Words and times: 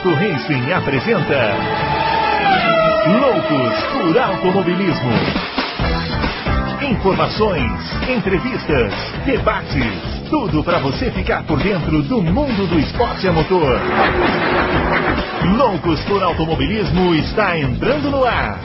Adalto 0.00 0.14
Racing 0.14 0.72
apresenta 0.72 1.56
Loucos 3.20 3.84
por 3.92 4.18
Automobilismo. 4.18 5.10
Informações, 6.90 7.70
entrevistas, 8.08 8.94
debates, 9.26 10.30
tudo 10.30 10.64
para 10.64 10.78
você 10.78 11.10
ficar 11.10 11.46
por 11.46 11.62
dentro 11.62 12.02
do 12.04 12.22
mundo 12.22 12.66
do 12.66 12.78
esporte 12.78 13.28
a 13.28 13.32
motor. 13.32 13.78
Loucos 15.58 16.02
por 16.04 16.22
Automobilismo 16.22 17.14
está 17.14 17.58
entrando 17.58 18.10
no 18.10 18.24
ar. 18.24 18.58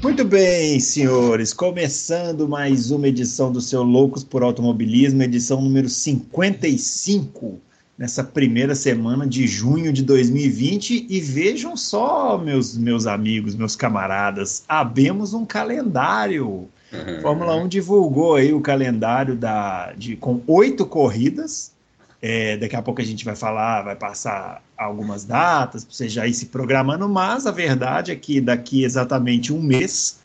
Muito 0.00 0.24
bem, 0.24 0.78
senhores, 0.78 1.52
começando 1.52 2.48
mais 2.48 2.92
uma 2.92 3.08
edição 3.08 3.50
do 3.50 3.60
seu 3.60 3.82
Loucos 3.82 4.22
por 4.22 4.44
Automobilismo, 4.44 5.24
edição 5.24 5.60
número 5.60 5.88
55 5.88 7.65
nessa 7.98 8.22
primeira 8.22 8.74
semana 8.74 9.26
de 9.26 9.46
junho 9.46 9.92
de 9.92 10.02
2020 10.02 11.06
e 11.08 11.20
vejam 11.20 11.76
só, 11.76 12.36
meus, 12.36 12.76
meus 12.76 13.06
amigos, 13.06 13.54
meus 13.54 13.74
camaradas, 13.74 14.64
abemos 14.68 15.32
um 15.32 15.46
calendário. 15.46 16.68
Uhum. 16.92 17.20
Fórmula 17.22 17.56
1 17.56 17.68
divulgou 17.68 18.36
aí 18.36 18.52
o 18.52 18.60
calendário 18.60 19.34
da, 19.34 19.92
de, 19.92 20.16
com 20.16 20.42
oito 20.46 20.84
corridas. 20.84 21.74
É, 22.20 22.56
daqui 22.56 22.76
a 22.76 22.82
pouco 22.82 23.00
a 23.00 23.04
gente 23.04 23.24
vai 23.24 23.36
falar, 23.36 23.82
vai 23.82 23.96
passar 23.96 24.62
algumas 24.76 25.24
datas 25.24 25.84
para 25.84 25.94
você 25.94 26.08
já 26.08 26.26
ir 26.26 26.34
se 26.34 26.46
programando, 26.46 27.08
mas 27.08 27.46
a 27.46 27.50
verdade 27.50 28.10
é 28.10 28.16
que 28.16 28.40
daqui 28.40 28.84
exatamente 28.84 29.52
um 29.52 29.62
mês 29.62 30.18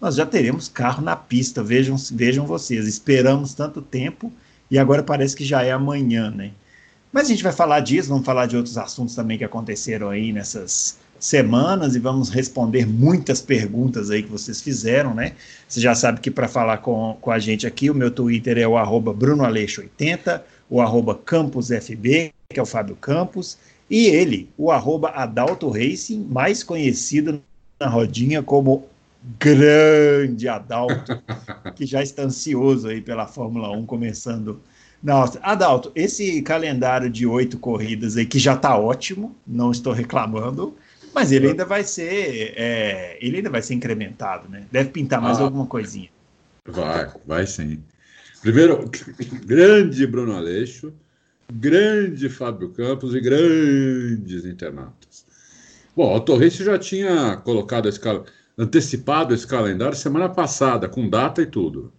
nós 0.00 0.14
já 0.14 0.26
teremos 0.26 0.68
carro 0.68 1.02
na 1.02 1.16
pista. 1.16 1.62
Vejam, 1.62 1.96
vejam 2.12 2.46
vocês, 2.46 2.86
esperamos 2.86 3.54
tanto 3.54 3.80
tempo 3.80 4.32
e 4.70 4.78
agora 4.78 5.02
parece 5.02 5.34
que 5.34 5.44
já 5.44 5.62
é 5.62 5.72
amanhã, 5.72 6.30
né? 6.30 6.50
Mas 7.16 7.28
a 7.28 7.30
gente 7.30 7.42
vai 7.42 7.52
falar 7.52 7.80
disso, 7.80 8.10
vamos 8.10 8.26
falar 8.26 8.44
de 8.44 8.58
outros 8.58 8.76
assuntos 8.76 9.14
também 9.14 9.38
que 9.38 9.44
aconteceram 9.44 10.10
aí 10.10 10.34
nessas 10.34 10.98
semanas 11.18 11.94
e 11.94 11.98
vamos 11.98 12.28
responder 12.28 12.86
muitas 12.86 13.40
perguntas 13.40 14.10
aí 14.10 14.22
que 14.22 14.30
vocês 14.30 14.60
fizeram, 14.60 15.14
né? 15.14 15.32
Você 15.66 15.80
já 15.80 15.94
sabe 15.94 16.20
que 16.20 16.30
para 16.30 16.46
falar 16.46 16.76
com, 16.76 17.16
com 17.18 17.30
a 17.30 17.38
gente 17.38 17.66
aqui, 17.66 17.88
o 17.88 17.94
meu 17.94 18.10
Twitter 18.10 18.58
é 18.58 18.68
o 18.68 18.76
arroba 18.76 19.14
brunoaleixo80, 19.14 20.42
o 20.68 20.78
arroba 20.78 21.14
campusfb, 21.14 22.34
que 22.50 22.60
é 22.60 22.62
o 22.62 22.66
Fábio 22.66 22.94
Campos, 22.96 23.56
e 23.88 24.08
ele, 24.08 24.50
o 24.58 24.70
arroba 24.70 25.08
Adalto 25.08 25.70
Racing, 25.70 26.22
mais 26.30 26.62
conhecido 26.62 27.42
na 27.80 27.88
rodinha 27.88 28.42
como 28.42 28.84
grande 29.38 30.50
Adalto, 30.50 31.22
que 31.74 31.86
já 31.86 32.02
está 32.02 32.24
ansioso 32.24 32.88
aí 32.88 33.00
pela 33.00 33.26
Fórmula 33.26 33.70
1 33.70 33.86
começando 33.86 34.60
nossa, 35.06 35.38
Adalto, 35.40 35.92
esse 35.94 36.42
calendário 36.42 37.08
de 37.08 37.24
oito 37.24 37.60
corridas 37.60 38.16
aí, 38.16 38.26
que 38.26 38.40
já 38.40 38.54
está 38.54 38.76
ótimo, 38.76 39.36
não 39.46 39.70
estou 39.70 39.92
reclamando, 39.92 40.76
mas 41.14 41.30
ele 41.30 41.46
ainda 41.46 41.64
vai 41.64 41.84
ser, 41.84 42.54
é, 42.56 43.16
ele 43.20 43.36
ainda 43.36 43.48
vai 43.48 43.62
ser 43.62 43.74
incrementado, 43.74 44.48
né? 44.48 44.64
Deve 44.72 44.90
pintar 44.90 45.22
mais 45.22 45.38
ah, 45.38 45.44
alguma 45.44 45.64
coisinha. 45.64 46.08
Vai, 46.66 47.08
vai 47.24 47.46
sim. 47.46 47.80
Primeiro, 48.42 48.90
grande 49.46 50.04
Bruno 50.08 50.34
Aleixo, 50.34 50.92
grande 51.52 52.28
Fábio 52.28 52.70
Campos 52.70 53.14
e 53.14 53.20
grandes 53.20 54.44
internautas. 54.44 55.24
Bom, 55.94 56.16
o 56.16 56.20
Torres 56.20 56.56
já 56.56 56.80
tinha 56.80 57.36
colocado 57.36 57.88
esse 57.88 58.00
antecipado 58.58 59.32
esse 59.32 59.46
calendário 59.46 59.96
semana 59.96 60.28
passada, 60.28 60.88
com 60.88 61.08
data 61.08 61.40
e 61.40 61.46
tudo. 61.46 61.92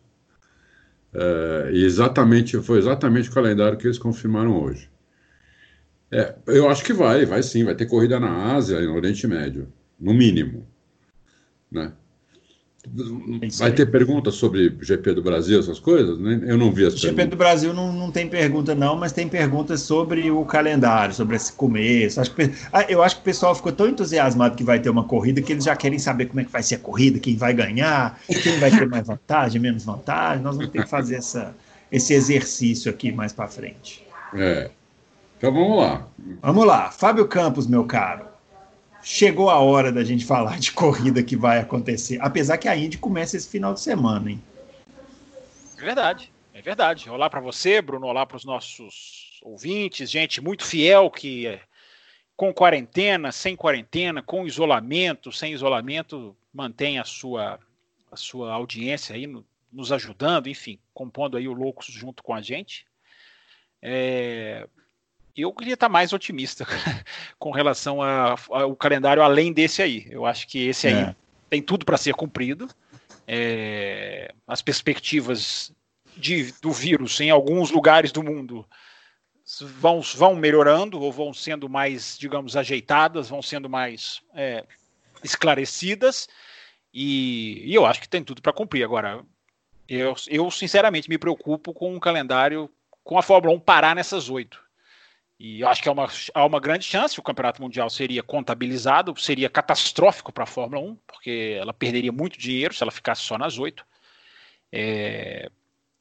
É, 1.19 1.71
e 1.73 1.83
exatamente, 1.83 2.61
foi 2.61 2.77
exatamente 2.77 3.29
o 3.29 3.33
calendário 3.33 3.75
que 3.75 3.87
eles 3.87 3.97
confirmaram 3.97 4.61
hoje. 4.61 4.87
É, 6.11 6.35
eu 6.45 6.69
acho 6.69 6.83
que 6.85 6.93
vai, 6.93 7.25
vai 7.25 7.41
sim, 7.41 7.63
vai 7.63 7.73
ter 7.73 7.87
corrida 7.87 8.19
na 8.19 8.53
Ásia 8.55 8.79
e 8.79 8.85
no 8.85 8.93
Oriente 8.93 9.25
Médio, 9.25 9.67
no 9.99 10.13
mínimo. 10.13 10.67
Né? 11.71 11.91
Vai 13.59 13.71
ter 13.71 13.85
perguntas 13.91 14.35
sobre 14.35 14.75
GP 14.81 15.13
do 15.13 15.21
Brasil, 15.21 15.59
essas 15.59 15.79
coisas? 15.79 16.17
Né? 16.17 16.39
Eu 16.43 16.57
não 16.57 16.71
vi 16.71 16.85
as 16.85 16.93
GP 16.93 17.15
perguntas. 17.15 17.29
do 17.29 17.37
Brasil 17.37 17.73
não, 17.73 17.91
não 17.91 18.11
tem 18.11 18.27
pergunta, 18.27 18.73
não, 18.73 18.95
mas 18.95 19.11
tem 19.11 19.27
perguntas 19.27 19.81
sobre 19.81 20.31
o 20.31 20.45
calendário, 20.45 21.13
sobre 21.13 21.35
esse 21.35 21.51
começo. 21.51 22.21
Acho 22.21 22.33
que, 22.33 22.51
ah, 22.71 22.85
eu 22.89 23.03
acho 23.03 23.15
que 23.15 23.21
o 23.21 23.25
pessoal 23.25 23.53
ficou 23.53 23.71
tão 23.71 23.87
entusiasmado 23.87 24.55
que 24.55 24.63
vai 24.63 24.79
ter 24.79 24.89
uma 24.89 25.03
corrida 25.03 25.41
que 25.41 25.51
eles 25.51 25.65
já 25.65 25.75
querem 25.75 25.99
saber 25.99 26.27
como 26.27 26.39
é 26.39 26.43
que 26.43 26.51
vai 26.51 26.63
ser 26.63 26.75
a 26.75 26.79
corrida, 26.79 27.19
quem 27.19 27.35
vai 27.35 27.53
ganhar, 27.53 28.19
quem 28.27 28.59
vai 28.59 28.71
ter 28.71 28.87
mais 28.87 29.05
vantagem, 29.05 29.61
menos 29.61 29.83
vantagem. 29.83 30.43
Nós 30.43 30.55
vamos 30.55 30.71
ter 30.71 30.83
que 30.83 30.89
fazer 30.89 31.15
essa, 31.15 31.55
esse 31.91 32.13
exercício 32.13 32.89
aqui 32.89 33.11
mais 33.11 33.33
para 33.33 33.47
frente. 33.47 34.05
É. 34.33 34.69
Então 35.37 35.53
vamos 35.53 35.77
lá. 35.77 36.07
Vamos 36.41 36.65
lá. 36.65 36.91
Fábio 36.91 37.27
Campos, 37.27 37.67
meu 37.67 37.83
caro 37.83 38.36
chegou 39.01 39.49
a 39.49 39.59
hora 39.59 39.91
da 39.91 40.03
gente 40.03 40.25
falar 40.25 40.59
de 40.59 40.71
corrida 40.71 41.23
que 41.23 41.35
vai 41.35 41.59
acontecer. 41.59 42.19
Apesar 42.21 42.57
que 42.57 42.67
a 42.67 42.75
Indy 42.75 42.97
começa 42.97 43.37
esse 43.37 43.49
final 43.49 43.73
de 43.73 43.79
semana, 43.79 44.31
hein? 44.31 44.41
É 45.77 45.81
verdade, 45.81 46.31
é 46.53 46.61
verdade. 46.61 47.09
Olá 47.09 47.29
para 47.29 47.39
você, 47.39 47.81
Bruno. 47.81 48.07
Olá 48.07 48.25
para 48.25 48.37
os 48.37 48.45
nossos 48.45 49.39
ouvintes, 49.43 50.09
gente 50.09 50.41
muito 50.41 50.65
fiel 50.65 51.09
que 51.09 51.59
com 52.35 52.53
quarentena, 52.53 53.31
sem 53.31 53.55
quarentena, 53.55 54.21
com 54.21 54.45
isolamento, 54.45 55.31
sem 55.31 55.53
isolamento, 55.53 56.35
mantém 56.53 56.99
a 56.99 57.03
sua, 57.03 57.59
a 58.11 58.15
sua 58.15 58.53
audiência 58.53 59.15
aí 59.15 59.25
no, 59.25 59.45
nos 59.71 59.91
ajudando, 59.91 60.47
enfim, 60.47 60.79
compondo 60.93 61.35
aí 61.37 61.47
o 61.47 61.53
Loucos 61.53 61.87
junto 61.87 62.21
com 62.21 62.33
a 62.33 62.41
gente. 62.41 62.85
É, 63.81 64.67
eu 65.41 65.53
queria 65.53 65.75
estar 65.75 65.87
mais 65.87 66.13
otimista 66.13 66.65
com 67.37 67.51
relação 67.51 67.99
ao 68.01 68.75
calendário 68.75 69.21
além 69.21 69.53
desse 69.53 69.83
aí. 69.83 70.07
Eu 70.09 70.25
acho 70.25 70.47
que 70.47 70.67
esse 70.67 70.87
aí 70.87 70.95
é. 70.95 71.15
tem 71.47 71.61
tudo 71.61 71.85
para 71.85 71.97
ser 71.97 72.13
cumprido. 72.15 72.67
É, 73.27 74.33
as 74.47 74.61
perspectivas 74.63 75.71
de, 76.15 76.51
do 76.61 76.71
vírus 76.71 77.19
em 77.19 77.29
alguns 77.29 77.69
lugares 77.69 78.11
do 78.11 78.23
mundo 78.23 78.65
vão, 79.61 80.01
vão 80.01 80.35
melhorando 80.35 80.99
ou 80.99 81.11
vão 81.11 81.31
sendo 81.33 81.69
mais, 81.69 82.17
digamos, 82.17 82.57
ajeitadas, 82.57 83.29
vão 83.29 83.41
sendo 83.41 83.69
mais 83.69 84.21
é, 84.33 84.65
esclarecidas. 85.23 86.27
E, 86.91 87.61
e, 87.63 87.75
eu 87.75 87.85
acho 87.85 88.01
que 88.01 88.09
tem 88.09 88.23
tudo 88.23 88.41
para 88.41 88.53
cumprir. 88.53 88.83
Agora, 88.83 89.23
eu, 89.87 90.15
eu 90.27 90.49
sinceramente 90.49 91.07
me 91.07 91.17
preocupo 91.19 91.73
com 91.73 91.95
o 91.95 91.99
calendário, 91.99 92.67
com 93.03 93.19
a 93.19 93.21
Fórmula 93.21 93.55
1 93.55 93.59
parar 93.59 93.95
nessas 93.95 94.29
oito 94.29 94.66
e 95.39 95.61
eu 95.61 95.67
acho 95.67 95.83
que 95.83 95.89
há 95.89 95.91
uma, 95.91 96.07
há 96.33 96.45
uma 96.45 96.59
grande 96.59 96.85
chance, 96.85 97.19
o 97.19 97.23
campeonato 97.23 97.61
mundial 97.61 97.89
seria 97.89 98.23
contabilizado, 98.23 99.15
seria 99.19 99.49
catastrófico 99.49 100.31
para 100.31 100.45
a 100.45 100.47
Fórmula 100.47 100.81
1, 100.81 100.95
porque 101.05 101.57
ela 101.59 101.73
perderia 101.73 102.11
muito 102.11 102.39
dinheiro 102.39 102.73
se 102.73 102.81
ela 102.81 102.91
ficasse 102.91 103.21
só 103.21 103.37
nas 103.37 103.59
oito. 103.59 103.85
É, 104.71 105.49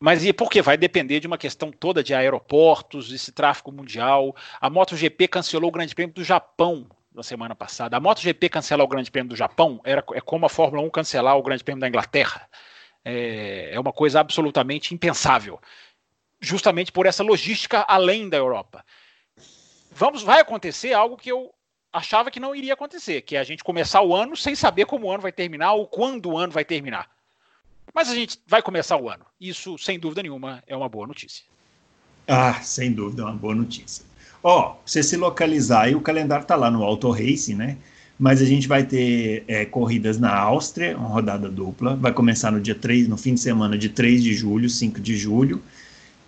mas 0.00 0.24
e 0.24 0.32
porque 0.32 0.62
vai 0.62 0.78
depender 0.78 1.20
de 1.20 1.26
uma 1.26 1.36
questão 1.36 1.70
toda 1.70 2.02
de 2.02 2.14
aeroportos, 2.14 3.12
esse 3.12 3.30
tráfego 3.30 3.70
mundial. 3.72 4.34
A 4.58 4.70
MotoGP 4.70 5.28
cancelou 5.28 5.68
o 5.68 5.72
Grande 5.72 5.94
Prêmio 5.94 6.14
do 6.14 6.24
Japão 6.24 6.86
na 7.14 7.22
semana 7.22 7.54
passada. 7.54 7.96
A 7.96 8.00
MotoGP 8.00 8.48
cancelar 8.48 8.84
o 8.84 8.88
Grande 8.88 9.10
Prêmio 9.10 9.30
do 9.30 9.36
Japão 9.36 9.80
era, 9.84 10.02
é 10.14 10.20
como 10.20 10.46
a 10.46 10.48
Fórmula 10.48 10.82
1 10.82 10.90
cancelar 10.90 11.36
o 11.36 11.42
Grande 11.42 11.62
Prêmio 11.62 11.80
da 11.80 11.88
Inglaterra. 11.88 12.48
É, 13.04 13.70
é 13.74 13.80
uma 13.80 13.92
coisa 13.92 14.18
absolutamente 14.20 14.94
impensável, 14.94 15.60
justamente 16.40 16.90
por 16.90 17.06
essa 17.06 17.22
logística 17.22 17.84
além 17.86 18.28
da 18.28 18.36
Europa 18.36 18.84
vamos, 19.96 20.22
vai 20.22 20.40
acontecer 20.40 20.92
algo 20.92 21.16
que 21.16 21.30
eu 21.30 21.52
achava 21.92 22.30
que 22.30 22.38
não 22.38 22.54
iria 22.54 22.74
acontecer, 22.74 23.22
que 23.22 23.34
é 23.34 23.38
a 23.38 23.44
gente 23.44 23.64
começar 23.64 24.02
o 24.02 24.14
ano 24.14 24.36
sem 24.36 24.54
saber 24.54 24.84
como 24.84 25.06
o 25.06 25.10
ano 25.10 25.22
vai 25.22 25.32
terminar 25.32 25.72
ou 25.72 25.86
quando 25.86 26.30
o 26.30 26.38
ano 26.38 26.52
vai 26.52 26.64
terminar. 26.64 27.08
Mas 27.94 28.10
a 28.10 28.14
gente 28.14 28.38
vai 28.46 28.60
começar 28.60 28.98
o 28.98 29.08
ano. 29.08 29.24
Isso, 29.40 29.78
sem 29.78 29.98
dúvida 29.98 30.22
nenhuma, 30.22 30.62
é 30.66 30.76
uma 30.76 30.88
boa 30.88 31.06
notícia. 31.06 31.44
Ah, 32.28 32.60
sem 32.62 32.92
dúvida, 32.92 33.22
é 33.22 33.24
uma 33.24 33.34
boa 33.34 33.54
notícia. 33.54 34.04
Ó, 34.42 34.72
oh, 34.72 34.76
você 34.84 35.02
se 35.02 35.16
localizar 35.16 35.82
aí, 35.82 35.94
o 35.94 36.00
calendário 36.00 36.42
está 36.42 36.56
lá 36.56 36.70
no 36.70 36.82
Auto 36.84 37.10
Racing, 37.10 37.54
né? 37.54 37.78
Mas 38.18 38.42
a 38.42 38.44
gente 38.44 38.68
vai 38.68 38.84
ter 38.84 39.44
é, 39.48 39.64
corridas 39.64 40.18
na 40.18 40.34
Áustria, 40.34 40.96
uma 40.96 41.08
rodada 41.08 41.48
dupla. 41.48 41.96
Vai 41.96 42.12
começar 42.12 42.50
no 42.50 42.60
dia 42.60 42.74
3, 42.74 43.08
no 43.08 43.16
fim 43.16 43.34
de 43.34 43.40
semana 43.40 43.78
de 43.78 43.88
3 43.88 44.22
de 44.22 44.34
julho, 44.34 44.68
5 44.68 45.00
de 45.00 45.16
julho. 45.16 45.62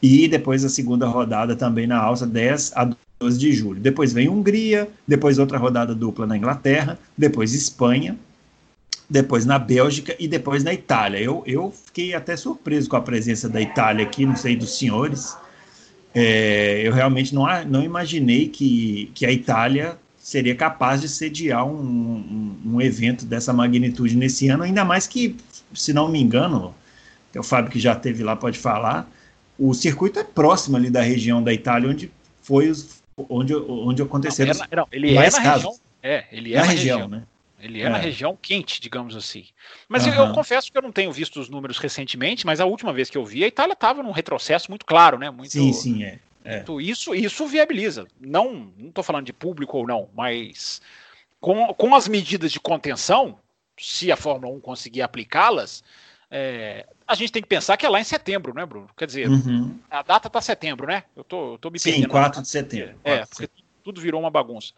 E 0.02 0.28
depois 0.28 0.64
a 0.64 0.68
segunda 0.68 1.06
rodada 1.06 1.56
também 1.56 1.86
na 1.86 1.98
Áustria, 1.98 2.30
10 2.30 2.72
a 2.74 2.90
12 3.18 3.38
de 3.38 3.52
julho. 3.52 3.80
Depois 3.80 4.12
vem 4.12 4.28
Hungria, 4.28 4.88
depois 5.06 5.38
outra 5.38 5.58
rodada 5.58 5.94
dupla 5.94 6.26
na 6.26 6.36
Inglaterra, 6.36 6.98
depois 7.16 7.52
Espanha, 7.52 8.16
depois 9.10 9.44
na 9.44 9.58
Bélgica 9.58 10.14
e 10.18 10.28
depois 10.28 10.62
na 10.62 10.72
Itália. 10.72 11.18
Eu, 11.18 11.42
eu 11.46 11.72
fiquei 11.86 12.14
até 12.14 12.36
surpreso 12.36 12.88
com 12.88 12.96
a 12.96 13.00
presença 13.00 13.48
da 13.48 13.60
Itália 13.60 14.04
aqui, 14.04 14.24
não 14.24 14.36
sei 14.36 14.56
dos 14.56 14.78
senhores. 14.78 15.36
É, 16.14 16.82
eu 16.84 16.92
realmente 16.92 17.34
não, 17.34 17.46
não 17.66 17.82
imaginei 17.82 18.48
que, 18.48 19.10
que 19.14 19.26
a 19.26 19.32
Itália 19.32 19.98
seria 20.18 20.54
capaz 20.54 21.00
de 21.00 21.08
sediar 21.08 21.66
um, 21.66 21.74
um, 21.74 22.74
um, 22.74 22.80
evento 22.80 23.24
dessa 23.24 23.52
magnitude 23.52 24.16
nesse 24.16 24.48
ano, 24.48 24.62
ainda 24.62 24.84
mais 24.84 25.06
que, 25.06 25.36
se 25.72 25.92
não 25.92 26.08
me 26.08 26.20
engano, 26.20 26.74
o 27.34 27.42
Fábio 27.42 27.70
que 27.70 27.80
já 27.80 27.94
teve 27.94 28.22
lá 28.22 28.36
pode 28.36 28.58
falar, 28.58 29.10
o 29.58 29.72
circuito 29.72 30.18
é 30.18 30.24
próximo 30.24 30.76
ali 30.76 30.90
da 30.90 31.00
região 31.00 31.42
da 31.42 31.52
Itália 31.52 31.88
onde 31.88 32.10
foi 32.42 32.68
os, 32.68 32.97
onde, 33.28 33.54
onde 33.54 34.02
aconteceram. 34.02 34.54
Não, 34.54 34.64
é, 34.70 34.76
não 34.76 34.88
ele 34.92 35.16
é 35.16 35.30
na 35.30 35.38
região. 35.38 35.78
É, 36.02 36.24
ele 36.30 36.54
é 36.54 36.56
na, 36.56 36.64
na 36.64 36.70
região, 36.70 36.98
região, 36.98 37.08
né? 37.08 37.26
Ele 37.60 37.82
é, 37.82 37.86
é, 37.86 37.88
na 37.88 37.98
região 37.98 38.38
quente, 38.40 38.80
digamos 38.80 39.16
assim. 39.16 39.46
Mas 39.88 40.06
uhum. 40.06 40.14
eu, 40.14 40.26
eu, 40.26 40.32
confesso 40.32 40.70
que 40.70 40.78
eu 40.78 40.82
não 40.82 40.92
tenho 40.92 41.12
visto 41.12 41.40
os 41.40 41.48
números 41.48 41.78
recentemente, 41.78 42.46
mas 42.46 42.60
a 42.60 42.66
última 42.66 42.92
vez 42.92 43.10
que 43.10 43.18
eu 43.18 43.24
vi, 43.24 43.42
a 43.42 43.48
Itália 43.48 43.72
estava 43.72 44.02
num 44.02 44.12
retrocesso 44.12 44.70
muito 44.70 44.86
claro, 44.86 45.18
né? 45.18 45.28
Muito, 45.30 45.50
sim, 45.50 45.72
sim, 45.72 46.04
é. 46.04 46.20
é. 46.44 46.64
isso, 46.80 47.14
isso 47.14 47.46
viabiliza. 47.46 48.06
Não 48.20 48.72
estou 48.80 49.02
falando 49.02 49.26
de 49.26 49.32
público 49.32 49.76
ou 49.76 49.86
não, 49.86 50.08
mas 50.14 50.80
com, 51.40 51.74
com 51.74 51.94
as 51.94 52.06
medidas 52.06 52.52
de 52.52 52.60
contenção, 52.60 53.38
se 53.76 54.12
a 54.12 54.16
Fórmula 54.16 54.54
1 54.54 54.60
conseguir 54.60 55.02
aplicá-las, 55.02 55.82
é, 56.30 56.86
a 57.06 57.14
gente 57.14 57.32
tem 57.32 57.42
que 57.42 57.48
pensar 57.48 57.76
que 57.76 57.86
é 57.86 57.88
lá 57.88 58.00
em 58.00 58.04
setembro, 58.04 58.52
né, 58.54 58.66
Bruno? 58.66 58.88
Quer 58.96 59.06
dizer, 59.06 59.28
uhum. 59.28 59.78
a 59.90 60.02
data 60.02 60.28
está 60.28 60.40
setembro, 60.40 60.86
né? 60.86 61.04
Eu 61.16 61.24
tô, 61.24 61.58
tô 61.58 61.70
me 61.70 61.78
Sim, 61.78 61.92
perdendo. 61.92 62.10
4 62.10 62.42
de 62.42 62.48
setembro. 62.48 62.98
É, 63.02 63.24
porque 63.24 63.48
tudo 63.82 64.00
virou 64.00 64.20
uma 64.20 64.30
bagunça. 64.30 64.72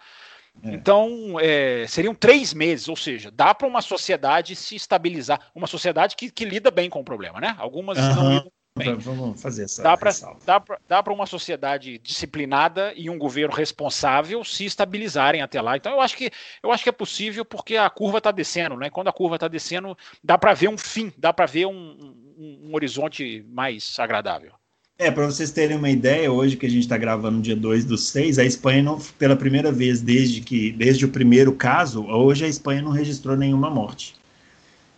É. 0.63 0.75
Então, 0.75 1.39
é, 1.41 1.87
seriam 1.89 2.15
três 2.15 2.55
meses, 2.55 2.89
ou 2.89 2.97
seja, 2.97 3.31
dá 3.31 3.55
para 3.55 3.67
uma 3.67 3.83
sociedade 3.83 4.55
se 4.55 4.77
estabilizar, 4.77 5.41
uma 5.55 5.67
sociedade 5.67 6.17
que, 6.17 6.31
que, 6.31 6.45
lida 6.45 6.71
bem 6.71 6.89
com 6.89 7.01
o 7.01 7.05
problema, 7.05 7.41
né? 7.41 7.57
Algumas 7.59 7.99
uhum. 7.99 8.15
não 8.15 8.33
lidam 8.37 8.53
bem. 8.79 8.97
Vamos 8.97 9.41
fazer 9.41 9.65
essa. 9.65 9.83
Dá 9.83 11.03
para 11.03 11.13
uma 11.13 11.27
sociedade 11.27 11.99
disciplinada 11.99 12.93
e 12.97 13.11
um 13.11 13.19
governo 13.19 13.55
responsável 13.55 14.45
se 14.45 14.65
estabilizarem 14.65 15.43
até 15.43 15.61
lá. 15.61 15.77
Então, 15.77 15.93
eu 15.93 16.01
acho 16.01 16.17
que, 16.17 16.31
eu 16.63 16.73
acho 16.73 16.83
que 16.83 16.89
é 16.89 16.93
possível 16.93 17.45
porque 17.45 17.77
a 17.77 17.89
curva 17.91 18.19
está 18.19 18.31
descendo, 18.31 18.77
né? 18.77 18.91
Quando 18.91 19.09
a 19.09 19.13
curva 19.13 19.37
está 19.37 19.49
descendo, 19.49 19.97
dá 20.23 20.39
para 20.39 20.55
ver 20.55 20.69
um 20.69 20.79
fim, 20.79 21.13
dá 21.17 21.33
para 21.33 21.47
ver 21.47 21.67
um, 21.67 21.73
um, 21.73 22.69
um 22.69 22.75
horizonte 22.75 23.45
mais 23.49 23.97
agradável. 23.99 24.53
É, 25.01 25.11
para 25.11 25.25
vocês 25.25 25.51
terem 25.51 25.79
uma 25.79 25.89
ideia, 25.89 26.31
hoje 26.31 26.59
que 26.59 26.67
a 26.67 26.69
gente 26.69 26.83
está 26.83 26.99
gravando 26.99 27.39
no 27.39 27.43
dia 27.43 27.57
2 27.57 27.87
do 27.87 27.97
6, 27.97 28.39
a 28.39 28.45
Espanha, 28.45 28.83
não, 28.83 29.01
pela 29.19 29.35
primeira 29.35 29.73
vez 29.73 30.03
desde 30.03 30.43
que 30.43 30.73
desde 30.73 31.07
o 31.07 31.09
primeiro 31.09 31.55
caso, 31.55 32.05
hoje 32.05 32.45
a 32.45 32.49
Espanha 32.49 32.83
não 32.83 32.91
registrou 32.91 33.35
nenhuma 33.35 33.71
morte. 33.71 34.15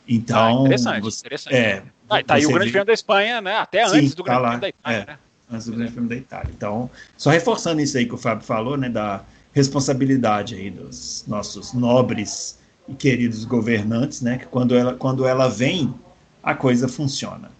Então, 0.08 0.64
ah, 0.64 0.66
interessante, 0.66 1.02
você, 1.02 1.20
interessante. 1.20 1.54
É, 1.54 1.84
ah, 2.08 2.22
tá 2.22 2.34
aí 2.34 2.46
o 2.46 2.52
Grande 2.52 2.70
Prêmio 2.70 2.86
da 2.86 2.92
Espanha, 2.92 3.40
né? 3.40 3.56
Até 3.56 3.86
sim, 3.88 3.98
antes 3.98 4.14
do 4.14 4.22
Grande 4.22 4.40
tá 4.40 4.48
Prêmio 4.48 4.60
da 4.60 4.68
Itália, 4.68 4.98
é, 4.98 5.06
né? 5.06 5.18
Antes 5.50 5.66
do 5.66 5.72
Grande 5.72 5.92
Prêmio 5.92 6.08
da 6.08 6.16
Itália. 6.16 6.50
Então, 6.54 6.90
só 7.16 7.30
reforçando 7.30 7.80
isso 7.80 7.96
aí 7.96 8.06
que 8.06 8.14
o 8.14 8.18
Fábio 8.18 8.44
falou, 8.44 8.76
né? 8.76 8.88
Da 8.88 9.22
responsabilidade 9.52 10.54
aí 10.54 10.70
dos 10.70 11.24
nossos 11.26 11.72
nobres 11.72 12.58
e 12.88 12.94
queridos 12.94 13.44
governantes, 13.44 14.20
né? 14.20 14.38
Que 14.38 14.46
quando 14.46 14.74
ela, 14.74 14.94
quando 14.94 15.26
ela 15.26 15.48
vem, 15.48 15.94
a 16.42 16.54
coisa 16.54 16.88
funciona. 16.88 17.50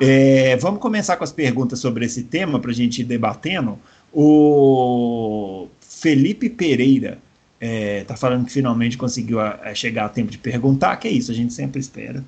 É, 0.00 0.56
vamos 0.56 0.80
começar 0.80 1.16
com 1.16 1.24
as 1.24 1.32
perguntas 1.32 1.78
sobre 1.78 2.04
esse 2.04 2.24
tema 2.24 2.58
para 2.58 2.70
a 2.70 2.74
gente 2.74 3.02
ir 3.02 3.04
debatendo. 3.04 3.78
O 4.12 5.68
Felipe 5.80 6.50
Pereira 6.50 7.18
está 7.60 7.66
é, 7.66 8.04
tá 8.04 8.16
falando 8.16 8.44
que 8.44 8.52
finalmente 8.52 8.98
conseguiu 8.98 9.38
a, 9.38 9.60
a 9.62 9.74
chegar 9.74 10.06
a 10.06 10.08
tempo 10.08 10.30
de 10.30 10.38
perguntar, 10.38 10.96
que 10.96 11.06
é 11.06 11.10
isso, 11.12 11.30
a 11.30 11.34
gente 11.34 11.52
sempre 11.52 11.80
espera. 11.80 12.24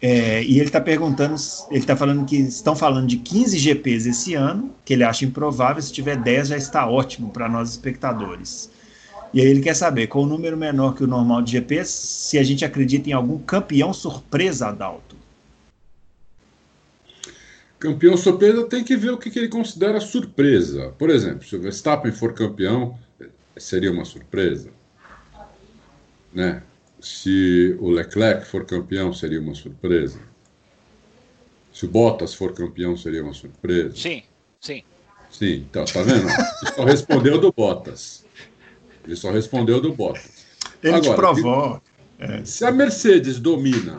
É, 0.00 0.42
e 0.42 0.58
ele 0.58 0.66
está 0.66 0.80
perguntando, 0.80 1.34
ele 1.70 1.80
está 1.80 1.96
falando 1.96 2.26
que 2.26 2.36
estão 2.36 2.76
falando 2.76 3.06
de 3.06 3.16
15 3.16 3.58
GPs 3.58 4.06
esse 4.06 4.34
ano, 4.34 4.74
que 4.84 4.92
ele 4.92 5.02
acha 5.02 5.24
improvável, 5.24 5.80
se 5.80 5.92
tiver 5.92 6.16
10 6.16 6.48
já 6.48 6.56
está 6.56 6.86
ótimo 6.86 7.30
para 7.30 7.48
nós 7.48 7.70
espectadores. 7.70 8.70
E 9.32 9.40
aí 9.40 9.46
ele 9.46 9.60
quer 9.60 9.74
saber, 9.74 10.06
com 10.06 10.20
o 10.20 10.22
um 10.24 10.26
número 10.26 10.56
menor 10.56 10.94
que 10.94 11.02
o 11.02 11.06
normal 11.06 11.42
de 11.42 11.52
GPs, 11.52 11.88
se 11.88 12.38
a 12.38 12.42
gente 12.42 12.64
acredita 12.64 13.08
em 13.08 13.12
algum 13.12 13.38
campeão 13.38 13.92
surpresa, 13.92 14.68
Adalto. 14.68 15.16
Campeão 17.78 18.16
surpresa 18.16 18.64
tem 18.66 18.84
que 18.84 18.96
ver 18.96 19.10
o 19.10 19.18
que, 19.18 19.30
que 19.30 19.38
ele 19.38 19.48
considera 19.48 20.00
surpresa. 20.00 20.94
Por 20.98 21.10
exemplo, 21.10 21.44
se 21.44 21.56
o 21.56 21.60
Verstappen 21.60 22.12
for 22.12 22.32
campeão, 22.32 22.96
seria 23.56 23.90
uma 23.90 24.04
surpresa. 24.04 24.70
Né? 26.32 26.62
Se 27.04 27.76
o 27.80 27.90
Leclerc 27.90 28.46
for 28.46 28.64
campeão, 28.64 29.12
seria 29.12 29.38
uma 29.38 29.54
surpresa. 29.54 30.18
Se 31.70 31.84
o 31.84 31.88
Bottas 31.88 32.32
for 32.32 32.54
campeão, 32.54 32.96
seria 32.96 33.22
uma 33.22 33.34
surpresa. 33.34 33.94
Sim, 33.94 34.22
sim. 34.58 34.82
Sim, 35.30 35.66
então, 35.68 35.84
tá 35.84 36.02
vendo? 36.02 36.26
Ele 36.26 36.74
só 36.74 36.82
respondeu 36.82 37.38
do 37.38 37.52
Bottas. 37.52 38.24
Ele 39.04 39.16
só 39.16 39.30
respondeu 39.30 39.82
do 39.82 39.92
Bottas. 39.92 40.46
Ele 40.82 40.94
Agora, 40.94 41.12
te 41.12 41.14
provou. 41.14 41.82
É. 42.18 42.42
Se 42.42 42.64
a 42.64 42.70
Mercedes 42.70 43.38
domina, 43.38 43.98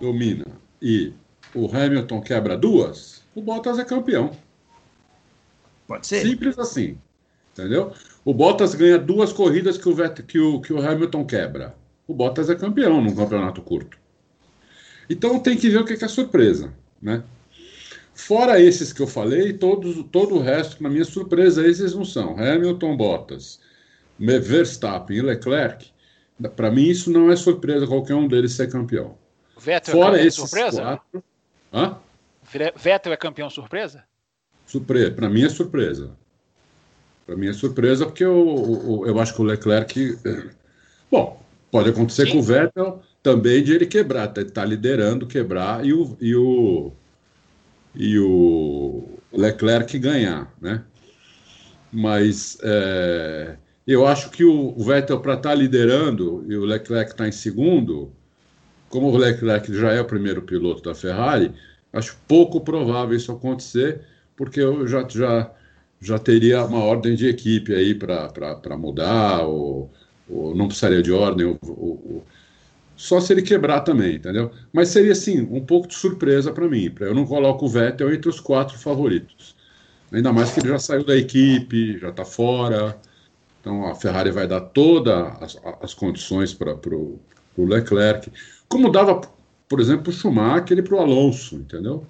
domina 0.00 0.46
e 0.82 1.12
o 1.54 1.68
Hamilton 1.68 2.20
quebra 2.20 2.56
duas, 2.56 3.22
o 3.32 3.40
Bottas 3.40 3.78
é 3.78 3.84
campeão. 3.84 4.36
Pode 5.86 6.04
ser. 6.04 6.26
Simples 6.26 6.58
assim. 6.58 6.98
Entendeu? 7.52 7.92
O 8.24 8.32
Bottas 8.32 8.74
ganha 8.74 8.98
duas 8.98 9.32
corridas 9.32 9.76
que 9.76 9.88
o, 9.88 9.94
que 10.26 10.38
o, 10.38 10.60
que 10.60 10.72
o 10.72 10.80
Hamilton 10.80 11.24
quebra. 11.26 11.74
O 12.06 12.14
Bottas 12.14 12.48
é 12.48 12.54
campeão 12.54 13.02
num 13.02 13.14
campeonato 13.14 13.60
curto. 13.60 13.98
Então 15.08 15.38
tem 15.38 15.56
que 15.56 15.68
ver 15.68 15.78
o 15.78 15.84
que 15.84 16.02
é 16.02 16.08
surpresa. 16.08 16.72
Né? 17.00 17.22
Fora 18.14 18.60
esses 18.60 18.92
que 18.92 19.02
eu 19.02 19.06
falei, 19.06 19.52
todos, 19.52 20.04
todo 20.10 20.36
o 20.36 20.40
resto, 20.40 20.82
na 20.82 20.88
minha 20.88 21.04
surpresa, 21.04 21.66
esses 21.66 21.94
não 21.94 22.04
são. 22.04 22.38
Hamilton, 22.38 22.96
Bottas, 22.96 23.60
Verstappen 24.18 25.18
e 25.18 25.22
Leclerc. 25.22 25.92
Para 26.56 26.70
mim, 26.70 26.84
isso 26.84 27.10
não 27.10 27.30
é 27.30 27.36
surpresa 27.36 27.86
qualquer 27.86 28.14
um 28.14 28.26
deles 28.26 28.52
ser 28.52 28.70
campeão. 28.70 29.16
Vettel 29.58 29.94
Fora 29.94 30.18
é 30.18 30.26
esses 30.26 30.40
surpresa? 30.40 30.82
quatro. 30.82 31.24
Hã? 31.72 31.98
Vettel 32.76 33.12
é 33.12 33.16
campeão 33.16 33.50
surpresa? 33.50 34.04
Surpresa. 34.66 35.10
Para 35.10 35.28
mim 35.28 35.44
é 35.44 35.48
surpresa. 35.48 36.16
Para 37.26 37.36
mim 37.36 37.48
é 37.48 37.52
surpresa 37.52 38.04
porque 38.06 38.24
eu, 38.24 39.02
eu, 39.04 39.06
eu, 39.06 39.18
acho 39.18 39.34
que 39.34 39.40
o 39.40 39.44
Leclerc. 39.44 40.18
Bom, 41.10 41.40
pode 41.70 41.88
acontecer 41.90 42.26
Sim. 42.26 42.32
com 42.32 42.38
o 42.38 42.42
Vettel 42.42 43.02
também 43.22 43.62
de 43.62 43.72
ele 43.72 43.86
quebrar, 43.86 44.28
tá, 44.28 44.44
tá 44.44 44.64
liderando, 44.64 45.26
quebrar 45.26 45.84
e 45.84 45.94
o, 45.94 46.16
e 46.20 46.36
o, 46.36 46.92
e 47.94 48.18
o 48.18 49.18
Leclerc 49.32 49.98
ganhar, 49.98 50.52
né? 50.60 50.84
Mas 51.90 52.58
é, 52.62 53.56
eu 53.86 54.06
acho 54.06 54.30
que 54.30 54.44
o, 54.44 54.74
o 54.76 54.84
Vettel, 54.84 55.20
para 55.20 55.34
estar 55.34 55.50
tá 55.50 55.54
liderando 55.54 56.44
e 56.48 56.56
o 56.56 56.64
Leclerc 56.64 57.12
está 57.12 57.26
em 57.26 57.32
segundo, 57.32 58.12
como 58.88 59.08
o 59.08 59.16
Leclerc 59.16 59.72
já 59.74 59.92
é 59.92 60.00
o 60.00 60.04
primeiro 60.04 60.42
piloto 60.42 60.82
da 60.82 60.94
Ferrari, 60.94 61.52
acho 61.92 62.18
pouco 62.28 62.60
provável 62.60 63.16
isso 63.16 63.32
acontecer, 63.32 64.02
porque 64.36 64.60
eu 64.60 64.86
já, 64.86 65.06
já, 65.08 65.50
já 66.04 66.18
teria 66.18 66.64
uma 66.64 66.84
ordem 66.84 67.14
de 67.14 67.26
equipe 67.26 67.74
aí 67.74 67.94
para 67.94 68.76
mudar, 68.76 69.42
ou, 69.42 69.90
ou, 70.28 70.54
não 70.54 70.66
precisaria 70.66 71.02
de 71.02 71.10
ordem, 71.10 71.46
ou, 71.46 71.58
ou, 71.62 72.24
só 72.94 73.20
se 73.20 73.32
ele 73.32 73.42
quebrar 73.42 73.80
também, 73.80 74.16
entendeu? 74.16 74.50
Mas 74.72 74.88
seria, 74.88 75.14
sim, 75.14 75.40
um 75.50 75.64
pouco 75.64 75.88
de 75.88 75.94
surpresa 75.94 76.52
para 76.52 76.68
mim. 76.68 76.92
Eu 77.00 77.14
não 77.14 77.26
coloco 77.26 77.64
o 77.64 77.68
Vettel 77.68 78.12
entre 78.12 78.28
os 78.28 78.38
quatro 78.38 78.78
favoritos. 78.78 79.56
Ainda 80.12 80.32
mais 80.32 80.52
que 80.52 80.60
ele 80.60 80.68
já 80.68 80.78
saiu 80.78 81.04
da 81.04 81.16
equipe, 81.16 81.98
já 81.98 82.10
está 82.10 82.24
fora. 82.24 82.96
Então 83.60 83.86
a 83.86 83.94
Ferrari 83.94 84.30
vai 84.30 84.46
dar 84.46 84.60
todas 84.60 85.32
as, 85.40 85.58
as 85.80 85.94
condições 85.94 86.54
para 86.54 86.74
o 86.76 87.18
Leclerc. 87.58 88.30
Como 88.68 88.92
dava, 88.92 89.22
por 89.68 89.80
exemplo, 89.80 90.04
para 90.04 90.10
o 90.10 90.12
Schumacher 90.12 90.78
e 90.78 90.82
para 90.82 90.94
o 90.94 91.00
Alonso, 91.00 91.56
entendeu? 91.56 92.06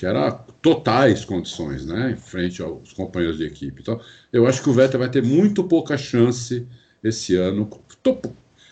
Que 0.00 0.06
era 0.06 0.32
totais 0.32 1.26
condições, 1.26 1.84
né? 1.84 2.12
Em 2.12 2.16
frente 2.16 2.62
aos 2.62 2.90
companheiros 2.94 3.36
de 3.36 3.44
equipe. 3.44 3.82
Então, 3.82 4.00
eu 4.32 4.46
acho 4.46 4.62
que 4.62 4.70
o 4.70 4.72
Vettel 4.72 4.98
vai 4.98 5.10
ter 5.10 5.22
muito 5.22 5.62
pouca 5.62 5.98
chance 5.98 6.66
esse 7.04 7.36
ano. 7.36 7.68
Tô, 8.02 8.18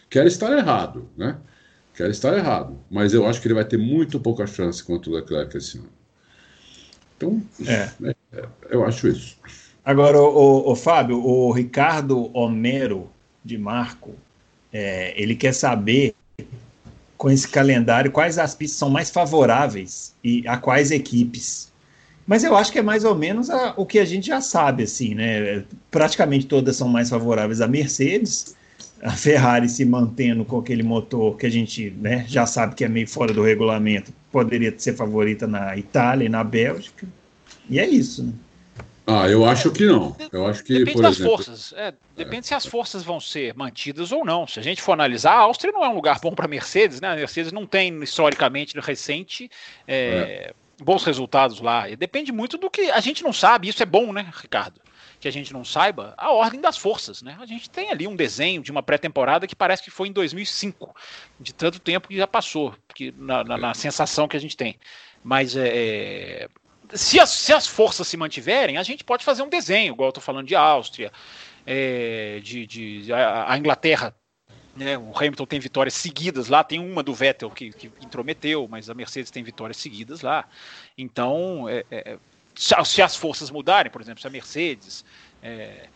quero 0.09 0.27
estar 0.27 0.51
errado, 0.57 1.07
né? 1.15 1.37
Quero 1.93 2.11
estar 2.11 2.35
errado. 2.35 2.79
Mas 2.91 3.13
eu 3.13 3.27
acho 3.27 3.43
que 3.43 3.47
ele 3.47 3.53
vai 3.53 3.67
ter 3.67 3.77
muito 3.77 4.19
pouca 4.19 4.47
chance 4.47 4.83
contra 4.83 5.11
o 5.11 5.15
Leclerc 5.17 5.55
esse 5.55 5.77
ano. 5.77 5.91
Então, 7.19 7.43
é. 7.67 7.91
É, 8.05 8.17
é, 8.33 8.49
eu 8.71 8.83
acho 8.87 9.07
isso. 9.07 9.37
Agora, 9.85 10.19
o, 10.19 10.73
o, 10.73 10.75
Fábio, 10.75 11.23
o 11.23 11.53
Ricardo 11.53 12.35
Homero 12.35 13.11
de 13.45 13.59
Marco, 13.59 14.15
é, 14.73 15.13
ele 15.21 15.37
quer 15.37 15.53
saber 15.53 16.15
com 17.19 17.29
esse 17.29 17.49
calendário, 17.49 18.13
quais 18.13 18.39
as 18.39 18.55
pistas 18.55 18.79
são 18.79 18.89
mais 18.89 19.11
favoráveis 19.11 20.15
e 20.23 20.47
a 20.47 20.57
quais 20.57 20.93
equipes. 20.93 21.71
Mas 22.25 22.45
eu 22.45 22.57
acho 22.57 22.71
que 22.71 22.79
é 22.79 22.83
mais 22.83 23.05
ou 23.05 23.15
menos 23.15 23.51
a, 23.51 23.75
o 23.77 23.85
que 23.85 23.99
a 23.99 24.05
gente 24.05 24.29
já 24.29 24.41
sabe, 24.41 24.85
assim, 24.85 25.15
né? 25.15 25.65
Praticamente 25.91 26.47
todas 26.47 26.77
são 26.77 26.89
mais 26.89 27.11
favoráveis 27.11 27.61
à 27.61 27.67
Mercedes, 27.67 28.55
a 29.03 29.11
Ferrari 29.11 29.69
se 29.69 29.85
mantendo 29.85 30.45
com 30.45 30.59
aquele 30.59 30.83
motor 30.83 31.37
que 31.37 31.47
a 31.47 31.51
gente 31.51 31.91
né, 32.01 32.25
já 32.29 32.47
sabe 32.47 32.75
que 32.75 32.85
é 32.85 32.89
meio 32.89 33.09
fora 33.09 33.33
do 33.33 33.43
regulamento, 33.43 34.13
poderia 34.31 34.75
ser 34.77 34.95
favorita 34.95 35.47
na 35.47 35.77
Itália 35.77 36.27
e 36.27 36.29
na 36.29 36.43
Bélgica. 36.43 37.07
E 37.69 37.79
é 37.79 37.87
isso, 37.87 38.25
né? 38.25 38.33
Ah, 39.11 39.27
eu 39.27 39.47
acho 39.47 39.71
que 39.71 39.87
não. 39.87 40.15
Eu 40.31 40.47
acho 40.47 40.63
que, 40.63 40.81
depende 40.81 41.01
das 41.01 41.17
exemplo, 41.17 41.37
forças. 41.37 41.73
É, 41.73 41.95
depende 42.15 42.41
é. 42.41 42.43
se 42.43 42.55
as 42.55 42.67
forças 42.67 43.03
vão 43.03 43.19
ser 43.19 43.55
mantidas 43.55 44.13
ou 44.13 44.23
não. 44.23 44.47
Se 44.47 44.61
a 44.61 44.63
gente 44.63 44.83
for 44.83 44.93
analisar, 44.93 45.33
a 45.33 45.41
Áustria 45.41 45.73
não 45.73 45.83
é 45.83 45.89
um 45.89 45.95
lugar 45.95 46.21
bom 46.21 46.35
para 46.35 46.47
Mercedes, 46.47 47.01
né? 47.01 47.13
A 47.13 47.17
Mercedes 47.17 47.51
não 47.51 47.67
tem 47.67 48.03
historicamente 48.03 48.79
recente 48.79 49.51
é, 49.87 50.51
é. 50.51 50.55
bons 50.85 51.05
resultados 51.05 51.59
lá. 51.59 51.89
E 51.89 51.97
depende 51.97 52.31
muito 52.31 52.59
do 52.59 52.69
que 52.69 52.91
a 52.91 53.01
gente 53.01 53.25
não 53.25 53.33
sabe. 53.33 53.71
Isso 53.71 53.83
é 53.83 53.87
bom, 53.87 54.13
né, 54.13 54.31
Ricardo? 54.43 54.79
que 55.21 55.27
a 55.27 55.33
gente 55.33 55.53
não 55.53 55.65
saiba, 55.65 56.15
a 56.17 56.31
ordem 56.31 56.61
das 56.61 56.77
forças, 56.77 57.23
né? 57.23 57.37
A 57.41 57.47
gente 57.47 57.69
tem 57.69 57.91
ali 57.91 58.07
um 58.07 58.15
desenho 58.15 58.63
de 58.63 58.71
uma 58.71 58.85
pré-temporada 58.85 59.49
que 59.49 59.57
parece 59.57 59.83
que 59.83 59.91
foi 59.91 60.07
em 60.07 60.13
2005, 60.13 60.95
de 61.41 61.53
tanto 61.53 61.81
tempo 61.81 62.07
que 62.07 62.17
já 62.17 62.27
passou, 62.27 62.73
que 62.95 63.13
na, 63.19 63.43
na, 63.43 63.59
na 63.59 63.75
sensação 63.75 64.29
que 64.29 64.37
a 64.37 64.41
gente 64.41 64.57
tem. 64.57 64.79
Mas 65.25 65.57
é, 65.57 65.69
é, 65.69 66.49
se, 66.95 67.21
as, 67.21 67.31
se 67.31 67.53
as 67.53 67.67
forças 67.67 68.07
se 68.07 68.17
mantiverem, 68.17 68.77
a 68.77 68.83
gente 68.83 69.05
pode 69.05 69.25
fazer 69.25 69.43
um 69.43 69.49
desenho, 69.49 69.93
igual 69.93 70.09
eu 70.09 70.11
estou 70.11 70.23
falando 70.23 70.47
de 70.47 70.55
Áustria, 70.55 71.13
é, 71.67 72.41
de, 72.43 72.67
de 72.67 73.13
a, 73.13 73.53
a 73.53 73.59
Inglaterra 73.59 74.15
né, 74.79 74.97
o 74.97 75.13
Hamilton 75.15 75.45
tem 75.45 75.59
vitórias 75.59 75.95
seguidas 75.95 76.49
lá, 76.49 76.63
tem 76.63 76.79
uma 76.79 77.03
do 77.03 77.13
Vettel 77.13 77.51
que, 77.51 77.73
que 77.73 77.91
intrometeu, 78.01 78.69
mas 78.71 78.89
a 78.89 78.95
Mercedes 78.95 79.31
tem 79.31 79.43
vitórias 79.43 79.77
seguidas 79.77 80.23
lá. 80.23 80.45
Então, 80.97 81.69
é, 81.69 81.85
é, 81.91 82.17
se, 82.55 83.03
as 83.03 83.17
forças 83.17 83.51
mudarem, 83.51 83.91
por 83.91 84.01
exemplo, 84.01 84.21
se 84.21 84.27
a 84.27 84.31
Mercedes 84.31 85.05
é, 85.43 85.89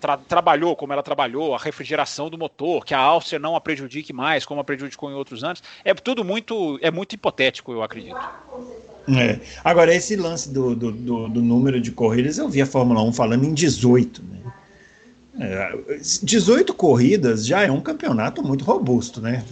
tra 0.00 0.16
trabalhou 0.16 0.74
como 0.74 0.92
ela 0.92 1.02
trabalhou, 1.02 1.54
a 1.54 1.58
refrigeração 1.58 2.30
do 2.30 2.38
motor, 2.38 2.84
que 2.84 2.94
a 2.94 2.98
Áustria 2.98 3.38
não 3.38 3.54
a 3.54 3.60
prejudique 3.60 4.12
mais, 4.12 4.46
como 4.46 4.60
a 4.60 4.64
prejudicou 4.64 5.10
em 5.10 5.14
outros 5.14 5.44
anos, 5.44 5.62
é 5.84 5.92
tudo 5.92 6.24
muito, 6.24 6.78
é 6.80 6.90
muito 6.90 7.14
hipotético, 7.14 7.72
eu 7.72 7.82
acredito. 7.82 8.18
É. 9.08 9.40
Agora, 9.64 9.94
esse 9.94 10.14
lance 10.16 10.50
do, 10.50 10.74
do, 10.74 10.92
do, 10.92 11.28
do, 11.28 11.42
número 11.42 11.80
de 11.80 11.90
corridas, 11.90 12.38
eu 12.38 12.48
vi 12.48 12.60
a 12.60 12.66
Fórmula 12.66 13.02
1 13.02 13.12
falando 13.12 13.44
em 13.44 13.54
18, 13.54 14.22
né? 14.22 14.40
18 16.22 16.72
é, 16.72 16.76
corridas 16.76 17.46
já 17.46 17.62
é 17.62 17.70
um 17.70 17.80
campeonato 17.80 18.42
muito 18.42 18.64
robusto, 18.64 19.20
né? 19.20 19.44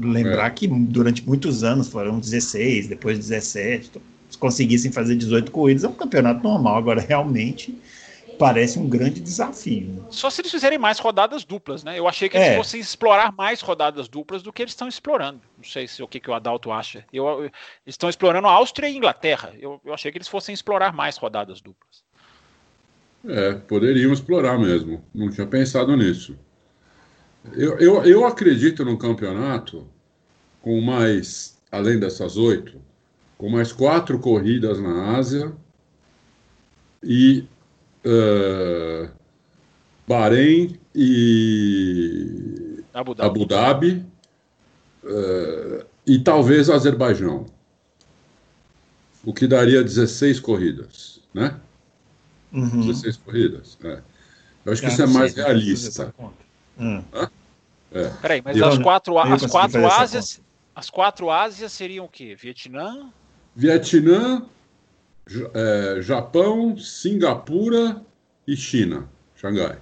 Lembrar 0.00 0.46
é. 0.46 0.50
que 0.50 0.66
durante 0.66 1.26
muitos 1.26 1.62
anos 1.62 1.88
foram 1.88 2.18
16, 2.18 2.88
depois 2.88 3.18
17. 3.18 3.88
Então, 3.90 4.02
se 4.30 4.38
conseguissem 4.38 4.90
fazer 4.90 5.14
18 5.16 5.52
corridas, 5.52 5.84
é 5.84 5.88
um 5.88 5.92
campeonato 5.92 6.42
normal. 6.42 6.76
Agora, 6.76 7.00
realmente, 7.00 7.78
parece 8.38 8.78
um 8.78 8.88
grande 8.88 9.20
desafio. 9.20 9.86
Né? 9.86 10.02
Só 10.10 10.30
se 10.30 10.40
eles 10.40 10.50
fizerem 10.50 10.78
mais 10.78 10.98
rodadas 10.98 11.44
duplas, 11.44 11.84
né? 11.84 11.98
Eu 11.98 12.08
achei 12.08 12.28
que 12.28 12.36
eles 12.36 12.48
é. 12.48 12.56
fossem 12.56 12.80
explorar 12.80 13.32
mais 13.32 13.60
rodadas 13.60 14.08
duplas 14.08 14.42
do 14.42 14.52
que 14.52 14.62
eles 14.62 14.72
estão 14.72 14.88
explorando. 14.88 15.40
Não 15.56 15.64
sei 15.64 15.86
se 15.86 16.02
o 16.02 16.08
que, 16.08 16.20
que 16.20 16.30
o 16.30 16.34
Adalto 16.34 16.72
acha. 16.72 17.04
Eu, 17.12 17.26
eu, 17.26 17.40
eles 17.44 17.52
estão 17.86 18.08
explorando 18.08 18.48
Áustria 18.48 18.88
e 18.88 18.96
Inglaterra. 18.96 19.52
Eu, 19.58 19.80
eu 19.84 19.94
achei 19.94 20.10
que 20.10 20.18
eles 20.18 20.28
fossem 20.28 20.52
explorar 20.52 20.92
mais 20.92 21.16
rodadas 21.16 21.60
duplas. 21.60 22.02
É, 23.24 23.54
poderiam 23.54 24.12
explorar 24.12 24.58
mesmo. 24.58 25.04
Não 25.14 25.30
tinha 25.30 25.46
pensado 25.46 25.96
nisso. 25.96 26.36
Eu, 27.52 27.78
eu, 27.78 28.04
eu 28.04 28.24
acredito 28.26 28.84
num 28.84 28.96
campeonato 28.96 29.88
com 30.60 30.80
mais, 30.80 31.58
além 31.70 31.98
dessas 31.98 32.36
oito, 32.36 32.80
com 33.36 33.48
mais 33.48 33.72
quatro 33.72 34.18
corridas 34.18 34.80
na 34.80 35.16
Ásia 35.16 35.52
e 37.02 37.44
uh, 38.04 39.10
Bahrein 40.06 40.78
e 40.94 42.82
Abu 42.92 43.14
Dhabi, 43.14 43.28
Abu 43.28 43.46
Dhabi 43.46 44.06
uh, 45.04 45.86
e 46.06 46.18
talvez 46.18 46.68
Azerbaijão. 46.68 47.46
O 49.24 49.32
que 49.32 49.46
daria 49.46 49.84
16 49.84 50.40
corridas, 50.40 51.20
né? 51.32 51.60
Uhum. 52.52 52.80
16 52.80 53.16
corridas. 53.18 53.78
É. 53.84 54.00
Eu 54.64 54.72
acho 54.72 54.82
que 54.82 54.88
isso 54.88 55.02
é 55.02 55.06
mais 55.06 55.34
realista. 55.34 56.12
Hum. 56.78 57.02
É. 57.92 58.08
Peraí, 58.20 58.42
mas 58.44 58.60
as 58.60 58.78
quatro, 58.78 59.18
as 59.18 59.46
quatro 59.46 59.86
Ásias. 59.86 60.40
As 60.74 60.88
quatro 60.88 61.30
Ásias 61.30 61.70
seriam 61.72 62.06
o 62.06 62.08
quê? 62.08 62.34
Vietnã? 62.34 63.10
Vietnã, 63.54 64.46
é, 65.54 66.00
Japão, 66.02 66.76
Singapura 66.78 68.02
e 68.46 68.56
China. 68.56 69.08
Xangai. 69.36 69.78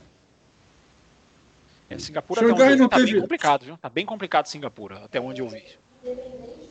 É, 1.88 1.98
Singapura 1.98 2.40
Xangai 2.40 2.76
não 2.76 2.88
tá 2.88 2.96
teve... 2.96 3.12
bem 3.12 3.20
complicado, 3.20 3.64
viu? 3.64 3.76
Tá 3.76 3.88
bem 3.88 4.06
complicado 4.06 4.46
Singapura, 4.46 5.04
até 5.04 5.20
onde 5.20 5.40
eu 5.40 5.48
vi. 5.48 5.64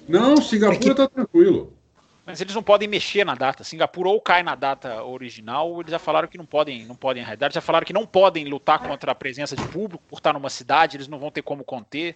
Não, 0.08 0.38
Singapura 0.38 0.78
é 0.78 0.80
que... 0.80 0.96
tá 0.96 1.08
tranquilo. 1.08 1.74
Mas 2.26 2.40
eles 2.40 2.54
não 2.54 2.62
podem 2.62 2.88
mexer 2.88 3.26
na 3.26 3.34
data. 3.34 3.64
Singapura 3.64 4.08
ou 4.10 4.22
cai 4.22 4.44
na 4.44 4.54
data 4.54 5.04
original, 5.04 5.72
ou 5.72 5.82
eles 5.82 5.90
já 5.90 5.98
falaram 5.98 6.28
que 6.28 6.38
não 6.38 6.46
podem, 6.46 6.86
não 6.86 6.96
podem 6.96 7.24
arredar, 7.24 7.52
já 7.52 7.60
falaram 7.60 7.86
que 7.86 7.92
não 7.92 8.06
podem 8.06 8.46
lutar 8.46 8.80
contra 8.80 9.12
a 9.12 9.16
presença 9.16 9.56
de 9.56 9.68
público 9.68 10.04
por 10.08 10.18
estar 10.18 10.34
numa 10.34 10.50
cidade, 10.50 10.96
eles 10.96 11.08
não 11.08 11.18
vão 11.18 11.32
ter 11.32 11.42
como 11.42 11.64
conter. 11.64 12.16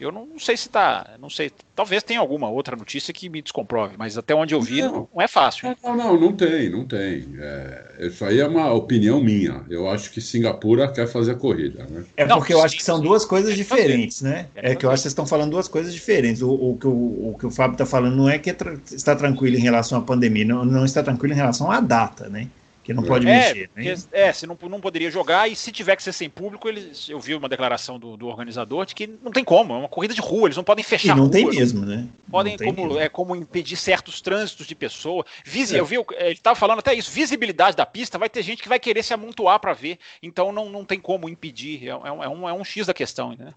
Eu 0.00 0.10
não, 0.10 0.26
não 0.26 0.38
sei 0.38 0.56
se 0.56 0.66
está, 0.66 1.10
não 1.20 1.30
sei, 1.30 1.52
talvez 1.74 2.02
tenha 2.02 2.20
alguma 2.20 2.48
outra 2.48 2.76
notícia 2.76 3.14
que 3.14 3.28
me 3.28 3.40
descomprove, 3.40 3.94
mas 3.96 4.18
até 4.18 4.34
onde 4.34 4.54
eu 4.54 4.60
vi 4.60 4.82
não, 4.82 5.08
não 5.14 5.22
é 5.22 5.28
fácil. 5.28 5.76
Não, 5.82 5.96
não, 5.96 6.20
não 6.20 6.32
tem, 6.32 6.68
não 6.68 6.84
tem. 6.84 7.26
É, 7.38 7.96
isso 8.00 8.24
aí 8.24 8.40
é 8.40 8.46
uma 8.46 8.72
opinião 8.72 9.20
minha. 9.20 9.64
Eu 9.70 9.88
acho 9.88 10.10
que 10.10 10.20
Singapura 10.20 10.90
quer 10.90 11.06
fazer 11.06 11.32
a 11.32 11.36
corrida. 11.36 11.86
Né? 11.88 12.04
É 12.16 12.26
porque 12.26 12.52
eu 12.52 12.62
acho 12.62 12.76
que 12.76 12.82
são 12.82 13.00
duas 13.00 13.24
coisas 13.24 13.54
diferentes, 13.54 14.20
né? 14.20 14.46
É 14.54 14.74
que 14.74 14.84
eu 14.84 14.90
acho 14.90 14.98
que 14.98 15.02
vocês 15.02 15.12
estão 15.12 15.26
falando 15.26 15.52
duas 15.52 15.68
coisas 15.68 15.94
diferentes. 15.94 16.42
O, 16.42 16.50
o, 16.50 16.76
que, 16.76 16.86
o, 16.86 17.30
o 17.30 17.36
que 17.38 17.46
o 17.46 17.50
Fábio 17.50 17.74
está 17.74 17.86
falando 17.86 18.16
não 18.16 18.28
é 18.28 18.38
que 18.38 18.54
está 18.92 19.14
tranquilo 19.14 19.56
em 19.56 19.60
relação 19.60 19.98
à 19.98 20.02
pandemia, 20.02 20.44
não, 20.44 20.64
não 20.64 20.84
está 20.84 21.02
tranquilo 21.02 21.34
em 21.34 21.36
relação 21.36 21.70
à 21.70 21.80
data, 21.80 22.28
né? 22.28 22.48
Que 22.84 22.92
não 22.92 23.02
pode 23.02 23.26
é, 23.26 23.54
mexer. 23.54 23.70
Né? 23.74 23.94
É, 24.12 24.32
se 24.32 24.46
não, 24.46 24.56
não 24.68 24.78
poderia 24.78 25.10
jogar, 25.10 25.50
e 25.50 25.56
se 25.56 25.72
tiver 25.72 25.96
que 25.96 26.02
ser 26.02 26.12
sem 26.12 26.28
público, 26.28 26.68
eles, 26.68 27.08
eu 27.08 27.18
vi 27.18 27.34
uma 27.34 27.48
declaração 27.48 27.98
do, 27.98 28.14
do 28.14 28.26
organizador 28.26 28.84
de 28.84 28.94
que 28.94 29.06
não 29.22 29.32
tem 29.32 29.42
como, 29.42 29.72
é 29.72 29.76
uma 29.78 29.88
corrida 29.88 30.12
de 30.12 30.20
rua, 30.20 30.48
eles 30.48 30.56
não 30.56 30.62
podem 30.62 30.84
fechar. 30.84 31.14
E 31.14 31.16
não 31.16 31.24
rua, 31.24 31.32
tem 31.32 31.46
mesmo, 31.46 31.86
né? 31.86 32.06
Podem, 32.30 32.58
como, 32.58 32.84
mesmo. 32.84 33.00
é 33.00 33.08
como 33.08 33.34
impedir 33.34 33.76
certos 33.76 34.20
trânsitos 34.20 34.66
de 34.66 34.74
pessoa. 34.74 35.24
Visi, 35.44 35.74
é. 35.74 35.80
Eu 35.80 35.86
vi, 35.86 35.96
ele 35.96 36.32
estava 36.32 36.54
falando 36.54 36.80
até 36.80 36.92
isso, 36.92 37.10
visibilidade 37.10 37.74
da 37.74 37.86
pista, 37.86 38.18
vai 38.18 38.28
ter 38.28 38.42
gente 38.42 38.62
que 38.62 38.68
vai 38.68 38.78
querer 38.78 39.02
se 39.02 39.14
amontoar 39.14 39.58
para 39.58 39.72
ver, 39.72 39.98
então 40.22 40.52
não, 40.52 40.68
não 40.68 40.84
tem 40.84 41.00
como 41.00 41.26
impedir, 41.26 41.88
é, 41.88 41.92
é, 41.92 42.08
é, 42.08 42.28
um, 42.28 42.48
é 42.48 42.52
um 42.52 42.64
X 42.64 42.86
da 42.86 42.92
questão, 42.92 43.34
né? 43.38 43.54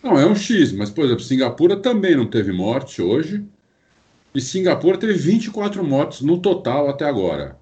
Não, 0.00 0.16
é 0.16 0.24
um 0.24 0.36
X, 0.36 0.70
mas, 0.70 0.90
por 0.90 1.06
exemplo, 1.06 1.24
Singapura 1.24 1.76
também 1.76 2.14
não 2.14 2.26
teve 2.26 2.52
morte 2.52 3.02
hoje, 3.02 3.44
e 4.32 4.40
Singapura 4.40 4.96
teve 4.96 5.14
24 5.14 5.82
mortes 5.82 6.20
no 6.20 6.38
total 6.38 6.88
até 6.88 7.04
agora. 7.04 7.56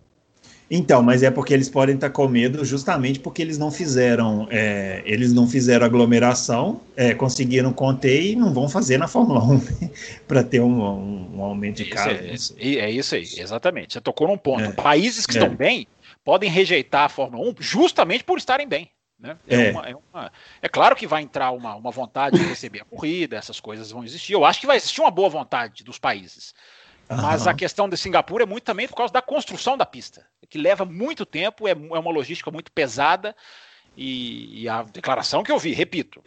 Então, 0.75 1.03
mas 1.03 1.23
é 1.23 1.31
porque 1.31 1.53
eles 1.53 1.69
podem 1.69 1.97
estar 1.97 2.09
com 2.09 2.27
medo 2.27 2.65
justamente 2.65 3.21
porque 3.21 3.43
eles 3.43 3.59
não 3.59 3.71
fizeram, 3.71 4.49
é, 4.51 5.03
eles 5.05 5.31
não 5.31 5.47
fizeram 5.47 5.85
aglomeração, 5.85 6.81
é, 6.97 7.15
conseguiram 7.15 7.75
conter 7.75 8.23
e 8.23 8.35
não 8.35 8.55
vão 8.55 8.67
fazer 8.71 8.97
na 8.97 9.07
Fórmula 9.07 9.45
1 9.53 9.61
para 10.27 10.43
ter 10.43 10.61
um, 10.63 10.83
um, 10.83 11.37
um, 11.37 11.43
aumento 11.43 11.77
de 11.77 11.91
casos. 11.91 12.55
É, 12.57 12.77
é, 12.77 12.91
isso 12.91 13.15
aí, 13.15 13.29
exatamente. 13.37 13.93
Você 13.93 14.01
tocou 14.01 14.27
num 14.27 14.39
ponto. 14.39 14.65
É. 14.65 14.73
Países 14.73 15.27
que 15.27 15.35
estão 15.35 15.49
é. 15.49 15.55
bem 15.55 15.87
podem 16.25 16.49
rejeitar 16.49 17.05
a 17.05 17.09
Fórmula 17.11 17.51
1 17.51 17.57
justamente 17.59 18.25
por 18.25 18.39
estarem 18.39 18.67
bem. 18.67 18.89
Né? 19.21 19.37
É, 19.47 19.67
é. 19.67 19.71
Uma, 19.73 19.89
é, 19.91 19.95
uma, 19.95 20.33
é, 20.63 20.69
claro 20.71 20.97
que 20.97 21.07
vai 21.07 21.21
entrar 21.21 21.51
uma, 21.51 21.75
uma 21.75 21.91
vontade 21.91 22.39
de 22.39 22.45
receber 22.47 22.81
a 22.81 22.85
corrida, 22.87 23.37
essas 23.37 23.61
coisas 23.61 23.91
vão 23.91 24.05
existir. 24.05 24.33
Eu 24.33 24.45
acho 24.47 24.59
que 24.59 24.67
vai 24.67 24.79
existir 24.79 25.03
uma 25.03 25.11
boa 25.11 25.29
vontade 25.29 25.85
dos 25.85 25.99
países. 25.99 26.55
Mas 27.21 27.47
a 27.47 27.55
questão 27.55 27.89
de 27.89 27.97
Singapura 27.97 28.45
é 28.45 28.47
muito 28.47 28.65
também 28.65 28.89
por 28.89 28.97
causa 28.97 29.13
da 29.13 29.23
construção 29.23 29.77
da 29.77 29.85
pista, 29.85 30.27
que 30.49 30.59
leva 30.59 30.85
muito 30.85 31.27
tempo, 31.27 31.67
é, 31.67 31.73
é 31.73 31.75
uma 31.75 32.11
logística 32.11 32.51
muito 32.51 32.71
pesada. 32.73 33.35
E, 33.97 34.63
e, 34.63 34.69
a 34.69 34.83
declaração 34.83 35.43
que 35.43 35.53
eu 35.53 35.59
vi, 35.59 35.73
repito, 35.73 36.23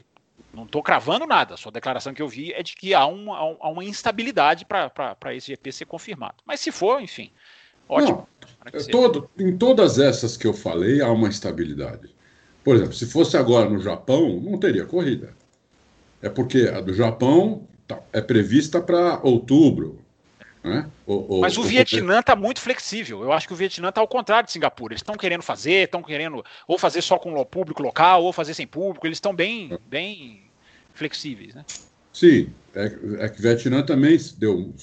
não 0.54 0.64
estou 0.64 0.84
cravando 0.84 1.26
nada, 1.26 1.58
só 1.58 1.70
a 1.70 1.72
declaração 1.72 2.14
que 2.14 2.22
eu 2.22 2.28
vi 2.28 2.54
é 2.54 2.62
de 2.62 2.76
que 2.76 2.94
há 2.94 3.06
uma, 3.06 3.38
há 3.38 3.70
uma 3.70 3.84
instabilidade 3.84 4.66
para 4.66 5.34
esse 5.34 5.48
GP 5.48 5.72
ser 5.72 5.86
confirmado. 5.86 6.36
Mas 6.46 6.60
se 6.60 6.72
for, 6.72 7.02
enfim, 7.02 7.32
ótimo. 7.90 8.28
Não, 8.64 8.82
todo, 8.92 9.30
em 9.38 9.58
todas 9.58 9.98
essas 9.98 10.38
que 10.38 10.46
eu 10.46 10.54
falei, 10.54 11.02
há 11.02 11.12
uma 11.12 11.28
instabilidade. 11.28 12.14
Por 12.64 12.76
exemplo, 12.76 12.94
se 12.94 13.06
fosse 13.06 13.36
agora 13.36 13.70
no 13.70 13.80
Japão, 13.80 14.40
não 14.40 14.60
teria 14.60 14.86
corrida. 14.86 15.36
É 16.22 16.30
porque 16.30 16.72
a 16.74 16.82
do 16.82 16.94
Japão 16.94 17.68
tá, 17.88 18.00
é 18.12 18.22
prevista 18.22 18.82
para 18.82 19.20
outubro, 19.24 20.05
né? 20.66 20.90
O, 21.06 21.38
o, 21.38 21.42
Mas 21.42 21.58
o, 21.58 21.62
o 21.62 21.64
Vietnã 21.64 22.20
está 22.20 22.36
muito 22.36 22.60
flexível. 22.60 23.22
Eu 23.24 23.32
acho 23.32 23.48
que 23.48 23.54
o 23.54 23.56
Vietnã 23.56 23.90
está 23.90 24.02
ao 24.02 24.08
contrário 24.08 24.48
de 24.48 24.52
Singapura. 24.52 24.94
Eles 24.94 25.02
estão 25.02 25.16
querendo 25.16 25.42
fazer, 25.42 25.86
estão 25.86 26.02
querendo 26.02 26.44
ou 26.68 26.78
fazer 26.78 27.02
só 27.02 27.18
com 27.18 27.34
o 27.34 27.46
público 27.46 27.84
local, 27.84 28.24
ou 28.24 28.34
fazer 28.34 28.54
sem 28.54 28.66
público. 28.66 29.06
Eles 29.06 29.18
estão 29.18 29.34
bem, 29.34 29.78
bem 29.88 30.44
flexíveis. 30.94 31.54
Né? 31.54 31.64
Sim, 32.12 32.50
é, 32.74 32.86
é 33.20 33.30
que 33.30 33.40
o 33.40 33.42
Vietnã 33.42 33.84
também 33.84 34.18
deu, 34.38 34.74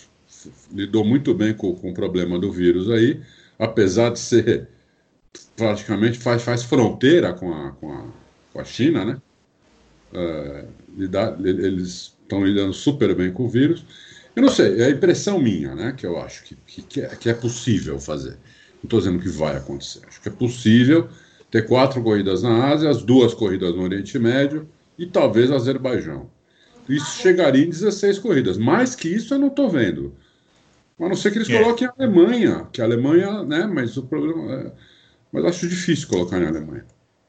lidou 0.71 1.05
muito 1.05 1.35
bem 1.35 1.55
com, 1.55 1.75
com 1.75 1.91
o 1.91 1.95
problema 1.95 2.39
do 2.39 2.53
vírus 2.53 2.91
aí, 2.91 3.21
apesar 3.59 4.11
de 4.11 4.19
ser 4.19 4.69
praticamente 5.57 6.19
faz, 6.19 6.43
faz 6.43 6.62
fronteira 6.62 7.33
com 7.33 7.53
a, 7.53 7.73
com, 7.73 7.93
a, 7.93 8.07
com 8.53 8.61
a 8.61 8.65
China, 8.65 9.05
né? 9.05 9.23
Uh, 10.12 10.69
eles 10.99 12.15
estão 12.23 12.45
lidando 12.45 12.73
super 12.73 13.15
bem 13.15 13.33
com 13.33 13.45
o 13.45 13.49
vírus. 13.49 13.85
Eu 14.35 14.43
não 14.43 14.49
sei, 14.49 14.81
é 14.81 14.87
a 14.87 14.91
impressão 14.91 15.39
minha, 15.39 15.75
né? 15.75 15.95
Que 15.97 16.07
eu 16.07 16.19
acho 16.19 16.45
que, 16.45 16.57
que, 16.83 17.01
é, 17.01 17.09
que 17.09 17.29
é 17.29 17.35
possível 17.35 17.99
fazer. 17.99 18.39
Não 18.83 18.85
estou 18.85 18.99
dizendo 18.99 19.23
que 19.23 19.29
vai 19.29 19.57
acontecer. 19.57 20.01
Acho 20.09 20.21
que 20.21 20.29
é 20.29 20.33
possível 20.33 21.09
ter 21.51 21.67
quatro 21.67 22.03
corridas 22.03 22.43
na 22.43 22.69
Ásia, 22.69 22.89
as 22.89 23.03
duas 23.03 23.35
corridas 23.35 23.75
no 23.75 23.83
Oriente 23.83 24.19
Médio 24.19 24.67
e 24.99 25.07
talvez 25.07 25.51
Azerbaijão. 25.51 26.31
Isso 26.89 27.19
chegaria 27.21 27.65
em 27.65 27.71
16 27.71 28.19
corridas. 28.19 28.57
Mais 28.57 28.95
que 28.95 29.09
isso 29.09 29.35
eu 29.35 29.39
não 29.39 29.49
estou 29.49 29.69
vendo. 29.69 30.15
A 30.99 31.09
não 31.09 31.17
ser 31.17 31.31
que 31.31 31.39
eles 31.39 31.51
é. 31.51 31.61
coloquem 31.61 31.87
a 31.89 31.93
Alemanha, 31.99 32.69
que 32.73 32.81
a 32.81 32.85
Alemanha, 32.85 33.43
né? 33.43 33.67
Mas 33.67 33.97
o 33.97 34.05
problema 34.05 34.53
é, 34.53 34.73
Mas 35.31 35.45
acho 35.45 35.69
difícil 35.69 36.09
colocar 36.09 36.39
na 36.39 36.49
Alemanha. 36.49 36.87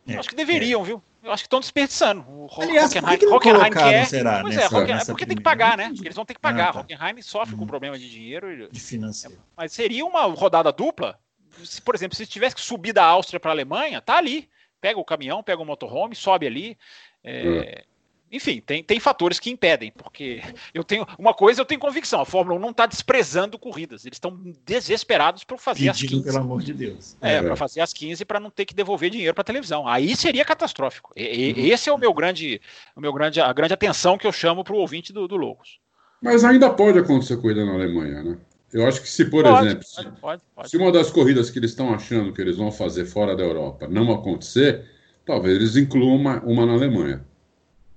É, 0.07 0.15
acho 0.15 0.29
que 0.29 0.35
deveriam, 0.35 0.81
é. 0.81 0.85
viu? 0.85 1.03
Eu 1.23 1.31
acho 1.31 1.43
que 1.43 1.47
estão 1.47 1.61
desperdiçando. 1.61 2.25
O 2.27 2.49
Aliás, 2.61 2.91
Hockenheim, 2.91 3.17
que 3.17 3.25
Hockenheim 3.25 3.71
quer. 3.71 4.05
Será, 4.05 4.41
pois 4.41 4.55
nessa, 4.55 4.75
é, 4.75 4.77
Hockenheim, 4.77 5.01
é 5.01 5.05
porque 5.05 5.25
tem 5.25 5.37
que 5.37 5.43
pagar, 5.43 5.77
né? 5.77 5.87
Porque 5.87 6.07
eles 6.07 6.15
vão 6.15 6.25
ter 6.25 6.33
que 6.33 6.41
pagar. 6.41 6.69
Ah, 6.69 6.73
tá. 6.73 6.79
Hockenheim 6.81 7.21
sofre 7.21 7.55
hum. 7.55 7.59
com 7.59 7.65
problema 7.65 7.97
de 7.97 8.09
dinheiro. 8.09 8.69
De 8.69 8.79
financeiro. 8.79 9.41
Mas 9.55 9.71
seria 9.71 10.05
uma 10.05 10.25
rodada 10.25 10.69
dupla. 10.71 11.17
Se, 11.63 11.81
por 11.81 11.95
exemplo, 11.95 12.17
se 12.17 12.27
tivesse 12.27 12.55
que 12.55 12.61
subir 12.61 12.91
da 12.91 13.05
Áustria 13.05 13.39
para 13.39 13.51
a 13.51 13.53
Alemanha, 13.53 14.01
tá 14.01 14.17
ali. 14.17 14.49
Pega 14.81 14.99
o 14.99 15.05
caminhão, 15.05 15.41
pega 15.41 15.61
o 15.61 15.65
motorhome, 15.65 16.13
sobe 16.13 16.45
ali. 16.45 16.77
É, 17.23 17.85
enfim, 18.33 18.59
tem, 18.65 18.83
tem 18.83 18.99
fatores 18.99 19.39
que 19.39 19.51
impedem, 19.51 19.93
porque 19.95 20.41
eu 20.73 20.83
tenho 20.83 21.05
uma 21.19 21.35
coisa, 21.35 21.61
eu 21.61 21.65
tenho 21.65 21.79
convicção, 21.79 22.19
a 22.19 22.25
Fórmula 22.25 22.57
1 22.57 22.59
não 22.59 22.71
está 22.71 22.87
desprezando 22.87 23.59
corridas, 23.59 24.07
eles 24.07 24.15
estão 24.15 24.35
desesperados 24.65 25.43
por 25.43 25.59
fazer 25.59 25.91
Pedindo, 25.91 25.91
as 25.91 26.09
15. 26.09 26.23
pelo 26.23 26.37
amor 26.39 26.63
de 26.63 26.73
Deus. 26.73 27.15
É, 27.21 27.35
é. 27.35 27.41
para 27.43 27.55
fazer 27.55 27.81
as 27.81 27.93
15 27.93 28.25
para 28.25 28.39
não 28.39 28.49
ter 28.49 28.65
que 28.65 28.73
devolver 28.73 29.11
dinheiro 29.11 29.35
para 29.35 29.43
televisão. 29.43 29.87
Aí 29.87 30.15
seria 30.15 30.43
catastrófico. 30.43 31.13
E, 31.15 31.53
uhum. 31.55 31.65
Esse 31.67 31.89
é 31.89 31.93
o 31.93 31.97
meu 31.97 32.11
grande, 32.11 32.59
o 32.95 33.01
meu 33.01 33.13
grande, 33.13 33.39
a 33.39 33.53
grande 33.53 33.75
atenção 33.75 34.17
que 34.17 34.25
eu 34.25 34.31
chamo 34.31 34.63
para 34.63 34.73
o 34.73 34.77
ouvinte 34.77 35.13
do, 35.13 35.27
do 35.27 35.35
Loucos. 35.35 35.77
Mas 36.19 36.43
ainda 36.43 36.71
pode 36.71 36.97
acontecer 36.97 37.37
corrida 37.37 37.63
na 37.63 37.73
Alemanha, 37.73 38.23
né? 38.23 38.37
Eu 38.73 38.87
acho 38.87 38.99
que 38.99 39.07
se, 39.07 39.25
por 39.25 39.43
pode, 39.43 39.67
exemplo, 39.67 39.85
pode, 39.95 40.11
pode, 40.19 40.41
pode, 40.55 40.69
se 40.71 40.77
uma 40.77 40.91
das 40.91 41.11
corridas 41.11 41.51
que 41.51 41.59
eles 41.59 41.69
estão 41.69 41.93
achando 41.93 42.33
que 42.33 42.41
eles 42.41 42.57
vão 42.57 42.71
fazer 42.71 43.05
fora 43.05 43.35
da 43.35 43.43
Europa 43.43 43.87
não 43.87 44.11
acontecer, 44.11 44.85
talvez 45.23 45.55
eles 45.55 45.77
incluam 45.77 46.15
uma, 46.15 46.41
uma 46.41 46.65
na 46.65 46.73
Alemanha. 46.73 47.23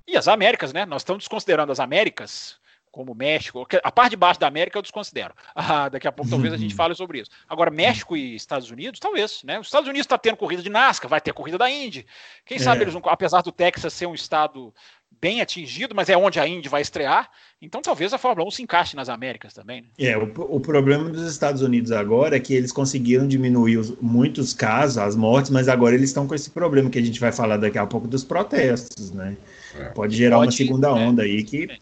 E 0.06 0.16
as 0.16 0.28
Américas, 0.28 0.72
né? 0.72 0.86
Nós 0.86 1.02
estamos 1.02 1.24
desconsiderando 1.24 1.72
as 1.72 1.80
Américas, 1.80 2.56
como 2.96 3.14
México. 3.14 3.66
A 3.82 3.92
parte 3.92 4.12
de 4.12 4.16
baixo 4.16 4.40
da 4.40 4.46
América 4.46 4.78
eu 4.78 4.82
desconsidero. 4.82 5.34
Ah, 5.58 5.88
daqui 5.88 6.06
a 6.06 6.12
pouco 6.12 6.30
talvez 6.30 6.52
a 6.54 6.56
gente 6.56 6.74
fale 6.74 6.94
sobre 6.94 7.20
isso. 7.20 7.30
Agora, 7.48 7.70
México 7.70 8.16
e 8.16 8.36
Estados 8.36 8.70
Unidos, 8.70 9.00
talvez. 9.00 9.42
Né? 9.42 9.58
Os 9.58 9.66
Estados 9.66 9.88
Unidos 9.88 10.04
está 10.04 10.16
tendo 10.16 10.36
corrida 10.36 10.62
de 10.62 10.68
NASCAR, 10.68 11.08
vai 11.08 11.20
ter 11.20 11.32
corrida 11.32 11.58
da 11.58 11.68
Indy. 11.68 12.06
Quem 12.44 12.56
é. 12.58 12.60
sabe 12.60 12.82
eles, 12.82 12.94
apesar 13.04 13.42
do 13.42 13.50
Texas 13.50 13.92
ser 13.92 14.06
um 14.06 14.14
estado 14.14 14.72
bem 15.20 15.40
atingido, 15.40 15.94
mas 15.94 16.08
é 16.08 16.16
onde 16.16 16.38
a 16.38 16.46
Indy 16.46 16.68
vai 16.68 16.82
estrear. 16.82 17.28
Então 17.60 17.80
talvez 17.80 18.12
a 18.12 18.18
Fórmula 18.18 18.46
1 18.48 18.50
se 18.50 18.62
encaixe 18.62 18.96
nas 18.96 19.08
Américas 19.08 19.54
também. 19.54 19.82
Né? 19.82 19.88
É, 19.98 20.16
o, 20.16 20.30
o, 20.56 20.60
problema 20.60 21.08
dos 21.08 21.28
Estados 21.30 21.62
Unidos 21.62 21.90
agora 21.90 22.36
é 22.36 22.40
que 22.40 22.54
eles 22.54 22.70
conseguiram 22.70 23.26
diminuir 23.26 23.78
os, 23.78 23.98
muitos 24.00 24.52
casos, 24.52 24.98
as 24.98 25.16
mortes, 25.16 25.50
mas 25.50 25.68
agora 25.68 25.94
eles 25.94 26.10
estão 26.10 26.26
com 26.26 26.34
esse 26.34 26.50
problema 26.50 26.90
que 26.90 26.98
a 26.98 27.02
gente 27.02 27.18
vai 27.18 27.32
falar 27.32 27.56
daqui 27.56 27.78
a 27.78 27.86
pouco 27.86 28.06
dos 28.06 28.24
protestos, 28.24 29.10
né? 29.10 29.36
É. 29.78 29.84
Pode 29.90 30.16
gerar 30.16 30.36
pode, 30.36 30.48
uma 30.48 30.52
segunda 30.52 30.94
né? 30.94 31.06
onda 31.06 31.22
aí 31.22 31.42
que 31.42 31.66
pode, 31.66 31.80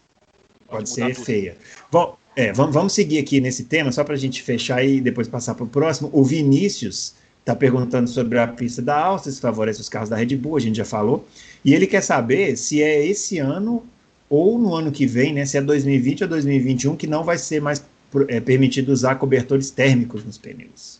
pode 0.67 0.89
ser 0.89 1.13
tudo. 1.13 1.25
feia. 1.25 1.57
Bom, 1.91 2.17
é, 2.35 2.51
vamos, 2.51 2.73
vamos 2.73 2.93
seguir 2.93 3.19
aqui 3.19 3.39
nesse 3.39 3.63
tema, 3.63 3.91
só 3.91 4.03
para 4.03 4.15
a 4.15 4.17
gente 4.17 4.41
fechar 4.41 4.83
e 4.83 4.99
depois 4.99 5.27
passar 5.27 5.55
para 5.55 5.63
o 5.63 5.67
próximo. 5.67 6.09
O 6.11 6.23
Vinícius 6.23 7.15
está 7.39 7.55
perguntando 7.55 8.09
sobre 8.09 8.39
a 8.39 8.47
pista 8.47 8.81
da 8.81 8.97
Áustria, 8.97 9.33
se 9.33 9.39
favorece 9.39 9.79
os 9.79 9.87
carros 9.87 10.09
da 10.09 10.15
Red 10.15 10.35
Bull, 10.35 10.57
a 10.57 10.59
gente 10.59 10.77
já 10.77 10.85
falou. 10.85 11.27
E 11.63 11.73
ele 11.73 11.87
quer 11.87 12.01
saber 12.01 12.57
se 12.57 12.81
é 12.81 13.05
esse 13.05 13.37
ano 13.37 13.85
ou 14.29 14.57
no 14.57 14.73
ano 14.73 14.91
que 14.91 15.05
vem, 15.05 15.33
né, 15.33 15.45
se 15.45 15.57
é 15.57 15.61
2020 15.61 16.23
ou 16.23 16.29
2021, 16.29 16.95
que 16.95 17.07
não 17.07 17.23
vai 17.23 17.37
ser 17.37 17.61
mais 17.61 17.85
é, 18.27 18.39
permitido 18.39 18.89
usar 18.89 19.15
cobertores 19.15 19.69
térmicos 19.69 20.23
nos 20.23 20.37
pneus. 20.37 20.99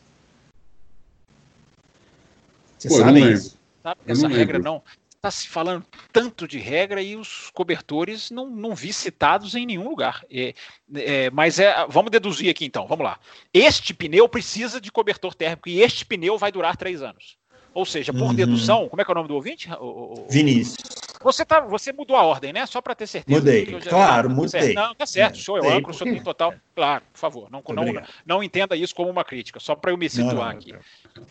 Você 2.77 2.89
sabe 2.89 3.33
isso? 3.33 3.57
Sabe 3.81 3.99
essa 4.05 4.27
regra 4.27 4.59
não 4.59 4.81
está 5.27 5.31
se 5.31 5.47
falando 5.47 5.85
tanto 6.13 6.47
de 6.47 6.59
regra 6.59 7.01
e 7.01 7.15
os 7.15 7.49
cobertores 7.51 8.29
não, 8.29 8.49
não 8.49 8.75
vi 8.75 8.93
citados 8.93 9.55
em 9.55 9.65
nenhum 9.65 9.89
lugar. 9.89 10.23
É, 10.29 10.53
é, 10.95 11.29
mas 11.31 11.59
é, 11.59 11.85
vamos 11.89 12.11
deduzir 12.11 12.49
aqui 12.49 12.65
então, 12.65 12.87
vamos 12.87 13.03
lá. 13.03 13.19
Este 13.53 13.93
pneu 13.93 14.29
precisa 14.29 14.79
de 14.79 14.91
cobertor 14.91 15.33
térmico 15.33 15.67
e 15.67 15.81
este 15.81 16.05
pneu 16.05 16.37
vai 16.37 16.51
durar 16.51 16.77
três 16.77 17.01
anos. 17.01 17.37
Ou 17.73 17.85
seja, 17.85 18.13
por 18.13 18.21
uhum. 18.21 18.33
dedução, 18.33 18.87
como 18.87 19.01
é 19.01 19.05
que 19.05 19.11
é 19.11 19.13
o 19.13 19.15
nome 19.15 19.27
do 19.27 19.35
ouvinte? 19.35 19.69
O, 19.73 20.25
o, 20.25 20.27
Vinícius. 20.29 20.77
Você, 21.25 21.43
tá, 21.43 21.59
você 21.59 21.91
mudou 21.91 22.15
a 22.15 22.21
ordem, 22.21 22.53
né? 22.53 22.67
Só 22.67 22.79
para 22.79 22.93
ter 22.93 23.07
certeza. 23.07 23.39
Mudei, 23.39 23.65
já, 23.65 23.89
claro, 23.89 24.29
tá 24.29 24.35
mudei. 24.35 24.73
Não, 24.75 24.93
tá 24.93 25.07
certo, 25.07 25.39
show, 25.39 25.57
eu 25.57 25.67
âncora, 25.67 25.89
o 25.91 25.97
senhor 25.97 26.13
tem 26.13 26.23
total. 26.23 26.53
Claro, 26.75 27.03
por 27.11 27.17
favor, 27.17 27.49
não, 27.49 27.63
não, 27.67 28.03
não, 28.23 28.43
entenda 28.43 28.75
isso 28.75 28.93
como 28.93 29.09
uma 29.09 29.25
crítica, 29.25 29.59
só 29.59 29.73
para 29.73 29.89
eu 29.89 29.97
me 29.97 30.07
situar 30.07 30.35
não, 30.35 30.43
não, 30.43 30.49
aqui. 30.51 30.75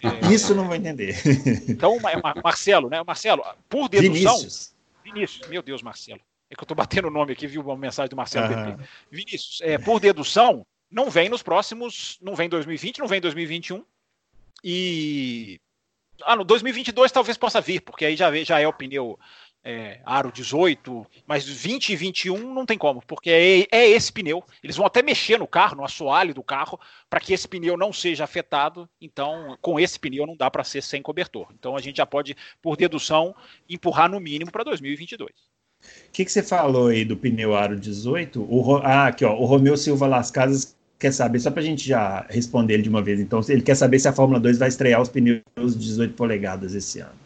É, 0.03 0.33
isso 0.33 0.53
não 0.53 0.67
vou 0.67 0.75
entender. 0.75 1.17
Então, 1.69 1.97
Marcelo, 2.43 2.91
né? 2.91 3.05
Marcelo, 3.07 3.45
por 3.69 3.89
dedução. 3.89 4.37
Vinícius. 4.37 4.75
Vinícius, 5.05 5.49
meu 5.49 5.63
Deus, 5.63 5.81
Marcelo. 5.81 6.21
É 6.51 6.57
que 6.57 6.61
eu 6.61 6.65
estou 6.65 6.77
batendo 6.77 7.07
o 7.07 7.11
nome 7.13 7.33
aqui, 7.33 7.47
viu 7.47 7.63
uma 7.63 7.77
mensagem 7.77 8.11
do 8.11 8.17
Marcelo. 8.17 8.53
Ah. 8.53 8.77
Vinícius, 9.09 9.61
é, 9.63 9.79
por 9.79 10.01
dedução, 10.01 10.67
não 10.91 11.09
vem 11.09 11.29
nos 11.29 11.43
próximos. 11.43 12.19
Não 12.21 12.35
vem 12.35 12.49
2020, 12.49 12.99
não 12.99 13.07
vem 13.07 13.21
2021. 13.21 13.85
E 14.65 15.61
ah, 16.23 16.37
no 16.37 16.45
2022 16.45 17.11
talvez 17.11 17.37
possa 17.37 17.61
vir, 17.61 17.81
porque 17.81 18.05
aí 18.05 18.17
já, 18.17 18.33
já 18.43 18.61
é 18.61 18.67
o 18.67 18.73
pneu 18.73 19.19
é, 19.65 19.99
aro 20.05 20.31
18, 20.31 21.07
mas 21.27 21.49
20 21.49 21.91
e 21.91 21.97
21 21.97 22.53
não 22.53 22.67
tem 22.67 22.77
como, 22.77 23.03
porque 23.07 23.31
é, 23.31 23.67
é, 23.71 23.89
esse 23.89 24.13
pneu. 24.13 24.45
Eles 24.63 24.77
vão 24.77 24.85
até 24.85 25.03
mexer 25.03 25.39
no 25.39 25.47
carro, 25.47 25.77
no 25.77 25.85
assoalho 25.85 26.35
do 26.35 26.43
carro, 26.43 26.79
para 27.09 27.19
que 27.19 27.33
esse 27.33 27.49
pneu 27.49 27.77
não 27.77 27.93
seja 27.93 28.25
afetado. 28.25 28.89
Então, 29.01 29.57
com 29.63 29.81
esse 29.81 29.99
pneu 29.99 30.27
não 30.27 30.37
dá 30.37 30.51
para 30.51 30.63
ser 30.63 30.83
sem 30.83 31.01
cobertor. 31.01 31.49
Então, 31.59 31.75
a 31.75 31.81
gente 31.81 31.97
já 31.97 32.05
pode, 32.05 32.37
por 32.61 32.77
dedução, 32.77 33.35
empurrar 33.69 34.11
no 34.11 34.21
mínimo 34.21 34.53
para 34.53 34.65
2022. 34.65 35.31
O 35.81 36.13
que, 36.13 36.25
que 36.25 36.33
você 36.33 36.43
falou 36.43 36.89
aí 36.89 37.05
do 37.05 37.17
pneu 37.17 37.55
aro 37.55 37.79
18? 37.79 38.41
O, 38.43 38.77
ah, 38.77 39.07
aqui, 39.07 39.25
ó, 39.25 39.35
o 39.35 39.45
Romeu 39.45 39.77
Silva 39.77 40.07
Las 40.07 40.31
Casas 40.31 40.77
quer 40.99 41.13
saber, 41.13 41.41
só 41.41 41.51
para 41.51 41.61
a 41.61 41.65
gente 41.65 41.87
já 41.87 42.27
responder 42.31 42.75
ele 42.75 42.83
de 42.85 42.89
uma 42.89 43.03
vez, 43.03 43.21
então, 43.21 43.41
ele 43.49 43.61
quer 43.61 43.75
saber 43.75 43.99
se 43.99 44.09
a 44.09 44.13
Fórmula 44.13 44.41
2 44.41 44.57
vai 44.57 44.69
estrear 44.69 45.03
os 45.03 45.11
pneus 45.11 45.43
de 45.57 45.79
18 45.79 46.15
polegadas 46.15 46.75
esse 46.75 47.01
ano. 47.01 47.24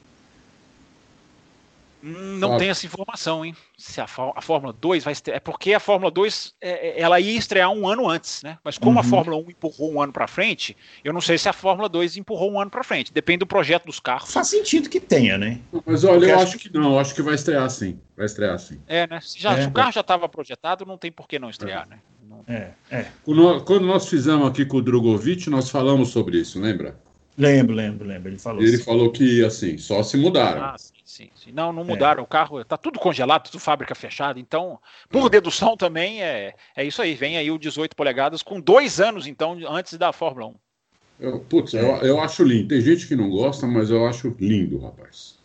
Não 2.02 2.56
tem 2.58 2.68
essa 2.68 2.86
informação, 2.86 3.44
hein? 3.44 3.54
Se 3.76 4.00
a, 4.00 4.06
a 4.34 4.40
Fórmula 4.40 4.72
2 4.72 5.04
vai 5.04 5.12
estrear. 5.12 5.36
É 5.36 5.40
porque 5.40 5.74
a 5.74 5.80
Fórmula 5.80 6.10
2 6.10 6.54
é, 6.60 6.70
é, 6.70 7.00
ela 7.00 7.18
ia 7.18 7.36
estrear 7.36 7.70
um 7.70 7.88
ano 7.88 8.08
antes, 8.08 8.42
né? 8.42 8.58
Mas 8.62 8.78
como 8.78 8.92
uhum. 8.92 9.00
a 9.00 9.02
Fórmula 9.04 9.36
1 9.36 9.50
empurrou 9.50 9.92
um 9.92 10.00
ano 10.00 10.12
para 10.12 10.28
frente, 10.28 10.76
eu 11.02 11.12
não 11.12 11.20
sei 11.20 11.36
se 11.38 11.48
a 11.48 11.52
Fórmula 11.52 11.88
2 11.88 12.16
empurrou 12.16 12.52
um 12.52 12.60
ano 12.60 12.70
para 12.70 12.84
frente. 12.84 13.12
Depende 13.12 13.40
do 13.40 13.46
projeto 13.46 13.86
dos 13.86 13.98
carros. 13.98 14.32
Faz 14.32 14.48
sentido 14.48 14.88
que 14.88 15.00
tenha, 15.00 15.36
né? 15.36 15.60
Mas 15.84 16.04
olha, 16.04 16.26
eu 16.26 16.38
acho 16.38 16.58
que... 16.58 16.68
que 16.68 16.78
não, 16.78 16.98
acho 16.98 17.14
que 17.14 17.22
vai 17.22 17.34
estrear 17.34 17.68
sim. 17.68 17.98
Vai 18.16 18.26
estrear 18.26 18.58
sim. 18.58 18.80
É, 18.86 19.06
né? 19.06 19.20
Se, 19.20 19.40
já, 19.40 19.52
é, 19.54 19.62
se 19.62 19.68
o 19.68 19.72
carro 19.72 19.92
já 19.92 20.00
estava 20.00 20.28
projetado, 20.28 20.86
não 20.86 20.96
tem 20.96 21.10
por 21.10 21.26
que 21.26 21.38
não 21.38 21.50
estrear, 21.50 21.86
é. 21.86 21.90
né? 21.90 22.00
É, 22.46 22.70
é. 22.90 23.06
Quando 23.24 23.86
nós 23.86 24.08
fizemos 24.08 24.46
aqui 24.46 24.64
com 24.64 24.78
o 24.78 24.82
Drogovic, 24.82 25.50
nós 25.50 25.68
falamos 25.68 26.10
sobre 26.10 26.38
isso, 26.38 26.60
lembra? 26.60 26.98
Lembro, 27.38 27.72
lembro, 27.72 28.06
lembro. 28.06 28.28
Ele 28.28 28.38
falou 28.38 28.60
Ele 28.60 28.74
assim. 28.74 28.84
falou 28.84 29.12
que, 29.12 29.44
assim, 29.44 29.78
só 29.78 30.02
se 30.02 30.16
mudaram. 30.16 30.64
Ah, 30.64 30.76
sim, 30.76 30.94
sim, 31.04 31.30
sim. 31.36 31.52
Não, 31.52 31.72
não 31.72 31.84
mudaram. 31.84 32.20
É. 32.20 32.24
O 32.24 32.26
carro 32.26 32.60
está 32.60 32.76
tudo 32.76 32.98
congelado, 32.98 33.44
tudo 33.44 33.60
fábrica 33.60 33.94
fechada. 33.94 34.40
Então, 34.40 34.76
por 35.08 35.26
é. 35.26 35.30
dedução 35.30 35.76
também, 35.76 36.20
é, 36.20 36.52
é 36.76 36.84
isso 36.84 37.00
aí. 37.00 37.14
Vem 37.14 37.38
aí 37.38 37.48
o 37.48 37.58
18 37.58 37.94
polegadas 37.94 38.42
com 38.42 38.60
dois 38.60 39.00
anos, 39.00 39.28
então, 39.28 39.56
antes 39.68 39.96
da 39.96 40.12
Fórmula 40.12 40.48
1. 40.48 40.54
Eu, 41.20 41.38
putz, 41.40 41.74
eu, 41.74 41.86
eu 41.98 42.20
acho 42.20 42.42
lindo. 42.42 42.68
Tem 42.68 42.80
gente 42.80 43.06
que 43.06 43.14
não 43.14 43.30
gosta, 43.30 43.66
mas 43.68 43.88
eu 43.88 44.04
acho 44.04 44.34
lindo, 44.38 44.78
rapaz. 44.78 45.36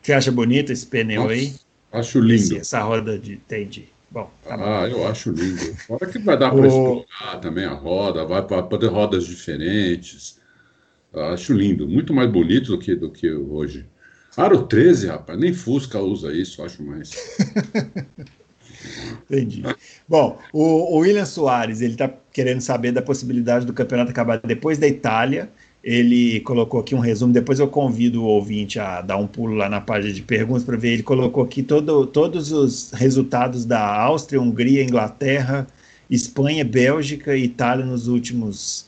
Você 0.00 0.12
acha 0.14 0.32
bonito 0.32 0.72
esse 0.72 0.86
pneu 0.86 1.22
Nossa, 1.22 1.34
aí? 1.34 1.54
Acho 1.92 2.20
lindo. 2.20 2.34
Esse, 2.34 2.58
essa 2.58 2.80
roda 2.80 3.18
de. 3.18 3.34
Entendi. 3.34 3.88
Bom, 4.10 4.30
tá 4.42 4.54
ah, 4.54 4.56
bom. 4.56 4.86
eu 4.86 5.08
acho 5.08 5.30
lindo. 5.30 5.74
Fora 5.76 6.06
que 6.06 6.18
vai 6.18 6.38
dar 6.38 6.50
para 6.50 6.60
o... 6.60 6.66
explorar 6.66 7.40
também 7.40 7.64
a 7.64 7.72
roda, 7.72 8.24
vai 8.24 8.40
para 8.42 8.62
poder 8.62 8.86
rodas 8.86 9.26
diferentes. 9.26 10.38
Acho 11.14 11.52
lindo, 11.52 11.88
muito 11.88 12.12
mais 12.12 12.30
bonito 12.30 12.72
do 12.72 12.78
que, 12.78 12.94
do 12.94 13.10
que 13.10 13.30
hoje. 13.30 13.86
Aro 14.36 14.66
13, 14.66 15.06
rapaz, 15.06 15.38
nem 15.38 15.52
Fusca 15.52 16.00
usa 16.00 16.32
isso, 16.32 16.62
acho 16.62 16.82
mais. 16.82 17.12
Entendi. 19.30 19.62
Bom, 20.08 20.38
o, 20.52 20.96
o 20.96 20.98
William 20.98 21.24
Soares, 21.24 21.80
ele 21.80 21.92
está 21.92 22.12
querendo 22.32 22.60
saber 22.60 22.92
da 22.92 23.00
possibilidade 23.00 23.64
do 23.64 23.72
campeonato 23.72 24.10
acabar 24.10 24.38
depois 24.38 24.76
da 24.76 24.88
Itália 24.88 25.50
ele 25.84 26.40
colocou 26.40 26.80
aqui 26.80 26.94
um 26.94 26.98
resumo, 26.98 27.30
depois 27.30 27.60
eu 27.60 27.68
convido 27.68 28.22
o 28.22 28.26
ouvinte 28.26 28.80
a 28.80 29.02
dar 29.02 29.18
um 29.18 29.26
pulo 29.26 29.54
lá 29.54 29.68
na 29.68 29.82
página 29.82 30.14
de 30.14 30.22
perguntas 30.22 30.64
para 30.64 30.78
ver. 30.78 30.94
Ele 30.94 31.02
colocou 31.02 31.44
aqui 31.44 31.62
todo, 31.62 32.06
todos 32.06 32.50
os 32.52 32.90
resultados 32.92 33.66
da 33.66 33.86
Áustria, 33.86 34.40
Hungria, 34.40 34.82
Inglaterra, 34.82 35.66
Espanha, 36.08 36.64
Bélgica 36.64 37.36
e 37.36 37.44
Itália 37.44 37.84
nos 37.84 38.08
últimos 38.08 38.86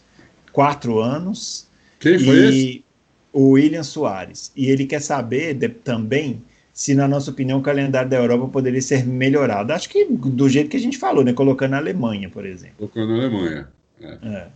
quatro 0.53 0.99
anos. 0.99 1.66
Quem 2.07 2.19
foi 2.19 2.37
e 2.37 2.49
esse? 2.49 2.85
O 3.33 3.51
William 3.51 3.83
Soares. 3.83 4.53
E 4.57 4.71
ele 4.71 4.87
quer 4.87 5.01
saber 5.01 5.55
de, 5.55 5.69
também 5.69 6.43
se, 6.73 6.95
na 6.95 7.09
nossa 7.09 7.31
opinião, 7.31 7.59
o 7.59 7.63
calendário 7.63 8.09
da 8.09 8.17
Europa 8.17 8.49
poderia 8.49 8.83
ser 8.83 9.05
melhorado. 9.07 9.73
Acho 9.73 9.89
que 9.89 10.05
do 10.05 10.49
jeito 10.49 10.71
que 10.71 10.77
a 10.77 10.81
gente 10.81 10.99
falou, 10.99 11.25
né? 11.25 11.33
Colocando 11.33 11.75
a 11.75 11.79
Alemanha, 11.79 12.29
por 12.29 12.45
exemplo. 12.45 12.75
Colocando 12.79 13.13
a 13.13 13.17
Alemanha. 13.17 13.69
É. 14.01 14.19
é. 14.23 14.47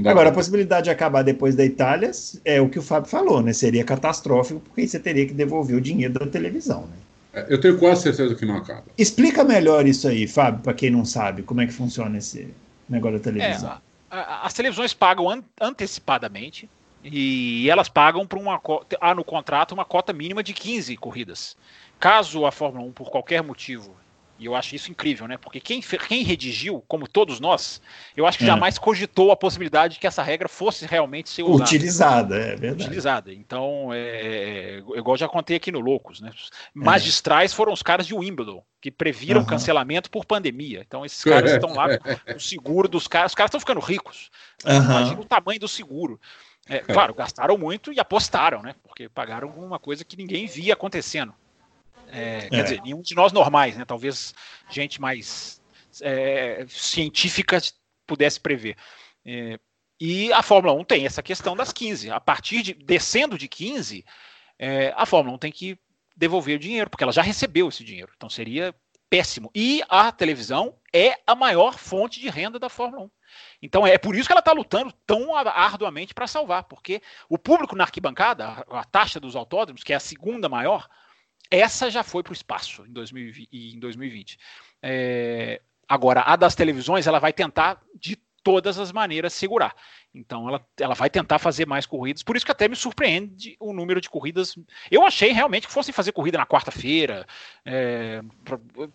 Agora, 0.00 0.14
pra... 0.14 0.28
a 0.28 0.32
possibilidade 0.32 0.84
de 0.84 0.90
acabar 0.90 1.22
depois 1.22 1.54
da 1.54 1.64
Itália 1.64 2.10
é 2.44 2.60
o 2.60 2.68
que 2.68 2.78
o 2.78 2.82
Fábio 2.82 3.08
falou, 3.08 3.40
né? 3.40 3.52
Seria 3.52 3.84
catastrófico, 3.84 4.60
porque 4.60 4.86
você 4.86 4.98
teria 4.98 5.26
que 5.26 5.32
devolver 5.32 5.76
o 5.76 5.80
dinheiro 5.80 6.12
da 6.12 6.26
televisão, 6.26 6.82
né? 6.82 6.96
É, 7.32 7.46
eu 7.48 7.60
tenho 7.60 7.78
quase 7.78 8.02
certeza 8.02 8.34
que 8.34 8.44
não 8.44 8.56
acaba. 8.56 8.84
Explica 8.98 9.44
melhor 9.44 9.86
isso 9.86 10.08
aí, 10.08 10.26
Fábio, 10.26 10.60
para 10.60 10.74
quem 10.74 10.90
não 10.90 11.04
sabe, 11.04 11.42
como 11.42 11.60
é 11.60 11.66
que 11.66 11.72
funciona 11.72 12.18
esse 12.18 12.48
negócio 12.88 13.18
da 13.18 13.24
televisão. 13.24 13.72
É, 13.72 13.87
as 14.10 14.54
televisões 14.54 14.94
pagam 14.94 15.28
an 15.28 15.42
antecipadamente 15.60 16.68
E 17.02 17.68
elas 17.70 17.88
pagam 17.88 18.26
para 18.26 18.38
uma 18.38 18.60
há 19.00 19.14
no 19.14 19.24
contrato 19.24 19.72
uma 19.72 19.84
cota 19.84 20.12
mínima 20.12 20.42
de 20.42 20.52
15 20.52 20.96
corridas. 20.96 21.56
Caso 22.00 22.44
a 22.44 22.52
Fórmula 22.52 22.84
1, 22.86 22.92
por 22.92 23.10
qualquer 23.10 23.42
motivo, 23.42 23.94
e 24.38 24.46
eu 24.46 24.54
acho 24.54 24.76
isso 24.76 24.90
incrível, 24.90 25.26
né? 25.26 25.36
Porque 25.36 25.58
quem, 25.58 25.80
quem 25.80 26.22
redigiu, 26.22 26.82
como 26.86 27.08
todos 27.08 27.40
nós, 27.40 27.82
eu 28.16 28.26
acho 28.26 28.38
que 28.38 28.44
é. 28.44 28.46
jamais 28.46 28.78
cogitou 28.78 29.32
a 29.32 29.36
possibilidade 29.36 29.94
de 29.94 30.00
que 30.00 30.06
essa 30.06 30.22
regra 30.22 30.48
fosse 30.48 30.86
realmente 30.86 31.28
ser 31.28 31.42
usada. 31.42 31.64
Utilizada, 31.64 32.36
é 32.36 32.56
verdade. 32.56 32.82
Utilizada. 32.82 33.34
Então, 33.34 33.92
é, 33.92 33.98
é, 33.98 34.82
é 34.94 34.98
igual 34.98 35.16
já 35.16 35.26
contei 35.26 35.56
aqui 35.56 35.72
no 35.72 35.80
Loucos, 35.80 36.20
né? 36.20 36.30
Magistrais 36.72 37.52
foram 37.52 37.72
os 37.72 37.82
caras 37.82 38.06
de 38.06 38.14
Wimbledon, 38.14 38.62
que 38.80 38.90
previram 38.90 39.40
uhum. 39.40 39.46
cancelamento 39.46 40.08
por 40.10 40.24
pandemia. 40.24 40.84
Então, 40.86 41.04
esses 41.04 41.24
caras 41.24 41.50
estão 41.50 41.74
lá 41.74 41.98
com 41.98 42.36
o 42.36 42.40
seguro 42.40 42.88
dos 42.88 43.08
caras. 43.08 43.32
Os 43.32 43.34
caras 43.34 43.48
estão 43.48 43.60
ficando 43.60 43.80
ricos. 43.80 44.30
Uhum. 44.64 44.76
Imagina 44.76 45.20
o 45.20 45.24
tamanho 45.24 45.58
do 45.58 45.68
seguro. 45.68 46.20
É, 46.68 46.78
claro, 46.80 47.14
gastaram 47.14 47.56
muito 47.56 47.92
e 47.92 47.98
apostaram, 47.98 48.62
né? 48.62 48.74
Porque 48.82 49.08
pagaram 49.08 49.48
uma 49.48 49.78
coisa 49.78 50.04
que 50.04 50.16
ninguém 50.16 50.46
via 50.46 50.74
acontecendo. 50.74 51.34
É, 52.10 52.48
quer 52.48 52.60
é. 52.60 52.62
dizer, 52.62 52.82
nenhum 52.82 53.02
de 53.02 53.14
nós 53.14 53.32
normais, 53.32 53.76
né? 53.76 53.84
Talvez 53.84 54.34
gente 54.68 55.00
mais 55.00 55.60
é, 56.02 56.64
científica 56.68 57.60
pudesse 58.06 58.40
prever. 58.40 58.76
É, 59.24 59.58
e 60.00 60.32
a 60.32 60.42
Fórmula 60.42 60.74
1 60.74 60.84
tem 60.84 61.06
essa 61.06 61.22
questão 61.22 61.56
das 61.56 61.72
15. 61.72 62.10
A 62.10 62.20
partir 62.20 62.62
de 62.62 62.74
descendo 62.74 63.36
de 63.36 63.48
15, 63.48 64.04
é, 64.58 64.92
a 64.96 65.04
Fórmula 65.04 65.36
1 65.36 65.38
tem 65.38 65.52
que 65.52 65.78
devolver 66.16 66.56
o 66.56 66.60
dinheiro, 66.60 66.90
porque 66.90 67.04
ela 67.04 67.12
já 67.12 67.22
recebeu 67.22 67.68
esse 67.68 67.84
dinheiro. 67.84 68.12
Então 68.16 68.30
seria 68.30 68.74
péssimo. 69.10 69.50
E 69.54 69.82
a 69.88 70.12
televisão 70.12 70.76
é 70.92 71.14
a 71.26 71.34
maior 71.34 71.78
fonte 71.78 72.20
de 72.20 72.28
renda 72.28 72.58
da 72.58 72.68
Fórmula 72.68 73.04
1. 73.04 73.10
Então 73.62 73.86
é 73.86 73.98
por 73.98 74.14
isso 74.14 74.28
que 74.28 74.32
ela 74.32 74.40
está 74.40 74.52
lutando 74.52 74.92
tão 75.06 75.34
arduamente 75.34 76.14
para 76.14 76.26
salvar, 76.26 76.64
porque 76.64 77.02
o 77.28 77.38
público 77.38 77.76
na 77.76 77.84
arquibancada, 77.84 78.46
a, 78.46 78.80
a 78.80 78.84
taxa 78.84 79.20
dos 79.20 79.36
autódromos, 79.36 79.82
que 79.82 79.92
é 79.92 79.96
a 79.96 80.00
segunda 80.00 80.48
maior, 80.48 80.88
essa 81.50 81.90
já 81.90 82.02
foi 82.02 82.22
para 82.22 82.32
o 82.32 82.34
espaço 82.34 82.84
em 82.86 82.92
2020. 82.92 84.38
É, 84.82 85.60
agora, 85.88 86.22
a 86.22 86.36
das 86.36 86.54
televisões, 86.54 87.06
ela 87.06 87.18
vai 87.18 87.32
tentar 87.32 87.80
de 87.94 88.18
todas 88.48 88.78
as 88.78 88.90
maneiras 88.90 89.34
segurar. 89.34 89.74
Então 90.14 90.48
ela, 90.48 90.66
ela 90.80 90.94
vai 90.94 91.10
tentar 91.10 91.38
fazer 91.38 91.66
mais 91.66 91.84
corridas. 91.84 92.22
Por 92.22 92.34
isso 92.34 92.46
que 92.46 92.50
até 92.50 92.66
me 92.66 92.74
surpreende 92.74 93.54
o 93.60 93.74
número 93.74 94.00
de 94.00 94.08
corridas. 94.08 94.58
Eu 94.90 95.04
achei 95.04 95.32
realmente 95.32 95.66
que 95.66 95.72
fossem 95.72 95.92
fazer 95.92 96.12
corrida 96.12 96.38
na 96.38 96.46
quarta-feira. 96.46 97.26
É, 97.62 98.22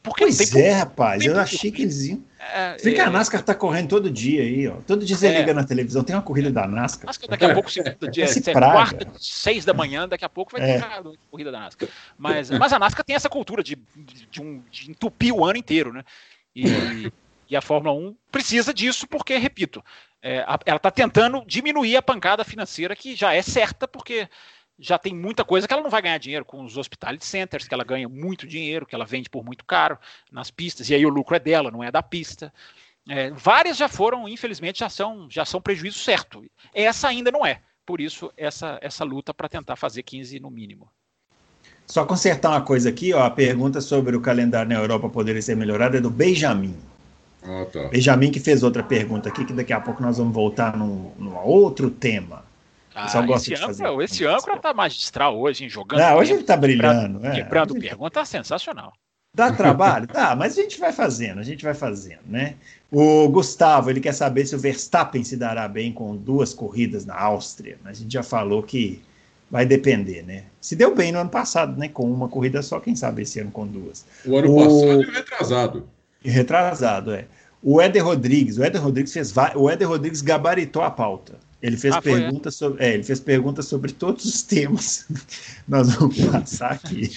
porque 0.01 0.23
pois 0.23 0.49
tem, 0.49 0.63
é, 0.63 0.71
rapaz. 0.71 1.23
Eu 1.23 1.39
achei 1.39 1.71
que 1.71 1.83
eles 1.83 2.05
iam. 2.05 2.23
É, 2.39 2.77
Fica 2.79 3.03
é, 3.03 3.05
a 3.05 3.11
NASCAR 3.11 3.43
tá 3.43 3.53
correndo 3.53 3.89
todo 3.89 4.09
dia 4.09 4.41
aí, 4.41 4.67
ó. 4.67 4.77
Todo 4.87 5.05
dia 5.05 5.15
você 5.15 5.27
é, 5.27 5.39
liga 5.39 5.53
na 5.53 5.63
televisão, 5.63 6.03
tem 6.03 6.15
uma 6.15 6.23
corrida 6.23 6.51
da 6.51 6.67
NASCAR. 6.67 7.05
NASCAR 7.05 7.29
daqui 7.29 7.45
a 7.45 7.53
pouco, 7.53 7.71
segunda, 7.71 8.09
dia, 8.09 8.25
é, 8.25 8.51
quarta, 8.51 9.07
seis 9.19 9.63
da 9.63 9.73
manhã, 9.73 10.09
daqui 10.09 10.25
a 10.25 10.29
pouco 10.29 10.51
vai 10.51 10.61
ter 10.61 10.83
a 10.83 11.03
corrida 11.29 11.51
da 11.51 11.59
NASCAR. 11.59 11.89
Mas, 12.17 12.49
mas 12.49 12.73
a 12.73 12.79
NASCAR 12.79 13.05
tem 13.05 13.15
essa 13.15 13.29
cultura 13.29 13.61
de, 13.61 13.77
de, 13.95 14.25
de, 14.25 14.41
um, 14.41 14.63
de 14.71 14.89
entupir 14.89 15.31
o 15.31 15.45
ano 15.45 15.59
inteiro, 15.59 15.93
né? 15.93 16.03
E, 16.55 16.65
e 17.53 17.55
a 17.55 17.61
Fórmula 17.61 17.95
1 17.95 18.15
precisa 18.31 18.73
disso 18.73 19.07
porque, 19.07 19.37
repito, 19.37 19.83
é, 20.23 20.43
ela 20.65 20.77
está 20.77 20.89
tentando 20.89 21.43
diminuir 21.45 21.95
a 21.95 22.01
pancada 22.01 22.43
financeira 22.43 22.95
que 22.95 23.15
já 23.15 23.31
é 23.31 23.43
certa, 23.43 23.87
porque 23.87 24.27
já 24.79 24.97
tem 24.97 25.13
muita 25.13 25.45
coisa 25.45 25.67
que 25.67 25.73
ela 25.73 25.83
não 25.83 25.89
vai 25.89 26.01
ganhar 26.01 26.17
dinheiro 26.17 26.43
com 26.43 26.65
os 26.65 26.77
hospitality 26.77 27.23
centers, 27.23 27.67
que 27.67 27.73
ela 27.75 27.83
ganha 27.83 28.09
muito 28.09 28.47
dinheiro, 28.47 28.87
que 28.87 28.95
ela 28.95 29.05
vende 29.05 29.29
por 29.29 29.45
muito 29.45 29.63
caro 29.65 29.99
nas 30.31 30.49
pistas, 30.49 30.89
e 30.89 30.95
aí 30.95 31.05
o 31.05 31.09
lucro 31.09 31.35
é 31.35 31.39
dela, 31.39 31.69
não 31.69 31.83
é 31.83 31.91
da 31.91 32.01
pista. 32.01 32.51
É, 33.07 33.29
várias 33.29 33.77
já 33.77 33.87
foram, 33.87 34.27
infelizmente, 34.27 34.79
já 34.79 34.89
são, 34.89 35.29
já 35.29 35.45
são 35.45 35.61
prejuízo 35.61 35.99
certo. 35.99 36.43
Essa 36.73 37.07
ainda 37.07 37.29
não 37.29 37.45
é. 37.45 37.61
Por 37.85 38.01
isso, 38.01 38.33
essa, 38.35 38.79
essa 38.81 39.03
luta 39.03 39.31
para 39.31 39.47
tentar 39.47 39.75
fazer 39.75 40.01
15 40.01 40.39
no 40.39 40.49
mínimo. 40.49 40.89
Só 41.85 42.03
consertar 42.03 42.49
uma 42.49 42.61
coisa 42.61 42.89
aqui, 42.89 43.13
ó, 43.13 43.23
a 43.23 43.29
pergunta 43.29 43.79
sobre 43.79 44.15
o 44.15 44.21
calendário 44.21 44.69
na 44.69 44.75
Europa 44.75 45.07
poderia 45.07 45.41
ser 45.41 45.55
melhorado 45.55 45.97
é 45.97 46.01
do 46.01 46.09
Benjamin. 46.09 46.75
Ah, 47.45 47.65
tá. 47.71 47.89
Benjamin 47.89 48.31
que 48.31 48.39
fez 48.39 48.63
outra 48.63 48.83
pergunta 48.83 49.29
aqui, 49.29 49.45
que 49.45 49.53
daqui 49.53 49.73
a 49.73 49.79
pouco 49.79 50.01
nós 50.01 50.17
vamos 50.17 50.33
voltar 50.33 50.77
num, 50.77 51.11
num 51.17 51.35
outro 51.37 51.89
tema. 51.89 52.43
Ah, 52.95 53.05
esse, 53.05 53.17
âncora, 53.55 54.03
esse 54.03 54.25
âncora 54.25 54.57
tá 54.57 54.73
magistral 54.73 55.39
hoje, 55.39 55.63
hein, 55.63 55.69
jogando. 55.69 55.99
Não, 55.99 56.17
hoje 56.17 56.33
ele 56.33 56.43
tá 56.43 56.55
brilhando. 56.55 57.19
Quebrando, 57.19 57.25
é. 57.25 57.31
quebrando 57.31 57.75
pergunta, 57.75 58.11
tá 58.11 58.25
sensacional. 58.25 58.93
Dá 59.35 59.51
trabalho? 59.51 60.05
Dá, 60.05 60.35
mas 60.35 60.57
a 60.57 60.61
gente 60.61 60.79
vai 60.79 60.93
fazendo, 60.93 61.39
a 61.39 61.43
gente 61.43 61.63
vai 61.63 61.73
fazendo, 61.73 62.21
né? 62.27 62.55
O 62.91 63.27
Gustavo, 63.29 63.89
ele 63.89 63.99
quer 63.99 64.13
saber 64.13 64.45
se 64.45 64.55
o 64.55 64.59
Verstappen 64.59 65.23
se 65.23 65.35
dará 65.35 65.67
bem 65.67 65.91
com 65.91 66.15
duas 66.15 66.53
corridas 66.53 67.03
na 67.03 67.19
Áustria. 67.19 67.77
A 67.83 67.93
gente 67.93 68.13
já 68.13 68.21
falou 68.21 68.61
que 68.61 69.01
vai 69.49 69.65
depender, 69.65 70.21
né? 70.21 70.45
Se 70.61 70.75
deu 70.75 70.93
bem 70.93 71.11
no 71.11 71.19
ano 71.19 71.29
passado, 71.31 71.77
né? 71.77 71.87
Com 71.87 72.11
uma 72.11 72.29
corrida 72.29 72.61
só, 72.61 72.79
quem 72.79 72.95
sabe 72.95 73.23
esse 73.23 73.39
ano 73.39 73.49
com 73.49 73.65
duas. 73.65 74.05
O 74.23 74.37
ano 74.37 74.51
o... 74.51 74.57
passado 74.57 75.01
e 75.01 75.15
retrasado. 75.15 75.89
Retrasado, 76.23 77.11
é. 77.13 77.25
O 77.61 77.81
Éder 77.81 78.03
Rodrigues, 78.03 78.57
o 78.57 78.63
Éder 78.63 78.81
Rodrigues 78.81 79.13
fez, 79.13 79.33
o 79.55 79.69
Éder 79.69 79.87
Rodrigues 79.87 80.21
gabaritou 80.21 80.81
a 80.81 80.91
pauta. 80.91 81.35
Ele 81.61 81.77
fez 81.77 81.95
ah, 81.95 82.01
perguntas 82.01 82.55
é? 82.55 82.57
sobre, 82.57 82.83
é, 82.83 82.93
ele 82.93 83.03
fez 83.03 83.21
perguntas 83.21 83.65
sobre 83.67 83.93
todos 83.93 84.25
os 84.25 84.41
temas. 84.43 85.07
Nós 85.65 85.95
vamos 85.95 86.19
passar 86.25 86.71
aqui. 86.71 87.11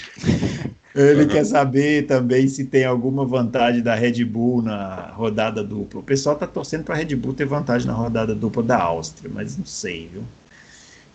Ele 0.95 1.27
quer 1.27 1.45
saber 1.45 2.07
também 2.07 2.47
se 2.47 2.65
tem 2.65 2.85
alguma 2.85 3.27
vantagem 3.27 3.83
da 3.83 3.97
Red 3.97 4.25
Bull 4.25 4.63
na 4.63 5.13
rodada 5.15 5.65
dupla. 5.65 6.01
O 6.01 6.03
pessoal 6.03 6.37
está 6.37 6.47
torcendo 6.47 6.85
para 6.85 6.95
a 6.95 6.99
Red 6.99 7.17
Bull 7.17 7.35
ter 7.35 7.45
vantagem 7.45 7.89
na 7.89 7.93
rodada 7.93 8.37
dupla 8.37 8.63
da 8.63 8.79
Áustria, 8.79 9.31
mas 9.35 9.59
não 9.59 9.67
sei, 9.67 10.09
viu? 10.13 10.23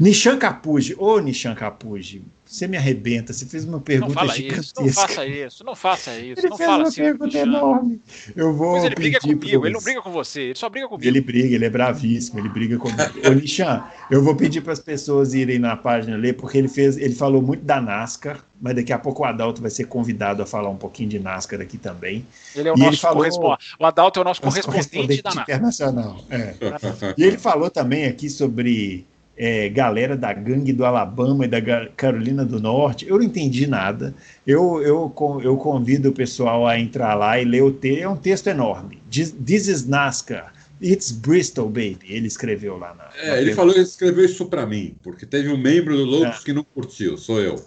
Nishan 0.01 0.39
Capuji, 0.39 0.95
ô 0.97 1.19
Nishan 1.19 1.53
Capuji, 1.53 2.23
você 2.43 2.67
me 2.67 2.75
arrebenta, 2.75 3.31
você 3.31 3.45
fez 3.45 3.65
uma 3.65 3.79
pergunta 3.79 4.25
não 4.25 4.33
gigantesca. 4.33 4.83
Isso, 4.83 4.83
não 4.83 4.93
faça 4.93 5.25
isso, 5.27 5.63
não 5.63 5.75
faça 5.75 6.17
isso. 6.17 6.41
Ele 6.41 6.49
não 6.49 6.57
fez 6.57 6.69
uma 6.69 6.81
assim, 6.81 7.01
pergunta 7.03 7.37
enorme. 7.37 8.01
Eu 8.35 8.51
vou 8.51 8.73
Mas 8.73 8.85
ele 8.85 8.95
briga 8.95 9.19
comigo, 9.19 9.65
ele 9.65 9.73
não 9.75 9.79
briga 9.79 10.01
com 10.01 10.11
você, 10.11 10.41
ele 10.41 10.55
só 10.55 10.69
briga 10.69 10.87
comigo. 10.87 11.07
Ele 11.07 11.21
briga, 11.21 11.55
ele 11.55 11.65
é 11.65 11.69
bravíssimo, 11.69 12.39
ele 12.39 12.49
briga 12.49 12.79
comigo. 12.79 12.99
Ô 13.25 13.29
Nishan, 13.29 13.83
eu 14.09 14.23
vou 14.23 14.35
pedir 14.35 14.61
para 14.61 14.73
as 14.73 14.79
pessoas 14.79 15.35
irem 15.35 15.59
na 15.59 15.77
página 15.77 16.17
ler, 16.17 16.33
porque 16.33 16.57
ele 16.57 16.67
fez, 16.67 16.97
ele 16.97 17.13
falou 17.13 17.39
muito 17.39 17.63
da 17.63 17.79
NASCAR, 17.79 18.43
mas 18.59 18.75
daqui 18.75 18.91
a 18.91 18.97
pouco 18.97 19.21
o 19.21 19.25
Adalto 19.25 19.61
vai 19.61 19.69
ser 19.69 19.83
convidado 19.85 20.41
a 20.41 20.47
falar 20.47 20.69
um 20.69 20.77
pouquinho 20.77 21.09
de 21.09 21.19
NASCAR 21.19 21.61
aqui 21.61 21.77
também. 21.77 22.25
Ele 22.55 22.69
é 22.69 22.73
o 22.73 22.75
e 22.75 22.79
nosso 22.81 22.97
falou, 22.99 23.17
correspondente. 23.17 23.75
O 23.79 23.85
Adalto 23.85 24.19
é 24.19 24.21
o 24.21 24.25
nosso 24.25 24.41
correspondente, 24.41 24.89
correspondente 24.89 25.21
da 25.21 25.29
NASCAR. 25.29 25.43
internacional. 25.43 26.25
É. 26.31 26.55
e 27.17 27.23
ele 27.23 27.37
falou 27.37 27.69
também 27.69 28.05
aqui 28.05 28.29
sobre 28.29 29.05
é, 29.43 29.67
galera 29.69 30.15
da 30.15 30.31
gangue 30.31 30.71
do 30.71 30.85
Alabama 30.85 31.45
e 31.45 31.47
da 31.47 31.59
Carolina 31.97 32.45
do 32.45 32.59
Norte. 32.61 33.07
Eu 33.07 33.17
não 33.17 33.23
entendi 33.23 33.65
nada. 33.65 34.13
Eu, 34.45 34.79
eu, 34.83 35.11
eu 35.43 35.57
convido 35.57 36.09
o 36.09 36.13
pessoal 36.13 36.67
a 36.67 36.79
entrar 36.79 37.15
lá 37.15 37.41
e 37.41 37.43
ler 37.43 37.63
o 37.63 37.71
texto. 37.71 38.03
É 38.03 38.07
um 38.07 38.15
texto 38.15 38.45
enorme. 38.45 39.01
This 39.09 39.67
is 39.67 39.87
NASCAR. 39.87 40.53
It's 40.79 41.11
Bristol, 41.11 41.69
baby. 41.69 42.05
Ele 42.07 42.27
escreveu 42.27 42.77
lá 42.77 42.93
na. 42.93 43.09
É, 43.19 43.29
na 43.31 43.37
ele 43.41 43.55
falou, 43.55 43.73
ele 43.73 43.81
escreveu 43.83 44.25
isso 44.25 44.45
para 44.45 44.63
mim, 44.67 44.93
porque 45.01 45.25
teve 45.25 45.49
um 45.49 45.57
membro 45.57 45.97
do 45.97 46.05
Loucos 46.05 46.41
é. 46.41 46.43
que 46.45 46.53
não 46.53 46.63
curtiu, 46.63 47.17
sou 47.17 47.41
eu. 47.41 47.65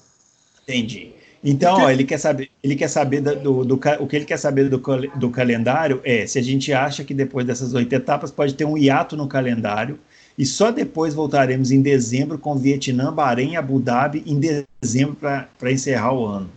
Entendi. 0.63 1.11
Então, 1.43 1.75
ó, 1.79 1.91
ele 1.91 2.05
quer 2.05 2.19
saber, 2.19 2.51
ele 2.63 2.77
quer 2.77 2.89
saber 2.89 3.21
do, 3.21 3.35
do, 3.35 3.65
do, 3.65 3.81
o 3.99 4.07
que 4.07 4.15
ele 4.15 4.25
quer 4.25 4.39
saber 4.39 4.69
do, 4.69 4.81
do 5.17 5.31
calendário 5.31 6.01
é 6.05 6.25
se 6.25 6.39
a 6.39 6.43
gente 6.43 6.73
acha 6.73 7.03
que 7.03 7.13
depois 7.13 7.45
dessas 7.45 7.75
oito 7.75 7.93
etapas 7.93 8.31
pode 8.31 8.55
ter 8.55 8.65
um 8.65 8.79
hiato 8.79 9.17
no 9.17 9.27
calendário 9.27 9.99
e 10.37 10.45
só 10.45 10.71
depois 10.71 11.15
voltaremos 11.15 11.71
em 11.71 11.81
dezembro 11.81 12.39
com 12.39 12.57
Vietnã, 12.57 13.13
Bahrein 13.13 13.53
e 13.53 13.57
Abu 13.57 13.79
Dhabi 13.79 14.23
em 14.27 14.41
dezembro 14.83 15.17
para 15.17 15.73
encerrar 15.73 16.13
o 16.13 16.27
ano. 16.27 16.51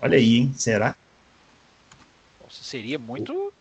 Olha 0.00 0.16
aí, 0.16 0.36
hein? 0.36 0.52
Será? 0.56 0.94
Seria 2.48 2.98
muito. 2.98 3.52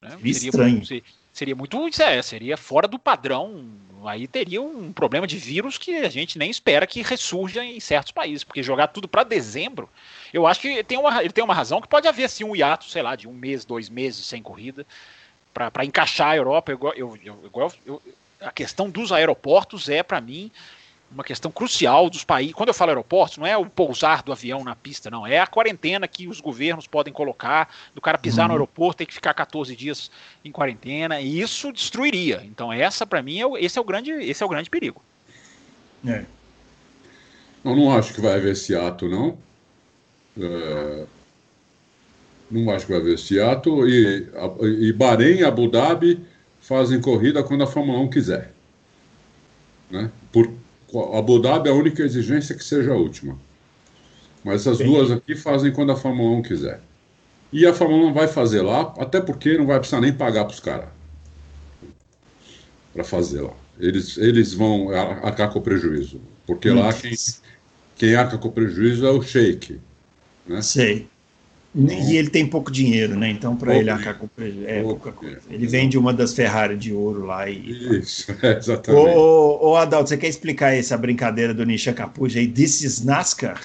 Né? 0.00 0.16
Estranho. 0.24 0.84
Seria, 0.84 1.02
seria 1.32 1.56
muito. 1.56 1.78
É, 2.00 2.22
seria 2.22 2.56
fora 2.56 2.88
do 2.88 2.98
padrão. 2.98 3.64
Aí 4.04 4.26
teria 4.28 4.62
um 4.62 4.92
problema 4.92 5.26
de 5.26 5.36
vírus 5.36 5.78
que 5.78 5.96
a 5.96 6.08
gente 6.08 6.38
nem 6.38 6.50
espera 6.50 6.86
que 6.86 7.02
ressurja 7.02 7.64
em 7.64 7.80
certos 7.80 8.12
países, 8.12 8.44
porque 8.44 8.62
jogar 8.62 8.88
tudo 8.88 9.08
para 9.08 9.24
dezembro, 9.24 9.88
eu 10.32 10.46
acho 10.46 10.60
que 10.60 10.84
tem 10.84 10.96
uma, 10.96 11.20
ele 11.20 11.32
tem 11.32 11.42
uma 11.42 11.54
razão 11.54 11.80
que 11.80 11.88
pode 11.88 12.06
haver 12.06 12.24
assim 12.24 12.44
um 12.44 12.54
hiato, 12.54 12.88
sei 12.88 13.02
lá, 13.02 13.16
de 13.16 13.26
um 13.26 13.32
mês, 13.32 13.64
dois 13.64 13.88
meses 13.88 14.24
sem 14.24 14.40
corrida, 14.42 14.86
para 15.52 15.84
encaixar 15.84 16.28
a 16.28 16.36
Europa. 16.36 16.70
Eu, 16.70 16.78
eu, 16.94 17.18
eu, 17.24 17.72
eu, 17.84 18.02
a 18.40 18.50
questão 18.50 18.90
dos 18.90 19.12
aeroportos 19.12 19.88
é, 19.88 20.02
para 20.02 20.20
mim, 20.20 20.50
uma 21.10 21.24
questão 21.24 21.50
crucial 21.50 22.10
dos 22.10 22.24
países. 22.24 22.54
Quando 22.54 22.68
eu 22.68 22.74
falo 22.74 22.90
aeroportos, 22.90 23.38
não 23.38 23.46
é 23.46 23.56
o 23.56 23.66
pousar 23.66 24.22
do 24.22 24.32
avião 24.32 24.64
na 24.64 24.74
pista, 24.74 25.08
não. 25.08 25.26
É 25.26 25.38
a 25.38 25.46
quarentena 25.46 26.08
que 26.08 26.26
os 26.26 26.40
governos 26.40 26.86
podem 26.86 27.12
colocar, 27.12 27.72
do 27.94 28.00
cara 28.00 28.18
pisar 28.18 28.42
uhum. 28.42 28.48
no 28.48 28.54
aeroporto, 28.54 28.98
tem 28.98 29.06
que 29.06 29.14
ficar 29.14 29.32
14 29.34 29.74
dias 29.76 30.10
em 30.44 30.50
quarentena, 30.50 31.20
e 31.20 31.40
isso 31.40 31.72
destruiria. 31.72 32.42
Então, 32.44 32.72
essa, 32.72 33.06
para 33.06 33.22
mim, 33.22 33.38
é 33.38 33.46
o, 33.46 33.56
esse, 33.56 33.78
é 33.78 33.80
o 33.80 33.84
grande, 33.84 34.10
esse 34.10 34.42
é 34.42 34.46
o 34.46 34.48
grande 34.48 34.68
perigo. 34.68 35.02
É. 36.06 36.24
Eu 37.64 37.74
não 37.74 37.96
acho 37.96 38.12
que 38.12 38.20
vai 38.20 38.34
haver 38.34 38.52
esse 38.52 38.74
ato, 38.74 39.08
não. 39.08 39.38
É... 40.40 41.06
Não 42.48 42.70
acho 42.70 42.86
que 42.86 42.92
vai 42.92 43.00
haver 43.00 43.14
esse 43.14 43.40
ato. 43.40 43.88
E, 43.88 44.28
e 44.80 44.92
Bahrein, 44.92 45.42
Abu 45.42 45.68
Dhabi 45.68 46.24
fazem 46.66 47.00
corrida 47.00 47.42
quando 47.42 47.62
a 47.62 47.66
Fórmula 47.66 47.98
1 48.00 48.10
quiser. 48.10 48.52
Né? 49.90 50.10
Por, 50.32 50.50
Abu 51.14 51.38
Dhabi, 51.38 51.68
a 51.68 51.74
única 51.74 52.02
exigência 52.02 52.54
é 52.54 52.56
que 52.56 52.64
seja 52.64 52.92
a 52.92 52.96
última. 52.96 53.38
Mas 54.44 54.62
essas 54.62 54.80
Entendi. 54.80 54.96
duas 54.96 55.10
aqui 55.10 55.34
fazem 55.34 55.72
quando 55.72 55.92
a 55.92 55.96
Fórmula 55.96 56.36
1 56.38 56.42
quiser. 56.42 56.80
E 57.52 57.64
a 57.66 57.72
Fórmula 57.72 58.10
1 58.10 58.12
vai 58.12 58.28
fazer 58.28 58.62
lá, 58.62 58.94
até 58.98 59.20
porque 59.20 59.56
não 59.56 59.66
vai 59.66 59.78
precisar 59.78 60.00
nem 60.00 60.12
pagar 60.12 60.44
para 60.44 60.54
os 60.54 60.60
caras 60.60 60.88
para 62.96 63.04
fazer 63.04 63.42
lá. 63.42 63.52
Eles, 63.78 64.16
eles 64.16 64.54
vão 64.54 64.90
arcar 64.90 65.52
com 65.52 65.58
o 65.58 65.62
prejuízo. 65.62 66.18
Porque 66.46 66.70
hum. 66.70 66.80
lá 66.80 66.92
quem, 66.92 67.14
quem 67.94 68.14
arca 68.14 68.38
com 68.38 68.48
o 68.48 68.52
prejuízo 68.52 69.06
é 69.06 69.10
o 69.10 69.22
Sheik. 69.22 69.78
Né? 70.46 70.62
Sei. 70.62 71.06
E 71.74 72.16
ele 72.16 72.30
tem 72.30 72.46
pouco 72.46 72.70
dinheiro, 72.70 73.14
né? 73.14 73.28
Então, 73.28 73.54
para 73.54 73.76
ele 73.76 73.90
arcar 73.90 74.18
com 74.18 74.28
é 74.66 74.82
pouca 74.82 75.12
coisa. 75.12 75.40
Ele 75.50 75.66
vende 75.66 75.98
uma 75.98 76.12
das 76.12 76.32
Ferrari 76.32 76.76
de 76.76 76.92
ouro 76.92 77.26
lá 77.26 77.48
e. 77.50 77.98
Isso, 77.98 78.34
exatamente. 78.42 79.16
Ô, 79.16 79.70
ô, 79.70 79.76
Adalto, 79.76 80.08
você 80.08 80.16
quer 80.16 80.28
explicar 80.28 80.74
essa 80.74 80.96
brincadeira 80.96 81.52
do 81.52 81.66
Nisha 81.66 81.92
Capuja 81.92 82.38
aí? 82.38 82.48
This 82.48 82.82
is 82.82 83.04
NASCAR? 83.04 83.60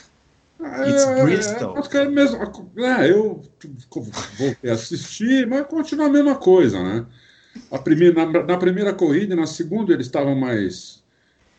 It's 0.61 1.03
é, 1.03 1.23
Bristol. 1.23 1.75
É, 1.77 1.97
é, 1.97 2.09
mesmo, 2.09 2.37
é, 2.77 3.09
eu 3.09 3.41
voltei 4.37 4.69
a 4.69 4.73
assistir, 4.73 5.47
mas 5.47 5.65
continua 5.67 6.07
a 6.07 6.09
mesma 6.09 6.35
coisa, 6.35 6.81
né? 6.83 7.05
A 7.71 7.79
primeira, 7.79 8.25
na, 8.25 8.43
na 8.43 8.57
primeira 8.57 8.93
corrida, 8.93 9.35
na 9.35 9.47
segunda, 9.47 9.93
eles 9.93 10.07
estavam 10.07 10.35
mais. 10.35 11.01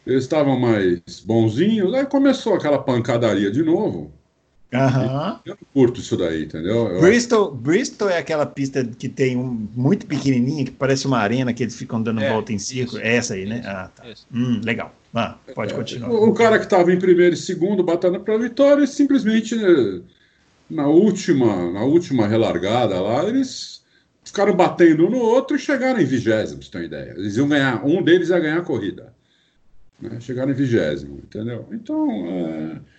Eles 0.06 0.24
estavam 0.24 0.58
mais 0.58 1.00
bonzinhos, 1.24 1.94
aí 1.94 2.04
começou 2.06 2.54
aquela 2.54 2.78
pancadaria 2.78 3.50
de 3.50 3.62
novo. 3.62 4.12
Uhum. 4.72 5.38
Eu 5.44 5.56
não 5.60 5.68
curto 5.74 6.00
isso 6.00 6.16
daí, 6.16 6.44
entendeu? 6.44 6.98
Bristol, 6.98 7.54
Bristol 7.54 8.08
é 8.08 8.16
aquela 8.16 8.46
pista 8.46 8.82
que 8.82 9.06
tem 9.06 9.36
um 9.36 9.68
muito 9.74 10.06
pequenininha, 10.06 10.64
que 10.64 10.70
parece 10.70 11.06
uma 11.06 11.18
arena 11.18 11.52
que 11.52 11.62
eles 11.62 11.76
ficam 11.76 12.02
dando 12.02 12.22
é, 12.22 12.30
volta 12.30 12.54
em 12.54 12.58
círculo. 12.58 12.98
Isso, 12.98 13.06
é 13.06 13.16
essa 13.16 13.34
aí, 13.34 13.44
né? 13.44 13.58
Isso, 13.58 13.68
ah, 13.68 13.90
tá. 13.94 14.04
Hum, 14.32 14.62
legal. 14.64 14.94
Ah, 15.14 15.36
pode 15.54 15.74
é, 15.74 15.76
continuar. 15.76 16.10
O, 16.10 16.30
o, 16.30 16.32
cara 16.32 16.58
que 16.58 16.64
estava 16.64 16.90
em 16.90 16.98
primeiro 16.98 17.34
e 17.34 17.38
segundo 17.38 17.82
batendo 17.82 18.18
para 18.20 18.34
a 18.34 18.38
vitória, 18.38 18.86
simplesmente 18.86 19.54
né, 19.54 20.00
na 20.70 20.86
última, 20.86 21.70
na 21.70 21.84
última 21.84 22.26
relargada 22.26 22.98
lá, 22.98 23.24
eles 23.24 23.82
ficaram 24.24 24.56
batendo 24.56 25.06
um 25.06 25.10
no 25.10 25.18
outro 25.18 25.54
e 25.54 25.60
chegaram 25.60 26.00
em 26.00 26.06
vigésimo, 26.06 26.62
se 26.62 26.70
tem 26.70 26.84
ideia. 26.84 27.10
Eles 27.10 27.36
iam 27.36 27.46
ganhar, 27.46 27.84
um 27.84 28.02
deles 28.02 28.30
ia 28.30 28.40
ganhar 28.40 28.58
a 28.58 28.62
corrida. 28.62 29.12
Né? 30.00 30.18
Chegaram 30.18 30.50
em 30.50 30.54
vigésimo, 30.54 31.18
entendeu? 31.18 31.68
Então. 31.70 32.08
É 32.88 32.91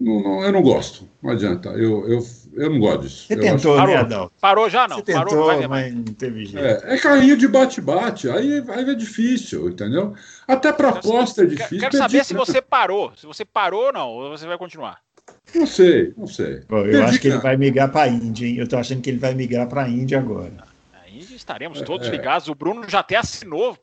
não, 0.00 0.20
não, 0.22 0.44
eu 0.44 0.52
não 0.52 0.62
gosto, 0.62 1.08
não 1.22 1.30
adianta. 1.30 1.68
Eu, 1.70 2.08
eu, 2.08 2.26
eu 2.54 2.70
não 2.70 2.80
gosto 2.80 3.02
disso. 3.02 3.26
Você 3.26 3.34
eu 3.34 3.40
tentou, 3.40 3.78
acho... 3.78 3.86
né, 3.86 3.96
Adalto? 3.96 4.34
Parou 4.40 4.68
já, 4.68 4.88
não. 4.88 4.96
Você 4.96 5.02
tentou, 5.04 5.24
Parou, 5.24 5.62
não 5.62 5.68
mas 5.68 5.94
não 5.94 6.04
teve 6.04 6.44
jeito. 6.44 6.66
É, 6.66 6.94
é 6.94 6.98
carrinho 6.98 7.36
de 7.36 7.46
bate-bate, 7.46 8.28
aí, 8.28 8.62
aí 8.68 8.90
é 8.90 8.94
difícil, 8.94 9.68
entendeu? 9.68 10.14
Até 10.48 10.72
para 10.72 10.90
aposta 10.90 11.42
é 11.42 11.46
difícil. 11.46 11.78
Quero 11.78 11.96
saber 11.96 12.24
se 12.24 12.34
você 12.34 12.60
parou. 12.60 13.12
Se 13.16 13.24
você 13.24 13.44
parou 13.44 13.86
ou 13.86 13.92
não, 13.92 14.08
ou 14.08 14.30
você 14.30 14.46
vai 14.46 14.58
continuar. 14.58 14.98
Não 15.54 15.66
sei, 15.66 16.12
não 16.16 16.26
sei. 16.26 16.62
Bom, 16.68 16.78
eu 16.78 16.84
Perdi 16.84 17.02
acho 17.02 17.20
que 17.20 17.28
ele 17.28 17.38
vai 17.38 17.56
migrar 17.56 17.90
para 17.90 18.02
a 18.02 18.08
Índia, 18.08 18.46
hein? 18.46 18.56
Eu 18.58 18.68
tô 18.68 18.76
achando 18.76 19.00
que 19.00 19.08
ele 19.08 19.18
vai 19.18 19.34
migrar 19.34 19.68
para 19.68 19.84
a 19.84 19.88
Índia 19.88 20.18
agora. 20.18 20.52
A 20.92 21.08
Índia 21.08 21.36
estaremos 21.36 21.80
todos 21.82 22.08
é, 22.08 22.10
ligados. 22.10 22.48
O 22.48 22.54
Bruno 22.54 22.88
já 22.88 22.98
até 22.98 23.16
assinou. 23.16 23.78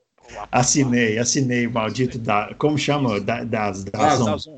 Assinei, 0.52 1.17
assinei 1.17 1.67
o 1.67 1.71
maldito 1.71 2.19
da. 2.19 2.54
Como 2.58 2.78
chama? 2.78 3.19
Da, 3.19 3.43
das, 3.43 3.86
das, 3.86 4.19
das, 4.19 4.45
das 4.45 4.50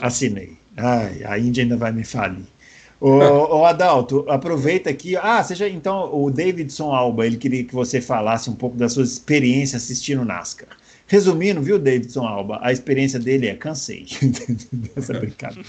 Assinei. 0.00 0.56
Ai, 0.76 1.22
a 1.24 1.38
Índia 1.38 1.62
ainda 1.62 1.76
vai 1.76 1.92
me 1.92 2.04
falir. 2.04 2.44
Ô, 3.00 3.10
ô, 3.60 3.64
Adalto, 3.64 4.24
aproveita 4.28 4.90
aqui. 4.90 5.16
Ah, 5.16 5.42
seja 5.42 5.68
então 5.68 6.10
o 6.12 6.30
Davidson 6.30 6.92
Alba, 6.92 7.26
ele 7.26 7.36
queria 7.36 7.64
que 7.64 7.74
você 7.74 8.00
falasse 8.00 8.50
um 8.50 8.54
pouco 8.54 8.76
das 8.76 8.92
suas 8.92 9.12
experiências 9.12 9.84
assistindo 9.84 10.24
NASCAR. 10.24 10.68
Resumindo, 11.08 11.62
viu, 11.62 11.78
Davidson 11.78 12.26
Alba, 12.26 12.58
a 12.60 12.72
experiência 12.72 13.20
dele 13.20 13.46
é 13.46 13.54
cansei 13.54 14.06
dessa 14.72 15.12
brincadeira. 15.14 15.68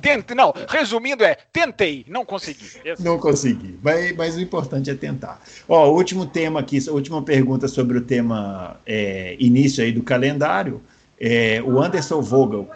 Tente, 0.00 0.34
não, 0.34 0.54
resumindo 0.66 1.22
é 1.22 1.36
tentei, 1.52 2.06
não 2.08 2.24
consegui. 2.24 2.70
Não 2.98 3.18
consegui, 3.18 3.78
mas, 3.82 4.16
mas 4.16 4.34
o 4.34 4.40
importante 4.40 4.88
é 4.88 4.94
tentar. 4.94 5.42
Ó, 5.68 5.90
o 5.90 5.94
último 5.94 6.24
tema 6.24 6.60
aqui, 6.60 6.78
última 6.88 7.22
pergunta 7.22 7.68
sobre 7.68 7.98
o 7.98 8.00
tema 8.00 8.80
é, 8.86 9.36
início 9.38 9.84
aí 9.84 9.92
do 9.92 10.02
calendário. 10.02 10.80
É, 11.20 11.62
o 11.62 11.78
Anderson 11.78 12.22
Vogel 12.22 12.68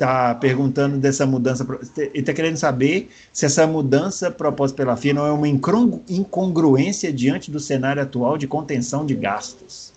está 0.00 0.34
perguntando 0.34 0.96
dessa 0.98 1.26
mudança. 1.26 1.66
Ele 1.98 2.10
está 2.14 2.32
querendo 2.32 2.56
saber 2.56 3.10
se 3.30 3.44
essa 3.44 3.66
mudança 3.66 4.30
proposta 4.30 4.74
pela 4.74 4.96
FIA 4.96 5.12
não 5.12 5.26
é 5.26 5.30
uma 5.30 5.46
incongruência 5.46 7.12
diante 7.12 7.50
do 7.50 7.60
cenário 7.60 8.02
atual 8.02 8.38
de 8.38 8.46
contenção 8.46 9.04
de 9.04 9.14
gastos. 9.14 9.92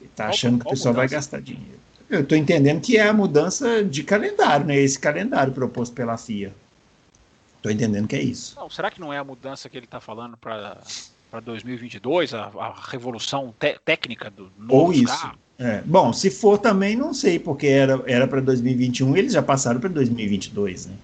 Ele 0.00 0.08
está 0.08 0.28
achando 0.28 0.58
que 0.58 0.66
o 0.66 0.70
pessoal 0.70 0.94
vai 0.94 1.06
gastar 1.06 1.42
dinheiro. 1.42 1.78
Eu 2.08 2.22
estou 2.22 2.36
entendendo 2.36 2.80
que 2.80 2.96
é 2.96 3.06
a 3.06 3.12
mudança 3.12 3.84
de 3.84 4.02
calendário, 4.02 4.66
né? 4.66 4.76
Esse 4.76 4.98
calendário 4.98 5.52
proposto 5.52 5.92
pela 5.92 6.16
FIA. 6.16 6.52
Estou 7.56 7.70
entendendo 7.70 8.08
que 8.08 8.16
é 8.16 8.22
isso. 8.22 8.56
Não, 8.56 8.70
será 8.70 8.90
que 8.90 9.00
não 9.00 9.12
é 9.12 9.18
a 9.18 9.24
mudança 9.24 9.68
que 9.68 9.76
ele 9.76 9.84
está 9.84 10.00
falando 10.00 10.36
para 10.38 10.80
2022, 11.44 12.32
a, 12.32 12.46
a 12.46 12.74
revolução 12.88 13.54
técnica 13.84 14.30
do 14.30 14.50
novo 14.58 14.86
Ou 14.86 14.92
isso. 14.94 15.06
Carro? 15.06 15.38
É, 15.60 15.82
bom, 15.84 16.10
se 16.10 16.30
for 16.30 16.56
também, 16.56 16.96
não 16.96 17.12
sei, 17.12 17.38
porque 17.38 17.66
era 17.66 18.02
era 18.06 18.26
para 18.26 18.40
2021 18.40 19.14
eles 19.14 19.34
já 19.34 19.42
passaram 19.42 19.78
para 19.78 19.90
2022, 19.90 20.86
né? 20.86 20.94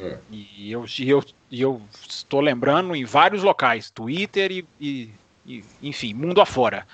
É. 0.00 0.18
E 0.32 0.72
eu, 0.72 0.84
eu, 0.98 1.24
eu 1.52 1.80
estou 2.08 2.40
lembrando 2.40 2.96
em 2.96 3.04
vários 3.04 3.44
locais, 3.44 3.92
Twitter 3.92 4.50
e, 4.50 4.66
e, 4.80 5.10
e, 5.46 5.64
enfim, 5.80 6.12
mundo 6.12 6.40
afora. 6.40 6.84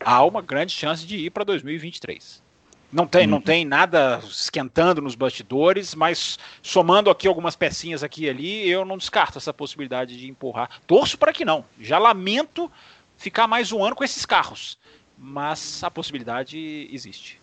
Há 0.00 0.24
uma 0.24 0.40
grande 0.40 0.72
chance 0.72 1.06
de 1.06 1.16
ir 1.18 1.30
para 1.30 1.44
2023. 1.44 2.42
Não 2.90 3.06
tem, 3.06 3.26
não 3.26 3.36
uhum. 3.36 3.42
tem 3.42 3.66
nada 3.66 4.22
esquentando 4.26 5.02
nos 5.02 5.14
bastidores, 5.14 5.94
mas 5.94 6.38
somando 6.62 7.10
aqui 7.10 7.28
algumas 7.28 7.54
pecinhas 7.54 8.02
aqui 8.02 8.24
e 8.24 8.30
ali, 8.30 8.66
eu 8.66 8.86
não 8.86 8.96
descarto 8.96 9.36
essa 9.36 9.52
possibilidade 9.52 10.16
de 10.16 10.30
empurrar. 10.30 10.70
Torço 10.86 11.18
para 11.18 11.34
que 11.34 11.44
não. 11.44 11.66
Já 11.78 11.98
lamento 11.98 12.72
ficar 13.18 13.46
mais 13.46 13.72
um 13.72 13.84
ano 13.84 13.94
com 13.94 14.04
esses 14.04 14.24
carros 14.24 14.78
mas 15.16 15.82
a 15.82 15.90
possibilidade 15.90 16.88
existe. 16.92 17.40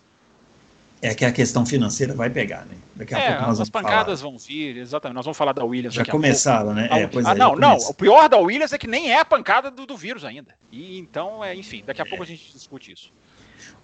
É 1.02 1.14
que 1.14 1.26
a 1.26 1.34
questão 1.34 1.66
financeira 1.66 2.14
vai 2.14 2.30
pegar, 2.30 2.66
né? 2.66 2.78
Daqui 2.96 3.14
a 3.14 3.20
é, 3.20 3.32
pouco 3.32 3.48
nós 3.48 3.60
as 3.60 3.70
pancadas 3.70 4.22
falar. 4.22 4.32
vão 4.32 4.40
vir, 4.40 4.78
exatamente. 4.78 5.16
Nós 5.16 5.26
vamos 5.26 5.38
falar 5.38 5.52
da 5.52 5.66
Williams. 5.66 5.94
Já 5.94 6.06
começaram, 6.06 6.74
né? 6.74 6.88
É, 6.90 7.04
ah, 7.26 7.32
é, 7.32 7.36
não, 7.36 7.58
não. 7.58 7.76
O 7.76 7.94
pior 7.94 8.30
da 8.30 8.38
Williams 8.38 8.72
é 8.72 8.78
que 8.78 8.88
nem 8.88 9.12
é 9.12 9.20
a 9.20 9.26
pancada 9.26 9.70
do, 9.70 9.86
do 9.86 9.98
vírus 9.98 10.24
ainda. 10.24 10.56
E 10.72 10.98
então, 10.98 11.44
é, 11.44 11.54
enfim, 11.54 11.84
daqui 11.86 12.02
a 12.02 12.06
é. 12.06 12.08
pouco 12.08 12.24
a 12.24 12.26
gente 12.26 12.54
discute 12.54 12.94
isso. 12.94 13.12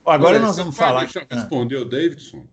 Agora 0.06 0.38
Ué, 0.38 0.40
nós 0.40 0.56
vamos 0.56 0.78
falar. 0.78 1.08
Já 1.08 1.26
respondeu 1.30 1.82
o 1.82 1.86
Davidson? 1.86 2.46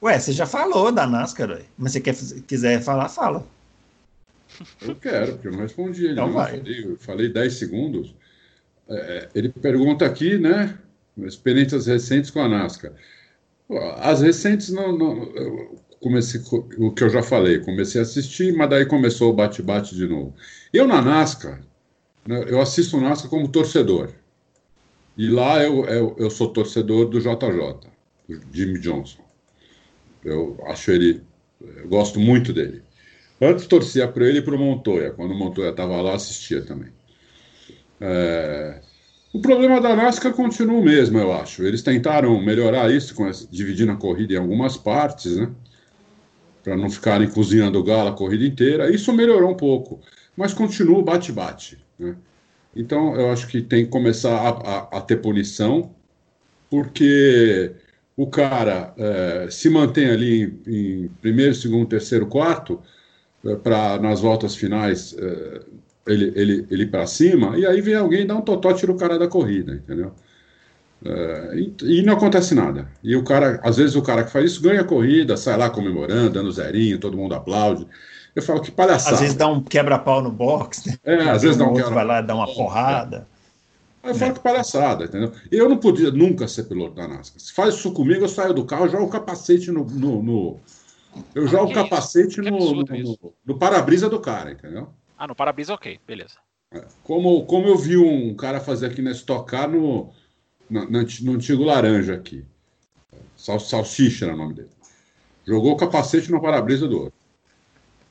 Ué, 0.00 0.16
você 0.16 0.32
já 0.32 0.46
falou 0.46 0.92
da 0.92 1.04
NASCAR, 1.04 1.50
ué. 1.50 1.62
mas 1.76 1.90
você 1.90 2.00
quer, 2.00 2.14
quiser 2.46 2.80
falar, 2.80 3.08
fala. 3.08 3.44
Eu 4.80 4.94
quero, 4.94 5.32
porque 5.32 5.48
eu 5.48 5.52
não 5.52 5.60
respondi. 5.60 6.04
Ele 6.04 6.12
então 6.12 6.32
vai. 6.32 6.56
Falei, 6.56 6.84
eu 6.84 6.96
falei 6.98 7.28
10 7.28 7.52
segundos. 7.52 8.14
É, 8.90 9.28
ele 9.34 9.48
pergunta 9.48 10.04
aqui, 10.04 10.36
né? 10.36 10.78
Experiências 11.18 11.86
recentes 11.86 12.30
com 12.30 12.40
a 12.40 12.48
NASCAR. 12.48 12.92
As 13.98 14.20
recentes 14.20 14.70
não, 14.70 14.96
não 14.96 15.32
comecei 16.00 16.40
o 16.78 16.90
que 16.92 17.04
eu 17.04 17.10
já 17.10 17.22
falei, 17.22 17.60
comecei 17.60 18.00
a 18.00 18.02
assistir, 18.02 18.52
mas 18.56 18.68
daí 18.68 18.84
começou 18.86 19.30
o 19.30 19.34
bate-bate 19.34 19.94
de 19.94 20.08
novo. 20.08 20.34
Eu 20.72 20.86
na 20.86 21.00
NASCAR, 21.00 21.62
né, 22.26 22.44
eu 22.48 22.60
assisto 22.60 23.00
NASCAR 23.00 23.30
como 23.30 23.48
torcedor. 23.48 24.10
E 25.16 25.28
lá 25.28 25.62
eu, 25.62 25.84
eu, 25.84 26.16
eu 26.18 26.30
sou 26.30 26.52
torcedor 26.52 27.08
do 27.08 27.20
JJ, 27.20 27.90
do 28.28 28.40
Jimmy 28.52 28.80
Johnson. 28.80 29.22
Eu 30.24 30.58
acho 30.66 30.90
ele, 30.90 31.22
eu 31.60 31.88
gosto 31.88 32.18
muito 32.18 32.52
dele. 32.52 32.82
Antes 33.40 33.66
torcia 33.66 34.08
para 34.08 34.26
ele 34.26 34.38
e 34.38 34.42
para 34.42 34.54
o 34.54 34.58
Montoya. 34.58 35.12
Quando 35.12 35.32
o 35.32 35.38
Montoya 35.38 35.70
estava 35.70 36.00
lá, 36.00 36.14
assistia 36.14 36.62
também. 36.62 36.90
É... 38.00 38.80
O 39.32 39.40
problema 39.40 39.80
da 39.80 39.94
NASCAR 39.94 40.32
continua 40.32 40.80
o 40.80 40.82
mesmo, 40.82 41.18
eu 41.18 41.32
acho. 41.32 41.62
Eles 41.62 41.82
tentaram 41.82 42.40
melhorar 42.42 42.90
isso, 42.90 43.14
com 43.14 43.28
essa, 43.28 43.46
dividindo 43.48 43.92
a 43.92 43.96
corrida 43.96 44.34
em 44.34 44.36
algumas 44.36 44.76
partes, 44.76 45.36
né? 45.36 45.48
Para 46.64 46.76
não 46.76 46.90
ficarem 46.90 47.28
cozinhando 47.28 47.82
galo 47.82 48.08
a 48.08 48.12
corrida 48.12 48.44
inteira. 48.44 48.92
Isso 48.92 49.12
melhorou 49.12 49.50
um 49.50 49.56
pouco, 49.56 50.00
mas 50.36 50.52
continua 50.52 50.98
o 50.98 51.02
bate-bate. 51.02 51.78
Né? 51.98 52.16
Então, 52.74 53.14
eu 53.14 53.30
acho 53.30 53.46
que 53.46 53.62
tem 53.62 53.84
que 53.84 53.90
começar 53.90 54.36
a, 54.36 54.48
a, 54.48 54.98
a 54.98 55.00
ter 55.00 55.16
punição, 55.16 55.94
porque 56.68 57.72
o 58.16 58.26
cara 58.26 58.92
é, 58.98 59.48
se 59.50 59.70
mantém 59.70 60.10
ali 60.10 60.42
em, 60.66 61.04
em, 61.04 61.08
primeiro, 61.22 61.54
segundo, 61.54 61.88
terceiro, 61.88 62.26
quarto, 62.26 62.80
é, 63.44 63.54
para 63.54 63.98
nas 63.98 64.20
voltas 64.20 64.54
finais 64.56 65.14
é, 65.18 65.62
ele, 66.12 66.32
ele, 66.34 66.66
ele 66.70 66.86
para 66.86 67.06
cima, 67.06 67.56
e 67.56 67.64
aí 67.64 67.80
vem 67.80 67.94
alguém 67.94 68.26
dar 68.26 68.36
um 68.36 68.42
totó, 68.42 68.72
tira 68.72 68.92
o 68.92 68.96
cara 68.96 69.18
da 69.18 69.28
corrida, 69.28 69.74
entendeu? 69.74 70.12
É, 71.04 71.54
e, 71.56 71.74
e, 71.82 72.02
não 72.02 72.14
acontece 72.14 72.54
nada. 72.54 72.88
E 73.02 73.16
o 73.16 73.24
cara, 73.24 73.58
às 73.62 73.78
vezes 73.78 73.96
o 73.96 74.02
cara 74.02 74.24
que 74.24 74.30
faz 74.30 74.52
isso 74.52 74.62
ganha 74.62 74.82
a 74.82 74.84
corrida, 74.84 75.36
sai 75.36 75.56
lá 75.56 75.70
comemorando, 75.70 76.30
dando 76.30 76.52
zerinho, 76.52 76.98
todo 76.98 77.16
mundo 77.16 77.34
aplaude. 77.34 77.86
Eu 78.34 78.42
falo 78.42 78.60
que 78.60 78.70
palhaçada. 78.70 79.14
Às 79.14 79.20
vezes 79.20 79.34
dá 79.34 79.48
um 79.48 79.62
quebra-pau 79.62 80.22
no 80.22 80.30
box, 80.30 80.86
né? 80.86 80.98
É, 81.04 81.30
às 81.30 81.42
vezes 81.42 81.56
dá 81.56 81.64
um 81.64 81.72
outro 81.72 81.94
vai 81.94 82.04
lá 82.04 82.20
dar 82.20 82.34
uma 82.34 82.46
porrada. 82.46 83.26
Aí 84.02 84.10
eu 84.10 84.14
falo 84.14 84.34
que 84.34 84.40
palhaçada, 84.40 85.04
entendeu? 85.04 85.32
Eu 85.50 85.68
não 85.68 85.76
podia 85.78 86.10
nunca 86.10 86.46
ser 86.48 86.64
piloto 86.64 86.94
da 86.94 87.08
NASCAR. 87.08 87.40
Se 87.40 87.52
faz 87.52 87.74
isso 87.74 87.92
comigo, 87.92 88.24
eu 88.24 88.28
saio 88.28 88.54
do 88.54 88.64
carro, 88.64 88.88
jogo 88.88 89.04
o 89.04 89.10
capacete 89.10 89.70
no. 89.70 89.84
no, 89.84 90.22
no 90.22 90.60
eu 91.34 91.46
jogo 91.46 91.70
o 91.70 91.74
capacete 91.74 92.40
no, 92.40 92.50
no, 92.50 92.84
no, 92.84 93.34
no 93.44 93.58
para-brisa 93.58 94.08
do 94.08 94.20
cara, 94.20 94.52
entendeu? 94.52 94.88
Ah, 95.20 95.26
no 95.26 95.34
para-brisa, 95.34 95.74
ok, 95.74 96.00
beleza. 96.06 96.36
É. 96.72 96.82
Como, 97.04 97.44
como 97.44 97.68
eu 97.68 97.76
vi 97.76 97.98
um 97.98 98.34
cara 98.34 98.58
fazer 98.58 98.86
aqui 98.86 99.02
na 99.02 99.10
Stock 99.10 99.50
Car 99.50 99.70
no, 99.70 100.10
no, 100.70 100.86
no 100.88 101.32
antigo 101.32 101.62
laranja 101.62 102.14
aqui. 102.14 102.42
Sal, 103.36 103.60
salsicha 103.60 104.24
era 104.24 104.34
o 104.34 104.38
nome 104.38 104.54
dele. 104.54 104.70
Jogou 105.46 105.72
o 105.72 105.76
capacete 105.76 106.30
no 106.30 106.40
para-brisa 106.40 106.88
do 106.88 107.00
outro. 107.00 107.20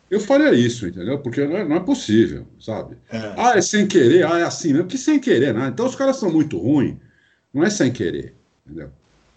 Eu 0.07 0.19
faria 0.19 0.53
isso, 0.53 0.85
entendeu? 0.85 1.17
Porque 1.17 1.43
não 1.47 1.57
é, 1.57 1.65
não 1.67 1.77
é 1.77 1.79
possível, 1.79 2.45
sabe? 2.59 2.95
É. 3.09 3.33
Ah, 3.35 3.57
é 3.57 3.61
sem 3.61 3.87
querer, 3.87 4.27
ah, 4.27 4.37
é 4.37 4.43
assim 4.43 4.73
mesmo. 4.73 4.87
Que 4.87 4.97
sem 4.97 5.19
querer, 5.19 5.51
né? 5.51 5.67
Então 5.67 5.87
os 5.87 5.95
caras 5.95 6.17
são 6.17 6.31
muito 6.31 6.59
ruins. 6.59 6.95
Não 7.51 7.63
é 7.63 7.71
sem 7.71 7.91
querer, 7.91 8.35
entendeu? 8.67 8.91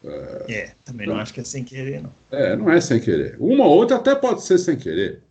É, 0.05 0.45
é 0.53 0.75
também 0.85 1.07
não, 1.07 1.15
não 1.15 1.23
acho 1.23 1.33
que 1.33 1.41
é 1.41 1.45
sem 1.45 1.65
querer, 1.65 2.03
não. 2.03 2.13
É, 2.31 2.55
não 2.55 2.71
é 2.71 2.83
sem 2.83 3.01
querer. 3.01 3.37
Uma 3.41 3.65
ou 3.65 3.77
outra 3.77 3.97
até 3.97 4.15
pode 4.15 4.43
ser 4.43 4.59
sem 4.59 4.77
querer. 4.77 5.23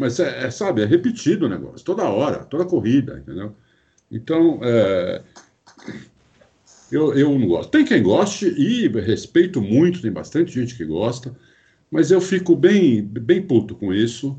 Mas, 0.00 0.18
é, 0.18 0.46
é 0.46 0.50
sabe, 0.50 0.80
é 0.80 0.86
repetido 0.86 1.44
o 1.44 1.48
negócio, 1.48 1.84
toda 1.84 2.08
hora, 2.08 2.38
toda 2.38 2.64
corrida, 2.64 3.18
entendeu? 3.18 3.54
Então, 4.10 4.58
é, 4.62 5.20
eu, 6.90 7.12
eu 7.12 7.38
não 7.38 7.46
gosto. 7.46 7.68
Tem 7.68 7.84
quem 7.84 8.02
goste 8.02 8.46
e 8.46 8.88
respeito 8.88 9.60
muito, 9.60 10.00
tem 10.00 10.10
bastante 10.10 10.52
gente 10.52 10.74
que 10.74 10.86
gosta, 10.86 11.36
mas 11.90 12.10
eu 12.10 12.18
fico 12.18 12.56
bem, 12.56 13.02
bem 13.02 13.42
puto 13.42 13.74
com 13.74 13.92
isso. 13.92 14.38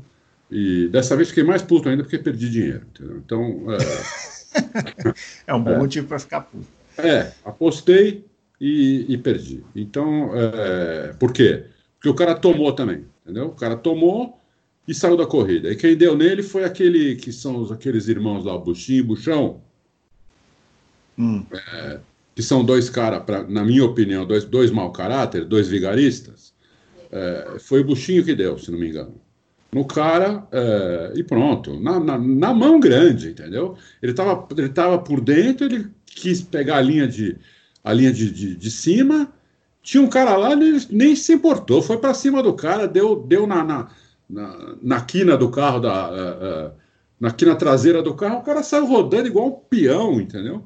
E 0.50 0.88
dessa 0.88 1.14
vez 1.14 1.28
fiquei 1.28 1.44
mais 1.44 1.62
puto 1.62 1.88
ainda 1.88 2.02
porque 2.02 2.18
perdi 2.18 2.50
dinheiro. 2.50 2.82
Entendeu? 2.92 3.18
Então. 3.18 3.66
É, 3.70 5.14
é 5.46 5.54
um 5.54 5.62
bom 5.62 5.74
é, 5.74 5.78
motivo 5.78 6.08
para 6.08 6.18
ficar 6.18 6.40
puto. 6.40 6.66
É, 6.98 7.30
apostei 7.44 8.26
e, 8.60 9.06
e 9.08 9.16
perdi. 9.16 9.62
Então, 9.76 10.32
é, 10.34 11.12
por 11.12 11.32
quê? 11.32 11.66
Porque 11.94 12.08
o 12.08 12.14
cara 12.14 12.34
tomou 12.34 12.72
também, 12.72 13.04
entendeu? 13.24 13.46
O 13.46 13.54
cara 13.54 13.76
tomou 13.76 14.41
e 14.86 14.94
saiu 14.94 15.16
da 15.16 15.26
corrida. 15.26 15.70
E 15.70 15.76
quem 15.76 15.96
deu 15.96 16.16
nele 16.16 16.42
foi 16.42 16.64
aquele 16.64 17.16
que 17.16 17.32
são 17.32 17.56
os, 17.56 17.70
aqueles 17.70 18.08
irmãos 18.08 18.44
lá, 18.44 18.56
Buxinho 18.58 19.00
e 19.00 19.02
Buchão. 19.02 19.60
Hum. 21.18 21.44
É, 21.52 22.00
que 22.34 22.42
são 22.42 22.64
dois 22.64 22.88
caras, 22.88 23.22
na 23.48 23.64
minha 23.64 23.84
opinião, 23.84 24.26
dois, 24.26 24.44
dois 24.44 24.70
mau 24.70 24.90
caráter, 24.90 25.44
dois 25.44 25.68
vigaristas, 25.68 26.52
é, 27.10 27.56
foi 27.60 27.80
o 27.80 27.84
Buchinho 27.84 28.24
que 28.24 28.34
deu, 28.34 28.58
se 28.58 28.70
não 28.70 28.78
me 28.78 28.88
engano. 28.88 29.20
No 29.70 29.84
cara, 29.84 30.46
é, 30.52 31.12
e 31.16 31.22
pronto, 31.22 31.78
na, 31.80 31.98
na, 31.98 32.18
na, 32.18 32.52
mão 32.52 32.78
grande, 32.78 33.30
entendeu? 33.30 33.76
Ele 34.02 34.12
estava 34.12 34.46
ele 34.56 34.68
tava 34.68 34.98
por 34.98 35.20
dentro, 35.20 35.64
ele 35.64 35.86
quis 36.04 36.42
pegar 36.42 36.76
a 36.76 36.82
linha 36.82 37.08
de, 37.08 37.38
a 37.82 37.92
linha 37.92 38.12
de, 38.12 38.30
de, 38.30 38.54
de 38.54 38.70
cima, 38.70 39.32
tinha 39.82 40.02
um 40.02 40.08
cara 40.08 40.36
lá, 40.36 40.52
ele 40.52 40.78
nem 40.90 41.16
se 41.16 41.32
importou, 41.32 41.80
foi 41.80 41.96
para 41.96 42.12
cima 42.12 42.42
do 42.42 42.52
cara, 42.52 42.86
deu, 42.86 43.16
deu 43.16 43.46
na, 43.46 43.64
na, 43.64 43.90
na, 44.28 44.76
na 44.82 45.00
quina 45.00 45.36
do 45.36 45.50
carro, 45.50 45.80
da, 45.80 46.10
uh, 46.10 46.68
uh, 46.68 46.72
na 47.20 47.30
quina 47.30 47.54
traseira 47.54 48.02
do 48.02 48.14
carro, 48.14 48.38
o 48.38 48.42
cara 48.42 48.62
saiu 48.62 48.86
rodando 48.86 49.28
igual 49.28 49.46
um 49.46 49.52
peão, 49.52 50.20
entendeu? 50.20 50.64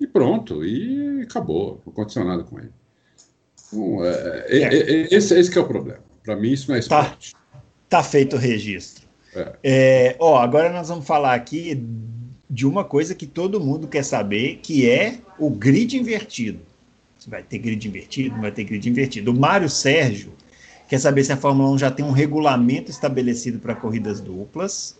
E 0.00 0.06
pronto, 0.06 0.64
e 0.64 1.22
acabou, 1.22 1.82
não 1.84 1.92
aconteceu 1.92 2.24
nada 2.24 2.44
com 2.44 2.58
ele. 2.58 2.70
Então, 3.68 4.04
é, 4.04 4.46
é, 4.48 4.62
é. 4.62 5.14
esse, 5.14 5.38
esse 5.38 5.56
é 5.56 5.60
o 5.60 5.66
problema. 5.66 6.00
Para 6.24 6.36
mim, 6.36 6.52
isso 6.52 6.70
não 6.70 6.76
é 6.76 6.80
tá. 6.80 7.02
esporte. 7.02 7.32
Tá, 7.32 7.60
tá 7.88 8.02
feito 8.02 8.36
o 8.36 8.38
registro. 8.38 9.06
É. 9.34 9.56
é. 9.62 10.16
ó, 10.18 10.38
agora 10.38 10.72
nós 10.72 10.88
vamos 10.88 11.06
falar 11.06 11.34
aqui 11.34 11.82
de 12.48 12.66
uma 12.66 12.84
coisa 12.84 13.14
que 13.14 13.26
todo 13.26 13.60
mundo 13.60 13.86
quer 13.86 14.04
saber, 14.04 14.60
que 14.62 14.88
é 14.88 15.18
o 15.38 15.50
grid 15.50 15.96
invertido. 15.96 16.60
Vai 17.26 17.42
ter 17.42 17.58
grid 17.58 17.86
invertido, 17.86 18.34
não 18.34 18.42
vai 18.42 18.52
ter 18.52 18.64
grid 18.64 18.88
invertido. 18.88 19.30
O 19.30 19.38
Mário 19.38 19.68
Sérgio 19.68 20.32
quer 20.88 20.98
saber 20.98 21.22
se 21.22 21.32
a 21.32 21.36
Fórmula 21.36 21.70
1 21.70 21.78
já 21.78 21.90
tem 21.90 22.04
um 22.04 22.10
regulamento 22.10 22.90
estabelecido 22.90 23.58
para 23.58 23.74
corridas 23.74 24.20
duplas. 24.20 24.98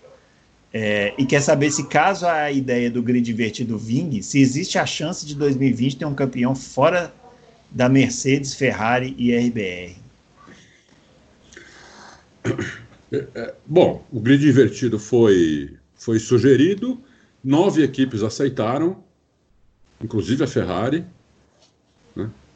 É, 0.72 1.14
e 1.16 1.24
quer 1.24 1.40
saber 1.40 1.70
se, 1.70 1.87
caso 1.87 2.27
a 2.27 2.53
ideia 2.53 2.90
do 2.90 3.03
grid 3.03 3.31
invertido 3.31 3.79
vingue, 3.79 4.22
se 4.22 4.38
existe 4.38 4.79
a 4.79 4.85
chance 4.85 5.24
de 5.24 5.35
2020 5.35 5.96
ter 5.96 6.05
um 6.05 6.14
campeão 6.14 6.55
fora 6.55 7.12
da 7.70 7.88
Mercedes, 7.88 8.55
Ferrari 8.55 9.14
e 9.16 9.35
RBR. 9.35 9.96
É, 13.11 13.27
é, 13.35 13.55
bom, 13.66 14.05
o 14.12 14.20
grid 14.20 14.46
invertido 14.46 14.98
foi, 14.98 15.74
foi 15.94 16.18
sugerido, 16.18 17.01
nove 17.42 17.83
equipes 17.83 18.22
aceitaram, 18.22 19.03
inclusive 20.03 20.44
a 20.44 20.46
Ferrari? 20.46 21.07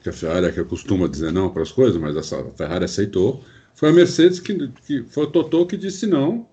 Que 0.02 0.08
a 0.08 0.12
Ferrari 0.12 0.46
é 0.46 0.52
que 0.52 0.64
costuma 0.64 1.06
dizer 1.06 1.32
não 1.32 1.50
para 1.50 1.62
as 1.62 1.70
coisas, 1.70 2.00
mas 2.00 2.16
a 2.16 2.50
Ferrari 2.50 2.84
aceitou. 2.84 3.42
Foi 3.74 3.90
a 3.90 3.92
Mercedes 3.92 4.40
que, 4.40 4.68
que 4.86 5.02
foi 5.04 5.24
o 5.24 5.26
Totó 5.28 5.64
que 5.64 5.76
disse 5.76 6.06
não, 6.06 6.46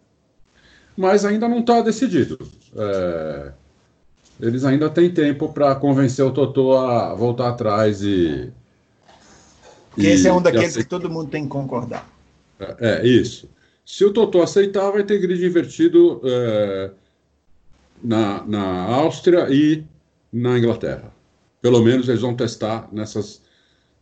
mas 0.95 1.25
ainda 1.25 1.47
não 1.49 1.59
está 1.59 1.81
decidido. 1.81 2.37
É, 2.75 3.51
eles 4.39 4.63
ainda 4.63 4.89
têm 4.89 5.11
tempo 5.11 5.51
para 5.51 5.75
convencer 5.75 6.23
o 6.23 6.31
Totô 6.31 6.77
a 6.77 7.13
voltar 7.15 7.49
atrás 7.49 8.01
e. 8.03 8.51
e 9.97 10.05
esse 10.05 10.27
é 10.27 10.33
um 10.33 10.41
daqueles 10.41 10.77
que 10.77 10.83
todo 10.83 11.09
mundo 11.09 11.29
tem 11.29 11.43
que 11.43 11.49
concordar. 11.49 12.07
É, 12.59 13.01
é 13.01 13.07
isso. 13.07 13.49
Se 13.85 14.05
o 14.05 14.13
Totô 14.13 14.43
aceitar, 14.43 14.91
vai 14.91 15.03
ter 15.03 15.17
grid 15.19 15.43
invertido 15.43 16.21
é, 16.23 16.91
na, 18.03 18.45
na 18.45 18.83
Áustria 18.83 19.47
e 19.49 19.83
na 20.31 20.57
Inglaterra. 20.59 21.18
Pelo 21.61 21.81
menos 21.81 22.07
eles 22.07 22.21
vão 22.21 22.35
testar 22.35 22.89
nessas, 22.91 23.41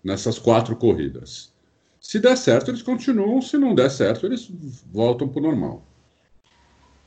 nessas 0.03 0.37
quatro 0.37 0.75
corridas. 0.75 1.51
Se 1.99 2.19
der 2.19 2.37
certo, 2.37 2.71
eles 2.71 2.81
continuam. 2.81 3.41
Se 3.41 3.57
não 3.57 3.75
der 3.75 3.89
certo, 3.89 4.25
eles 4.25 4.49
voltam 4.91 5.27
para 5.27 5.39
o 5.39 5.43
normal. 5.43 5.85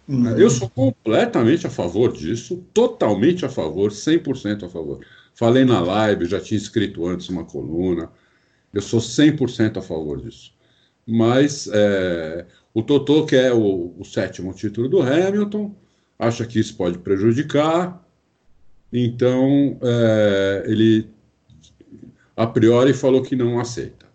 Uhum. 0.08 0.36
Eu 0.36 0.50
sou 0.50 0.68
completamente 0.68 1.66
a 1.66 1.70
favor 1.70 2.12
disso, 2.12 2.64
totalmente 2.74 3.46
a 3.46 3.48
favor, 3.48 3.92
100% 3.92 4.64
a 4.64 4.68
favor. 4.68 5.04
Falei 5.34 5.64
na 5.64 5.80
live, 5.80 6.26
já 6.26 6.40
tinha 6.40 6.58
escrito 6.58 7.06
antes 7.06 7.28
uma 7.28 7.44
coluna. 7.44 8.10
Eu 8.74 8.82
sou 8.82 9.00
100% 9.00 9.76
a 9.76 9.82
favor 9.82 10.20
disso. 10.20 10.52
Mas 11.06 11.68
é, 11.72 12.44
o 12.74 12.82
Totô 12.82 13.24
quer 13.24 13.52
o, 13.52 13.94
o 13.98 14.04
sétimo 14.04 14.52
título 14.52 14.88
do 14.88 15.00
Hamilton, 15.00 15.74
acha 16.18 16.44
que 16.44 16.58
isso 16.58 16.76
pode 16.76 16.98
prejudicar, 16.98 18.04
então 18.92 19.78
é, 19.82 20.64
ele 20.66 21.08
a 22.36 22.46
priori 22.46 22.94
falou 22.94 23.22
que 23.22 23.36
não 23.36 23.60
aceita. 23.60 24.06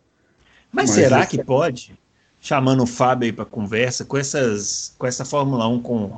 Mas, 0.71 0.89
Mas 0.89 0.95
será 0.95 1.25
que 1.25 1.43
pode? 1.43 1.97
chamando 2.45 2.83
o 2.83 2.85
Fábio 2.85 3.25
aí 3.25 3.33
para 3.33 3.43
conversa, 3.43 4.05
com, 4.05 4.15
essas, 4.15 4.93
com 4.99 5.07
essa 5.07 5.25
Fórmula 5.25 5.67
1, 5.67 5.81
com 5.81 6.15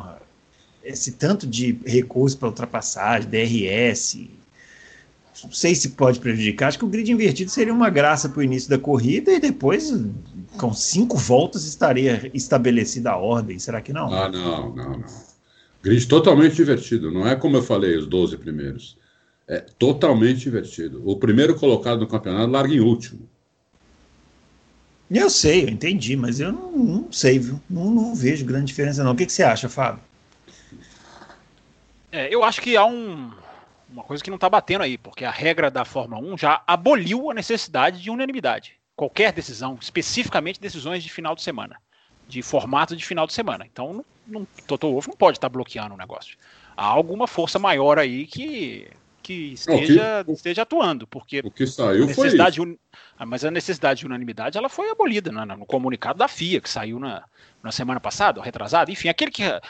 esse 0.84 1.14
tanto 1.14 1.48
de 1.48 1.80
recurso 1.86 2.38
para 2.38 2.50
ultrapassagem, 2.50 3.30
DRS, 3.30 4.28
não 5.42 5.52
sei 5.54 5.74
se 5.74 5.90
pode 5.90 6.20
prejudicar. 6.20 6.68
Acho 6.68 6.80
que 6.80 6.84
o 6.84 6.90
grid 6.90 7.10
invertido 7.10 7.50
seria 7.50 7.74
uma 7.74 7.90
graça 7.90 8.28
para 8.28 8.42
o 8.42 8.44
início 8.44 8.70
da 8.70 8.78
corrida 8.78 9.32
e 9.32 9.40
depois, 9.40 9.94
com 10.58 10.74
cinco 10.74 11.16
voltas, 11.16 11.64
estaria 11.64 12.30
estabelecida 12.34 13.12
a 13.12 13.18
ordem. 13.18 13.58
Será 13.58 13.82
que 13.82 13.94
não? 13.94 14.14
Ah, 14.14 14.28
não, 14.28 14.76
não, 14.76 14.98
não. 14.98 15.06
Grid 15.88 16.06
totalmente 16.06 16.62
invertido. 16.62 17.10
Não 17.10 17.26
é 17.26 17.36
como 17.36 17.56
eu 17.56 17.64
falei, 17.64 17.96
os 17.96 18.06
12 18.06 18.38
primeiros. 18.38 18.98
É 19.48 19.60
totalmente 19.60 20.50
invertido. 20.50 21.02
O 21.10 21.16
primeiro 21.16 21.56
colocado 21.56 22.00
no 22.00 22.08
campeonato 22.08 22.52
larga 22.52 22.74
em 22.74 22.82
último. 22.82 23.28
Eu 25.10 25.30
sei, 25.30 25.64
eu 25.64 25.70
entendi, 25.70 26.18
mas 26.18 26.42
eu 26.42 26.52
não, 26.52 26.72
não 26.72 27.12
sei, 27.12 27.40
viu? 27.40 27.62
Não, 27.70 27.90
não, 27.90 28.14
vejo 28.14 28.46
grande 28.46 28.66
diferença, 28.66 29.02
não. 29.02 29.14
O 29.14 29.16
que, 29.16 29.26
que 29.26 29.32
você 29.32 29.44
acha, 29.44 29.70
Fábio? 29.70 30.02
É, 32.12 32.34
eu 32.34 32.44
acho 32.44 32.62
que 32.62 32.76
há 32.76 32.86
um, 32.86 33.32
uma 33.90 34.04
coisa 34.04 34.22
que 34.22 34.30
não 34.30 34.36
está 34.36 34.50
batendo 34.50 34.82
aí, 34.82 34.98
porque 34.98 35.24
a 35.24 35.32
regra 35.32 35.72
da 35.72 35.86
Fórmula 35.86 36.22
1 36.22 36.38
já 36.38 36.62
aboliu 36.68 37.32
a 37.32 37.34
necessidade 37.34 38.02
de 38.02 38.10
unanimidade. 38.10 38.74
Qualquer 38.98 39.32
decisão, 39.32 39.78
especificamente 39.80 40.60
decisões 40.60 41.02
de 41.02 41.10
final 41.10 41.36
de 41.36 41.42
semana, 41.42 41.78
de 42.28 42.42
formato 42.42 42.96
de 42.96 43.06
final 43.06 43.26
de 43.26 43.34
semana. 43.34 43.66
Então, 43.66 44.04
não, 44.28 44.46
Toto 44.68 44.92
Wolff 44.92 45.08
não 45.08 45.16
pode 45.16 45.38
estar 45.38 45.50
tá 45.50 45.54
bloqueando 45.54 45.94
o 45.94 45.98
negócio. 45.98 46.38
Há 46.76 46.86
alguma 46.86 47.28
força 47.28 47.58
maior 47.58 47.98
aí 47.98 48.28
que 48.28 48.88
que 49.28 49.52
esteja, 49.52 50.24
que, 50.24 50.32
esteja 50.32 50.62
atuando, 50.62 51.06
porque 51.06 51.42
o 51.44 51.52
que 51.52 51.68
saiu 51.68 52.06
necessidade 52.06 52.62
foi 52.62 52.80
ah, 53.20 53.26
mas 53.26 53.44
a 53.44 53.52
necessidade 53.52 54.00
de 54.00 54.06
unanimidade 54.06 54.58
ela 54.58 54.70
foi 54.70 54.90
abolida 54.90 55.30
no, 55.34 55.46
no 55.46 55.66
comunicado 55.66 56.18
da 56.18 56.30
FIA 56.30 56.62
que 56.62 56.70
saiu 56.70 56.98
na, 56.98 57.26
na 57.62 57.70
semana 57.70 58.00
passada, 58.00 58.42
retrasada, 58.42 58.90
enfim, 58.90 59.10
aquele 59.10 59.30
que 59.30 59.44
é, 59.44 59.62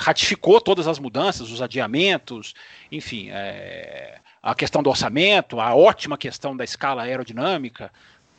ratificou 0.00 0.60
todas 0.60 0.88
as 0.88 0.98
mudanças, 0.98 1.48
os 1.52 1.62
adiamentos, 1.62 2.54
enfim, 2.90 3.28
é, 3.30 4.18
a 4.42 4.52
questão 4.52 4.82
do 4.82 4.90
orçamento, 4.90 5.60
a 5.60 5.76
ótima 5.76 6.18
questão 6.18 6.56
da 6.56 6.64
escala 6.64 7.02
aerodinâmica, 7.02 7.92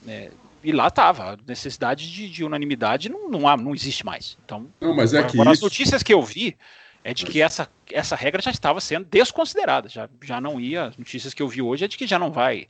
é, 0.05 0.29
e 0.63 0.71
lá 0.71 0.87
estava, 0.87 1.33
a 1.33 1.37
necessidade 1.47 2.11
de, 2.11 2.29
de 2.29 2.43
unanimidade 2.43 3.09
não, 3.09 3.29
não, 3.29 3.47
há, 3.47 3.55
não 3.55 3.73
existe 3.73 4.05
mais. 4.05 4.37
Então, 4.43 4.67
não, 4.79 4.93
mas 4.93 5.13
é 5.13 5.19
agora, 5.19 5.31
que 5.31 5.37
agora 5.37 5.53
isso... 5.53 5.65
as 5.65 5.71
notícias 5.71 6.03
que 6.03 6.13
eu 6.13 6.21
vi 6.21 6.57
é 7.03 7.13
de 7.13 7.25
que 7.25 7.41
essa, 7.41 7.69
essa 7.91 8.15
regra 8.15 8.41
já 8.41 8.51
estava 8.51 8.81
sendo 8.81 9.05
desconsiderada, 9.05 9.87
já, 9.87 10.09
já 10.21 10.41
não 10.41 10.59
ia, 10.59 10.85
as 10.85 10.97
notícias 10.97 11.33
que 11.33 11.41
eu 11.41 11.47
vi 11.47 11.61
hoje 11.61 11.85
é 11.85 11.87
de 11.87 11.97
que 11.97 12.05
já 12.05 12.19
não 12.19 12.31
vai, 12.31 12.67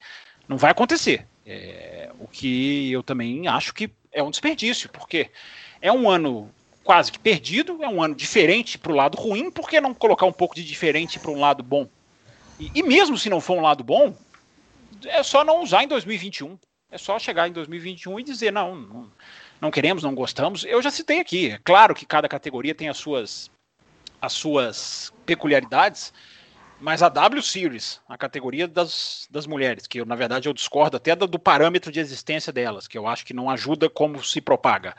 não 0.47 0.57
vai 0.57 0.71
acontecer. 0.71 1.25
É, 1.45 2.11
o 2.19 2.27
que 2.27 2.91
eu 2.91 3.01
também 3.01 3.47
acho 3.47 3.73
que 3.73 3.89
é 4.11 4.21
um 4.21 4.29
desperdício, 4.29 4.89
porque 4.89 5.29
é 5.81 5.91
um 5.91 6.09
ano 6.09 6.49
quase 6.83 7.11
que 7.11 7.19
perdido, 7.19 7.83
é 7.83 7.87
um 7.87 8.01
ano 8.01 8.15
diferente 8.15 8.77
para 8.77 8.91
o 8.91 8.95
lado 8.95 9.17
ruim, 9.17 9.51
por 9.51 9.69
que 9.69 9.81
não 9.81 9.93
colocar 9.93 10.25
um 10.25 10.33
pouco 10.33 10.55
de 10.55 10.63
diferente 10.63 11.19
para 11.19 11.31
um 11.31 11.39
lado 11.39 11.63
bom? 11.63 11.87
E, 12.59 12.71
e, 12.75 12.83
mesmo 12.83 13.17
se 13.17 13.29
não 13.29 13.39
for 13.39 13.57
um 13.57 13.61
lado 13.61 13.83
bom, 13.83 14.13
é 15.05 15.23
só 15.23 15.45
não 15.45 15.63
usar 15.63 15.83
em 15.83 15.87
2021. 15.87 16.57
É 16.91 16.97
só 16.97 17.19
chegar 17.19 17.47
em 17.47 17.51
2021 17.51 18.19
e 18.19 18.23
dizer, 18.23 18.51
não, 18.51 18.75
não, 18.75 19.11
não 19.61 19.71
queremos, 19.71 20.03
não 20.03 20.15
gostamos. 20.15 20.63
Eu 20.63 20.81
já 20.81 20.89
citei 20.89 21.19
aqui, 21.19 21.51
é 21.51 21.59
claro 21.63 21.93
que 21.93 22.05
cada 22.05 22.27
categoria 22.27 22.73
tem 22.73 22.89
as 22.89 22.97
suas, 22.97 23.51
as 24.21 24.33
suas 24.33 25.13
peculiaridades, 25.25 26.11
mas 26.81 27.03
a 27.03 27.09
W 27.09 27.43
Series, 27.43 28.01
a 28.07 28.17
categoria 28.17 28.67
das, 28.67 29.27
das 29.29 29.45
mulheres, 29.45 29.85
que 29.85 29.99
eu, 29.99 30.05
na 30.05 30.15
verdade 30.15 30.49
eu 30.49 30.53
discordo 30.53 30.97
até 30.97 31.15
do, 31.15 31.27
do 31.27 31.37
parâmetro 31.37 31.91
de 31.91 31.99
existência 31.99 32.51
delas, 32.51 32.87
que 32.87 32.97
eu 32.97 33.05
acho 33.05 33.25
que 33.25 33.33
não 33.33 33.49
ajuda 33.49 33.89
como 33.89 34.23
se 34.23 34.41
propaga 34.41 34.95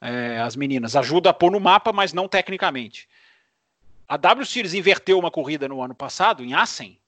é, 0.00 0.40
as 0.40 0.56
meninas, 0.56 0.96
ajuda 0.96 1.30
a 1.30 1.34
pôr 1.34 1.52
no 1.52 1.60
mapa, 1.60 1.92
mas 1.92 2.12
não 2.12 2.28
tecnicamente. 2.28 3.08
A 4.08 4.16
W 4.16 4.44
Series 4.44 4.74
inverteu 4.74 5.18
uma 5.18 5.30
corrida 5.30 5.68
no 5.68 5.80
ano 5.80 5.94
passado, 5.94 6.44
em 6.44 6.52
Assen, 6.52 6.98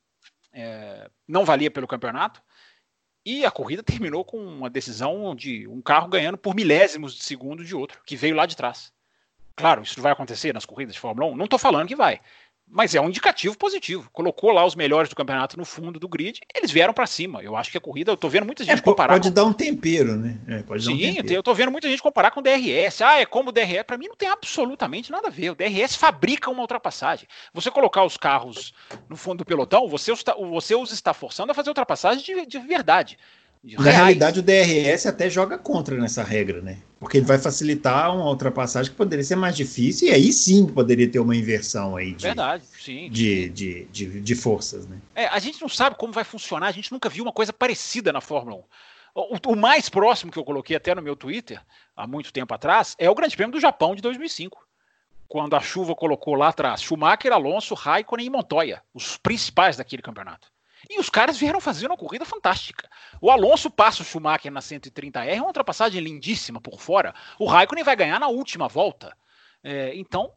é, 0.52 1.10
não 1.26 1.44
valia 1.44 1.70
pelo 1.70 1.88
campeonato, 1.88 2.40
e 3.24 3.44
a 3.44 3.50
corrida 3.50 3.82
terminou 3.82 4.24
com 4.24 4.38
uma 4.38 4.68
decisão 4.68 5.34
de 5.34 5.66
um 5.68 5.80
carro 5.80 6.08
ganhando 6.08 6.38
por 6.38 6.54
milésimos 6.54 7.14
de 7.14 7.22
segundo 7.22 7.64
de 7.64 7.74
outro, 7.74 8.00
que 8.04 8.16
veio 8.16 8.34
lá 8.34 8.46
de 8.46 8.56
trás. 8.56 8.92
Claro, 9.54 9.82
isso 9.82 10.00
vai 10.00 10.12
acontecer 10.12 10.52
nas 10.52 10.64
corridas 10.64 10.94
de 10.94 11.00
Fórmula 11.00 11.30
1? 11.32 11.36
Não 11.36 11.44
estou 11.44 11.58
falando 11.58 11.88
que 11.88 11.94
vai, 11.94 12.20
mas 12.72 12.94
é 12.94 13.00
um 13.00 13.10
indicativo 13.10 13.56
positivo. 13.56 14.08
Colocou 14.12 14.50
lá 14.50 14.64
os 14.64 14.74
melhores 14.74 15.10
do 15.10 15.14
campeonato 15.14 15.58
no 15.58 15.64
fundo 15.64 16.00
do 16.00 16.08
grid, 16.08 16.40
eles 16.54 16.70
vieram 16.70 16.94
para 16.94 17.06
cima. 17.06 17.42
Eu 17.42 17.54
acho 17.54 17.70
que 17.70 17.76
a 17.76 17.80
corrida, 17.80 18.10
eu 18.10 18.16
tô 18.16 18.30
vendo 18.30 18.46
muita 18.46 18.64
gente 18.64 18.78
é, 18.78 18.82
comparar. 18.82 19.12
Pode 19.12 19.28
com... 19.28 19.34
dar 19.34 19.44
um 19.44 19.52
tempero, 19.52 20.16
né? 20.16 20.38
É, 20.48 20.62
pode 20.62 20.82
Sim, 20.82 20.94
um 20.94 21.14
tempero. 21.14 21.34
eu 21.34 21.42
tô 21.42 21.52
vendo 21.52 21.70
muita 21.70 21.86
gente 21.86 22.02
comparar 22.02 22.30
com 22.30 22.40
o 22.40 22.42
DRS. 22.42 23.02
Ah, 23.02 23.20
é 23.20 23.26
como 23.26 23.50
o 23.50 23.52
DRS. 23.52 23.82
Para 23.86 23.98
mim 23.98 24.08
não 24.08 24.16
tem 24.16 24.30
absolutamente 24.30 25.12
nada 25.12 25.28
a 25.28 25.30
ver. 25.30 25.50
O 25.50 25.54
DRS 25.54 25.94
fabrica 25.96 26.50
uma 26.50 26.62
ultrapassagem. 26.62 27.28
Você 27.52 27.70
colocar 27.70 28.04
os 28.04 28.16
carros 28.16 28.72
no 29.06 29.16
fundo 29.16 29.38
do 29.38 29.44
pelotão, 29.44 29.86
você, 29.86 30.10
você 30.50 30.74
os 30.74 30.92
está 30.92 31.12
forçando 31.12 31.52
a 31.52 31.54
fazer 31.54 31.68
ultrapassagem 31.68 32.24
de, 32.24 32.46
de 32.46 32.58
verdade. 32.58 33.18
Na 33.64 33.92
realidade, 33.92 34.40
o 34.40 34.42
DRS 34.42 35.06
até 35.06 35.30
joga 35.30 35.56
contra 35.56 35.96
nessa 35.96 36.24
regra, 36.24 36.60
né? 36.60 36.78
Porque 36.98 37.18
ele 37.18 37.26
vai 37.26 37.38
facilitar 37.38 38.12
uma 38.12 38.28
ultrapassagem 38.28 38.90
que 38.90 38.96
poderia 38.96 39.24
ser 39.24 39.36
mais 39.36 39.54
difícil, 39.54 40.08
e 40.08 40.10
aí 40.10 40.32
sim 40.32 40.66
poderia 40.66 41.08
ter 41.08 41.20
uma 41.20 41.36
inversão 41.36 41.96
aí 41.96 42.12
de, 42.12 42.24
Verdade, 42.24 42.64
sim. 42.66 43.08
De, 43.08 43.48
de, 43.50 43.84
de, 43.84 44.20
de 44.20 44.34
forças, 44.34 44.88
né? 44.88 44.98
É, 45.14 45.26
a 45.26 45.38
gente 45.38 45.60
não 45.60 45.68
sabe 45.68 45.94
como 45.96 46.12
vai 46.12 46.24
funcionar, 46.24 46.66
a 46.66 46.72
gente 46.72 46.90
nunca 46.90 47.08
viu 47.08 47.22
uma 47.22 47.32
coisa 47.32 47.52
parecida 47.52 48.12
na 48.12 48.20
Fórmula 48.20 48.56
1. 48.56 48.62
O, 49.14 49.52
o, 49.52 49.56
mais 49.56 49.88
próximo 49.88 50.32
que 50.32 50.38
eu 50.38 50.44
coloquei 50.44 50.74
até 50.74 50.92
no 50.92 51.02
meu 51.02 51.14
Twitter, 51.14 51.60
há 51.96 52.04
muito 52.04 52.32
tempo 52.32 52.52
atrás, 52.52 52.96
é 52.98 53.08
o 53.08 53.14
Grande 53.14 53.36
Prêmio 53.36 53.52
do 53.52 53.60
Japão 53.60 53.94
de 53.94 54.02
2005. 54.02 54.66
Quando 55.28 55.54
a 55.54 55.60
chuva 55.60 55.94
colocou 55.94 56.34
lá 56.34 56.48
atrás 56.48 56.82
Schumacher, 56.82 57.32
Alonso, 57.32 57.74
Raikkonen 57.74 58.26
e 58.26 58.30
Montoya, 58.30 58.82
os 58.92 59.16
principais 59.16 59.76
daquele 59.76 60.02
campeonato. 60.02 60.50
E 60.88 60.98
os 60.98 61.08
caras 61.08 61.38
vieram 61.38 61.60
fazendo 61.60 61.90
uma 61.90 61.96
corrida 61.96 62.24
fantástica. 62.24 62.88
O 63.20 63.30
Alonso 63.30 63.70
passa 63.70 64.02
o 64.02 64.04
Schumacher 64.04 64.50
na 64.50 64.60
130R, 64.60 65.26
é 65.26 65.36
uma 65.36 65.46
ultrapassagem 65.46 66.00
lindíssima 66.00 66.60
por 66.60 66.80
fora. 66.80 67.14
O 67.38 67.46
Raikkonen 67.46 67.84
vai 67.84 67.96
ganhar 67.96 68.18
na 68.18 68.28
última 68.28 68.68
volta. 68.68 69.16
É, 69.62 69.94
então, 69.94 70.32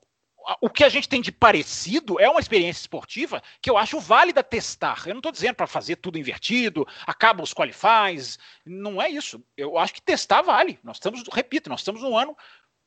o 0.62 0.70
que 0.70 0.84
a 0.84 0.89
gente 0.89 1.10
tem 1.10 1.22
de 1.22 1.32
parecido 1.32 2.20
é 2.20 2.30
uma 2.30 2.39
experiência 2.39 2.82
esportiva 2.82 3.41
que 3.62 3.70
eu 3.70 3.78
acho 3.78 4.00
válida 4.00 4.43
testar. 4.43 5.04
Eu 5.06 5.14
não 5.14 5.20
estou 5.20 5.32
dizendo 5.32 5.56
para 5.56 5.66
fazer 5.66 5.96
tudo 5.96 6.20
invertido, 6.20 6.88
acaba 7.08 7.43
os 7.43 7.54
qualifies, 7.54 8.38
não 8.66 9.02
é 9.02 9.10
isso. 9.10 9.43
Eu 9.58 9.78
acho 9.78 9.93
que 9.93 10.02
testar 10.02 10.43
vale. 10.43 10.80
Nós 10.84 10.98
estamos, 10.98 11.24
repito, 11.32 11.70
nós 11.70 11.80
estamos 11.80 12.04
num 12.04 12.18
ano 12.18 12.38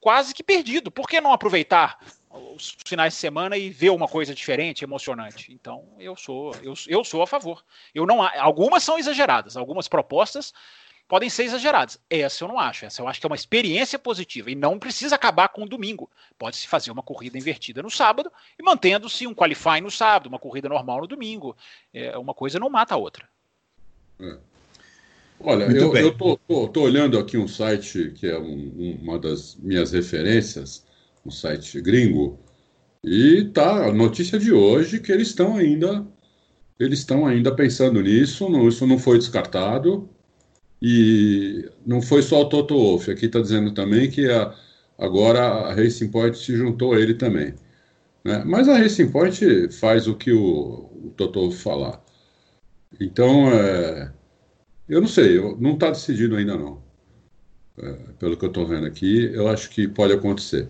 quase 0.01 0.35
que 0.35 0.43
perdido. 0.43 0.91
Por 0.91 1.09
que 1.09 1.21
não 1.21 1.33
aproveitar 1.33 1.99
os 2.31 2.77
finais 2.85 3.15
de 3.15 3.19
semana 3.19 3.57
e 3.57 3.71
ver 3.71 3.91
uma 3.91 4.09
coisa 4.09 4.35
diferente, 4.35 4.85
emocionante? 4.85 5.53
Então, 5.53 5.85
eu 5.99 6.17
sou 6.17 6.55
eu, 6.63 6.75
eu 6.87 7.05
sou 7.05 7.23
a 7.23 7.27
favor. 7.27 7.65
Eu 7.95 8.07
não 8.07 8.23
algumas 8.23 8.83
são 8.83 8.99
exageradas, 8.99 9.57
algumas 9.57 9.89
propostas 9.89 10.53
podem 11.09 11.31
ser 11.31 11.45
exageradas. 11.45 11.99
Essa 12.11 12.45
eu 12.45 12.49
não 12.49 12.59
acho. 12.59 12.85
Essa 12.85 13.01
eu 13.01 13.09
acho 13.09 13.19
que 13.19 13.27
é 13.27 13.31
uma 13.31 13.35
experiência 13.35 13.99
positiva 13.99 14.51
e 14.51 14.55
não 14.55 14.79
precisa 14.79 15.15
acabar 15.15 15.49
com 15.49 15.63
o 15.63 15.69
domingo. 15.69 16.11
Pode-se 16.39 16.69
fazer 16.69 16.91
uma 16.91 17.03
corrida 17.03 17.39
invertida 17.39 17.83
no 17.83 17.91
sábado 17.91 18.31
e 18.59 18.63
mantendo-se 18.63 19.27
um 19.27 19.35
qualify 19.35 19.81
no 19.81 19.91
sábado, 19.91 20.29
uma 20.29 20.39
corrida 20.39 20.69
normal 20.69 21.01
no 21.01 21.07
domingo. 21.07 21.57
É, 21.93 22.17
uma 22.19 22.35
coisa 22.35 22.61
não 22.61 22.69
mata 22.69 22.95
a 22.95 22.99
outra. 22.99 23.27
É. 24.21 24.37
Olha, 25.41 25.67
Muito 25.67 25.81
eu, 25.81 25.97
eu 25.97 26.13
tô, 26.13 26.37
tô, 26.37 26.69
tô, 26.69 26.83
olhando 26.83 27.19
aqui 27.19 27.37
um 27.37 27.47
site 27.47 28.13
que 28.17 28.27
é 28.27 28.39
um, 28.39 28.99
uma 29.03 29.19
das 29.19 29.57
minhas 29.57 29.93
referências, 29.93 30.85
um 31.25 31.31
site 31.31 31.81
gringo, 31.81 32.39
e 33.05 33.45
tá 33.55 33.87
a 33.87 33.93
notícia 33.93 34.39
de 34.39 34.53
hoje 34.53 35.01
que 35.01 35.13
eles 35.13 35.29
estão 35.29 35.57
ainda 35.57 36.05
eles 36.79 37.01
estão 37.01 37.27
ainda 37.27 37.55
pensando 37.55 38.01
nisso, 38.01 38.49
não, 38.49 38.69
isso 38.69 38.87
não 38.87 38.99
foi 38.99 39.19
descartado 39.19 40.09
e 40.81 41.69
não 41.85 42.01
foi 42.01 42.23
só 42.23 42.43
o 42.43 42.49
Toto 42.49 42.75
Wolff, 42.75 43.11
aqui 43.11 43.27
está 43.27 43.41
dizendo 43.41 43.73
também 43.73 44.11
que 44.11 44.31
a, 44.31 44.55
agora 44.97 45.41
a 45.41 45.75
Racing 45.75 46.09
Point 46.11 46.39
se 46.39 46.57
juntou 46.57 46.95
a 46.95 47.01
ele 47.01 47.15
também. 47.15 47.55
Né? 48.25 48.45
Mas 48.45 48.69
a 48.69 48.79
Racing 48.79 49.11
Point 49.11 49.73
faz 49.73 50.07
o 50.07 50.15
que 50.15 50.33
o, 50.33 50.91
o 51.05 51.13
Toto 51.17 51.41
Wolff 51.41 51.59
falar. 51.59 52.01
Então, 53.01 53.51
é, 53.53 54.13
eu 54.89 55.01
não 55.01 55.09
sei, 55.09 55.37
eu, 55.37 55.57
não 55.61 55.75
está 55.75 55.91
decidido 55.91 56.37
ainda 56.37 56.57
não. 56.57 56.79
É, 57.79 57.93
pelo 58.19 58.37
que 58.37 58.45
eu 58.45 58.49
estou 58.49 58.67
vendo 58.67 58.87
aqui, 58.87 59.31
eu 59.33 59.49
acho 59.49 59.71
que 59.71 59.87
pode 59.87 60.13
acontecer. 60.13 60.69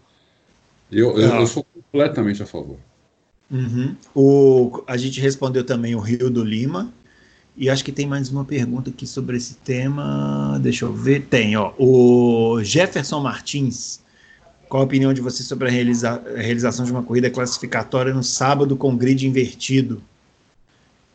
Eu, 0.91 1.19
eu, 1.19 1.35
eu 1.37 1.47
sou 1.47 1.65
completamente 1.65 2.43
a 2.43 2.47
favor. 2.47 2.79
Uhum. 3.51 3.97
O, 4.15 4.83
a 4.87 4.97
gente 4.97 5.21
respondeu 5.21 5.65
também 5.65 5.95
o 5.95 6.01
Rio 6.01 6.31
do 6.31 6.45
Lima. 6.45 6.93
E 7.57 7.69
acho 7.69 7.85
que 7.85 7.91
tem 7.91 8.07
mais 8.07 8.31
uma 8.31 8.45
pergunta 8.45 8.91
aqui 8.91 9.07
sobre 9.07 9.37
esse 9.37 9.55
tema. 9.57 10.59
Deixa 10.63 10.85
eu 10.85 10.93
ver. 10.93 11.27
Tem, 11.27 11.57
ó. 11.57 11.73
O 11.77 12.63
Jefferson 12.63 13.21
Martins. 13.21 14.01
Qual 14.69 14.83
a 14.83 14.87
opinião 14.87 15.13
de 15.13 15.21
você 15.21 15.43
sobre 15.43 15.69
a, 15.69 15.71
realiza 15.71 16.11
a 16.11 16.41
realização 16.41 16.85
de 16.85 16.93
uma 16.93 17.03
corrida 17.03 17.31
classificatória 17.31 18.13
no 18.13 18.23
sábado 18.23 18.77
com 18.77 18.97
grid 18.97 19.27
invertido? 19.27 20.03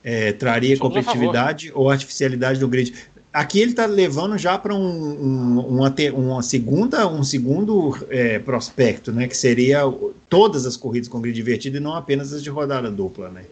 É, 0.03 0.33
traria 0.33 0.75
Somos 0.75 0.93
competitividade 0.93 1.71
ou 1.73 1.89
artificialidade 1.89 2.59
do 2.59 2.67
grid. 2.67 2.93
Aqui 3.31 3.59
ele 3.59 3.71
está 3.71 3.85
levando 3.85 4.37
já 4.37 4.57
para 4.59 4.75
um, 4.75 4.79
um, 4.79 5.59
uma, 5.59 5.95
uma, 6.13 6.43
segunda, 6.43 7.07
um 7.07 7.23
segundo 7.23 7.97
é, 8.09 8.37
prospecto, 8.37 9.11
né? 9.11 9.27
Que 9.27 9.35
seria 9.35 9.81
todas 10.29 10.67
as 10.67 10.77
corridas 10.77 11.07
com 11.07 11.19
grid 11.19 11.39
invertido 11.39 11.77
e 11.77 11.79
não 11.79 11.95
apenas 11.95 12.31
as 12.31 12.43
de 12.43 12.49
rodada 12.49 12.91
dupla, 12.91 13.29
né? 13.29 13.45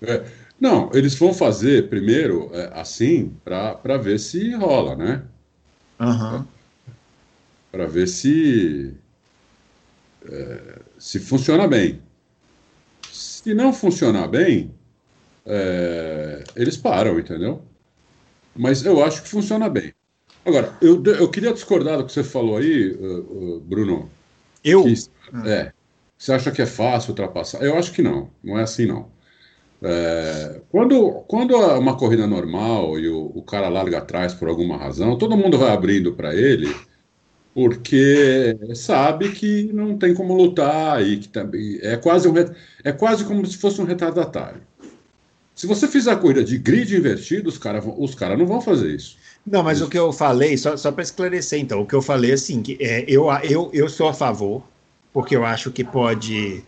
É, 0.00 0.24
não, 0.58 0.90
eles 0.94 1.14
vão 1.14 1.34
fazer 1.34 1.88
primeiro 1.90 2.48
é, 2.54 2.70
assim 2.72 3.34
para 3.44 3.98
ver 3.98 4.18
se 4.18 4.54
rola, 4.54 4.96
né? 4.96 5.22
Uhum. 6.00 6.44
Para 7.70 7.86
ver 7.86 8.08
se 8.08 8.94
é, 10.26 10.78
se 10.98 11.18
funciona 11.18 11.66
bem. 11.66 12.00
Se 13.42 13.54
não 13.54 13.72
funcionar 13.72 14.28
bem, 14.28 14.70
é, 15.46 16.44
eles 16.54 16.76
param, 16.76 17.18
entendeu? 17.18 17.62
Mas 18.54 18.84
eu 18.84 19.02
acho 19.02 19.22
que 19.22 19.30
funciona 19.30 19.66
bem. 19.66 19.94
Agora, 20.44 20.76
eu, 20.82 21.02
eu 21.06 21.30
queria 21.30 21.50
discordar 21.50 21.96
do 21.96 22.04
que 22.04 22.12
você 22.12 22.22
falou 22.22 22.58
aí, 22.58 22.92
uh, 22.92 23.56
uh, 23.56 23.60
Bruno. 23.60 24.10
Eu? 24.62 24.84
Que, 24.84 24.94
é. 25.46 25.72
Você 26.18 26.34
acha 26.34 26.50
que 26.50 26.60
é 26.60 26.66
fácil 26.66 27.12
ultrapassar? 27.12 27.62
Eu 27.62 27.78
acho 27.78 27.92
que 27.92 28.02
não. 28.02 28.28
Não 28.44 28.58
é 28.58 28.62
assim, 28.62 28.84
não. 28.84 29.10
É, 29.82 30.60
quando, 30.70 31.24
quando 31.26 31.54
é 31.54 31.78
uma 31.78 31.96
corrida 31.96 32.26
normal 32.26 32.98
e 32.98 33.08
o, 33.08 33.32
o 33.34 33.42
cara 33.42 33.70
larga 33.70 33.98
atrás 33.98 34.34
por 34.34 34.48
alguma 34.48 34.76
razão, 34.76 35.16
todo 35.16 35.34
mundo 35.34 35.56
vai 35.56 35.70
abrindo 35.70 36.12
para 36.12 36.34
ele 36.34 36.68
porque 37.54 38.56
sabe 38.74 39.30
que 39.30 39.70
não 39.72 39.96
tem 39.98 40.14
como 40.14 40.34
lutar 40.34 41.04
e 41.04 41.18
que 41.18 41.28
também 41.28 41.78
é 41.82 41.96
quase 41.96 42.28
um, 42.28 42.34
é 42.84 42.92
quase 42.92 43.24
como 43.24 43.44
se 43.44 43.56
fosse 43.56 43.80
um 43.80 43.84
retardatário. 43.84 44.60
Se 45.54 45.66
você 45.66 45.86
fizer 45.86 46.12
a 46.12 46.16
corrida 46.16 46.42
de 46.42 46.56
grid 46.56 46.96
invertido, 46.96 47.48
os 47.48 47.58
caras 47.58 47.84
os 47.98 48.14
cara 48.14 48.36
não 48.36 48.46
vão 48.46 48.60
fazer 48.60 48.94
isso. 48.94 49.16
Não, 49.46 49.62
mas 49.62 49.78
isso. 49.78 49.86
o 49.86 49.90
que 49.90 49.98
eu 49.98 50.12
falei, 50.12 50.56
só, 50.56 50.76
só 50.76 50.92
para 50.92 51.02
esclarecer, 51.02 51.58
então, 51.58 51.82
o 51.82 51.86
que 51.86 51.94
eu 51.94 52.00
falei 52.00 52.32
assim, 52.32 52.62
que 52.62 52.78
é, 52.80 53.04
eu, 53.06 53.26
eu, 53.42 53.70
eu 53.72 53.88
sou 53.88 54.08
a 54.08 54.14
favor, 54.14 54.62
porque 55.12 55.36
eu 55.36 55.44
acho 55.44 55.70
que 55.70 55.84
pode 55.84 56.62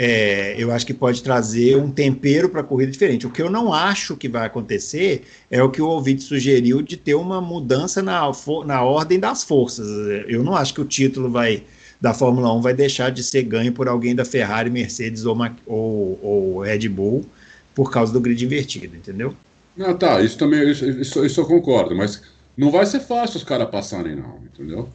é, 0.00 0.54
eu 0.56 0.70
acho 0.70 0.86
que 0.86 0.94
pode 0.94 1.24
trazer 1.24 1.76
um 1.76 1.90
tempero 1.90 2.48
para 2.48 2.60
a 2.60 2.64
corrida 2.64 2.92
diferente. 2.92 3.26
O 3.26 3.30
que 3.30 3.42
eu 3.42 3.50
não 3.50 3.72
acho 3.72 4.16
que 4.16 4.28
vai 4.28 4.46
acontecer 4.46 5.24
é 5.50 5.60
o 5.60 5.68
que 5.68 5.82
o 5.82 5.88
ouvinte 5.88 6.22
sugeriu 6.22 6.80
de 6.80 6.96
ter 6.96 7.16
uma 7.16 7.40
mudança 7.40 8.00
na, 8.00 8.20
na 8.64 8.82
ordem 8.84 9.18
das 9.18 9.42
forças. 9.42 9.88
Eu 10.28 10.44
não 10.44 10.54
acho 10.54 10.72
que 10.72 10.80
o 10.80 10.84
título 10.84 11.28
vai 11.28 11.64
da 12.00 12.14
Fórmula 12.14 12.54
1 12.54 12.62
vai 12.62 12.74
deixar 12.74 13.10
de 13.10 13.24
ser 13.24 13.42
ganho 13.42 13.72
por 13.72 13.88
alguém 13.88 14.14
da 14.14 14.24
Ferrari, 14.24 14.70
Mercedes 14.70 15.24
ou, 15.24 15.36
ou, 15.66 16.20
ou 16.22 16.60
Red 16.60 16.88
Bull 16.88 17.26
por 17.74 17.90
causa 17.90 18.12
do 18.12 18.20
grid 18.20 18.44
invertido, 18.44 18.94
entendeu? 18.96 19.34
Não, 19.76 19.98
tá, 19.98 20.20
isso 20.20 20.38
também, 20.38 20.70
isso, 20.70 20.88
isso, 20.88 21.26
isso 21.26 21.40
eu 21.40 21.44
concordo, 21.44 21.96
mas 21.96 22.22
não 22.56 22.70
vai 22.70 22.86
ser 22.86 23.00
fácil 23.00 23.38
os 23.38 23.42
caras 23.42 23.68
passarem, 23.68 24.14
não, 24.14 24.38
entendeu? 24.44 24.88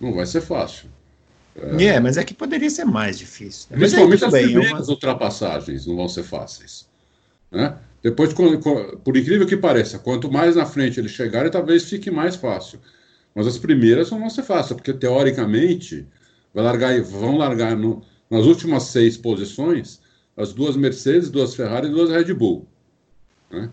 Não 0.00 0.14
vai 0.14 0.26
ser 0.26 0.42
fácil. 0.42 0.88
É, 1.56 1.84
é 1.84 2.00
mas 2.00 2.16
é 2.16 2.24
que 2.24 2.34
poderia 2.34 2.70
ser 2.70 2.84
mais 2.84 3.18
difícil. 3.18 3.68
Né? 3.70 3.78
Principalmente 3.78 4.24
as 4.24 4.32
bem, 4.32 4.44
primeiras 4.46 4.88
uma... 4.88 4.94
ultrapassagens 4.94 5.86
não 5.86 5.96
vão 5.96 6.08
ser 6.08 6.24
fáceis. 6.24 6.88
Né? 7.50 7.76
Depois, 8.02 8.34
por 8.34 9.16
incrível 9.16 9.46
que 9.46 9.56
pareça, 9.56 9.98
quanto 9.98 10.30
mais 10.30 10.56
na 10.56 10.66
frente 10.66 11.00
eles 11.00 11.12
chegarem, 11.12 11.50
talvez 11.50 11.84
fique 11.84 12.10
mais 12.10 12.36
fácil. 12.36 12.78
Mas 13.34 13.46
as 13.46 13.58
primeiras 13.58 14.10
não 14.10 14.20
vão 14.20 14.30
ser 14.30 14.42
fáceis, 14.42 14.74
porque 14.74 14.92
teoricamente 14.92 16.06
largar, 16.54 17.00
vão 17.02 17.36
largar 17.36 17.76
no, 17.76 18.02
nas 18.30 18.44
últimas 18.44 18.84
seis 18.84 19.16
posições 19.16 20.02
as 20.36 20.52
duas 20.52 20.76
Mercedes, 20.76 21.30
duas 21.30 21.54
Ferrari 21.54 21.88
e 21.88 21.90
duas 21.90 22.10
Red 22.10 22.34
Bull. 22.34 22.66
Né? 23.50 23.70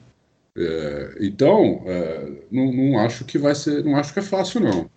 É, 0.56 1.18
então, 1.22 1.84
é, 1.86 2.32
não, 2.52 2.72
não, 2.72 3.00
acho 3.00 3.26
que 3.26 3.38
vai 3.38 3.56
ser, 3.56 3.84
não 3.84 3.96
acho 3.96 4.14
que 4.14 4.20
é 4.20 4.24
fácil 4.24 4.62
não. 4.62 4.90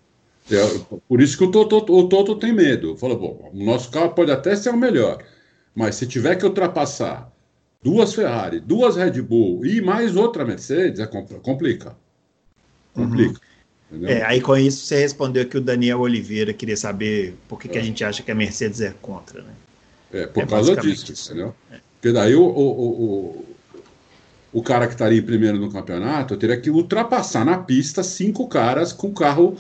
É, 0.51 0.99
por 1.09 1.23
isso 1.23 1.39
que 1.39 1.45
o 1.45 1.51
Toto, 1.51 1.77
o 1.91 2.09
Toto 2.09 2.37
tem 2.37 2.53
medo. 2.53 2.97
Falou, 2.97 3.19
bom, 3.19 3.51
o 3.53 3.65
nosso 3.65 3.91
carro 3.91 4.11
pode 4.11 4.31
até 4.31 4.55
ser 4.55 4.71
o 4.71 4.77
melhor, 4.77 5.25
mas 5.75 5.95
se 5.95 6.07
tiver 6.07 6.37
que 6.37 6.45
ultrapassar 6.45 7.33
duas 7.83 8.15
Ferrari, 8.15 8.61
duas 8.61 8.97
Red 8.97 9.23
Bull 9.23 9.65
e 9.65 9.81
mais 9.81 10.17
outra 10.17 10.45
Mercedes, 10.45 11.01
é 11.01 11.07
complica. 11.07 11.97
Complica. 12.93 13.41
Uhum. 13.91 14.07
É, 14.07 14.23
aí 14.23 14.41
com 14.41 14.57
isso 14.57 14.87
você 14.87 14.99
respondeu 14.99 15.47
que 15.47 15.57
o 15.57 15.61
Daniel 15.61 16.01
Oliveira 16.01 16.53
queria 16.53 16.77
saber 16.77 17.37
por 17.49 17.61
que, 17.61 17.69
é. 17.69 17.71
que 17.73 17.79
a 17.79 17.81
é. 17.81 17.85
gente 17.85 18.05
acha 18.05 18.23
que 18.23 18.31
a 18.31 18.35
Mercedes 18.35 18.81
é 18.81 18.93
contra, 19.01 19.43
né? 19.43 19.53
É, 20.13 20.27
por 20.27 20.43
é 20.43 20.47
causa 20.47 20.77
disso, 20.77 21.13
isso. 21.13 21.31
entendeu? 21.31 21.55
É. 21.71 21.77
Porque 22.01 22.13
daí 22.13 22.35
o, 22.35 22.43
o, 22.43 23.05
o, 23.05 23.45
o 24.53 24.63
cara 24.63 24.87
que 24.87 24.93
estaria 24.95 25.19
em 25.19 25.23
primeiro 25.23 25.59
no 25.59 25.73
campeonato 25.73 26.37
teria 26.37 26.61
que 26.61 26.71
ultrapassar 26.71 27.45
na 27.45 27.59
pista 27.59 28.03
cinco 28.03 28.49
caras 28.49 28.93
com 28.93 29.13
carro 29.13 29.57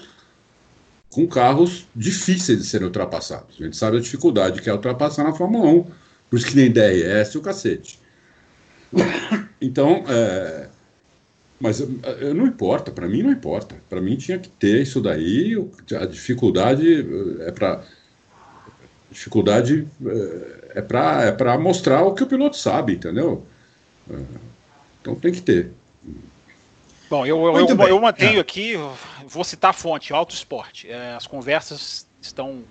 com 1.14 1.28
carros 1.28 1.86
difíceis 1.94 2.58
de 2.58 2.64
serem 2.64 2.88
ultrapassados. 2.88 3.54
A 3.60 3.64
gente 3.64 3.76
sabe 3.76 3.98
a 3.98 4.00
dificuldade 4.00 4.60
que 4.60 4.68
é 4.68 4.72
ultrapassar 4.72 5.22
na 5.22 5.32
Fórmula 5.32 5.68
1, 5.68 5.84
por 6.28 6.36
isso 6.36 6.46
que 6.46 6.56
nem 6.56 6.72
DRS 6.72 7.36
o 7.36 7.40
cacete. 7.40 8.00
Então, 9.60 10.04
é, 10.08 10.68
mas 11.58 11.80
não 12.34 12.46
importa, 12.46 12.90
para 12.90 13.08
mim 13.08 13.22
não 13.22 13.30
importa. 13.30 13.76
Para 13.88 14.00
mim 14.00 14.16
tinha 14.16 14.38
que 14.38 14.48
ter 14.48 14.82
isso 14.82 15.00
daí. 15.00 15.54
A 15.98 16.04
dificuldade 16.04 17.06
é 17.40 17.50
para 17.50 17.82
dificuldade 19.10 19.86
é 20.74 20.82
para 20.82 21.22
é 21.22 21.32
para 21.32 21.56
mostrar 21.56 22.02
o 22.02 22.12
que 22.12 22.24
o 22.24 22.26
piloto 22.26 22.56
sabe, 22.58 22.94
entendeu? 22.94 23.46
É, 24.10 24.16
então 25.00 25.14
tem 25.14 25.32
que 25.32 25.40
ter. 25.40 25.70
Bom, 27.09 27.26
eu, 27.26 27.44
eu, 27.44 27.68
eu, 27.68 27.88
eu 27.88 28.00
mantenho 28.00 28.38
é. 28.38 28.40
aqui, 28.40 28.74
vou 29.26 29.44
citar 29.44 29.70
a 29.70 29.74
fonte, 29.74 30.12
Auto 30.12 30.34
Esporte. 30.34 30.90
É, 30.90 31.14
as 31.14 31.26
conversas 31.26 32.07
estão 32.20 32.64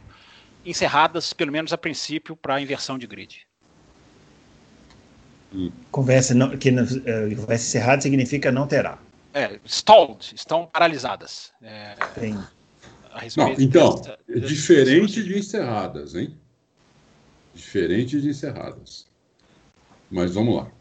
encerradas, 0.66 1.34
pelo 1.34 1.52
menos 1.52 1.72
a 1.74 1.78
princípio, 1.78 2.36
para 2.36 2.56
a 2.56 2.62
inversão 2.62 2.98
de 2.98 3.06
grid. 3.06 3.46
Hum. 5.54 5.72
Conversa, 5.92 6.34
não, 6.34 6.58
que, 6.58 6.72
uh, 6.72 7.36
conversa 7.36 7.66
encerrada 7.66 8.02
significa 8.02 8.52
não 8.52 8.68
terá. 8.68 8.98
É, 9.34 9.60
stalled, 9.66 10.34
estão 10.36 10.66
paralisadas. 10.66 11.52
É, 11.62 11.96
Tem. 12.16 12.38
Não, 13.38 13.52
então, 13.60 13.96
dessa, 13.96 14.18
é 14.28 14.40
diferente 14.40 15.24
de 15.24 15.38
encerradas, 15.38 16.16
hein? 16.16 16.36
Diferente 17.54 18.20
de 18.20 18.30
encerradas. 18.30 19.06
Mas 20.10 20.34
vamos 20.34 20.56
lá. 20.56 20.72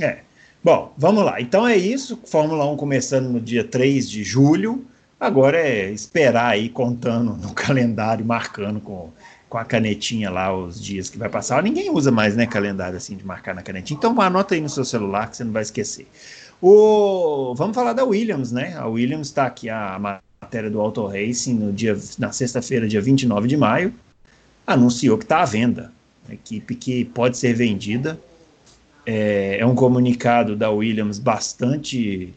É. 0.00 0.22
Bom, 0.64 0.94
vamos 0.96 1.22
lá. 1.22 1.42
Então 1.42 1.68
é 1.68 1.76
isso. 1.76 2.18
Fórmula 2.24 2.64
1 2.64 2.78
começando 2.78 3.28
no 3.28 3.38
dia 3.38 3.62
3 3.62 4.08
de 4.08 4.24
julho. 4.24 4.82
Agora 5.20 5.58
é 5.58 5.90
esperar 5.90 6.52
aí, 6.52 6.70
contando 6.70 7.36
no 7.36 7.52
calendário, 7.52 8.24
marcando 8.24 8.80
com, 8.80 9.10
com 9.46 9.58
a 9.58 9.64
canetinha 9.64 10.30
lá 10.30 10.56
os 10.56 10.82
dias 10.82 11.10
que 11.10 11.18
vai 11.18 11.28
passar. 11.28 11.62
Ninguém 11.62 11.90
usa 11.90 12.10
mais, 12.10 12.34
né, 12.34 12.46
calendário 12.46 12.96
assim 12.96 13.14
de 13.14 13.26
marcar 13.26 13.54
na 13.54 13.60
canetinha. 13.60 13.98
Então 13.98 14.18
anota 14.18 14.54
aí 14.54 14.60
no 14.62 14.70
seu 14.70 14.86
celular 14.86 15.28
que 15.28 15.36
você 15.36 15.44
não 15.44 15.52
vai 15.52 15.62
esquecer. 15.62 16.08
O... 16.62 17.54
Vamos 17.54 17.74
falar 17.74 17.92
da 17.92 18.04
Williams, 18.04 18.50
né? 18.50 18.74
A 18.78 18.86
Williams 18.86 19.26
está 19.26 19.44
aqui 19.44 19.68
a 19.68 19.98
matéria 20.40 20.70
do 20.70 20.80
Auto 20.80 21.06
Racing 21.06 21.56
no 21.56 21.74
dia, 21.74 21.94
na 22.18 22.32
sexta-feira, 22.32 22.88
dia 22.88 23.02
29 23.02 23.48
de 23.48 23.56
maio. 23.58 23.92
Anunciou 24.66 25.18
que 25.18 25.24
está 25.24 25.42
à 25.42 25.44
venda. 25.44 25.92
equipe 26.30 26.74
que 26.74 27.04
pode 27.04 27.36
ser 27.36 27.52
vendida 27.52 28.18
é, 29.06 29.58
é 29.58 29.66
um 29.66 29.74
comunicado 29.74 30.56
da 30.56 30.70
Williams 30.70 31.18
bastante 31.18 32.32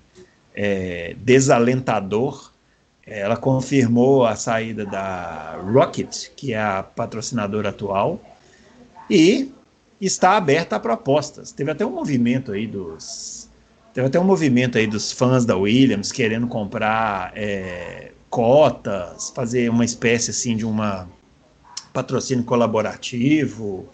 é, 0.55 1.15
desalentador. 1.20 2.51
Ela 3.05 3.38
confirmou 3.38 4.26
a 4.26 4.36
saída 4.36 4.86
da 4.86 5.59
Rocket, 5.63 6.30
que 6.36 6.53
é 6.53 6.59
a 6.59 6.84
patrocinadora 6.84 7.70
atual, 7.70 8.20
e 9.09 9.53
está 10.01 10.36
aberta 10.36 10.76
a 10.76 10.80
propostas. 10.80 11.51
Teve 11.51 11.72
até 11.72 11.86
um 11.86 11.91
movimento 11.91 12.51
aí 12.51 12.68
dos 12.68 13.49
teve 13.93 14.07
até 14.07 14.20
um 14.20 14.24
movimento 14.24 14.78
aí 14.78 14.86
dos 14.86 15.11
fãs 15.11 15.43
da 15.43 15.55
Williams 15.57 16.11
querendo 16.11 16.47
comprar 16.47 17.32
é, 17.36 18.11
cotas, 18.30 19.32
fazer 19.32 19.70
uma 19.70 19.84
espécie 19.84 20.30
assim 20.30 20.55
de 20.55 20.65
uma 20.65 21.09
patrocínio 21.93 22.43
colaborativo. 22.43 23.89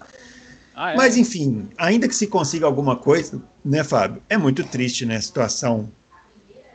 Ah, 0.76 0.94
é? 0.94 0.96
Mas, 0.96 1.18
enfim, 1.18 1.70
ainda 1.78 2.08
que 2.08 2.16
se 2.16 2.28
consiga 2.28 2.66
alguma 2.66 2.96
coisa, 2.96 3.42
né, 3.64 3.84
Fábio? 3.84 4.22
É 4.30 4.38
muito 4.38 4.64
triste, 4.64 5.06
né, 5.06 5.18
a 5.18 5.22
situação 5.22 5.92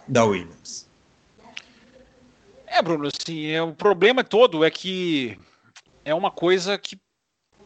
da 0.06 0.24
Williams. 0.24 0.88
É, 2.66 2.82
Bruno, 2.82 3.08
assim, 3.08 3.46
é, 3.46 3.62
o 3.62 3.74
problema 3.74 4.22
todo 4.22 4.64
é 4.64 4.70
que 4.70 5.38
é 6.04 6.14
uma 6.14 6.30
coisa 6.30 6.78
que 6.78 6.98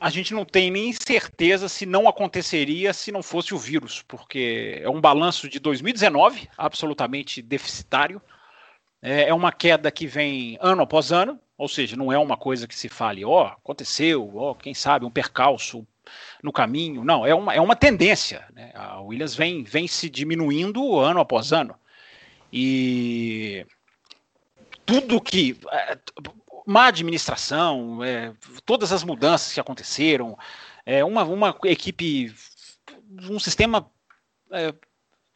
a 0.00 0.10
gente 0.10 0.34
não 0.34 0.44
tem 0.44 0.70
nem 0.70 0.92
certeza 0.92 1.68
se 1.68 1.86
não 1.86 2.08
aconteceria 2.08 2.92
se 2.92 3.12
não 3.12 3.22
fosse 3.22 3.54
o 3.54 3.58
vírus, 3.58 4.02
porque 4.02 4.80
é 4.82 4.88
um 4.88 5.00
balanço 5.00 5.48
de 5.48 5.60
2019 5.60 6.48
absolutamente 6.58 7.40
deficitário. 7.40 8.20
É, 9.00 9.28
é 9.28 9.34
uma 9.34 9.52
queda 9.52 9.90
que 9.90 10.06
vem 10.06 10.58
ano 10.60 10.82
após 10.82 11.12
ano, 11.12 11.38
ou 11.62 11.68
seja, 11.68 11.94
não 11.96 12.12
é 12.12 12.18
uma 12.18 12.36
coisa 12.36 12.66
que 12.66 12.74
se 12.74 12.88
fale, 12.88 13.24
ó, 13.24 13.44
oh, 13.44 13.46
aconteceu, 13.46 14.32
ó, 14.34 14.50
oh, 14.50 14.54
quem 14.56 14.74
sabe, 14.74 15.04
um 15.04 15.10
percalço, 15.10 15.86
no 16.42 16.52
caminho. 16.52 17.04
Não, 17.04 17.24
é 17.24 17.32
uma, 17.32 17.54
é 17.54 17.60
uma 17.60 17.76
tendência. 17.76 18.44
Né? 18.52 18.72
A 18.74 19.00
Williams 19.00 19.36
vem, 19.36 19.62
vem 19.62 19.86
se 19.86 20.10
diminuindo 20.10 20.98
ano 20.98 21.20
após 21.20 21.52
ano. 21.52 21.76
E 22.52 23.64
tudo 24.84 25.20
que. 25.20 25.56
É, 25.70 25.96
má 26.66 26.86
administração, 26.86 28.02
é, 28.02 28.32
todas 28.66 28.90
as 28.90 29.04
mudanças 29.04 29.52
que 29.54 29.60
aconteceram, 29.60 30.36
é, 30.84 31.04
uma, 31.04 31.22
uma 31.22 31.56
equipe, 31.64 32.34
um 33.30 33.38
sistema 33.38 33.88
é, 34.50 34.74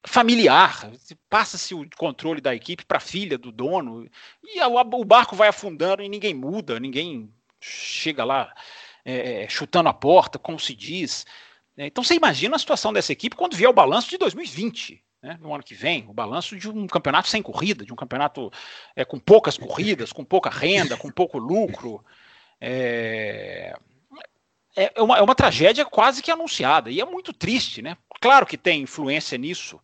familiar, 0.06 0.90
passa-se 1.28 1.74
o 1.74 1.86
controle 1.96 2.40
da 2.40 2.54
equipe 2.54 2.84
para 2.84 2.98
a 2.98 3.00
filha 3.00 3.36
do 3.36 3.52
dono, 3.52 4.08
e 4.42 4.60
o 4.62 5.04
barco 5.04 5.36
vai 5.36 5.48
afundando 5.48 6.02
e 6.02 6.08
ninguém 6.08 6.32
muda, 6.32 6.80
ninguém 6.80 7.30
chega 7.60 8.24
lá 8.24 8.54
é, 9.04 9.42
é, 9.44 9.48
chutando 9.48 9.88
a 9.88 9.94
porta, 9.94 10.38
como 10.38 10.58
se 10.58 10.74
diz. 10.74 11.26
Né? 11.76 11.86
Então 11.86 12.02
você 12.02 12.14
imagina 12.14 12.56
a 12.56 12.58
situação 12.58 12.92
dessa 12.92 13.12
equipe 13.12 13.36
quando 13.36 13.56
vier 13.56 13.68
o 13.68 13.74
balanço 13.74 14.08
de 14.08 14.16
2020. 14.18 15.02
Né, 15.22 15.38
no 15.40 15.52
ano 15.52 15.64
que 15.64 15.74
vem, 15.74 16.06
o 16.06 16.12
balanço 16.12 16.56
de 16.56 16.68
um 16.68 16.86
campeonato 16.86 17.28
sem 17.28 17.42
corrida, 17.42 17.84
de 17.84 17.92
um 17.92 17.96
campeonato 17.96 18.52
é, 18.94 19.04
com 19.04 19.18
poucas 19.18 19.56
corridas, 19.56 20.12
com 20.12 20.24
pouca 20.24 20.50
renda, 20.50 20.96
com 20.96 21.10
pouco 21.10 21.38
lucro. 21.38 22.04
É, 22.60 23.74
é, 24.76 24.92
é, 24.94 25.02
uma, 25.02 25.16
é 25.16 25.22
uma 25.22 25.34
tragédia 25.34 25.84
quase 25.84 26.22
que 26.22 26.30
anunciada, 26.30 26.90
e 26.90 27.00
é 27.00 27.04
muito 27.04 27.32
triste, 27.32 27.80
né? 27.80 27.96
Claro 28.20 28.46
que 28.46 28.58
tem 28.58 28.82
influência 28.82 29.38
nisso. 29.38 29.80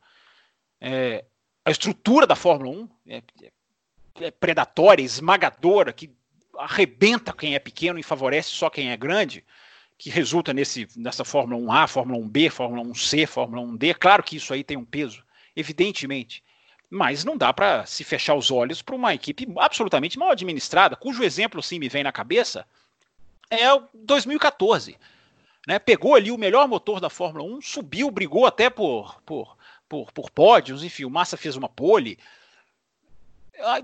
É, 0.84 1.24
a 1.64 1.70
estrutura 1.70 2.26
da 2.26 2.34
Fórmula 2.34 2.70
1 2.76 2.88
é, 3.06 3.22
é 4.20 4.30
predatória, 4.32 5.04
esmagadora, 5.04 5.92
que 5.92 6.10
arrebenta 6.58 7.32
quem 7.32 7.54
é 7.54 7.60
pequeno 7.60 8.00
e 8.00 8.02
favorece 8.02 8.48
só 8.50 8.68
quem 8.68 8.90
é 8.90 8.96
grande, 8.96 9.44
que 9.96 10.10
resulta 10.10 10.52
nesse, 10.52 10.88
nessa 10.96 11.24
Fórmula 11.24 11.62
1A, 11.62 11.86
Fórmula 11.86 12.18
1B, 12.18 12.50
Fórmula 12.50 12.82
1C, 12.82 13.28
Fórmula 13.28 13.62
1D. 13.62 13.94
Claro 13.94 14.24
que 14.24 14.34
isso 14.34 14.52
aí 14.52 14.64
tem 14.64 14.76
um 14.76 14.84
peso, 14.84 15.22
evidentemente. 15.54 16.42
Mas 16.90 17.24
não 17.24 17.36
dá 17.36 17.52
para 17.52 17.86
se 17.86 18.02
fechar 18.02 18.34
os 18.34 18.50
olhos 18.50 18.82
para 18.82 18.96
uma 18.96 19.14
equipe 19.14 19.46
absolutamente 19.58 20.18
mal 20.18 20.32
administrada, 20.32 20.96
cujo 20.96 21.22
exemplo 21.22 21.62
sim 21.62 21.78
me 21.78 21.88
vem 21.88 22.02
na 22.02 22.10
cabeça 22.10 22.66
é 23.48 23.72
o 23.72 23.84
2014. 23.94 24.98
Né? 25.68 25.78
Pegou 25.78 26.16
ali 26.16 26.32
o 26.32 26.38
melhor 26.38 26.66
motor 26.66 26.98
da 26.98 27.08
Fórmula 27.08 27.44
1, 27.44 27.62
subiu, 27.62 28.10
brigou 28.10 28.46
até 28.46 28.68
por, 28.68 29.22
por, 29.22 29.56
por, 29.92 30.10
por 30.10 30.30
pódios, 30.30 30.82
enfim, 30.82 31.04
o 31.04 31.10
Massa 31.10 31.36
fez 31.36 31.54
uma 31.54 31.68
pole. 31.68 32.18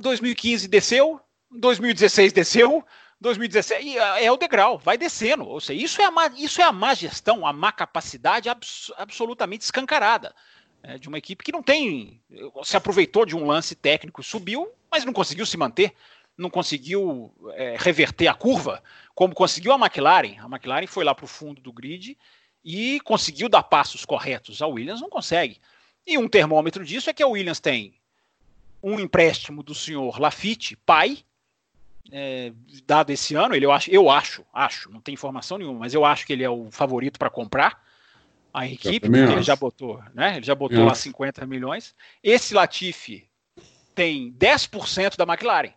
2015 0.01 0.67
desceu, 0.67 1.21
2016 1.51 2.33
desceu, 2.33 2.83
2017 3.21 3.99
é, 3.99 4.25
é 4.25 4.33
o 4.33 4.39
degrau, 4.39 4.79
vai 4.79 4.97
descendo. 4.97 5.47
Ou 5.47 5.61
seja, 5.61 5.85
isso 5.85 6.01
é 6.01 6.07
a 6.07 6.11
má, 6.11 6.29
isso 6.29 6.63
é 6.63 6.65
a 6.65 6.73
má 6.73 6.95
gestão, 6.95 7.47
a 7.47 7.53
má 7.53 7.71
capacidade 7.71 8.49
abs, 8.49 8.91
absolutamente 8.97 9.65
escancarada. 9.65 10.35
É, 10.83 10.97
de 10.97 11.09
uma 11.09 11.19
equipe 11.19 11.45
que 11.45 11.53
não 11.53 11.63
tem. 11.63 12.23
se 12.63 12.75
aproveitou 12.75 13.27
de 13.27 13.37
um 13.37 13.45
lance 13.45 13.75
técnico, 13.75 14.23
subiu, 14.23 14.67
mas 14.91 15.05
não 15.05 15.13
conseguiu 15.13 15.45
se 15.45 15.59
manter, 15.59 15.93
não 16.39 16.49
conseguiu 16.49 17.35
é, 17.55 17.77
reverter 17.79 18.29
a 18.29 18.35
curva, 18.35 18.83
como 19.15 19.35
conseguiu 19.35 19.73
a 19.73 19.79
McLaren. 19.79 20.39
A 20.39 20.47
McLaren 20.47 20.87
foi 20.87 21.05
lá 21.05 21.15
para 21.15 21.27
o 21.27 21.29
fundo 21.29 21.61
do 21.61 21.71
grid 21.71 22.17
e 22.65 22.99
conseguiu 23.01 23.49
dar 23.49 23.65
passos 23.65 24.07
corretos. 24.07 24.63
A 24.63 24.67
Williams 24.67 25.03
não 25.03 25.11
consegue. 25.11 25.61
E 26.09 26.17
um 26.17 26.27
termômetro 26.27 26.87
disso 26.87 27.11
é 27.11 27.13
que 27.13 27.23
a 27.23 27.27
Williams 27.27 27.61
tem 27.61 27.93
um 28.83 28.99
empréstimo 28.99 29.63
do 29.63 29.75
senhor 29.75 30.19
Lafitte, 30.19 30.75
pai, 30.75 31.19
é, 32.11 32.51
dado 32.87 33.11
esse 33.11 33.35
ano, 33.35 33.55
ele 33.55 33.67
eu 33.67 33.73
acho, 33.73 33.91
eu 33.91 34.09
acho, 34.09 34.43
acho, 34.51 34.91
não 34.91 35.03
tem 35.03 35.13
informação 35.13 35.59
nenhuma, 35.59 35.81
mas 35.81 35.93
eu 35.93 36.07
acho 36.07 36.27
que 36.27 36.33
ele 36.33 36.43
é 36.43 36.49
o 36.49 36.71
favorito 36.71 37.19
para 37.19 37.29
comprar 37.29 37.85
a 38.55 38.67
equipe, 38.67 39.01
porque 39.01 39.33
ele 39.33 39.43
já 39.43 39.55
botou, 39.55 40.03
né? 40.15 40.37
Ele 40.37 40.47
já 40.47 40.55
botou 40.55 40.83
lá 40.83 40.95
50 40.95 41.47
milhões. 41.47 41.95
Esse 42.23 42.55
Latifi 42.55 43.29
tem 43.95 44.33
10% 44.33 45.15
da 45.15 45.25
McLaren. 45.25 45.75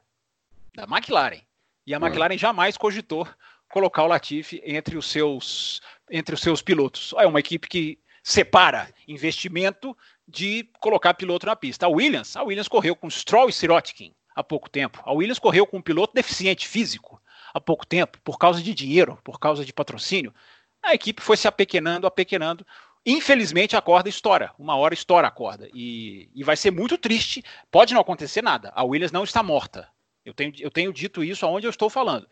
Da 0.74 0.84
McLaren. 0.84 1.42
E 1.86 1.94
a 1.94 1.98
McLaren 1.98 2.38
jamais 2.38 2.78
cogitou 2.78 3.28
colocar 3.70 4.04
o 4.04 4.08
Latifi 4.08 4.62
entre 4.64 4.96
os 4.96 5.08
seus 5.08 5.82
entre 6.10 6.34
os 6.34 6.42
seus 6.42 6.62
pilotos. 6.62 7.14
É 7.18 7.28
uma 7.28 7.42
equipe 7.42 7.68
que 7.68 8.00
separa 8.24 8.90
investimento 9.08 9.98
de 10.32 10.70
colocar 10.80 11.14
piloto 11.14 11.46
na 11.46 11.56
pista. 11.56 11.86
A 11.86 11.90
Williams, 11.90 12.36
a 12.36 12.44
Williams 12.44 12.68
correu 12.68 12.96
com 12.96 13.10
Stroll 13.10 13.50
e 13.50 13.54
Sirotkin 13.54 14.14
há 14.36 14.44
pouco 14.44 14.70
tempo. 14.70 15.02
A 15.06 15.12
Williams 15.12 15.40
correu 15.40 15.68
com 15.68 15.78
um 15.78 15.82
piloto 15.82 16.14
deficiente 16.14 16.68
físico 16.68 17.22
há 17.54 17.60
pouco 17.60 17.86
tempo, 17.86 18.18
por 18.24 18.38
causa 18.38 18.62
de 18.62 18.74
dinheiro, 18.74 19.20
por 19.24 19.40
causa 19.40 19.66
de 19.66 19.74
patrocínio. 19.74 20.34
A 20.82 20.94
equipe 20.94 21.22
foi 21.22 21.36
se 21.36 21.48
apequenando, 21.48 22.08
apequenando. 22.08 22.66
Infelizmente 23.06 23.76
a 23.76 23.82
corda 23.82 24.10
estoura, 24.10 24.52
uma 24.58 24.76
hora 24.76 24.94
estoura 24.94 25.28
a 25.28 25.32
corda. 25.32 25.68
E, 25.74 26.30
e 26.34 26.44
vai 26.44 26.56
ser 26.56 26.72
muito 26.72 26.98
triste. 26.98 27.44
Pode 27.70 27.94
não 27.94 28.02
acontecer 28.02 28.42
nada. 28.42 28.72
A 28.76 28.84
Williams 28.84 29.12
não 29.12 29.24
está 29.24 29.44
morta. 29.44 29.88
Eu 30.24 30.34
tenho, 30.34 30.54
eu 30.60 30.72
tenho 30.72 30.94
dito 30.94 31.24
isso 31.24 31.46
aonde 31.46 31.68
eu 31.68 31.72
estou 31.72 31.90
falando. 31.90 32.28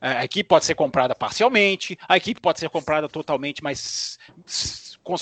A 0.00 0.24
equipe 0.24 0.48
pode 0.48 0.64
ser 0.64 0.76
comprada 0.76 1.14
parcialmente, 1.14 1.98
a 2.08 2.16
equipe 2.16 2.40
pode 2.40 2.60
ser 2.60 2.70
comprada 2.70 3.08
totalmente, 3.08 3.62
mas 3.64 4.16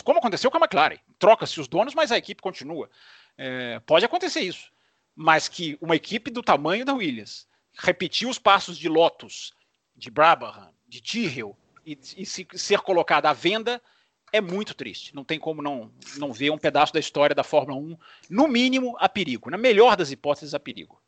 como 0.04 0.18
aconteceu 0.18 0.50
com 0.50 0.58
a 0.58 0.60
McLaren, 0.60 0.98
troca-se 1.18 1.60
os 1.60 1.68
donos, 1.68 1.94
mas 1.94 2.10
a 2.12 2.18
equipe 2.18 2.42
continua. 2.42 2.90
É, 3.38 3.80
pode 3.80 4.04
acontecer 4.04 4.40
isso 4.40 4.70
mas 5.16 5.48
que 5.48 5.78
uma 5.80 5.96
equipe 5.96 6.30
do 6.30 6.42
tamanho 6.42 6.84
da 6.84 6.92
Williams 6.92 7.46
repetir 7.78 8.28
os 8.28 8.38
passos 8.38 8.76
de 8.76 8.86
Lotus, 8.86 9.54
de 9.96 10.10
Brabham, 10.10 10.68
de 10.86 11.00
Tyrrell 11.00 11.56
e, 11.84 11.98
e 12.18 12.26
se, 12.26 12.46
ser 12.52 12.80
colocada 12.80 13.30
à 13.30 13.32
venda 13.32 13.80
é 14.30 14.40
muito 14.40 14.74
triste. 14.74 15.14
Não 15.14 15.24
tem 15.24 15.38
como 15.38 15.62
não, 15.62 15.90
não 16.18 16.32
ver 16.32 16.50
um 16.50 16.58
pedaço 16.58 16.92
da 16.92 17.00
história 17.00 17.34
da 17.34 17.42
Fórmula 17.42 17.80
1, 17.80 17.96
no 18.28 18.46
mínimo, 18.46 18.94
a 18.98 19.08
perigo. 19.08 19.48
Na 19.48 19.56
melhor 19.56 19.96
das 19.96 20.10
hipóteses, 20.10 20.52
a 20.52 20.60
perigo. 20.60 21.00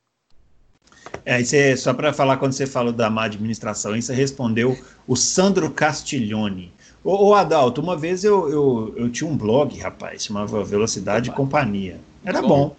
É, 1.25 1.43
você, 1.43 1.77
só 1.77 1.93
para 1.93 2.13
falar, 2.13 2.39
quando 2.39 2.53
você 2.53 2.67
falou 2.67 2.93
da 2.93 3.11
má 3.11 3.25
administração, 3.25 4.01
você 4.01 4.15
respondeu 4.15 4.79
o 5.07 5.17
Sandro 5.17 5.71
Castiglione. 5.71 6.73
Ô, 7.09 7.29
ô 7.29 7.35
Adalto, 7.35 7.81
uma 7.81 7.97
vez 7.97 8.23
eu, 8.23 8.51
eu, 8.51 8.95
eu 8.95 9.11
tinha 9.11 9.31
um 9.31 9.35
blog, 9.35 9.75
rapaz, 9.79 10.25
chamava 10.25 10.63
Velocidade 10.63 11.31
Opa. 11.31 11.41
e 11.41 11.43
Companhia. 11.43 11.99
Era 12.23 12.43
bom. 12.43 12.49
bom. 12.49 12.77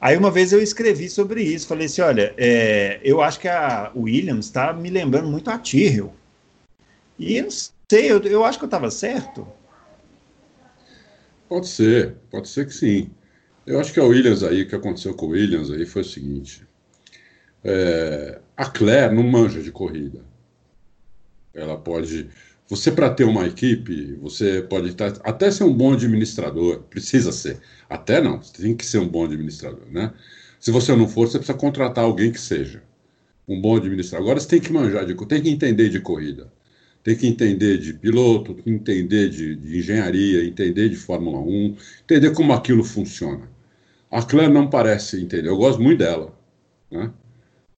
Aí 0.00 0.16
uma 0.16 0.30
vez 0.30 0.52
eu 0.52 0.62
escrevi 0.62 1.10
sobre 1.10 1.42
isso, 1.42 1.66
falei 1.66 1.86
assim, 1.86 2.00
olha, 2.00 2.32
é, 2.36 3.00
eu 3.02 3.20
acho 3.20 3.40
que 3.40 3.48
a 3.48 3.90
Williams 3.96 4.46
está 4.46 4.72
me 4.72 4.88
lembrando 4.88 5.26
muito 5.26 5.50
a 5.50 5.58
Tyrrell. 5.58 6.14
E 7.18 7.38
eu 7.38 7.42
não 7.42 7.50
sei, 7.50 8.12
eu, 8.12 8.22
eu 8.22 8.44
acho 8.44 8.56
que 8.56 8.64
eu 8.64 8.68
estava 8.68 8.88
certo. 8.88 9.44
Pode 11.48 11.66
ser, 11.66 12.14
pode 12.30 12.48
ser 12.48 12.66
que 12.66 12.72
sim. 12.72 13.10
Eu 13.66 13.80
acho 13.80 13.92
que 13.92 13.98
a 13.98 14.04
Williams 14.04 14.44
aí, 14.44 14.62
o 14.62 14.68
que 14.68 14.76
aconteceu 14.76 15.12
com 15.12 15.26
a 15.26 15.30
Williams 15.30 15.72
aí 15.72 15.84
foi 15.84 16.02
o 16.02 16.04
seguinte. 16.04 16.64
É, 17.64 18.38
a 18.56 18.66
Claire 18.66 19.12
não 19.12 19.24
manja 19.24 19.60
de 19.60 19.72
corrida. 19.72 20.20
Ela 21.52 21.76
pode 21.76 22.30
você, 22.68 22.90
para 22.90 23.10
ter 23.10 23.24
uma 23.24 23.46
equipe, 23.46 24.14
você 24.20 24.60
pode 24.60 24.94
até 25.22 25.50
ser 25.50 25.64
um 25.64 25.72
bom 25.72 25.92
administrador, 25.92 26.80
precisa 26.90 27.30
ser. 27.30 27.60
Até 27.88 28.20
não, 28.20 28.42
você 28.42 28.60
tem 28.62 28.76
que 28.76 28.84
ser 28.84 28.98
um 28.98 29.08
bom 29.08 29.24
administrador, 29.24 29.86
né? 29.90 30.12
Se 30.58 30.72
você 30.72 30.96
não 30.96 31.06
for, 31.08 31.28
você 31.28 31.38
precisa 31.38 31.56
contratar 31.56 32.04
alguém 32.04 32.32
que 32.32 32.40
seja 32.40 32.82
um 33.46 33.60
bom 33.60 33.76
administrador. 33.76 34.26
Agora 34.26 34.40
você 34.40 34.48
tem 34.48 34.60
que 34.60 34.72
manjar, 34.72 35.06
de, 35.06 35.14
tem 35.26 35.42
que 35.42 35.48
entender 35.50 35.88
de 35.88 36.00
corrida, 36.00 36.52
tem 37.04 37.16
que 37.16 37.28
entender 37.28 37.78
de 37.78 37.92
piloto, 37.94 38.56
entender 38.66 39.28
de, 39.28 39.54
de 39.54 39.78
engenharia, 39.78 40.44
entender 40.44 40.88
de 40.88 40.96
Fórmula 40.96 41.38
1, 41.38 41.76
entender 42.02 42.32
como 42.32 42.52
aquilo 42.52 42.82
funciona. 42.82 43.48
A 44.10 44.22
Claire 44.22 44.52
não 44.52 44.68
parece 44.68 45.20
entender, 45.22 45.48
eu 45.48 45.56
gosto 45.56 45.80
muito 45.80 45.98
dela, 45.98 46.36
né? 46.90 47.12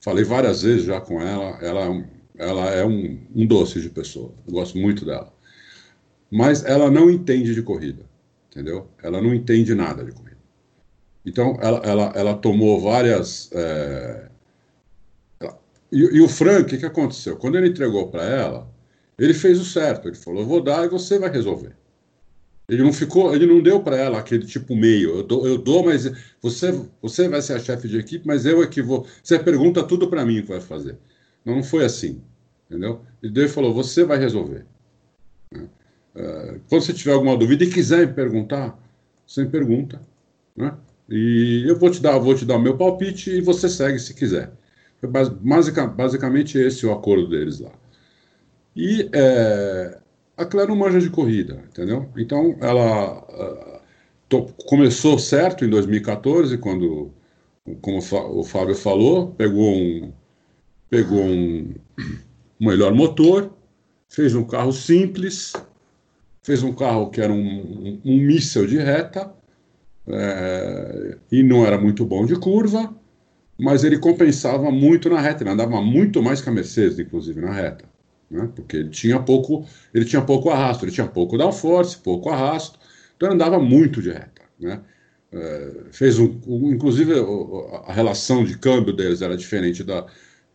Falei 0.00 0.24
várias 0.24 0.62
vezes 0.62 0.84
já 0.84 1.00
com 1.00 1.20
ela, 1.20 1.58
ela 1.60 1.80
é 1.82 1.88
um 1.90 2.04
ela 2.38 2.70
é 2.70 2.84
um, 2.84 3.18
um 3.34 3.46
doce 3.46 3.80
de 3.80 3.90
pessoa. 3.90 4.32
Eu 4.46 4.52
gosto 4.54 4.78
muito 4.78 5.04
dela. 5.04 5.32
Mas 6.30 6.64
ela 6.64 6.90
não 6.90 7.10
entende 7.10 7.54
de 7.54 7.62
corrida, 7.62 8.04
entendeu? 8.50 8.88
Ela 9.02 9.20
não 9.20 9.34
entende 9.34 9.74
nada 9.74 10.04
de 10.04 10.12
corrida. 10.12 10.38
Então, 11.24 11.58
ela, 11.60 11.78
ela, 11.84 12.12
ela 12.14 12.34
tomou 12.34 12.80
várias. 12.80 13.50
É... 13.52 14.28
E, 15.90 15.98
e, 15.98 16.20
o 16.20 16.28
Frank, 16.28 16.74
o 16.74 16.78
que, 16.78 16.86
aconteceu? 16.86 17.36
Quando 17.36 17.56
ele 17.56 17.68
entregou 17.68 18.08
para 18.08 18.22
ela, 18.22 18.70
ele 19.18 19.34
fez 19.34 19.58
o 19.58 19.64
certo. 19.64 20.08
Ele 20.08 20.16
falou: 20.16 20.42
Eu 20.42 20.46
vou 20.46 20.62
dar 20.62 20.84
e 20.84 20.88
você 20.88 21.18
vai 21.18 21.30
resolver. 21.30 21.74
Ele 22.68 22.82
não 22.82 22.92
ficou, 22.92 23.34
ele 23.34 23.46
não 23.46 23.62
deu 23.62 23.80
para 23.82 23.96
ela 23.96 24.18
aquele 24.18 24.44
tipo 24.44 24.76
meio. 24.76 25.16
Eu 25.16 25.22
dou, 25.22 25.46
eu 25.46 25.56
dou, 25.56 25.82
mas 25.82 26.10
você, 26.42 26.78
você 27.00 27.26
vai 27.26 27.40
ser 27.40 27.54
a 27.54 27.58
chefe 27.58 27.88
de 27.88 27.98
equipe, 27.98 28.26
mas 28.26 28.44
eu 28.44 28.62
é 28.62 28.66
que 28.66 28.82
vou. 28.82 29.06
Você 29.22 29.38
pergunta 29.38 29.82
tudo 29.82 30.08
para 30.10 30.24
mim 30.26 30.42
que 30.42 30.48
vai 30.48 30.60
fazer. 30.60 30.98
Não, 31.48 31.62
foi 31.62 31.84
assim. 31.84 32.20
Entendeu? 32.68 33.00
E 33.22 33.30
Deus 33.30 33.52
falou: 33.52 33.72
você 33.72 34.04
vai 34.04 34.18
resolver. 34.18 34.66
Né? 35.52 35.68
Uh, 36.14 36.60
quando 36.68 36.82
você 36.82 36.92
tiver 36.92 37.12
alguma 37.12 37.36
dúvida 37.36 37.64
e 37.64 37.70
quiser 37.70 38.06
me 38.06 38.12
perguntar, 38.12 38.78
você 39.26 39.44
me 39.44 39.50
pergunta. 39.50 40.00
Né? 40.54 40.76
E 41.08 41.64
eu 41.66 41.78
vou 41.78 41.90
te 41.90 42.02
dar, 42.02 42.18
vou 42.18 42.34
te 42.34 42.44
dar 42.44 42.56
o 42.56 42.60
meu 42.60 42.76
palpite 42.76 43.30
e 43.30 43.40
você 43.40 43.68
segue 43.68 43.98
se 43.98 44.12
quiser. 44.12 44.52
Foi 45.00 45.08
basicamente 45.08 46.58
esse 46.58 46.84
o 46.84 46.92
acordo 46.92 47.28
deles 47.28 47.60
lá. 47.60 47.70
E 48.76 49.08
é, 49.12 49.98
a 50.36 50.44
Claire 50.44 50.68
não 50.68 50.76
manja 50.76 51.00
de 51.00 51.08
corrida, 51.08 51.64
entendeu? 51.68 52.08
Então 52.16 52.56
ela 52.60 53.18
uh, 53.22 53.80
to, 54.28 54.52
começou 54.66 55.18
certo 55.18 55.64
em 55.64 55.70
2014, 55.70 56.58
quando, 56.58 57.12
como 57.80 57.98
o 57.98 58.44
Fábio 58.44 58.74
falou, 58.74 59.32
pegou 59.32 59.72
um, 59.72 60.12
pegou 60.90 61.20
um, 61.20 61.74
um 62.60 62.66
melhor 62.66 62.94
motor, 62.94 63.52
fez 64.08 64.34
um 64.34 64.44
carro 64.44 64.72
simples, 64.72 65.52
fez 66.42 66.62
um 66.62 66.72
carro 66.72 67.10
que 67.10 67.20
era 67.20 67.32
um, 67.32 67.38
um, 67.38 68.00
um 68.04 68.16
míssel 68.18 68.66
de 68.66 68.78
reta 68.78 69.32
é, 70.06 71.16
e 71.30 71.42
não 71.42 71.64
era 71.66 71.78
muito 71.78 72.04
bom 72.04 72.24
de 72.24 72.34
curva, 72.36 72.94
mas 73.58 73.84
ele 73.84 73.98
compensava 73.98 74.70
muito 74.70 75.10
na 75.10 75.20
reta, 75.20 75.42
ele 75.42 75.50
andava 75.50 75.80
muito 75.82 76.22
mais 76.22 76.40
que 76.40 76.48
a 76.48 76.52
Mercedes, 76.52 76.98
inclusive, 76.98 77.40
na 77.40 77.52
reta. 77.52 77.84
Né? 78.30 78.48
Porque 78.54 78.76
ele 78.76 78.90
tinha 78.90 79.20
pouco, 79.20 79.66
ele 79.92 80.04
tinha 80.04 80.22
pouco 80.22 80.50
arrasto, 80.50 80.84
ele 80.84 80.92
tinha 80.92 81.06
pouco 81.06 81.36
downforce, 81.36 81.98
pouco 81.98 82.30
arrasto, 82.30 82.78
então 83.16 83.28
ele 83.28 83.34
andava 83.34 83.58
muito 83.58 84.00
de 84.00 84.10
reta. 84.10 84.42
Né? 84.58 84.80
É, 85.30 85.72
fez 85.92 86.18
um, 86.18 86.40
inclusive 86.72 87.12
a 87.84 87.92
relação 87.92 88.44
de 88.44 88.56
câmbio 88.56 88.94
deles 88.94 89.20
era 89.20 89.36
diferente 89.36 89.84
da, 89.84 90.06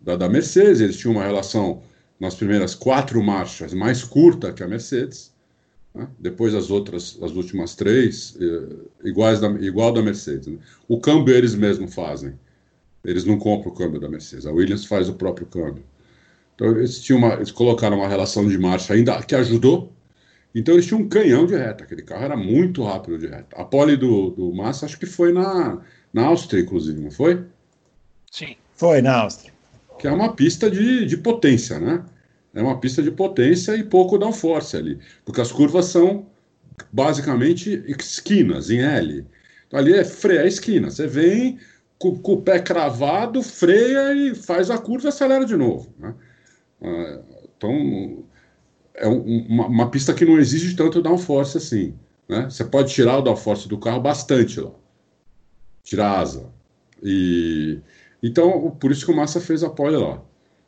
da, 0.03 0.17
da 0.17 0.29
Mercedes, 0.29 0.81
eles 0.81 0.97
tinham 0.97 1.15
uma 1.15 1.23
relação 1.23 1.81
nas 2.19 2.35
primeiras 2.35 2.75
quatro 2.75 3.23
marchas 3.23 3.73
mais 3.73 4.03
curta 4.03 4.51
que 4.53 4.61
a 4.61 4.67
Mercedes, 4.67 5.33
né? 5.95 6.07
depois 6.19 6.53
as 6.53 6.69
outras, 6.69 7.17
as 7.21 7.31
últimas 7.31 7.75
três, 7.75 8.37
eh, 8.39 9.07
iguais 9.07 9.39
da, 9.39 9.49
igual 9.49 9.93
da 9.93 10.01
Mercedes. 10.01 10.47
Né? 10.47 10.57
O 10.87 10.99
câmbio 10.99 11.33
eles 11.33 11.55
mesmos 11.55 11.93
fazem, 11.93 12.37
eles 13.03 13.25
não 13.25 13.37
compram 13.37 13.71
o 13.71 13.75
câmbio 13.75 13.99
da 13.99 14.09
Mercedes, 14.09 14.45
a 14.45 14.51
Williams 14.51 14.85
faz 14.85 15.09
o 15.09 15.13
próprio 15.13 15.47
câmbio. 15.47 15.83
Então 16.55 16.67
eles, 16.71 17.01
tinham 17.01 17.19
uma, 17.19 17.33
eles 17.33 17.51
colocaram 17.51 17.97
uma 17.97 18.07
relação 18.07 18.47
de 18.47 18.57
marcha 18.57 18.93
ainda 18.93 19.21
que 19.23 19.35
ajudou, 19.35 19.91
então 20.53 20.75
eles 20.75 20.85
tinham 20.85 21.01
um 21.01 21.09
canhão 21.09 21.47
de 21.47 21.55
reta, 21.55 21.83
aquele 21.83 22.03
carro 22.03 22.25
era 22.25 22.37
muito 22.37 22.83
rápido 22.83 23.17
de 23.17 23.27
reta. 23.27 23.55
A 23.55 23.63
pole 23.63 23.97
do, 23.97 24.29
do 24.31 24.53
Massa 24.53 24.85
acho 24.85 24.99
que 24.99 25.05
foi 25.05 25.31
na, 25.33 25.81
na 26.13 26.25
Áustria, 26.25 26.61
inclusive, 26.61 27.01
não 27.01 27.09
foi? 27.09 27.43
Sim. 28.29 28.55
Foi 28.75 29.01
na 29.01 29.21
Áustria 29.21 29.52
que 29.97 30.07
é 30.07 30.11
uma 30.11 30.33
pista 30.33 30.69
de, 30.69 31.05
de 31.05 31.17
potência, 31.17 31.79
né? 31.79 32.03
É 32.53 32.61
uma 32.61 32.79
pista 32.79 33.01
de 33.01 33.09
potência 33.09 33.75
e 33.75 33.83
pouco 33.83 34.17
downforce 34.17 34.77
ali, 34.77 34.99
porque 35.25 35.41
as 35.41 35.51
curvas 35.51 35.85
são 35.85 36.27
basicamente 36.91 37.83
esquinas 37.87 38.69
em 38.69 38.79
L. 38.79 39.25
Então, 39.67 39.79
ali 39.79 39.93
é 39.93 40.03
freia 40.03 40.45
esquina. 40.45 40.91
Você 40.91 41.07
vem 41.07 41.57
com, 41.97 42.17
com, 42.19 42.33
o 42.33 42.41
pé 42.41 42.59
cravado, 42.59 43.41
freia 43.41 44.13
e 44.13 44.35
faz 44.35 44.69
a 44.69 44.77
curva 44.77 45.07
e 45.07 45.09
acelera 45.09 45.45
de 45.45 45.55
novo. 45.55 45.93
Né? 45.97 46.13
Uh, 46.81 47.23
então, 47.57 48.25
é 48.95 49.07
um, 49.07 49.45
uma, 49.47 49.67
uma, 49.67 49.89
pista 49.89 50.13
que 50.13 50.25
não 50.25 50.37
exige 50.37 50.75
tanto 50.75 51.01
downforce 51.01 51.57
assim. 51.57 51.95
Né? 52.27 52.49
Você 52.49 52.63
pode 52.63 52.93
tirar 52.93 53.17
o 53.17 53.21
downforce 53.21 53.67
do 53.67 53.79
carro 53.79 54.01
bastante 54.01 54.59
lá. 54.59 54.71
Tirar 55.83 56.19
asa. 56.19 56.51
E, 57.01 57.79
então, 58.23 58.71
por 58.71 58.89
isso 58.89 59.05
que 59.05 59.11
o 59.11 59.15
Massa 59.15 59.41
fez 59.41 59.63
a 59.63 59.69
pole 59.69 59.97
lá. 59.97 60.21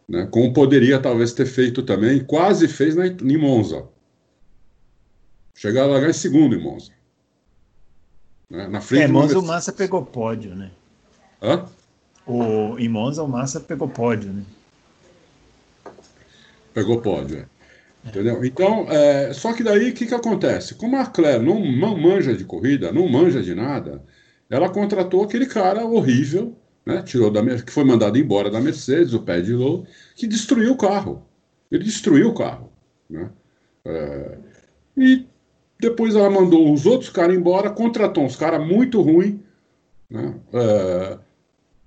Né? 0.07 0.27
Como 0.29 0.53
poderia 0.53 0.99
talvez 0.99 1.31
ter 1.31 1.45
feito 1.45 1.81
também, 1.81 2.23
quase 2.23 2.67
fez 2.67 2.95
na, 2.95 3.07
em 3.07 3.37
Monza. 3.37 3.87
Chegar 5.55 5.83
a 5.83 5.87
largar 5.87 6.09
em 6.09 6.13
segundo 6.13 6.53
em 6.53 6.61
Monza. 6.61 6.91
Né? 8.49 8.67
Na 8.67 8.81
frente 8.81 9.03
é, 9.03 9.07
Monza 9.07 9.39
o 9.39 9.41
Massa 9.41 9.71
pegou 9.71 10.05
pódio, 10.05 10.53
né? 10.53 10.69
Hã? 11.41 11.65
O, 12.27 12.77
em 12.77 12.89
Monza 12.89 13.23
o 13.23 13.27
Massa 13.27 13.59
pegou 13.61 13.87
pódio, 13.87 14.33
né? 14.33 14.43
Pegou 16.73 17.01
pódio, 17.01 17.39
é. 17.39 17.55
Entendeu? 18.07 18.45
Então, 18.45 18.85
é, 18.89 19.33
só 19.33 19.53
que 19.53 19.63
daí 19.63 19.89
o 19.89 19.93
que, 19.93 20.05
que 20.05 20.13
acontece? 20.13 20.75
Como 20.75 20.95
a 20.97 21.05
Claire 21.05 21.43
não, 21.43 21.59
não 21.59 21.97
manja 21.97 22.35
de 22.35 22.43
corrida, 22.43 22.91
não 22.91 23.07
manja 23.07 23.41
de 23.41 23.55
nada, 23.55 24.03
ela 24.47 24.69
contratou 24.69 25.23
aquele 25.23 25.47
cara 25.47 25.83
horrível, 25.85 26.55
né? 26.85 27.01
Tirou 27.01 27.31
da 27.31 27.43
que 27.61 27.71
foi 27.71 27.83
mandado 27.83 28.17
embora 28.17 28.49
da 28.49 28.61
Mercedes, 28.61 29.13
o 29.13 29.21
Paddy 29.21 29.53
Lowe, 29.53 29.85
que 30.15 30.27
destruiu 30.27 30.73
o 30.73 30.77
carro. 30.77 31.25
Ele 31.71 31.83
destruiu 31.83 32.29
o 32.29 32.33
carro, 32.33 32.71
né? 33.09 33.29
É, 33.83 34.37
e 34.97 35.25
depois 35.79 36.15
ela 36.15 36.29
mandou 36.29 36.71
os 36.71 36.85
outros 36.85 37.09
caras 37.09 37.35
embora, 37.35 37.69
contratou 37.69 38.23
uns 38.23 38.35
caras 38.35 38.65
muito 38.65 39.01
ruins, 39.01 39.39
né? 40.09 40.35
É, 40.53 41.17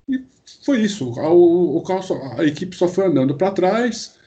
e 0.09 0.25
foi 0.65 0.81
isso. 0.81 1.11
O, 1.11 1.77
o 1.77 1.83
carro 1.83 2.03
só, 2.03 2.15
a 2.37 2.45
equipe 2.45 2.77
só 2.77 2.89
foi 2.89 3.07
andando 3.07 3.37
para 3.37 3.53
trás 3.53 4.19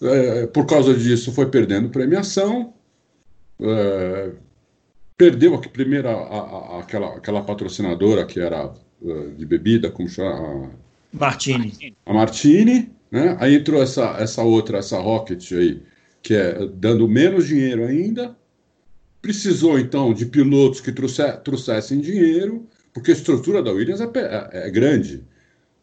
é, 0.00 0.46
por 0.46 0.66
causa 0.66 0.94
disso, 0.94 1.32
foi 1.32 1.50
perdendo 1.50 1.88
premiação. 1.88 2.74
É, 3.60 4.32
perdeu 5.16 5.54
a 5.54 5.58
primeira 5.58 6.10
a, 6.12 6.76
a, 6.76 6.80
aquela, 6.80 7.16
aquela 7.16 7.42
patrocinadora 7.42 8.24
que 8.24 8.38
era 8.40 8.72
de 9.36 9.46
bebida, 9.46 9.90
como 9.90 10.08
chama? 10.08 10.70
Martini. 11.12 11.96
A 12.04 12.12
Martini, 12.12 12.90
né? 13.10 13.36
Aí 13.40 13.54
entrou 13.54 13.82
essa, 13.82 14.16
essa 14.18 14.42
outra, 14.42 14.78
essa 14.78 14.98
Rocket 14.98 15.52
aí, 15.52 15.82
que 16.22 16.34
é 16.34 16.66
dando 16.66 17.08
menos 17.08 17.46
dinheiro 17.46 17.84
ainda. 17.84 18.36
Precisou 19.20 19.78
então 19.78 20.12
de 20.12 20.26
pilotos 20.26 20.80
que 20.80 20.92
trouxe, 20.92 21.22
trouxessem 21.38 22.00
dinheiro, 22.00 22.66
porque 22.92 23.10
a 23.10 23.14
estrutura 23.14 23.62
da 23.62 23.72
Williams 23.72 24.00
é, 24.00 24.10
é, 24.14 24.68
é 24.68 24.70
grande. 24.70 25.24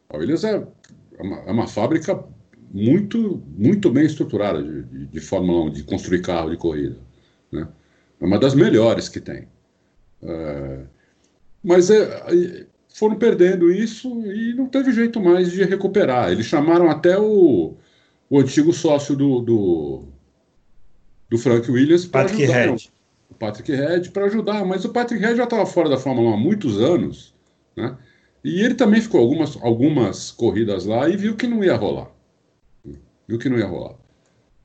A 0.09 0.17
Williams 0.17 0.43
é, 0.43 0.65
é 1.17 1.21
uma, 1.21 1.37
é 1.39 1.51
uma 1.51 1.67
fábrica 1.67 2.23
muito, 2.71 3.43
muito 3.57 3.89
bem 3.89 4.05
estruturada 4.05 4.61
de, 4.61 4.83
de, 4.83 5.05
de, 5.07 5.19
Fórmula 5.19 5.65
1, 5.65 5.71
de 5.71 5.83
construir 5.83 6.21
carro 6.21 6.49
de 6.49 6.57
corrida. 6.57 6.97
Né? 7.51 7.67
É 8.19 8.25
uma 8.25 8.37
das 8.37 8.53
melhores 8.53 9.09
que 9.09 9.19
tem. 9.19 9.47
É, 10.21 10.79
mas 11.63 11.89
é, 11.89 12.65
foram 12.97 13.15
perdendo 13.17 13.71
isso 13.71 14.09
e 14.25 14.53
não 14.53 14.67
teve 14.67 14.91
jeito 14.91 15.21
mais 15.21 15.51
de 15.51 15.63
recuperar. 15.63 16.31
Eles 16.31 16.45
chamaram 16.45 16.89
até 16.89 17.17
o, 17.19 17.75
o 18.29 18.39
antigo 18.39 18.73
sócio 18.73 19.15
do, 19.15 19.41
do, 19.41 20.03
do 21.29 21.37
Frank 21.37 21.69
Williams 21.69 22.05
para 22.05 22.29
ajudar. 22.29 22.53
Head. 22.53 22.91
O 23.29 23.33
Patrick 23.33 23.71
Head 23.71 24.11
para 24.11 24.25
ajudar, 24.25 24.65
mas 24.65 24.85
o 24.85 24.89
Patrick 24.89 25.21
Head 25.21 25.37
já 25.37 25.45
estava 25.45 25.65
fora 25.65 25.89
da 25.89 25.97
Fórmula 25.97 26.29
1 26.31 26.33
há 26.33 26.37
muitos 26.37 26.79
anos, 26.79 27.33
né? 27.75 27.97
E 28.43 28.61
ele 28.61 28.75
também 28.75 29.01
ficou 29.01 29.19
algumas, 29.19 29.57
algumas 29.63 30.31
corridas 30.31 30.85
lá 30.85 31.09
e 31.09 31.17
viu 31.17 31.35
que 31.35 31.47
não 31.47 31.63
ia 31.63 31.75
rolar 31.75 32.15
viu 33.27 33.39
que 33.39 33.49
não 33.49 33.57
ia 33.57 33.67
rolar. 33.67 33.95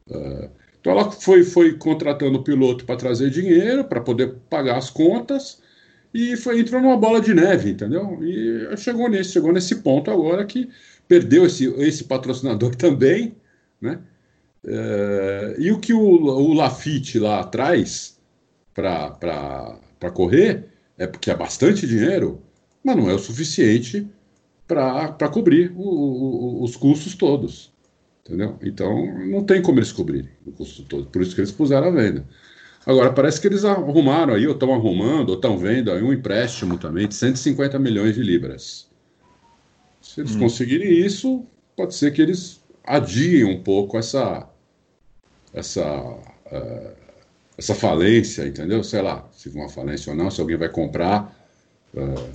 Uh, 0.08 0.50
então 0.80 0.92
ela 0.92 1.10
foi, 1.10 1.44
foi 1.44 1.76
contratando 1.76 2.38
o 2.38 2.44
piloto 2.44 2.84
para 2.84 2.96
trazer 2.96 3.30
dinheiro, 3.30 3.84
para 3.84 4.00
poder 4.00 4.36
pagar 4.48 4.76
as 4.76 4.90
contas, 4.90 5.62
e 6.12 6.36
foi 6.36 6.60
entrou 6.60 6.80
numa 6.80 6.96
bola 6.96 7.20
de 7.20 7.32
neve, 7.32 7.70
entendeu? 7.70 8.18
E 8.22 8.76
chegou 8.76 9.08
nesse, 9.08 9.32
chegou 9.32 9.52
nesse 9.52 9.76
ponto 9.76 10.10
agora 10.10 10.44
que 10.44 10.68
perdeu 11.06 11.46
esse, 11.46 11.66
esse 11.82 12.04
patrocinador 12.04 12.74
também, 12.76 13.34
né? 13.80 14.00
Uh, 14.62 15.58
e 15.58 15.72
o 15.72 15.80
que 15.80 15.94
o, 15.94 16.00
o 16.00 16.52
Lafitte 16.52 17.18
lá 17.18 17.42
traz 17.44 18.20
para 18.74 20.10
correr 20.12 20.66
é 20.98 21.06
porque 21.06 21.30
é 21.30 21.34
bastante 21.34 21.86
dinheiro, 21.86 22.42
mas 22.84 22.94
não 22.94 23.08
é 23.08 23.14
o 23.14 23.18
suficiente 23.18 24.06
para 24.66 25.28
cobrir 25.32 25.72
o, 25.74 25.82
o, 25.82 26.62
os 26.62 26.76
custos 26.76 27.14
todos. 27.14 27.72
Entendeu? 28.24 28.58
Então, 28.62 29.06
não 29.26 29.42
tem 29.42 29.62
como 29.62 29.78
eles 29.78 29.92
cobrirem 29.92 30.28
o 30.46 30.52
custo 30.52 30.82
todo. 30.84 31.06
Por 31.06 31.22
isso 31.22 31.34
que 31.34 31.40
eles 31.40 31.50
puseram 31.50 31.88
a 31.88 31.90
venda. 31.90 32.24
Agora, 32.86 33.12
parece 33.12 33.40
que 33.40 33.46
eles 33.46 33.64
arrumaram 33.64 34.34
aí, 34.34 34.46
ou 34.46 34.54
estão 34.54 34.72
arrumando, 34.72 35.30
ou 35.30 35.34
estão 35.34 35.58
vendo 35.58 35.92
aí 35.92 36.02
um 36.02 36.12
empréstimo 36.12 36.78
também 36.78 37.06
de 37.06 37.14
150 37.14 37.78
milhões 37.78 38.14
de 38.14 38.22
libras. 38.22 38.88
Se 40.00 40.20
eles 40.20 40.34
hum. 40.34 40.40
conseguirem 40.40 40.90
isso, 40.90 41.44
pode 41.76 41.94
ser 41.94 42.12
que 42.12 42.22
eles 42.22 42.60
adiem 42.84 43.44
um 43.44 43.62
pouco 43.62 43.98
essa, 43.98 44.48
essa, 45.52 45.84
uh, 45.84 46.90
essa 47.56 47.74
falência, 47.74 48.46
entendeu? 48.46 48.82
Sei 48.82 49.02
lá, 49.02 49.28
se 49.30 49.50
uma 49.50 49.68
falência 49.68 50.10
ou 50.10 50.16
não, 50.16 50.30
se 50.30 50.40
alguém 50.40 50.56
vai 50.56 50.70
comprar. 50.70 51.36
Uh, 51.94 52.30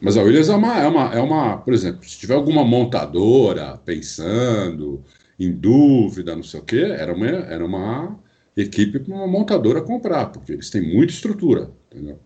mas 0.00 0.16
a 0.16 0.22
Williams 0.22 0.48
é 0.48 0.54
uma, 0.54 0.78
é, 0.78 0.86
uma, 0.86 1.14
é 1.14 1.20
uma, 1.20 1.58
por 1.58 1.74
exemplo, 1.74 2.08
se 2.08 2.18
tiver 2.18 2.34
alguma 2.34 2.64
montadora 2.64 3.76
pensando, 3.84 5.04
em 5.38 5.52
dúvida, 5.52 6.34
não 6.34 6.42
sei 6.42 6.60
o 6.60 6.62
quê, 6.62 6.80
era 6.80 7.12
uma, 7.12 7.26
era 7.26 7.64
uma 7.64 8.18
equipe 8.56 8.98
para 8.98 9.14
uma 9.14 9.26
montadora 9.26 9.80
comprar, 9.80 10.26
porque 10.26 10.52
eles 10.52 10.70
têm 10.70 10.82
muita 10.82 11.12
estrutura, 11.12 11.70
entendeu? 11.90 12.18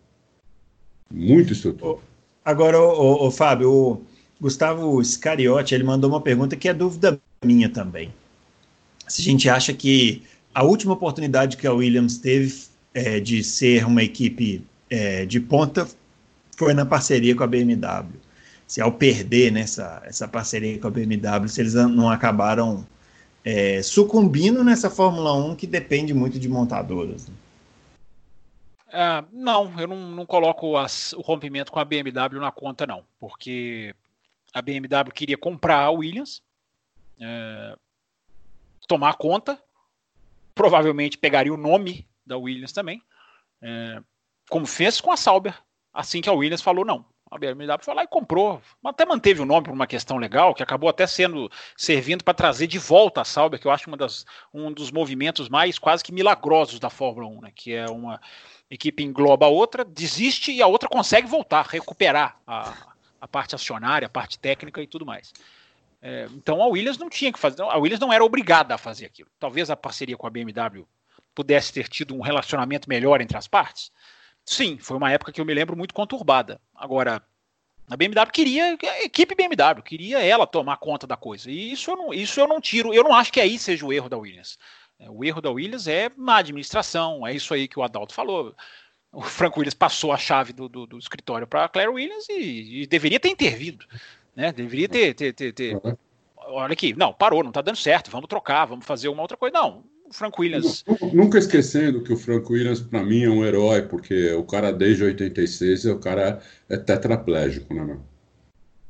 Muita 1.11 1.53
estrutura. 1.53 1.99
Agora, 2.45 2.81
o, 2.81 3.31
Fábio, 3.31 3.71
o 3.73 4.03
Gustavo 4.41 5.03
Scariotti, 5.03 5.75
ele 5.75 5.85
mandou 5.85 6.11
uma 6.11 6.21
pergunta 6.21 6.57
que 6.57 6.69
é 6.69 6.75
dúvida 6.75 7.19
minha 7.45 7.69
também. 7.69 8.13
Se 9.09 9.23
a 9.23 9.25
gente 9.25 9.49
acha 9.49 9.73
que 9.73 10.23
a 10.55 10.63
última 10.63 10.93
oportunidade 10.93 11.57
que 11.57 11.67
a 11.67 11.73
Williams 11.73 12.19
teve 12.19 12.65
é, 12.93 13.19
de 13.21 13.43
ser 13.43 13.87
uma 13.87 14.03
equipe 14.03 14.65
é, 14.89 15.27
de 15.27 15.41
ponta 15.41 15.89
foi 16.57 16.73
na 16.75 16.87
parceria 16.87 17.35
com 17.35 17.43
a 17.43 17.47
BMW. 17.47 18.21
Se 18.67 18.81
ao 18.81 18.93
perder 18.93 19.53
nessa 19.53 20.03
essa 20.05 20.27
parceria 20.29 20.79
com 20.79 20.87
a 20.87 20.91
BMW, 20.91 21.49
se 21.49 21.61
eles 21.61 21.75
não 21.75 22.09
acabaram 22.09 22.87
é, 23.45 23.83
sucumbindo 23.83 24.65
nessa 24.65 24.89
Fórmula 24.89 25.35
1 25.35 25.57
que 25.57 25.67
depende 25.67 26.15
muito 26.15 26.39
de 26.39 26.49
montadoras. 26.49 27.29
Né? 27.29 27.35
É, 28.89 29.25
não, 29.31 29.79
eu 29.79 29.87
não, 29.87 30.11
não 30.11 30.27
coloco 30.27 30.77
as, 30.77 31.13
o 31.13 31.21
rompimento 31.21 31.71
com 31.71 31.79
a 31.79 31.85
BMW 31.85 32.41
na 32.41 32.51
conta, 32.51 32.87
não, 32.87 33.05
porque 33.21 33.95
a 34.53 34.63
BMW 34.63 35.13
queria 35.13 35.37
comprar 35.37 35.81
a 35.81 35.91
Williams, 35.91 36.43
é, 37.21 37.77
tomar 38.89 39.15
conta, 39.15 39.61
provavelmente 40.55 41.19
pegaria 41.19 41.53
o 41.53 41.59
nome 41.59 42.07
da 42.25 42.39
Williams 42.39 42.73
também, 42.73 43.03
é, 43.61 44.01
como 44.49 44.67
fez 44.67 45.01
com 45.01 45.11
a 45.11 45.17
Sauber, 45.17 45.61
assim 45.93 46.21
que 46.21 46.29
a 46.29 46.33
Williams 46.33 46.63
falou 46.63 46.85
não 46.85 47.05
a 47.35 47.39
BMW 47.39 47.77
foi 47.83 47.95
lá 47.95 48.05
e 48.05 48.07
comprou. 48.07 48.63
Até 48.85 49.05
manteve 49.05 49.43
o 49.43 49.45
nome 49.45 49.65
por 49.65 49.73
uma 49.73 49.89
questão 49.89 50.19
legal, 50.19 50.55
que 50.55 50.63
acabou 50.63 50.89
até 50.89 51.05
sendo 51.05 51.51
servindo 51.77 52.23
para 52.23 52.33
trazer 52.33 52.69
de 52.69 52.79
volta 52.79 53.23
a 53.23 53.25
Sauber, 53.25 53.59
que 53.59 53.67
eu 53.67 53.73
acho 53.73 53.89
uma 53.89 53.97
das, 53.97 54.25
um 54.53 54.73
dos 54.73 54.93
movimentos 54.93 55.49
mais 55.49 55.77
quase 55.77 56.05
que 56.05 56.13
milagrosos 56.13 56.79
da 56.79 56.89
Fórmula 56.89 57.27
1, 57.27 57.41
né? 57.41 57.53
que 57.53 57.75
é 57.75 57.87
uma 57.87 58.21
equipe 58.71 59.03
engloba 59.03 59.47
a 59.47 59.49
outra, 59.49 59.85
desiste 59.85 60.53
e 60.53 60.63
a 60.63 60.69
outra 60.69 60.89
consegue 60.89 61.27
voltar, 61.27 61.67
recuperar 61.67 62.39
a, 62.47 62.73
a 63.21 63.27
parte 63.27 63.57
acionária, 63.57 64.07
a 64.07 64.11
parte 64.11 64.39
técnica 64.39 64.81
e 64.81 64.87
tudo 64.87 65.05
mais. 65.05 65.33
É, 66.01 66.29
então 66.37 66.63
a 66.63 66.69
Williams 66.69 66.99
não 66.99 67.11
tinha 67.11 67.33
que 67.33 67.39
fazer, 67.39 67.63
a 67.63 67.79
Williams 67.79 68.01
não 68.01 68.13
era 68.13 68.25
obrigada 68.25 68.77
a 68.77 68.79
fazer 68.79 69.07
aquilo. 69.07 69.29
Talvez 69.41 69.71
a 69.71 69.77
parceria 69.77 70.17
com 70.17 70.27
a 70.29 70.31
BMW 70.31 70.87
pudesse 71.35 71.73
ter 71.73 71.89
tido 71.89 72.15
um 72.15 72.21
relacionamento 72.21 72.89
melhor 72.89 73.21
entre 73.21 73.37
as 73.37 73.49
partes, 73.49 73.91
Sim, 74.45 74.77
foi 74.79 74.97
uma 74.97 75.11
época 75.11 75.33
que 75.33 75.41
eu 75.41 75.45
me 75.45 75.55
lembro 75.55 75.77
muito 75.77 75.95
conturbada. 75.95 76.61
Agora, 76.85 77.23
a 77.89 77.97
BMW 77.97 78.31
queria, 78.31 78.77
a 78.83 79.03
equipe 79.05 79.35
BMW, 79.35 79.83
queria 79.83 80.23
ela 80.23 80.47
tomar 80.47 80.77
conta 80.77 81.07
da 81.07 81.17
coisa. 81.17 81.51
E 81.51 81.73
isso 81.73 81.91
eu 81.91 81.97
não, 81.97 82.13
isso 82.13 82.39
eu 82.39 82.47
não 82.47 82.61
tiro, 82.61 82.93
eu 82.93 83.03
não 83.03 83.15
acho 83.15 83.33
que 83.33 83.41
aí 83.41 83.59
seja 83.59 83.87
o 83.87 83.93
erro 83.93 84.11
da 84.11 84.19
Williams. 84.19 84.59
É, 84.99 85.09
o 85.09 85.25
erro 85.25 85.41
da 85.41 85.51
Williams 85.51 85.89
é 85.89 86.11
na 86.15 86.37
administração, 86.37 87.27
é 87.27 87.33
isso 87.33 87.55
aí 87.55 87.67
que 87.67 87.79
o 87.79 87.83
Adalto 87.83 88.13
falou. 88.13 88.55
O 89.11 89.23
Frank 89.23 89.59
Williams 89.59 89.73
passou 89.73 90.13
a 90.13 90.19
chave 90.19 90.53
do, 90.53 90.69
do, 90.69 90.87
do 90.87 90.99
escritório 90.99 91.47
para 91.47 91.65
a 91.65 91.69
Claire 91.71 91.91
Williams 91.91 92.29
e, 92.29 92.83
e, 92.83 92.87
deveria 92.87 93.19
ter 93.19 93.31
intervido. 93.31 93.87
Né? 94.37 94.53
Deveria 94.53 94.89
ter, 94.89 95.15
ter, 95.15 95.33
ter, 95.33 95.53
ter. 95.55 95.81
Olha 96.37 96.75
aqui, 96.75 96.93
não, 96.93 97.15
parou, 97.15 97.43
não 97.43 97.49
está 97.49 97.63
dando 97.63 97.77
certo, 97.77 98.11
vamos 98.11 98.29
trocar, 98.29 98.67
vamos 98.67 98.85
fazer 98.85 99.09
uma 99.09 99.23
outra 99.23 99.39
coisa. 99.39 99.55
Não, 99.55 99.85
Frank 100.15 100.41
Williams. 100.41 100.85
Nunca 101.13 101.39
esquecendo 101.39 102.01
que 102.01 102.13
o 102.13 102.17
Frank 102.17 102.51
Williams, 102.51 102.81
para 102.81 103.03
mim, 103.03 103.25
é 103.25 103.29
um 103.29 103.45
herói, 103.45 103.83
porque 103.83 104.33
o 104.33 104.45
cara, 104.45 104.73
desde 104.73 105.03
86, 105.03 105.87
o 105.87 105.99
cara 105.99 106.41
é 106.69 106.77
tetraplégico, 106.77 107.75
né, 107.75 107.83
meu? 107.83 108.01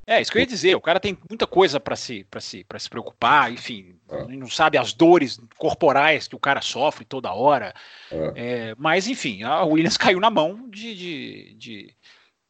É, 0.06 0.20
isso 0.20 0.30
que 0.30 0.36
eu 0.36 0.40
ia 0.40 0.46
dizer. 0.46 0.76
O 0.76 0.82
cara 0.82 1.00
tem 1.00 1.16
muita 1.30 1.46
coisa 1.46 1.80
para 1.80 1.96
se, 1.96 2.26
se, 2.40 2.66
se 2.78 2.90
preocupar, 2.90 3.50
enfim. 3.50 3.94
é. 4.10 4.36
não 4.36 4.50
sabe 4.50 4.76
as 4.76 4.92
dores 4.92 5.40
corporais 5.56 6.28
que 6.28 6.36
o 6.36 6.38
cara 6.38 6.60
sofre 6.60 7.06
toda 7.06 7.32
hora. 7.32 7.72
É. 8.12 8.32
É, 8.36 8.74
mas, 8.76 9.08
enfim, 9.08 9.42
a 9.44 9.64
Williams 9.64 9.96
caiu 9.98 10.20
na 10.20 10.28
mão 10.28 10.68
de, 10.68 10.94
de, 10.94 11.54
de, 11.54 11.96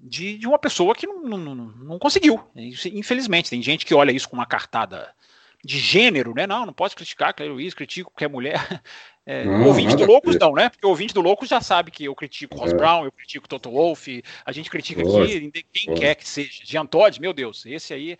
de, 0.00 0.38
de 0.38 0.48
uma 0.48 0.58
pessoa 0.58 0.96
que 0.96 1.06
não, 1.06 1.22
não, 1.22 1.54
não, 1.54 1.98
conseguiu. 2.00 2.42
Infelizmente, 2.56 3.50
tem 3.50 3.62
gente 3.62 3.86
que 3.86 3.94
olha 3.94 4.10
isso 4.10 4.28
com 4.28 4.34
uma 4.34 4.46
cartada 4.46 5.14
de 5.64 5.78
gênero, 5.78 6.34
né? 6.34 6.46
Não, 6.46 6.66
não 6.66 6.72
pode 6.72 6.94
criticar 6.94 7.34
Claire 7.34 7.52
Luiz, 7.52 7.74
critico 7.74 8.10
qualquer 8.10 8.28
mulher. 8.28 8.54
É, 9.26 9.42
não, 9.42 9.68
ouvinte 9.68 9.96
do 9.96 10.04
Loucos 10.04 10.38
não, 10.38 10.52
né? 10.52 10.68
Porque 10.68 10.84
o 10.84 10.90
ouvinte 10.90 11.14
do 11.14 11.22
Loucos 11.22 11.48
já 11.48 11.58
sabe 11.58 11.90
que 11.90 12.04
eu 12.04 12.14
critico 12.14 12.58
Ross 12.58 12.72
é. 12.72 12.76
Brown, 12.76 13.06
eu 13.06 13.10
critico 13.10 13.48
Toto 13.48 13.70
Wolff, 13.70 14.22
a 14.44 14.52
gente 14.52 14.68
critica 14.68 15.00
aqui 15.00 15.50
quem 15.72 15.94
quer 15.94 16.14
que 16.14 16.28
seja. 16.28 16.60
Jean 16.62 16.84
Todd, 16.84 17.18
meu 17.22 17.32
Deus, 17.32 17.64
esse 17.64 17.94
aí 17.94 18.18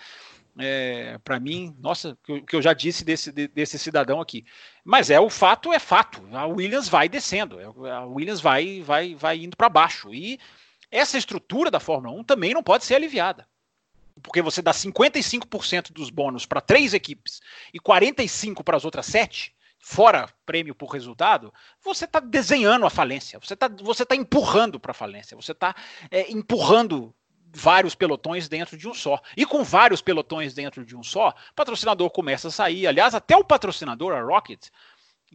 é, 0.59 1.19
para 1.23 1.41
mim, 1.41 1.77
nossa, 1.79 2.17
o 2.29 2.41
que 2.43 2.57
eu 2.57 2.63
já 2.63 2.73
disse 2.73 3.05
desse, 3.05 3.31
desse 3.31 3.79
cidadão 3.79 4.21
aqui. 4.21 4.45
Mas 4.85 5.11
é 5.11 5.19
o 5.21 5.29
fato 5.29 5.73
é 5.73 5.79
fato. 5.79 6.23
A 6.33 6.47
Williams 6.47 6.89
vai 6.89 7.09
descendo, 7.09 7.61
é, 7.61 7.91
a 7.91 8.07
Williams 8.07 8.41
vai 8.41 8.81
vai 8.81 9.15
vai 9.15 9.39
indo 9.39 9.57
para 9.57 9.69
baixo 9.69 10.15
e 10.15 10.39
essa 10.91 11.19
estrutura 11.19 11.71
da 11.71 11.81
Fórmula 11.81 12.15
1 12.21 12.25
também 12.25 12.55
não 12.55 12.63
pode 12.63 12.85
ser 12.85 12.95
aliviada. 12.95 13.47
Porque 14.23 14.41
você 14.41 14.63
dá 14.63 14.73
55% 14.73 15.93
dos 15.93 16.11
bônus 16.11 16.47
para 16.47 16.61
três 16.61 16.95
equipes 16.95 17.41
e 17.73 17.81
45% 17.81 18.63
para 18.63 18.77
as 18.77 18.85
outras 18.85 19.07
sete, 19.07 19.55
fora 19.79 20.29
prêmio 20.47 20.75
por 20.75 20.91
resultado, 20.91 21.53
você 21.83 22.05
está 22.05 22.21
desenhando 22.21 22.87
a 22.87 22.91
falência, 22.91 23.39
você 23.39 23.55
está 23.55 23.69
você 23.69 24.07
tá 24.07 24.17
empurrando 24.17 24.81
para 24.81 24.93
a 24.93 24.95
falência, 24.95 25.37
você 25.37 25.53
está 25.53 25.75
é, 26.11 26.31
empurrando 26.31 27.15
vários 27.55 27.95
pelotões 27.95 28.49
dentro 28.49 28.77
de 28.77 28.89
um 28.89 28.95
só. 28.95 29.21
E 29.37 29.47
com 29.47 29.63
vários 29.63 30.01
pelotões 30.01 30.55
dentro 30.55 30.85
de 30.85 30.97
um 30.97 31.03
só, 31.03 31.35
patrocinador 31.55 32.11
começa 32.11 32.49
a 32.49 32.51
sair. 32.51 32.87
Aliás, 32.87 33.15
até 33.15 33.37
o 33.37 33.45
patrocinador, 33.45 34.13
a 34.13 34.23
Rocket, 34.23 34.69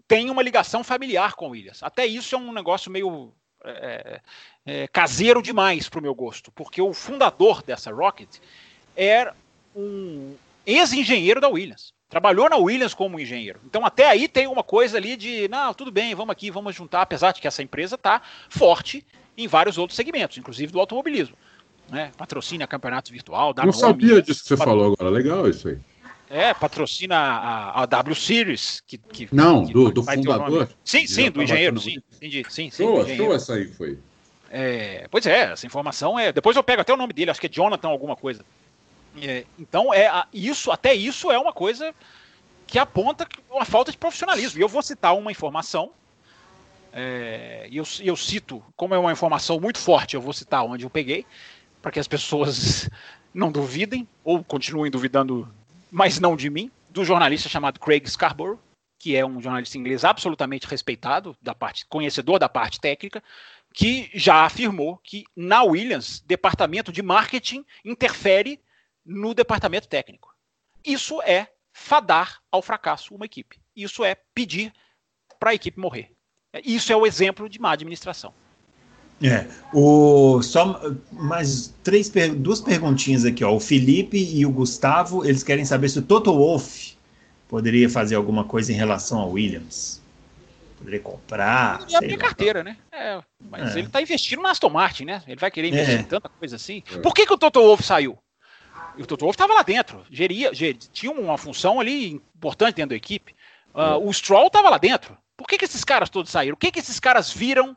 tem 0.07 0.30
uma 0.30 0.43
ligação 0.43 0.84
familiar 0.84 1.36
com 1.36 1.47
o 1.47 1.51
Williams. 1.51 1.82
Até 1.82 2.05
isso 2.05 2.36
é 2.36 2.38
um 2.38 2.51
negócio 2.51 2.91
meio 2.91 3.34
é, 3.63 4.21
é, 4.65 4.88
caseiro 4.88 5.41
demais 5.41 5.89
para 5.89 5.99
o 5.99 6.03
meu 6.03 6.13
gosto, 6.15 6.51
porque 6.51 6.82
o 6.82 6.93
fundador 6.93 7.61
dessa 7.63 7.91
Rocket 7.91 8.38
era 9.01 9.35
um 9.75 10.33
ex-engenheiro 10.65 11.39
da 11.39 11.47
Williams. 11.47 11.93
Trabalhou 12.09 12.49
na 12.49 12.57
Williams 12.57 12.93
como 12.93 13.19
engenheiro. 13.19 13.59
Então, 13.65 13.85
até 13.85 14.07
aí 14.07 14.27
tem 14.27 14.47
uma 14.47 14.63
coisa 14.63 14.97
ali 14.97 15.15
de, 15.15 15.47
não, 15.47 15.73
tudo 15.73 15.91
bem, 15.91 16.15
vamos 16.15 16.31
aqui, 16.31 16.49
vamos 16.49 16.75
juntar, 16.75 17.01
apesar 17.01 17.31
de 17.31 17.39
que 17.39 17.47
essa 17.47 17.61
empresa 17.61 17.95
está 17.95 18.21
forte 18.49 19.05
em 19.37 19.47
vários 19.47 19.77
outros 19.77 19.95
segmentos, 19.95 20.37
inclusive 20.37 20.71
do 20.71 20.79
automobilismo 20.79 21.37
né? 21.91 22.11
Patrocina 22.17 22.67
campeonato 22.67 23.11
virtual. 23.11 23.53
Não 23.57 23.71
sabia 23.71 24.21
disso 24.21 24.41
que 24.43 24.49
você 24.49 24.57
falou 24.57 24.93
agora. 24.93 25.09
Legal 25.09 25.47
isso 25.49 25.67
aí. 25.67 25.77
É, 26.29 26.53
patrocina 26.53 27.15
a, 27.15 27.83
a 27.83 27.85
W 27.87 28.15
Series. 28.15 28.83
Que, 28.85 28.97
que 28.97 29.27
Não, 29.31 29.65
que 29.65 29.73
do, 29.73 29.91
do 29.91 30.03
fundador. 30.03 30.69
Sim, 30.83 31.07
sim, 31.07 31.31
do 31.31 31.41
engenheiro. 31.41 31.79
Sim, 31.79 31.97
entendi. 32.15 32.45
Sim, 32.49 32.69
sim, 32.69 32.83
show, 32.83 33.05
show 33.07 33.33
essa 33.33 33.55
aí 33.55 33.65
foi. 33.65 33.97
É, 34.51 35.07
pois 35.09 35.25
é, 35.25 35.51
essa 35.51 35.65
informação 35.65 36.19
é. 36.19 36.31
Depois 36.31 36.55
eu 36.55 36.63
pego 36.63 36.81
até 36.81 36.93
o 36.93 36.97
nome 36.97 37.13
dele, 37.13 37.31
acho 37.31 37.41
que 37.41 37.47
é 37.47 37.49
Jonathan 37.49 37.87
alguma 37.87 38.15
coisa. 38.15 38.43
É, 39.22 39.45
então, 39.57 39.93
é 39.93 40.24
isso, 40.34 40.72
até 40.72 40.93
isso 40.93 41.32
é 41.32 41.38
uma 41.38 41.53
coisa 41.53 41.93
que 42.68 42.78
aponta 42.78 43.28
uma 43.49 43.66
falta 43.66 43.91
de 43.91 43.97
profissionalismo. 43.97 44.60
E 44.60 44.62
eu 44.62 44.68
vou 44.68 44.82
citar 44.82 45.16
uma 45.18 45.32
informação. 45.32 45.91
É, 46.93 47.68
e 47.70 47.78
eu, 47.78 47.84
eu 48.01 48.16
cito, 48.16 48.64
como 48.76 48.93
é 48.93 48.99
uma 48.99 49.12
informação 49.12 49.60
muito 49.60 49.78
forte, 49.78 50.16
eu 50.16 50.22
vou 50.22 50.34
citar 50.34 50.64
onde 50.64 50.86
eu 50.86 50.89
peguei 50.89 51.26
para 51.82 51.91
que 51.91 51.99
as 51.99 52.07
pessoas 52.07 52.89
não 53.34 53.51
duvidem, 53.51 54.07
ou 54.24 54.43
continuem 54.43 54.91
duvidando, 54.91 55.47
mas 55.91 56.20
não 56.20 56.36
de 56.36 56.49
mim, 56.49 56.72
do 56.89 57.05
jornalista 57.05 57.47
chamado 57.47 57.80
Craig 57.80 58.07
Scarborough, 58.10 58.60
que 58.97 59.16
é 59.16 59.26
um 59.26 59.39
jornalista 59.39 59.78
inglês 59.78 60.03
absolutamente 60.03 60.68
respeitado, 60.68 61.36
da 61.41 61.55
parte, 61.55 61.86
conhecedor 61.86 62.38
da 62.38 62.49
parte 62.49 62.80
técnica, 62.80 63.24
que 63.74 64.10
já 64.14 64.43
afirmou 64.45 64.97
que 64.97 65.26
na 65.36 65.64
Williams, 65.64 66.24
departamento 66.26 66.91
de 66.91 67.01
marketing 67.01 67.64
interfere 67.86 68.60
no 69.10 69.34
departamento 69.34 69.88
técnico. 69.88 70.34
Isso 70.86 71.20
é 71.24 71.47
fadar 71.74 72.39
ao 72.51 72.62
fracasso 72.62 73.16
uma 73.16 73.26
equipe. 73.26 73.60
Isso 73.76 74.05
é 74.05 74.16
pedir 74.34 74.72
para 75.39 75.49
a 75.49 75.55
equipe 75.55 75.80
morrer. 75.80 76.12
Isso 76.64 76.93
é 76.93 76.95
o 76.95 77.05
exemplo 77.05 77.49
de 77.49 77.60
má 77.60 77.72
administração. 77.72 78.34
É, 79.22 79.47
o, 79.74 80.41
só 80.41 80.80
mais 81.12 81.74
três, 81.84 82.10
duas 82.38 82.62
perguntinhas 82.62 83.26
aqui, 83.26 83.43
ó. 83.43 83.53
O 83.53 83.60
Felipe 83.60 84.18
e 84.18 84.45
o 84.45 84.51
Gustavo, 84.51 85.26
eles 85.26 85.43
querem 85.43 85.66
saber 85.66 85.89
se 85.89 85.99
o 85.99 86.01
Toto 86.01 86.32
Wolff 86.34 86.97
poderia 87.49 87.89
fazer 87.89 88.16
alguma 88.16 88.45
coisa 88.45 88.72
em 88.72 88.76
relação 88.76 89.20
ao 89.20 89.32
Williams. 89.32 90.01
Poderia 90.78 91.01
comprar. 91.01 91.86
E 91.89 91.95
abrir 91.95 92.18
carteira, 92.18 92.64
né? 92.64 92.78
É, 92.91 93.22
mas 93.49 93.76
é. 93.76 93.80
ele 93.80 93.88
está 93.88 94.01
investindo 94.01 94.41
na 94.41 94.51
Aston 94.51 94.70
Martin, 94.70 95.05
né? 95.05 95.22
Ele 95.28 95.39
vai 95.39 95.51
querer 95.51 95.68
investir 95.68 95.97
é. 95.97 95.99
em 95.99 96.05
tanta 96.05 96.30
coisa 96.30 96.55
assim. 96.55 96.82
É. 96.93 96.99
Por 96.99 97.14
que, 97.14 97.26
que 97.26 97.34
o 97.34 97.38
Toto 97.38 97.60
Wolff 97.60 97.84
saiu? 97.84 98.18
O 98.97 99.05
Toto 99.05 99.25
Wolff 99.25 99.35
estava 99.35 99.53
lá 99.53 99.63
dentro, 99.63 100.03
geria, 100.09 100.53
geria, 100.53 100.79
tinha 100.91 101.11
uma 101.11 101.37
função 101.37 101.79
ali 101.79 102.21
importante 102.35 102.75
dentro 102.75 102.89
da 102.89 102.95
equipe. 102.95 103.33
Uh, 103.73 104.07
o 104.07 104.11
Stroll 104.13 104.47
estava 104.47 104.69
lá 104.69 104.77
dentro. 104.77 105.17
Por 105.37 105.47
que, 105.47 105.57
que 105.57 105.65
esses 105.65 105.83
caras 105.83 106.09
todos 106.09 106.31
saíram? 106.31 106.55
O 106.55 106.57
que, 106.57 106.71
que 106.71 106.79
esses 106.79 106.99
caras 106.99 107.31
viram 107.31 107.75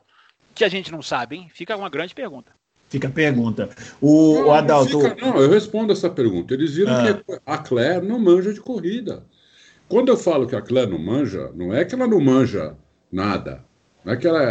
que 0.53 0.63
a 0.63 0.69
gente 0.69 0.91
não 0.91 1.01
sabe, 1.01 1.37
hein? 1.37 1.51
Fica 1.53 1.75
uma 1.75 1.89
grande 1.89 2.13
pergunta. 2.13 2.51
Fica 2.89 3.07
a 3.07 3.11
pergunta. 3.11 3.69
O, 4.01 4.35
não, 4.35 4.47
o 4.47 4.51
Adalto. 4.51 4.99
Não, 4.99 5.09
fica, 5.09 5.25
não, 5.25 5.37
eu 5.37 5.49
respondo 5.49 5.93
essa 5.93 6.09
pergunta. 6.09 6.53
Eles 6.53 6.75
viram 6.75 6.93
ah. 6.93 7.03
que 7.03 7.39
a 7.45 7.57
Claire 7.57 8.05
não 8.05 8.19
manja 8.19 8.53
de 8.53 8.61
corrida. 8.61 9.25
Quando 9.87 10.09
eu 10.09 10.17
falo 10.17 10.45
que 10.47 10.55
a 10.55 10.61
Claire 10.61 10.91
não 10.91 10.99
manja, 10.99 11.51
não 11.55 11.73
é 11.73 11.85
que 11.85 11.95
ela 11.95 12.07
não 12.07 12.19
manja 12.19 12.75
nada. 13.11 13.63
Não 14.03 14.13
é 14.13 14.17
que 14.17 14.27
ela, 14.27 14.41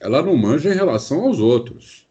ela 0.00 0.22
não 0.22 0.36
manja 0.36 0.70
em 0.70 0.74
relação 0.74 1.22
aos 1.24 1.38
outros. 1.38 2.06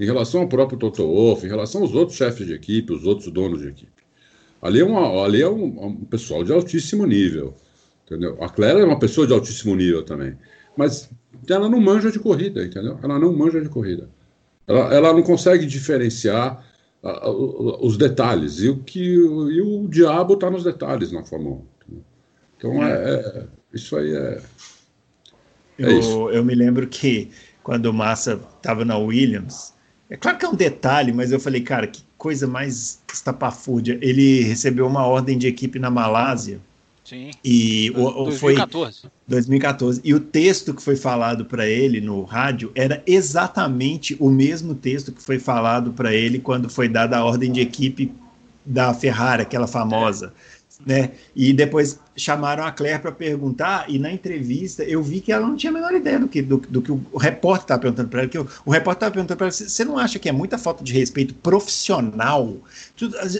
Em 0.00 0.06
relação 0.06 0.40
ao 0.40 0.48
próprio 0.48 0.78
Toto 0.78 1.06
Wolff, 1.06 1.44
em 1.44 1.50
relação 1.50 1.82
aos 1.82 1.94
outros 1.94 2.16
chefes 2.16 2.46
de 2.46 2.54
equipe, 2.54 2.90
os 2.90 3.04
outros 3.04 3.30
donos 3.30 3.60
de 3.60 3.68
equipe. 3.68 3.92
Ali 4.62 4.80
é, 4.80 4.84
uma, 4.84 5.22
ali 5.22 5.42
é 5.42 5.48
um, 5.48 5.86
um 5.86 6.04
pessoal 6.06 6.42
de 6.42 6.50
altíssimo 6.50 7.04
nível. 7.04 7.54
Entendeu? 8.06 8.42
A 8.42 8.48
Claire 8.48 8.80
é 8.80 8.84
uma 8.84 8.98
pessoa 8.98 9.26
de 9.26 9.34
altíssimo 9.34 9.76
nível 9.76 10.02
também. 10.02 10.38
Mas 10.74 11.10
ela 11.46 11.68
não 11.68 11.78
manja 11.78 12.10
de 12.10 12.18
corrida, 12.18 12.64
entendeu? 12.64 12.98
Ela 13.02 13.18
não 13.18 13.30
manja 13.36 13.60
de 13.60 13.68
corrida. 13.68 14.08
Ela, 14.66 14.94
ela 14.94 15.12
não 15.12 15.22
consegue 15.22 15.66
diferenciar 15.66 16.64
os 17.82 17.98
detalhes. 17.98 18.60
E 18.60 18.70
o, 18.70 18.78
que, 18.78 19.04
e 19.04 19.60
o 19.60 19.86
diabo 19.86 20.32
está 20.32 20.50
nos 20.50 20.64
detalhes 20.64 21.12
na 21.12 21.22
Fórmula 21.24 21.56
1. 21.56 21.58
Entendeu? 21.58 22.04
Então, 22.56 22.82
é, 22.82 23.14
é, 23.14 23.46
isso 23.74 23.96
aí 23.98 24.14
é. 24.14 24.40
é 25.78 25.92
eu, 25.92 26.30
eu 26.30 26.42
me 26.42 26.54
lembro 26.54 26.86
que 26.86 27.30
quando 27.62 27.84
o 27.86 27.92
Massa 27.92 28.40
estava 28.56 28.82
na 28.82 28.96
Williams, 28.96 29.74
é 30.10 30.16
claro 30.16 30.36
que 30.36 30.44
é 30.44 30.48
um 30.48 30.54
detalhe, 30.54 31.12
mas 31.12 31.32
eu 31.32 31.40
falei, 31.40 31.60
cara, 31.62 31.86
que 31.86 32.02
coisa 32.18 32.46
mais 32.46 33.00
estapafúrdia. 33.12 33.98
Ele 34.02 34.42
recebeu 34.42 34.86
uma 34.86 35.06
ordem 35.06 35.38
de 35.38 35.46
equipe 35.46 35.78
na 35.78 35.90
Malásia 35.90 36.60
Sim. 37.10 37.32
E 37.44 37.90
o, 37.96 38.26
2014. 38.26 39.00
Foi 39.00 39.10
2014. 39.26 40.00
E 40.04 40.14
o 40.14 40.20
texto 40.20 40.72
que 40.72 40.80
foi 40.80 40.94
falado 40.94 41.44
para 41.44 41.66
ele 41.66 42.00
no 42.00 42.22
rádio 42.22 42.70
era 42.72 43.02
exatamente 43.04 44.16
o 44.20 44.30
mesmo 44.30 44.76
texto 44.76 45.10
que 45.10 45.20
foi 45.20 45.40
falado 45.40 45.92
para 45.92 46.14
ele 46.14 46.38
quando 46.38 46.70
foi 46.70 46.88
dada 46.88 47.18
a 47.18 47.24
ordem 47.24 47.50
de 47.50 47.60
equipe 47.60 48.12
da 48.64 48.94
Ferrari, 48.94 49.42
aquela 49.42 49.66
famosa. 49.66 50.32
É 50.36 50.59
né? 50.84 51.10
E 51.34 51.52
depois 51.52 51.98
chamaram 52.16 52.64
a 52.64 52.72
Claire 52.72 53.00
para 53.00 53.12
perguntar, 53.12 53.86
e 53.88 53.98
na 53.98 54.12
entrevista 54.12 54.82
eu 54.82 55.02
vi 55.02 55.20
que 55.20 55.32
ela 55.32 55.46
não 55.46 55.56
tinha 55.56 55.70
a 55.70 55.74
menor 55.74 55.92
ideia 55.92 56.18
do 56.18 56.28
que, 56.28 56.42
do, 56.42 56.58
do 56.58 56.82
que 56.82 56.90
o, 56.90 57.18
repórter 57.18 57.64
estava 57.64 57.80
perguntando 57.80 58.08
para 58.08 58.20
ela. 58.20 58.28
Que 58.28 58.38
o, 58.38 58.48
o 58.64 58.70
repórter 58.70 58.96
estava 58.96 59.12
perguntando 59.12 59.36
para 59.36 59.46
ela: 59.46 59.52
você 59.52 59.84
não 59.84 59.98
acha 59.98 60.18
que 60.18 60.28
é 60.28 60.32
muita 60.32 60.58
falta 60.58 60.82
de 60.82 60.92
respeito 60.92 61.34
profissional? 61.34 62.56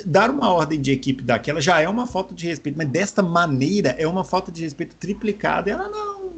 dar 0.07 0.30
uma 0.30 0.53
ordem 0.53 0.80
de 0.80 0.93
equipe 0.93 1.22
daquela 1.22 1.61
já 1.61 1.80
é 1.80 1.88
uma 1.88 2.07
falta 2.07 2.34
de 2.34 2.47
respeito, 2.47 2.76
mas 2.76 2.88
desta 2.88 3.22
maneira 3.22 3.91
é 3.99 4.07
uma 4.07 4.24
falta 4.24 4.51
de 4.51 4.62
respeito 4.62 4.95
triplicada. 4.97 5.70
Ela 5.70 5.88
não, 5.88 6.32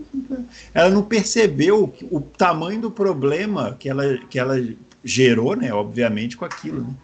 ela 0.75 0.91
não 0.91 1.03
percebeu 1.03 1.93
o 2.11 2.21
tamanho 2.21 2.81
do 2.81 2.91
problema 2.91 3.77
que 3.79 3.89
ela, 3.89 4.19
que 4.29 4.39
ela 4.39 4.57
gerou, 5.05 5.57
né? 5.57 5.73
Obviamente, 5.73 6.37
com 6.37 6.45
aquilo. 6.45 6.83
Né? 6.83 6.95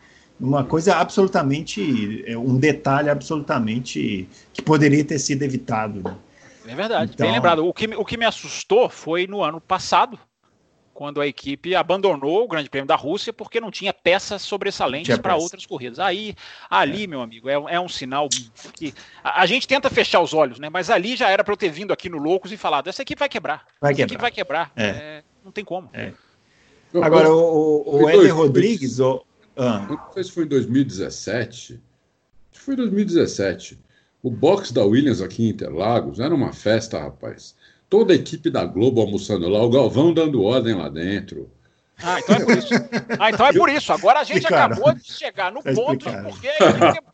Uma 0.40 0.64
coisa 0.64 0.96
absolutamente, 0.96 2.24
é, 2.26 2.36
um 2.36 2.56
detalhe 2.56 3.10
absolutamente 3.10 4.28
que 4.52 4.62
poderia 4.62 5.04
ter 5.04 5.18
sido 5.18 5.42
evitado. 5.42 6.02
Né? 6.02 6.16
É 6.68 6.74
verdade, 6.74 7.12
então... 7.14 7.26
bem 7.26 7.34
lembrado. 7.34 7.66
O 7.66 7.72
que, 7.72 7.86
o 7.86 8.04
que 8.04 8.16
me 8.16 8.24
assustou 8.24 8.88
foi 8.88 9.26
no 9.26 9.42
ano 9.42 9.60
passado, 9.60 10.18
quando 10.98 11.20
a 11.20 11.26
equipe 11.26 11.76
abandonou 11.76 12.44
o 12.44 12.48
Grande 12.48 12.68
Prêmio 12.68 12.86
da 12.88 12.96
Rússia 12.96 13.32
porque 13.32 13.60
não 13.60 13.70
tinha 13.70 13.92
peças 13.92 14.42
sobressalentes 14.42 15.16
para 15.18 15.36
outras 15.36 15.64
corridas. 15.64 16.00
Aí, 16.00 16.34
ali, 16.68 17.04
é. 17.04 17.06
meu 17.06 17.20
amigo, 17.20 17.48
é, 17.48 17.54
é, 17.54 17.80
um 17.80 17.88
sinal 17.88 18.28
que 18.74 18.92
a, 19.22 19.42
a, 19.42 19.46
gente 19.46 19.66
tenta 19.66 19.88
fechar 19.88 20.20
os 20.20 20.34
olhos, 20.34 20.58
né? 20.58 20.68
Mas 20.68 20.90
ali 20.90 21.14
já 21.14 21.30
era 21.30 21.44
para 21.44 21.52
eu 21.52 21.56
ter 21.56 21.70
vindo 21.70 21.92
aqui 21.92 22.08
no 22.08 22.18
Loucos 22.18 22.50
e 22.50 22.56
falado: 22.56 22.88
essa 22.88 23.02
equipe 23.02 23.18
vai 23.18 23.28
quebrar. 23.28 23.64
Vai 23.80 23.92
essa 23.92 23.96
quebrar. 23.96 24.06
equipe 24.06 24.20
vai 24.20 24.30
quebrar. 24.32 24.72
É. 24.74 24.86
É, 24.86 25.22
não 25.44 25.52
tem 25.52 25.64
como. 25.64 25.88
Agora, 26.94 27.30
o, 27.30 27.82
o, 27.86 28.02
o 28.02 28.34
Rodrigues, 28.34 28.98
o, 28.98 29.24
ah. 29.58 29.86
Não 29.88 30.12
sei 30.12 30.24
se 30.24 30.32
foi 30.32 30.44
em 30.44 30.48
2017. 30.48 31.72
Acho 31.74 31.80
que 32.52 32.58
foi 32.60 32.74
em 32.74 32.76
2017. 32.76 33.78
O 34.22 34.30
box 34.30 34.72
da 34.72 34.84
Williams 34.84 35.20
aqui 35.20 35.44
em 35.44 35.48
Interlagos 35.50 36.20
era 36.20 36.34
uma 36.34 36.52
festa, 36.52 36.98
rapaz. 36.98 37.56
Toda 37.90 38.12
a 38.12 38.16
equipe 38.16 38.50
da 38.50 38.64
Globo 38.64 39.00
almoçando 39.00 39.48
lá, 39.48 39.62
o 39.62 39.70
Galvão 39.70 40.14
dando 40.14 40.42
ordem 40.42 40.74
lá 40.74 40.88
dentro. 40.88 41.50
Ah, 42.00 42.20
então 42.20 42.36
é 42.36 42.44
por 42.44 42.58
isso. 42.58 42.74
Ah, 43.18 43.30
então 43.30 43.46
é 43.46 43.52
por 43.52 43.68
isso. 43.68 43.92
Agora 43.92 44.20
a 44.20 44.24
gente 44.24 44.46
acabou 44.46 44.94
de 44.94 45.12
chegar 45.12 45.50
no 45.50 45.62
ponto 45.62 46.08
de 46.08 46.22
porque. 46.22 46.48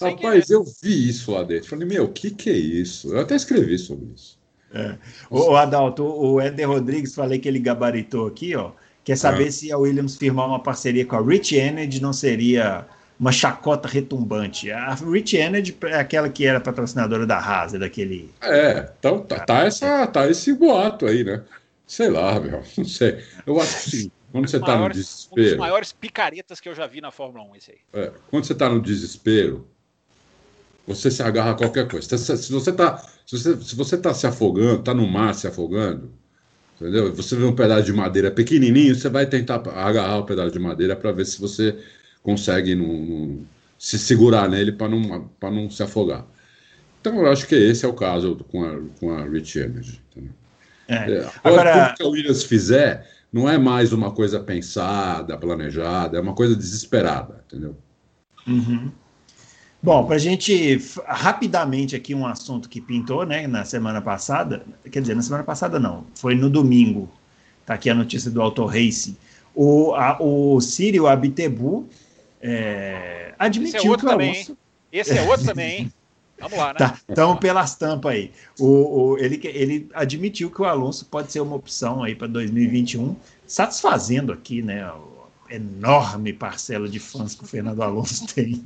Rapaz, 0.00 0.48
eu 0.48 0.64
vi 0.80 1.08
isso 1.08 1.32
lá 1.32 1.42
dentro. 1.42 1.68
Falei, 1.68 1.86
meu, 1.86 2.04
o 2.04 2.12
que, 2.12 2.30
que 2.30 2.48
é 2.48 2.56
isso? 2.56 3.12
Eu 3.12 3.20
até 3.20 3.34
escrevi 3.34 3.76
sobre 3.76 4.06
isso. 4.14 4.38
É. 4.72 4.96
O, 5.28 5.56
Adalto, 5.56 6.04
o 6.04 6.40
Éder 6.40 6.68
Rodrigues, 6.68 7.14
falei 7.14 7.38
que 7.38 7.48
ele 7.48 7.58
gabaritou 7.58 8.28
aqui, 8.28 8.54
ó. 8.54 8.72
Quer 9.08 9.16
saber 9.16 9.46
é. 9.46 9.50
se 9.50 9.72
a 9.72 9.78
Williams 9.78 10.18
firmar 10.18 10.46
uma 10.46 10.62
parceria 10.62 11.02
com 11.02 11.16
a 11.16 11.22
Rich 11.22 11.56
Energy 11.56 11.98
não 11.98 12.12
seria 12.12 12.86
uma 13.18 13.32
chacota 13.32 13.88
retumbante. 13.88 14.70
A 14.70 14.92
Rich 14.96 15.34
Energy 15.34 15.74
é 15.84 15.94
aquela 15.94 16.28
que 16.28 16.44
era 16.44 16.60
patrocinadora 16.60 17.26
da 17.26 17.38
Haas, 17.38 17.72
é 17.72 17.78
daquele. 17.78 18.30
É, 18.42 18.92
então 18.98 19.22
tá, 19.22 19.40
tá, 19.40 19.64
essa, 19.64 20.06
tá 20.08 20.28
esse 20.28 20.52
boato 20.52 21.06
aí, 21.06 21.24
né? 21.24 21.42
Sei 21.86 22.10
lá, 22.10 22.38
meu, 22.38 22.62
não 22.76 22.84
sei. 22.84 23.24
Eu 23.46 23.58
acho 23.58 23.84
que 23.84 23.90
sim. 23.96 24.10
Quando 24.30 24.46
você 24.46 24.58
está 24.58 24.76
no 24.76 24.90
desespero. 24.90 25.40
Um 25.40 25.48
dos 25.48 25.56
maiores 25.56 25.90
picaretas 25.90 26.60
que 26.60 26.68
eu 26.68 26.74
já 26.74 26.86
vi 26.86 27.00
na 27.00 27.10
Fórmula 27.10 27.44
1, 27.44 27.56
esse 27.56 27.70
aí. 27.70 27.78
É, 27.94 28.12
quando 28.30 28.44
você 28.44 28.52
está 28.52 28.68
no 28.68 28.78
desespero, 28.78 29.66
você 30.86 31.10
se 31.10 31.22
agarra 31.22 31.52
a 31.52 31.54
qualquer 31.54 31.88
coisa. 31.88 32.06
Se 32.18 32.52
você 32.52 32.68
está 32.68 33.02
se 33.24 33.38
você, 33.38 33.56
se 33.56 33.74
você 33.74 33.96
tá 33.96 34.12
se 34.12 34.26
afogando, 34.26 34.80
está 34.80 34.92
no 34.92 35.08
mar 35.08 35.34
se 35.34 35.46
afogando, 35.46 36.12
entendeu? 36.80 37.12
Você 37.14 37.36
vê 37.36 37.44
um 37.44 37.54
pedaço 37.54 37.84
de 37.84 37.92
madeira 37.92 38.30
pequenininho, 38.30 38.94
você 38.94 39.08
vai 39.08 39.26
tentar 39.26 39.56
agarrar 39.68 40.18
o 40.18 40.24
pedaço 40.24 40.52
de 40.52 40.58
madeira 40.58 40.96
para 40.96 41.12
ver 41.12 41.26
se 41.26 41.40
você 41.40 41.76
consegue 42.22 42.76
se 43.78 43.98
segurar 43.98 44.48
nele 44.48 44.72
para 44.72 44.88
não, 44.88 45.30
não 45.40 45.70
se 45.70 45.82
afogar. 45.82 46.26
Então, 47.00 47.20
eu 47.20 47.30
acho 47.30 47.46
que 47.46 47.54
esse 47.54 47.84
é 47.84 47.88
o 47.88 47.94
caso 47.94 48.36
com 48.50 48.64
a, 48.64 48.80
com 48.98 49.10
a 49.12 49.24
Rich 49.24 49.58
Energy. 49.58 50.00
É. 50.88 51.12
É, 51.12 51.30
agora, 51.44 51.88
tudo 51.88 51.96
que 51.96 52.02
a 52.02 52.08
Williams 52.08 52.44
fizer 52.44 53.08
não 53.32 53.48
é 53.48 53.58
mais 53.58 53.92
uma 53.92 54.10
coisa 54.10 54.40
pensada, 54.40 55.36
planejada, 55.36 56.18
é 56.18 56.20
uma 56.20 56.34
coisa 56.34 56.56
desesperada, 56.56 57.44
entendeu? 57.46 57.76
Uhum. 58.46 58.90
Bom, 59.80 60.04
para 60.04 60.16
a 60.16 60.18
gente 60.18 60.82
rapidamente 61.06 61.94
aqui 61.94 62.14
um 62.14 62.26
assunto 62.26 62.68
que 62.68 62.80
pintou, 62.80 63.24
né, 63.24 63.46
na 63.46 63.64
semana 63.64 64.02
passada, 64.02 64.64
quer 64.90 65.00
dizer, 65.00 65.14
na 65.14 65.22
semana 65.22 65.44
passada 65.44 65.78
não, 65.78 66.04
foi 66.14 66.34
no 66.34 66.50
domingo. 66.50 67.08
Tá 67.64 67.74
aqui 67.74 67.88
a 67.88 67.94
notícia 67.94 68.30
do 68.30 68.42
Auto 68.42 68.64
Racing. 68.64 69.16
O, 69.54 69.94
a, 69.94 70.16
o 70.20 70.60
Círio 70.60 71.06
Abitebu 71.06 71.88
é, 72.40 73.34
admitiu 73.38 73.78
Esse 73.78 73.86
é 73.86 73.90
outro 73.90 74.06
que 74.06 74.06
o 74.06 74.10
também, 74.10 74.34
Alonso... 74.34 74.58
Esse 74.90 75.18
é 75.18 75.22
outro 75.22 75.46
também, 75.46 75.80
hein? 75.80 75.92
Vamos 76.40 76.58
lá, 76.58 76.68
né? 76.68 76.74
Tá, 76.78 76.98
então, 77.08 77.36
pelas 77.36 77.74
tampas 77.74 78.12
aí. 78.12 78.32
O, 78.58 78.66
o, 78.66 79.18
ele, 79.18 79.40
ele 79.44 79.88
admitiu 79.92 80.50
que 80.50 80.62
o 80.62 80.64
Alonso 80.64 81.04
pode 81.06 81.32
ser 81.32 81.40
uma 81.40 81.56
opção 81.56 82.02
aí 82.02 82.14
para 82.14 82.28
2021, 82.28 83.16
satisfazendo 83.46 84.32
aqui, 84.32 84.62
né, 84.62 84.88
enorme 85.50 86.32
parcela 86.32 86.88
de 86.88 86.98
fãs 86.98 87.34
que 87.34 87.44
o 87.44 87.46
Fernando 87.46 87.82
Alonso 87.82 88.26
tem. 88.34 88.62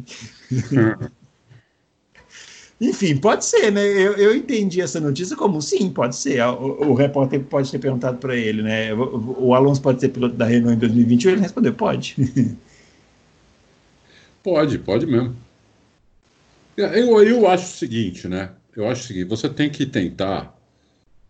Enfim, 2.80 3.16
pode 3.16 3.44
ser, 3.44 3.70
né? 3.70 3.80
Eu, 3.80 4.14
eu 4.14 4.34
entendi 4.34 4.80
essa 4.80 4.98
notícia 4.98 5.36
como 5.36 5.62
sim, 5.62 5.88
pode 5.90 6.16
ser. 6.16 6.42
O, 6.42 6.90
o 6.90 6.94
repórter 6.94 7.40
pode 7.44 7.70
ter 7.70 7.78
perguntado 7.78 8.18
para 8.18 8.34
ele, 8.34 8.60
né? 8.62 8.92
O, 8.92 9.46
o, 9.46 9.54
Alonso 9.54 9.80
pode 9.80 10.00
ser 10.00 10.08
piloto 10.08 10.34
da 10.34 10.46
Renault 10.46 10.74
em 10.74 10.80
2021? 10.80 11.32
Ele 11.32 11.40
respondeu: 11.40 11.74
pode. 11.74 12.16
Pode, 14.42 14.76
pode 14.80 15.06
mesmo. 15.06 15.36
Eu, 16.76 17.22
eu 17.22 17.48
acho 17.48 17.64
o 17.64 17.76
seguinte, 17.76 18.26
né? 18.26 18.50
Eu 18.74 18.88
acho 18.88 19.02
o 19.02 19.06
seguinte: 19.06 19.28
você 19.28 19.48
tem 19.48 19.70
que 19.70 19.86
tentar 19.86 20.52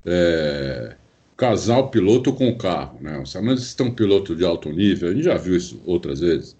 é, 0.06 0.96
casar 1.42 1.78
o 1.78 1.88
piloto 1.88 2.32
com 2.32 2.48
o 2.50 2.56
carro, 2.56 2.98
né? 3.00 3.20
Se 3.26 3.40
você 3.42 3.76
tem 3.76 3.88
um 3.88 3.92
piloto 3.92 4.36
de 4.36 4.44
alto 4.44 4.70
nível, 4.70 5.08
a 5.08 5.12
gente 5.12 5.24
já 5.24 5.36
viu 5.36 5.56
isso 5.56 5.82
outras 5.84 6.20
vezes. 6.20 6.56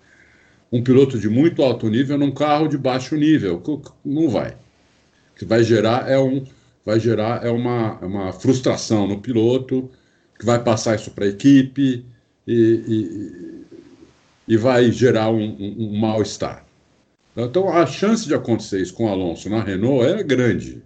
Um 0.73 0.83
piloto 0.83 1.21
de 1.21 1.29
muito 1.29 1.63
alto 1.63 1.89
nível 1.89 2.19
num 2.19 2.33
carro 2.33 2.67
de 2.67 2.77
baixo 2.77 3.15
nível, 3.15 3.63
não 4.05 4.29
vai. 4.29 4.51
O 4.51 5.39
que 5.39 5.45
vai 5.45 5.63
gerar 5.63 6.11
é 6.11 6.19
um, 6.19 6.45
vai 6.85 6.99
gerar 6.99 7.47
é 7.47 7.51
uma, 7.51 7.97
é 8.03 8.05
uma 8.05 8.33
frustração 8.33 9.07
no 9.07 9.21
piloto, 9.21 9.89
que 10.37 10.45
vai 10.45 10.61
passar 10.61 10.97
isso 10.97 11.13
para 11.13 11.27
a 11.27 11.29
equipe 11.29 12.05
e, 12.45 12.53
e, 12.89 13.65
e, 14.49 14.57
vai 14.57 14.91
gerar 14.91 15.31
um, 15.31 15.45
um, 15.45 15.77
um 15.79 16.01
mal-estar. 16.01 16.67
Então, 17.37 17.69
a 17.69 17.87
chance 17.87 18.27
de 18.27 18.35
acontecer 18.35 18.83
isso 18.83 18.95
com 18.95 19.05
o 19.05 19.09
Alonso 19.09 19.49
na 19.49 19.63
Renault 19.63 20.05
é 20.05 20.25
grande. 20.25 20.83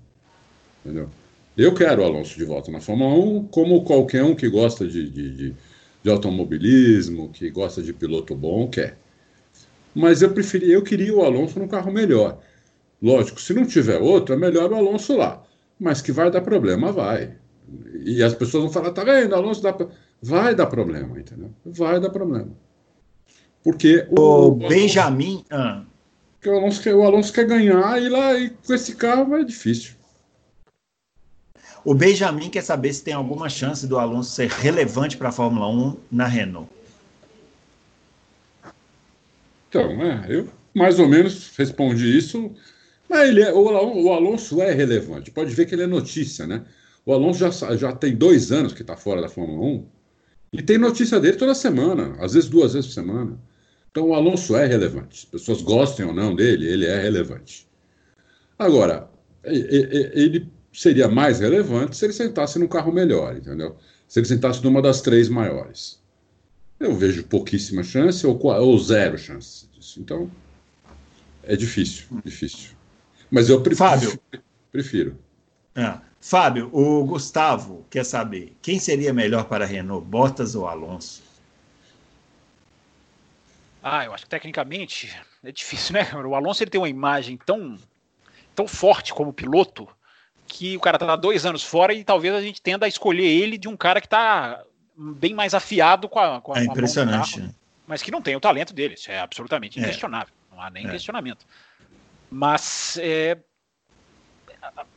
Entendeu? 0.85 1.09
Eu 1.57 1.75
quero 1.75 2.03
o 2.03 2.05
Alonso 2.05 2.37
de 2.37 2.45
volta 2.45 2.71
na 2.71 2.81
Fórmula 2.81 3.15
1, 3.15 3.49
como 3.49 3.85
qualquer 3.85 4.23
um 4.23 4.35
que 4.35 4.49
gosta 4.49 4.87
de, 4.87 5.09
de, 5.09 5.31
de, 5.31 5.55
de 6.03 6.11
automobilismo, 6.11 7.31
que 7.31 7.51
gosta 7.51 7.83
de 7.83 7.93
piloto 7.93 8.35
bom, 8.35 8.69
quer. 8.69 8.99
Mas 9.95 10.21
eu 10.21 10.31
preferi, 10.31 10.71
eu 10.71 10.83
queria 10.83 11.15
o 11.15 11.23
Alonso 11.23 11.59
no 11.59 11.69
carro 11.69 11.91
melhor. 11.91 12.39
Lógico, 13.01 13.41
se 13.41 13.55
não 13.55 13.65
tiver 13.65 14.01
outro, 14.01 14.35
é 14.35 14.39
melhor 14.39 14.71
o 14.71 14.77
Alonso 14.77 15.17
lá. 15.17 15.43
Mas 15.81 16.03
que 16.03 16.13
vai 16.13 16.31
dar 16.31 16.43
problema, 16.43 16.93
vai. 16.93 17.35
E 18.05 18.23
as 18.23 18.35
pessoas 18.35 18.65
vão 18.65 18.73
falar, 18.73 18.93
tá 18.93 19.05
vendo, 19.05 19.35
Alonso 19.35 19.63
dá. 19.63 19.77
Vai 20.23 20.55
dar 20.55 20.67
problema, 20.67 21.19
entendeu? 21.19 21.51
Vai 21.65 22.01
dar 22.01 22.11
problema. 22.11 22.51
Porque 23.63 24.07
o, 24.11 24.49
o 24.49 24.51
Benjamin. 24.53 25.45
Ah 25.51 25.85
porque 26.47 26.51
o 26.51 26.59
Alonso 26.59 26.83
quer, 26.83 26.95
o 26.95 27.03
Alonso 27.03 27.33
quer 27.33 27.45
ganhar 27.45 28.01
e 28.01 28.09
lá 28.09 28.39
e 28.39 28.51
com 28.51 28.73
esse 28.73 28.95
carro 28.95 29.37
é 29.37 29.43
difícil. 29.43 29.95
O 31.87 31.95
Benjamin 31.95 32.51
quer 32.51 32.63
saber 32.63 32.93
se 32.93 33.05
tem 33.05 33.15
alguma 33.15 33.49
chance 33.49 33.87
do 33.87 33.97
Alonso 33.97 34.33
ser 34.33 34.51
relevante 34.51 35.17
para 35.17 35.29
a 35.29 35.33
Fórmula 35.33 35.69
1 35.69 35.97
na 36.11 36.27
Renault. 36.27 36.69
Então, 39.69 40.03
é, 40.03 40.27
eu 40.29 40.49
mais 40.75 40.99
ou 40.99 41.07
menos 41.07 41.53
respondi 41.57 42.19
isso. 42.19 42.51
Mas 43.09 43.29
ele 43.29 43.41
é, 43.41 43.53
o, 43.55 44.13
Alonso 44.13 44.61
é 44.61 44.73
relevante. 44.73 45.31
Pode 45.31 45.55
ver 45.55 45.65
que 45.65 45.77
ele 45.77 45.85
é 45.85 45.87
notícia, 45.87 46.45
né? 46.45 46.65
O 47.05 47.13
Alonso 47.13 47.39
já, 47.39 47.77
já 47.77 47.93
tem 47.93 48.17
dois 48.17 48.51
anos 48.51 48.73
que 48.73 48.83
está 48.83 48.97
fora 48.97 49.21
da 49.21 49.29
Fórmula 49.29 49.65
1 49.65 49.87
e 50.55 50.63
tem 50.63 50.79
notícia 50.79 51.21
dele 51.21 51.37
toda 51.37 51.55
semana, 51.55 52.17
às 52.19 52.35
vezes 52.35 52.49
duas 52.49 52.75
vezes 52.75 52.89
por 52.89 52.95
semana. 52.95 53.39
Então 53.93 54.09
o 54.09 54.15
Alonso 54.15 54.57
é 54.57 54.67
relevante. 54.67 55.21
As 55.21 55.25
pessoas 55.25 55.63
gostem 55.63 56.05
ou 56.05 56.13
não 56.13 56.35
dele, 56.35 56.67
ele 56.67 56.85
é 56.85 57.01
relevante. 57.01 57.65
Agora, 58.59 59.09
ele 59.45 60.51
seria 60.77 61.09
mais 61.09 61.41
relevante 61.41 61.97
se 61.97 62.05
ele 62.05 62.13
sentasse 62.13 62.59
num 62.59 62.69
carro 62.69 62.93
melhor, 62.93 63.35
entendeu? 63.35 63.77
Se 64.07 64.21
ele 64.21 64.27
sentasse 64.27 64.63
numa 64.63 64.83
das 64.83 65.01
três 65.01 65.29
maiores. 65.29 65.99
Eu 66.79 66.95
vejo 66.95 67.25
pouquíssima 67.25 67.83
chance 67.83 68.27
ou, 68.27 68.39
ou 68.39 68.79
zero 68.79 69.17
chance 69.17 69.67
disso. 69.69 69.99
Então, 69.99 70.31
é 71.43 71.57
difícil, 71.57 72.07
difícil. 72.23 72.71
Mas 73.31 73.49
eu 73.49 73.63
prefiro. 73.63 73.89
Fábio. 73.89 74.21
Prefiro. 74.71 75.19
É. 75.75 75.99
Fábio, 76.21 76.69
o 76.73 77.05
Gustavo 77.05 77.87
quer 77.89 78.05
saber 78.05 78.55
quem 78.61 78.79
seria 78.79 79.13
melhor 79.15 79.45
para 79.45 79.65
a 79.65 79.67
Renault, 79.67 80.07
Bottas 80.07 80.55
ou 80.55 80.67
Alonso? 80.67 81.23
Ah, 83.83 84.05
eu 84.05 84.13
acho 84.13 84.25
que 84.25 84.31
tecnicamente 84.31 85.17
é 85.43 85.51
difícil, 85.51 85.95
né? 85.97 86.07
O 86.15 86.35
Alonso 86.35 86.63
ele 86.63 86.71
tem 86.71 86.81
uma 86.81 86.89
imagem 86.89 87.39
tão, 87.39 87.79
tão 88.55 88.69
forte 88.69 89.15
como 89.15 89.33
piloto 89.33 89.89
que 90.47 90.77
o 90.77 90.81
cara 90.81 90.99
tá 90.99 91.17
dois 91.17 91.45
anos 91.45 91.63
fora 91.63 91.93
e 91.93 92.05
talvez 92.05 92.35
a 92.35 92.41
gente 92.41 92.63
tenda 92.63 92.87
a 92.87 92.89
escolher 92.89 93.27
ele 93.27 93.59
de 93.59 93.69
um 93.69 93.77
cara 93.77 94.01
que 94.01 94.09
tá 94.09 94.63
bem 94.97 95.35
mais 95.35 95.55
afiado 95.55 96.09
com 96.09 96.19
a, 96.19 96.41
com 96.41 96.55
a, 96.55 96.61
é 96.61 96.65
impressionante. 96.65 97.41
Carro, 97.41 97.55
mas 97.87 98.03
que 98.03 98.11
não 98.11 98.23
tem 98.23 98.35
o 98.35 98.41
talento 98.41 98.73
dele. 98.73 98.95
Isso 98.95 99.11
é 99.11 99.21
absolutamente 99.21 99.79
é. 99.79 99.83
inquestionável. 99.83 100.33
É. 100.53 100.55
Não 100.55 100.63
há 100.63 100.71
nem 100.71 100.87
é. 100.87 100.91
questionamento. 100.91 101.47
Mas 102.31 102.99
é, 103.01 103.39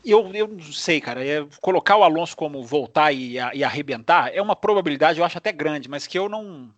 eu, 0.04 0.32
eu 0.34 0.48
não 0.48 0.72
sei, 0.72 1.00
cara. 1.02 1.26
É, 1.26 1.46
colocar 1.62 1.98
o 1.98 2.04
Alonso 2.04 2.36
como 2.36 2.64
voltar 2.64 3.12
e, 3.12 3.34
e 3.54 3.64
arrebentar 3.64 4.34
é 4.34 4.42
uma 4.42 4.56
probabilidade, 4.56 5.20
eu 5.20 5.26
acho 5.26 5.38
até 5.38 5.52
grande, 5.52 5.90
mas 5.90 6.08
que 6.08 6.18
eu 6.18 6.30
não 6.30 6.70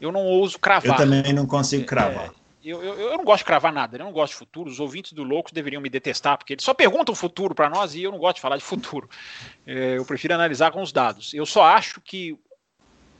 eu 0.00 0.10
não 0.10 0.24
ouso 0.24 0.58
cravar. 0.58 0.92
Eu 0.92 0.96
também 0.96 1.32
não 1.32 1.46
consigo 1.46 1.84
cravar. 1.84 2.32
Eu, 2.62 2.82
eu, 2.82 2.94
eu, 2.94 3.16
não 3.16 3.24
gosto 3.24 3.38
de 3.38 3.46
cravar 3.46 3.72
nada, 3.72 3.96
eu 3.96 4.04
não 4.04 4.12
gosto 4.12 4.32
de 4.32 4.38
futuro. 4.38 4.68
Os 4.68 4.80
ouvintes 4.80 5.12
do 5.12 5.22
Loucos 5.22 5.52
deveriam 5.52 5.80
me 5.80 5.88
detestar, 5.88 6.36
porque 6.36 6.52
eles 6.52 6.64
só 6.64 6.74
perguntam 6.74 7.14
futuro 7.14 7.54
para 7.54 7.70
nós 7.70 7.94
e 7.94 8.02
eu 8.02 8.12
não 8.12 8.18
gosto 8.18 8.36
de 8.36 8.42
falar 8.42 8.56
de 8.56 8.64
futuro. 8.64 9.08
É, 9.66 9.98
eu 9.98 10.04
prefiro 10.04 10.34
analisar 10.34 10.72
com 10.72 10.82
os 10.82 10.90
dados. 10.90 11.32
Eu 11.32 11.46
só 11.46 11.62
acho 11.62 12.00
que 12.00 12.36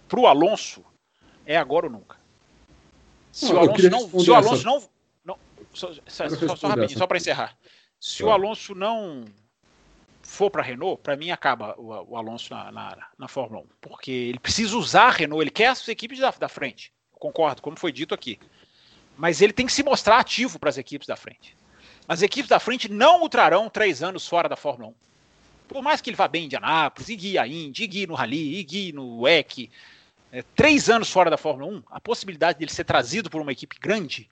para 0.08 0.18
o 0.18 0.26
Alonso 0.26 0.84
é 1.46 1.56
agora 1.56 1.86
ou 1.86 1.92
nunca. 1.92 2.16
Se 3.30 3.52
não, 3.52 3.54
o 3.54 3.58
Alonso 3.60 3.90
não. 3.90 4.08
Se 4.20 4.30
o 4.30 4.34
Alonso 4.34 4.64
não, 4.64 4.82
não 5.24 5.38
só, 5.72 5.92
só, 6.06 6.28
só, 6.28 6.56
só 6.56 6.68
rapidinho, 6.68 6.98
só 6.98 7.06
para 7.06 7.18
encerrar. 7.18 7.56
Se 8.00 8.24
o 8.24 8.30
Alonso 8.30 8.74
não 8.74 9.24
for 10.22 10.50
para 10.50 10.62
a 10.62 10.64
Renault, 10.64 11.02
para 11.02 11.16
mim 11.16 11.30
acaba 11.30 11.74
o, 11.78 12.12
o 12.12 12.16
Alonso 12.16 12.52
na, 12.54 12.72
na, 12.72 13.08
na, 13.18 13.28
Fórmula 13.28 13.62
1. 13.62 13.66
Porque 13.80 14.10
ele 14.10 14.38
precisa 14.38 14.76
usar 14.76 15.08
a 15.08 15.10
Renault, 15.10 15.42
ele 15.42 15.50
quer 15.50 15.68
as 15.68 15.86
equipes 15.88 16.18
da, 16.18 16.30
da 16.30 16.48
frente. 16.48 16.92
Eu 17.12 17.18
concordo, 17.18 17.60
como 17.60 17.78
foi 17.78 17.92
dito 17.92 18.14
aqui. 18.14 18.38
Mas 19.16 19.40
ele 19.40 19.52
tem 19.52 19.66
que 19.66 19.72
se 19.72 19.82
mostrar 19.82 20.18
ativo 20.18 20.58
para 20.58 20.70
as 20.70 20.78
equipes 20.78 21.06
da 21.06 21.16
frente. 21.16 21.56
As 22.08 22.22
equipes 22.22 22.48
da 22.48 22.58
frente 22.58 22.90
não 22.90 23.22
o 23.22 23.28
trarão 23.28 23.68
três 23.68 24.02
anos 24.02 24.26
fora 24.26 24.48
da 24.48 24.56
Fórmula 24.56 24.90
1. 24.90 24.94
Por 25.68 25.82
mais 25.82 26.00
que 26.00 26.10
ele 26.10 26.16
vá 26.16 26.26
bem 26.26 26.42
em 26.42 26.46
Indianápolis, 26.46 27.08
e 27.08 27.16
guie 27.16 27.38
a 27.38 27.46
Indy, 27.46 27.84
e 27.84 27.86
guie 27.86 28.06
no 28.06 28.14
Rally, 28.14 28.56
e 28.56 28.64
guie 28.64 28.92
no 28.92 29.20
WEC, 29.20 29.70
é, 30.32 30.42
três 30.54 30.90
anos 30.90 31.10
fora 31.10 31.30
da 31.30 31.36
Fórmula 31.36 31.70
1, 31.72 31.82
a 31.90 32.00
possibilidade 32.00 32.58
dele 32.58 32.72
ser 32.72 32.84
trazido 32.84 33.30
por 33.30 33.40
uma 33.40 33.52
equipe 33.52 33.76
grande, 33.78 34.28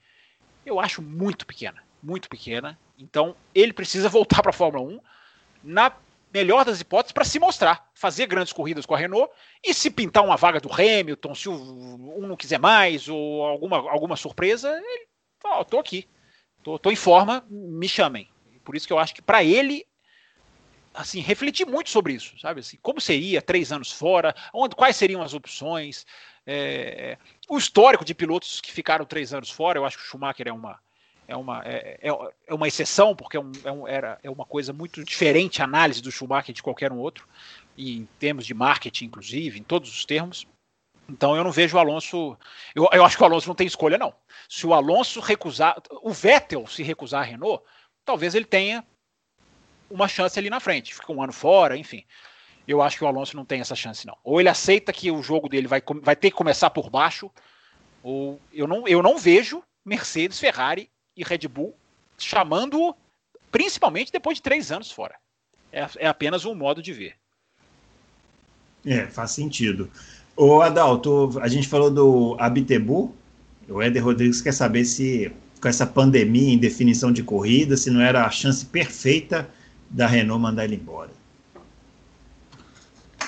eu 0.65 0.79
acho 0.79 1.01
muito 1.01 1.45
pequena. 1.45 1.81
Muito 2.01 2.29
pequena. 2.29 2.77
Então, 2.97 3.35
ele 3.55 3.73
precisa 3.73 4.09
voltar 4.09 4.41
para 4.41 4.51
a 4.51 4.53
Fórmula 4.53 4.83
1 4.83 4.99
na 5.63 5.91
melhor 6.33 6.63
das 6.63 6.79
hipóteses 6.79 7.11
para 7.11 7.25
se 7.25 7.39
mostrar, 7.39 7.89
fazer 7.93 8.27
grandes 8.27 8.53
corridas 8.53 8.85
com 8.85 8.93
a 8.93 8.97
Renault 8.97 9.31
e 9.63 9.73
se 9.73 9.89
pintar 9.89 10.23
uma 10.23 10.37
vaga 10.37 10.59
do 10.59 10.71
Hamilton, 10.71 11.35
se 11.35 11.49
um 11.49 12.27
não 12.27 12.37
quiser 12.37 12.59
mais 12.59 13.07
ou 13.07 13.43
alguma, 13.43 13.77
alguma 13.77 14.15
surpresa, 14.15 14.69
ele 14.77 15.07
fala, 15.39 15.65
tô 15.65 15.79
aqui, 15.79 16.07
tô, 16.63 16.77
tô 16.77 16.91
em 16.91 16.95
forma, 16.95 17.45
me 17.49 17.87
chamem. 17.87 18.29
Por 18.63 18.75
isso 18.75 18.85
que 18.85 18.93
eu 18.93 18.99
acho 18.99 19.15
que 19.15 19.21
para 19.21 19.43
ele 19.43 19.85
assim, 20.93 21.19
refletir 21.21 21.65
muito 21.65 21.89
sobre 21.89 22.13
isso, 22.13 22.37
sabe? 22.39 22.59
Assim, 22.59 22.77
como 22.81 22.99
seria 22.99 23.41
três 23.41 23.71
anos 23.71 23.91
fora, 23.91 24.35
onde, 24.53 24.75
quais 24.75 24.95
seriam 24.95 25.21
as 25.21 25.33
opções, 25.33 26.05
é, 26.45 27.17
o 27.47 27.57
histórico 27.57 28.03
de 28.03 28.13
pilotos 28.13 28.59
que 28.59 28.71
ficaram 28.71 29.05
três 29.05 29.33
anos 29.33 29.49
fora, 29.49 29.77
eu 29.79 29.85
acho 29.85 29.97
que 29.97 30.03
o 30.03 30.07
Schumacher 30.07 30.47
é 30.47 30.51
uma, 30.51 30.79
é 31.29 31.35
uma, 31.35 31.61
é, 31.63 31.99
é, 32.01 32.09
é 32.47 32.53
uma 32.53 32.67
exceção, 32.67 33.15
porque 33.15 33.37
é, 33.37 33.39
um, 33.39 33.51
é, 33.63 33.71
um, 33.71 33.87
era, 33.87 34.19
é 34.23 34.29
uma 34.31 34.45
coisa 34.45 34.73
muito 34.73 35.03
diferente 35.03 35.61
a 35.61 35.65
análise 35.65 36.01
do 36.01 36.11
Schumacher 36.11 36.55
de 36.55 36.63
qualquer 36.63 36.91
um 36.91 36.97
outro, 36.97 37.27
e 37.77 37.99
em 37.99 38.09
termos 38.17 38.47
de 38.47 38.53
marketing, 38.55 39.05
inclusive, 39.05 39.59
em 39.59 39.63
todos 39.63 39.91
os 39.91 40.03
termos. 40.05 40.47
Então 41.07 41.35
eu 41.35 41.43
não 41.43 41.51
vejo 41.51 41.77
o 41.77 41.79
Alonso. 41.79 42.35
Eu, 42.73 42.89
eu 42.91 43.05
acho 43.05 43.15
que 43.15 43.21
o 43.21 43.25
Alonso 43.27 43.47
não 43.47 43.53
tem 43.53 43.67
escolha, 43.67 43.97
não. 43.97 44.13
Se 44.49 44.65
o 44.65 44.73
Alonso 44.73 45.19
recusar. 45.19 45.81
O 46.01 46.11
Vettel 46.11 46.65
se 46.65 46.81
recusar 46.81 47.21
a 47.21 47.25
Renault, 47.25 47.63
talvez 48.03 48.33
ele 48.33 48.45
tenha 48.45 48.83
uma 49.89 50.07
chance 50.07 50.37
ali 50.37 50.49
na 50.49 50.59
frente. 50.59 50.95
Fica 50.95 51.11
um 51.11 51.21
ano 51.21 51.33
fora, 51.33 51.77
enfim. 51.77 52.03
Eu 52.67 52.81
acho 52.81 52.97
que 52.97 53.03
o 53.03 53.07
Alonso 53.07 53.35
não 53.35 53.45
tem 53.45 53.61
essa 53.61 53.75
chance, 53.75 54.05
não. 54.05 54.17
Ou 54.23 54.39
ele 54.39 54.49
aceita 54.49 54.91
que 54.91 55.11
o 55.11 55.21
jogo 55.21 55.47
dele 55.47 55.67
vai, 55.67 55.81
vai 56.01 56.15
ter 56.15 56.31
que 56.31 56.37
começar 56.37 56.71
por 56.71 56.89
baixo, 56.89 57.31
ou 58.01 58.41
eu 58.51 58.67
não, 58.67 58.87
eu 58.87 59.01
não 59.01 59.17
vejo 59.17 59.63
Mercedes, 59.85 60.39
Ferrari 60.39 60.89
e 61.19 61.23
Red 61.23 61.47
Bull 61.49 61.75
chamando-o, 62.17 62.95
principalmente 63.51 64.11
depois 64.11 64.37
de 64.37 64.41
três 64.41 64.71
anos 64.71 64.89
fora. 64.89 65.15
É, 65.71 65.85
é 65.97 66.07
apenas 66.07 66.45
um 66.45 66.55
modo 66.55 66.81
de 66.81 66.93
ver. 66.93 67.13
É, 68.85 69.05
faz 69.07 69.31
sentido. 69.31 69.91
Ô 70.35 70.61
Adalto, 70.61 71.37
a 71.41 71.47
gente 71.47 71.67
falou 71.67 71.91
do 71.91 72.35
Abitebu. 72.39 73.13
O 73.67 73.81
Éder 73.81 74.03
Rodrigues 74.03 74.41
quer 74.41 74.53
saber 74.53 74.85
se, 74.85 75.31
com 75.61 75.67
essa 75.67 75.85
pandemia 75.85 76.53
em 76.53 76.57
definição 76.57 77.11
de 77.11 77.21
corrida, 77.21 77.75
se 77.75 77.91
não 77.91 78.01
era 78.01 78.25
a 78.25 78.31
chance 78.31 78.65
perfeita 78.65 79.47
da 79.89 80.07
Renault 80.07 80.41
mandar 80.41 80.63
ele 80.63 80.75
embora. 80.75 81.11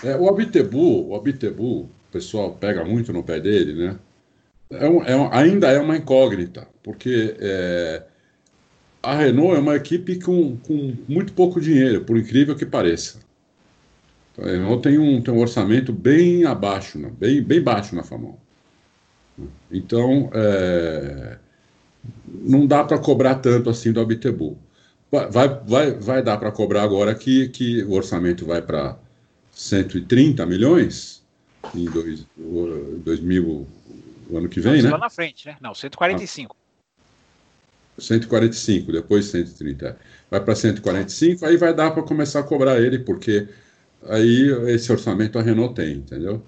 É, 0.03 0.15
o 0.15 0.27
Abitebu, 0.29 1.09
o 1.09 1.15
Abitebu, 1.15 1.81
o 1.81 1.89
pessoal 2.11 2.53
pega 2.53 2.83
muito 2.83 3.13
no 3.13 3.23
pé 3.23 3.39
dele, 3.39 3.73
né? 3.73 3.99
É 4.71 4.89
um, 4.89 5.03
é 5.03 5.15
um, 5.15 5.33
ainda 5.33 5.67
é 5.69 5.79
uma 5.79 5.97
incógnita, 5.97 6.67
porque 6.81 7.35
é, 7.39 8.03
a 9.03 9.15
Renault 9.15 9.55
é 9.55 9.59
uma 9.59 9.75
equipe 9.75 10.19
com, 10.19 10.55
com, 10.57 10.95
muito 11.07 11.33
pouco 11.33 11.59
dinheiro, 11.59 12.05
por 12.05 12.17
incrível 12.17 12.55
que 12.55 12.65
pareça. 12.65 13.19
A 14.39 14.45
Renault 14.45 14.81
tem 14.81 14.97
um, 14.97 15.21
tem 15.21 15.33
um 15.33 15.39
orçamento 15.39 15.91
bem 15.91 16.45
abaixo, 16.45 16.97
né? 16.97 17.11
bem, 17.19 17.41
bem 17.41 17.61
baixo 17.61 17.95
na 17.95 18.03
Fórmula 18.03 18.35
Então, 19.69 20.29
é, 20.33 21.37
não 22.27 22.65
dá 22.65 22.83
para 22.83 22.97
cobrar 22.97 23.35
tanto 23.35 23.69
assim 23.69 23.91
do 23.91 23.99
Abitebu. 23.99 24.57
Vai, 25.11 25.49
vai, 25.65 25.91
vai 25.91 26.23
dar 26.23 26.37
para 26.37 26.51
cobrar 26.51 26.83
agora 26.83 27.13
que, 27.13 27.49
que 27.49 27.83
o 27.83 27.91
orçamento 27.91 28.45
vai 28.45 28.61
para 28.61 28.97
130 29.51 30.45
milhões 30.45 31.21
em 31.75 31.85
dois, 31.85 32.25
2000, 32.37 33.67
o 34.31 34.37
ano 34.37 34.49
que 34.49 34.59
vem, 34.59 34.81
né? 34.81 34.89
Lá 34.89 34.97
na 34.97 35.09
frente, 35.09 35.47
né? 35.47 35.57
Não, 35.61 35.73
145. 35.73 36.55
145, 37.97 38.91
depois 38.91 39.25
130. 39.25 39.97
Vai 40.29 40.39
para 40.39 40.55
145, 40.55 41.45
aí 41.45 41.57
vai 41.57 41.73
dar 41.73 41.91
para 41.91 42.03
começar 42.03 42.39
a 42.39 42.43
cobrar 42.43 42.79
ele, 42.79 42.99
porque 42.99 43.47
aí 44.07 44.49
esse 44.67 44.91
orçamento 44.91 45.37
a 45.37 45.41
Renault 45.41 45.75
tem, 45.75 45.97
entendeu? 45.97 46.41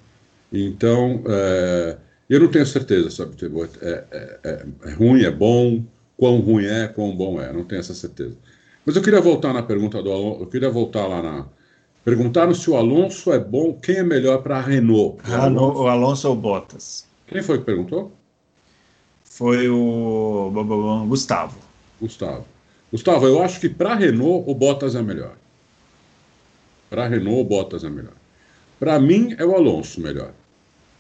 Então, 0.52 1.24
é, 1.28 1.98
eu 2.30 2.40
não 2.40 2.48
tenho 2.48 2.66
certeza 2.66 3.10
sobre 3.10 3.36
é, 3.82 4.04
é, 4.12 4.40
é, 4.44 4.66
é 4.86 4.92
ruim, 4.94 5.24
é 5.24 5.32
bom, 5.32 5.84
quão 6.18 6.40
ruim 6.40 6.66
é, 6.66 6.88
quão 6.88 7.16
bom 7.16 7.42
é, 7.42 7.52
não 7.52 7.64
tenho 7.64 7.80
essa 7.80 7.94
certeza. 7.94 8.38
Mas 8.86 8.96
eu 8.96 9.02
queria 9.02 9.22
voltar 9.22 9.54
na 9.54 9.64
pergunta 9.64 10.02
do 10.02 10.12
Alonso, 10.12 10.42
eu 10.42 10.48
queria 10.48 10.70
voltar 10.70 11.08
lá 11.08 11.22
na. 11.22 11.46
Perguntaram 12.04 12.54
se 12.54 12.70
o 12.70 12.76
Alonso 12.76 13.32
é 13.32 13.40
bom, 13.40 13.74
quem 13.74 13.98
é 13.98 14.04
melhor 14.04 14.44
para 14.44 14.58
a 14.58 14.62
Renault? 14.62 15.18
O 15.30 15.34
Alonso, 15.34 15.82
o 15.82 15.88
Alonso 15.88 16.30
ou 16.30 16.36
Bottas? 16.36 17.08
Quem 17.34 17.42
foi 17.42 17.58
que 17.58 17.66
perguntou? 17.66 18.16
Foi 19.24 19.68
o 19.68 20.52
Gustavo. 21.08 21.58
Gustavo. 22.00 22.46
Gustavo, 22.92 23.26
eu 23.26 23.42
acho 23.42 23.60
que 23.60 23.68
para 23.68 23.96
Renault 23.96 24.48
o 24.48 24.54
Bottas 24.54 24.94
é 24.94 25.02
melhor. 25.02 25.36
Para 26.92 27.08
Renault 27.08 27.42
o 27.42 27.44
Bottas 27.44 27.84
é 27.84 27.90
melhor. 27.90 28.14
Para 28.80 29.00
mim 29.00 29.36
é 29.40 29.44
o 29.44 29.56
Alonso 29.56 30.00
melhor. 30.00 30.32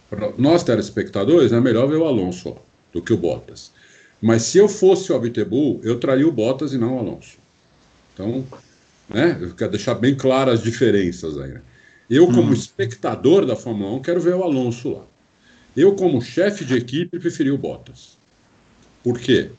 Para 0.10 0.34
nós 0.36 0.64
telespectadores 0.64 1.54
é 1.54 1.62
melhor 1.62 1.88
ver 1.88 1.98
o 1.98 2.08
Alonso 2.08 2.58
do 2.92 3.00
que 3.00 3.14
o 3.14 3.18
Bottas. 3.18 3.72
Mas 4.20 4.42
se 4.42 4.58
eu 4.58 4.68
fosse 4.68 5.12
o 5.12 5.16
Abitebu, 5.16 5.82
eu 5.84 6.00
traria 6.00 6.28
o 6.28 6.32
Bottas 6.32 6.74
e 6.74 6.80
não 6.80 6.96
o 6.96 7.00
Alonso. 7.00 7.38
Então, 8.12 8.44
né, 9.08 9.38
eu 9.40 9.54
quero 9.54 9.70
deixar 9.70 9.94
bem 9.94 10.16
claras 10.16 10.56
as 10.56 10.64
diferenças 10.64 11.38
aí. 11.38 11.52
Né? 11.52 11.62
Eu, 12.10 12.26
como 12.26 12.50
hum. 12.50 12.54
espectador 12.54 13.46
da 13.46 13.56
Fórmula 13.56 13.98
1, 13.98 14.02
quero 14.02 14.20
ver 14.20 14.34
o 14.34 14.44
Alonso 14.44 14.94
lá. 14.94 15.13
Eu, 15.76 15.96
como 15.96 16.22
chefe 16.22 16.64
de 16.66 16.76
equipe, 16.76 17.20
preferi 17.20 17.52
o 17.52 17.58
Bottas. 17.58 18.18
Por 19.04 19.20
quê? 19.20 19.50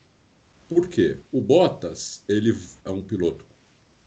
Porque 0.68 1.16
o 1.32 1.40
Bottas 1.40 2.22
ele 2.28 2.56
é 2.84 2.90
um 2.90 3.02
piloto 3.02 3.44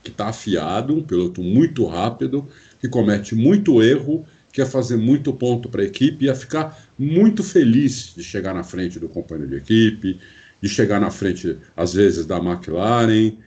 que 0.03 0.09
está 0.09 0.29
afiado, 0.29 0.95
um 0.95 1.03
piloto 1.03 1.41
muito 1.41 1.85
rápido, 1.85 2.47
que 2.79 2.87
comete 2.87 3.35
muito 3.35 3.83
erro, 3.83 4.25
quer 4.51 4.65
fazer 4.65 4.97
muito 4.97 5.33
ponto 5.33 5.69
para 5.69 5.81
a 5.81 5.85
equipe 5.85 6.25
ia 6.25 6.33
ficar 6.33 6.81
muito 6.97 7.43
feliz 7.43 8.13
de 8.15 8.23
chegar 8.23 8.53
na 8.53 8.63
frente 8.63 8.99
do 8.99 9.09
companheiro 9.09 9.51
de 9.51 9.57
equipe, 9.57 10.19
de 10.61 10.69
chegar 10.69 10.99
na 10.99 11.11
frente, 11.11 11.57
às 11.75 11.93
vezes, 11.93 12.25
da 12.25 12.37
McLaren, 12.37 13.37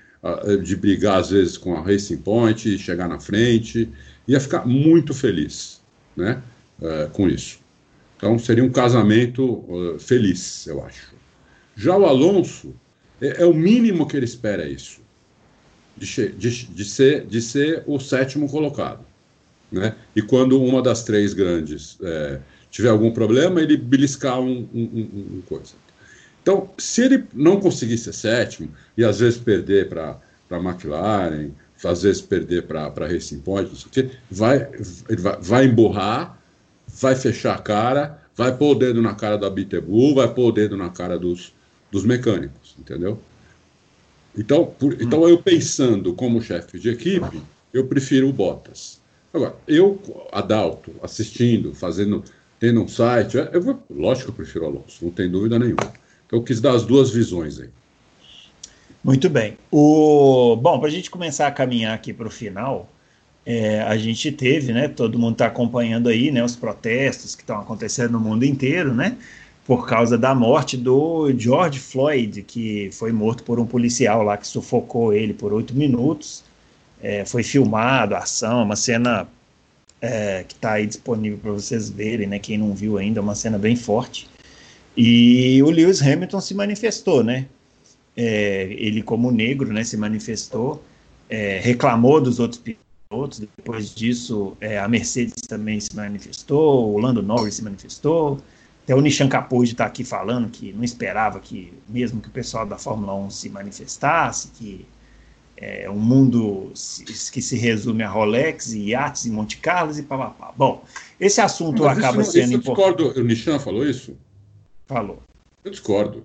de 0.62 0.76
brigar, 0.76 1.18
às 1.18 1.30
vezes, 1.30 1.56
com 1.56 1.74
a 1.74 1.80
Racing 1.80 2.18
Point, 2.18 2.78
chegar 2.78 3.08
na 3.08 3.18
frente. 3.18 3.88
Ia 4.28 4.38
ficar 4.38 4.66
muito 4.66 5.12
feliz 5.14 5.80
né, 6.16 6.42
é, 6.80 7.08
com 7.12 7.28
isso. 7.28 7.59
Então, 8.20 8.38
seria 8.38 8.62
um 8.62 8.68
casamento 8.70 9.96
feliz, 9.98 10.66
eu 10.66 10.84
acho. 10.84 11.14
Já 11.74 11.96
o 11.96 12.04
Alonso, 12.04 12.74
é, 13.18 13.42
é 13.42 13.46
o 13.46 13.54
mínimo 13.54 14.06
que 14.06 14.14
ele 14.14 14.26
espera 14.26 14.68
isso. 14.68 15.00
De, 15.96 16.28
de, 16.32 16.66
de, 16.66 16.84
ser, 16.84 17.26
de 17.26 17.40
ser 17.40 17.82
o 17.86 17.98
sétimo 17.98 18.46
colocado. 18.48 19.04
Né? 19.72 19.94
E 20.14 20.20
quando 20.20 20.62
uma 20.62 20.82
das 20.82 21.02
três 21.02 21.32
grandes 21.32 21.96
é, 22.02 22.40
tiver 22.70 22.90
algum 22.90 23.10
problema, 23.10 23.60
ele 23.62 23.76
beliscar 23.76 24.38
um, 24.38 24.68
um, 24.72 24.82
um, 24.82 25.36
um 25.36 25.42
coisa. 25.48 25.72
Então, 26.42 26.70
se 26.76 27.02
ele 27.02 27.24
não 27.32 27.58
conseguir 27.58 27.96
ser 27.96 28.12
sétimo, 28.12 28.70
e 28.96 29.04
às 29.04 29.20
vezes 29.20 29.38
perder 29.38 29.88
para 29.88 30.20
a 30.50 30.56
McLaren, 30.56 31.50
às 31.82 32.02
vezes 32.02 32.20
perder 32.20 32.64
para 32.64 33.06
Racing 33.06 33.40
Point, 33.40 33.70
não 33.70 33.76
sei 33.76 33.86
o 33.86 33.90
quê, 33.90 34.16
vai, 34.30 34.68
vai, 35.18 35.38
vai 35.40 35.64
emburrar, 35.64 36.38
vai 37.00 37.16
fechar 37.16 37.54
a 37.54 37.58
cara, 37.58 38.18
vai 38.36 38.56
pôr 38.56 38.72
o 38.72 38.74
dedo 38.74 39.00
na 39.00 39.14
cara 39.14 39.36
da 39.36 39.48
Bitebu, 39.48 40.14
vai 40.14 40.32
pôr 40.32 40.48
o 40.48 40.52
dedo 40.52 40.76
na 40.76 40.90
cara 40.90 41.18
dos, 41.18 41.52
dos 41.90 42.04
mecânicos, 42.04 42.76
entendeu? 42.78 43.18
Então, 44.36 44.66
por, 44.66 45.00
então, 45.00 45.28
eu 45.28 45.42
pensando 45.42 46.14
como 46.14 46.40
chefe 46.40 46.78
de 46.78 46.90
equipe, 46.90 47.42
eu 47.72 47.86
prefiro 47.86 48.28
o 48.28 48.32
Bottas. 48.32 49.00
Agora, 49.32 49.54
eu, 49.66 50.00
Adalto, 50.32 50.92
assistindo, 51.02 51.74
fazendo, 51.74 52.22
tendo 52.58 52.82
um 52.82 52.88
site, 52.88 53.36
eu, 53.36 53.80
lógico 53.90 54.26
que 54.26 54.30
eu 54.30 54.44
prefiro 54.44 54.64
o 54.64 54.68
Alonso, 54.68 55.04
não 55.04 55.10
tem 55.10 55.30
dúvida 55.30 55.58
nenhuma. 55.58 55.92
Então, 56.26 56.38
eu 56.38 56.42
quis 56.42 56.60
dar 56.60 56.72
as 56.72 56.84
duas 56.84 57.10
visões 57.10 57.58
aí. 57.58 57.70
Muito 59.02 59.28
bem. 59.30 59.56
O... 59.70 60.56
Bom, 60.56 60.78
para 60.78 60.88
a 60.88 60.92
gente 60.92 61.10
começar 61.10 61.46
a 61.46 61.52
caminhar 61.52 61.94
aqui 61.94 62.12
para 62.12 62.28
o 62.28 62.30
final, 62.30 62.88
é, 63.44 63.82
a 63.82 63.96
gente 63.96 64.30
teve, 64.32 64.72
né? 64.72 64.88
Todo 64.88 65.18
mundo 65.18 65.32
está 65.32 65.46
acompanhando 65.46 66.08
aí, 66.08 66.30
né? 66.30 66.42
Os 66.44 66.56
protestos 66.56 67.34
que 67.34 67.42
estão 67.42 67.60
acontecendo 67.60 68.12
no 68.12 68.20
mundo 68.20 68.44
inteiro, 68.44 68.94
né? 68.94 69.16
Por 69.66 69.86
causa 69.86 70.18
da 70.18 70.34
morte 70.34 70.76
do 70.76 71.32
George 71.36 71.78
Floyd, 71.78 72.42
que 72.42 72.90
foi 72.92 73.12
morto 73.12 73.42
por 73.44 73.58
um 73.60 73.66
policial 73.66 74.22
lá 74.22 74.36
que 74.36 74.46
sufocou 74.46 75.12
ele 75.12 75.34
por 75.34 75.52
oito 75.52 75.74
minutos. 75.74 76.44
É, 77.02 77.24
foi 77.24 77.42
filmado 77.42 78.14
a 78.14 78.18
ação, 78.18 78.62
uma 78.62 78.76
cena 78.76 79.26
é, 80.00 80.44
que 80.46 80.54
está 80.54 80.72
aí 80.72 80.86
disponível 80.86 81.38
para 81.38 81.52
vocês 81.52 81.88
verem, 81.88 82.26
né? 82.26 82.38
Quem 82.38 82.58
não 82.58 82.74
viu 82.74 82.98
ainda, 82.98 83.20
é 83.20 83.22
uma 83.22 83.34
cena 83.34 83.58
bem 83.58 83.76
forte. 83.76 84.28
E 84.96 85.62
o 85.62 85.70
Lewis 85.70 86.02
Hamilton 86.02 86.40
se 86.40 86.54
manifestou, 86.54 87.22
né? 87.24 87.46
é, 88.16 88.64
ele 88.70 89.02
como 89.02 89.30
negro, 89.30 89.72
né, 89.72 89.84
se 89.84 89.96
manifestou, 89.96 90.82
é, 91.28 91.58
reclamou 91.58 92.20
dos 92.20 92.38
outros 92.38 92.60
pilotos. 92.60 92.89
Depois 93.40 93.92
disso, 93.92 94.56
é, 94.60 94.78
a 94.78 94.86
Mercedes 94.86 95.42
também 95.48 95.80
se 95.80 95.94
manifestou, 95.96 96.94
o 96.94 96.98
Lando 96.98 97.20
Norris 97.20 97.56
se 97.56 97.64
manifestou. 97.64 98.38
Até 98.84 98.94
o 98.94 99.00
Nishan 99.00 99.28
Capozzi 99.28 99.72
está 99.72 99.84
aqui 99.84 100.04
falando 100.04 100.48
que 100.48 100.72
não 100.72 100.84
esperava 100.84 101.40
que, 101.40 101.72
mesmo 101.88 102.20
que 102.20 102.28
o 102.28 102.30
pessoal 102.30 102.64
da 102.64 102.78
Fórmula 102.78 103.12
1 103.14 103.30
se 103.30 103.48
manifestasse, 103.48 104.52
que 104.54 104.86
é 105.56 105.90
um 105.90 105.98
mundo 105.98 106.72
que 106.72 107.42
se 107.42 107.56
resume 107.56 108.04
a 108.04 108.08
Rolex 108.08 108.72
e 108.72 108.90
iates 108.90 109.26
em 109.26 109.32
Monte 109.32 109.56
Carlos 109.56 109.98
e 109.98 110.04
papapá. 110.04 110.54
Bom, 110.56 110.84
esse 111.18 111.40
assunto 111.40 111.82
Mas 111.82 111.98
acaba 111.98 112.22
isso, 112.22 112.30
sendo 112.30 112.44
isso 112.44 112.54
importante. 112.54 112.96
Discordo, 112.96 113.20
o 113.20 113.24
Nishan 113.24 113.58
falou 113.58 113.84
isso? 113.84 114.16
Falou. 114.86 115.20
Eu 115.64 115.70
discordo. 115.72 116.24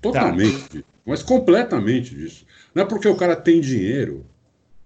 Totalmente. 0.00 0.78
Tá. 0.78 0.84
Mas 1.04 1.24
completamente 1.24 2.14
disso. 2.14 2.46
Não 2.72 2.84
é 2.84 2.86
porque 2.86 3.08
o 3.08 3.16
cara 3.16 3.34
tem 3.34 3.60
dinheiro. 3.60 4.24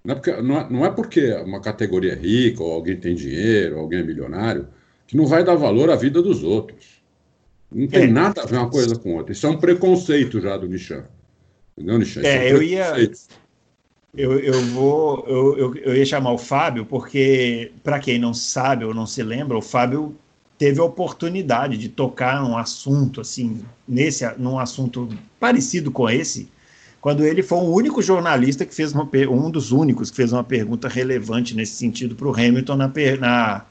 Não 0.05 0.13
é, 0.13 0.15
porque, 0.17 0.43
não, 0.43 0.61
é, 0.61 0.71
não 0.71 0.85
é 0.85 0.91
porque 0.91 1.33
uma 1.37 1.61
categoria 1.61 2.13
é 2.13 2.17
rica, 2.17 2.63
ou 2.63 2.73
alguém 2.73 2.97
tem 2.97 3.15
dinheiro, 3.15 3.77
ou 3.77 3.83
alguém 3.83 4.01
é 4.01 4.03
milionário, 4.03 4.69
que 5.07 5.17
não 5.17 5.27
vai 5.27 5.43
dar 5.43 5.55
valor 5.55 5.89
à 5.89 5.97
vida 5.97 6.21
dos 6.21 6.43
outros. 6.43 7.03
Não 7.73 7.89
tem 7.89 8.03
é. 8.03 8.07
nada 8.07 8.43
a 8.43 8.47
ver 8.47 8.59
uma 8.59 8.69
coisa 8.69 8.97
com 8.97 9.17
outra. 9.17 9.33
Isso 9.33 9.47
é 9.47 9.51
um 9.51 9.57
preconceito 9.57 10.41
já 10.43 10.59
do 10.59 10.69
Nishan. 10.69 11.05
Entendeu, 11.77 11.99
Nishan? 11.99 12.21
É, 12.23 12.49
é 12.49 12.53
eu 12.53 12.63
ia. 12.63 12.93
Eu, 14.15 14.39
eu 14.39 14.61
vou. 14.67 15.25
Eu, 15.27 15.59
eu, 15.59 15.77
eu 15.77 15.97
ia 15.97 16.05
chamar 16.05 16.33
o 16.33 16.39
Fábio, 16.39 16.85
porque, 16.85 17.73
para 17.83 17.99
quem 17.99 18.19
não 18.19 18.35
sabe 18.35 18.85
ou 18.85 18.93
não 18.93 19.07
se 19.07 19.23
lembra, 19.23 19.57
o 19.57 19.63
Fábio 19.63 20.15
teve 20.59 20.81
a 20.81 20.85
oportunidade 20.85 21.79
de 21.79 21.89
tocar 21.89 22.45
um 22.45 22.57
assunto 22.57 23.23
assim, 23.23 23.65
nesse, 23.89 24.25
num 24.39 24.59
assunto 24.59 25.09
parecido 25.41 25.91
com 25.91 26.09
esse, 26.09 26.49
quando 27.05 27.23
ele 27.23 27.43
foi 27.43 27.59
o 27.59 27.71
único 27.71 28.01
jornalista 28.01 28.65
que 28.65 28.75
fez 28.75 28.95
uma 28.95 29.07
um 29.29 29.51
dos 29.51 29.73
únicos 29.73 30.11
que 30.11 30.17
fez 30.17 30.33
uma 30.33 30.43
pergunta 30.43 30.89
relevante 30.89 31.55
nesse 31.55 31.75
sentido 31.75 32.15
para 32.15 32.27
o 32.27 32.33
Hamilton 32.33 32.77
na, 32.77 32.91
na, 33.21 33.67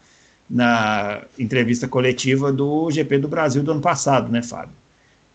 na 0.47 1.21
entrevista 1.39 1.87
coletiva 1.87 2.53
do 2.53 2.91
GP 2.91 3.17
do 3.17 3.27
Brasil 3.27 3.63
do 3.63 3.71
ano 3.71 3.81
passado, 3.81 4.31
né, 4.31 4.43
Fábio? 4.43 4.75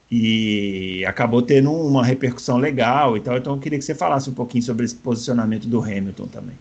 E 0.08 1.04
acabou 1.08 1.42
tendo 1.42 1.72
uma 1.72 2.04
repercussão 2.04 2.56
legal 2.58 3.16
e 3.16 3.20
tal. 3.20 3.36
Então 3.36 3.54
eu 3.54 3.60
queria 3.60 3.80
que 3.80 3.84
você 3.84 3.96
falasse 3.96 4.30
um 4.30 4.34
pouquinho 4.34 4.62
sobre 4.62 4.84
esse 4.84 4.94
posicionamento 4.94 5.66
do 5.66 5.82
Hamilton 5.82 6.28
também. 6.28 6.54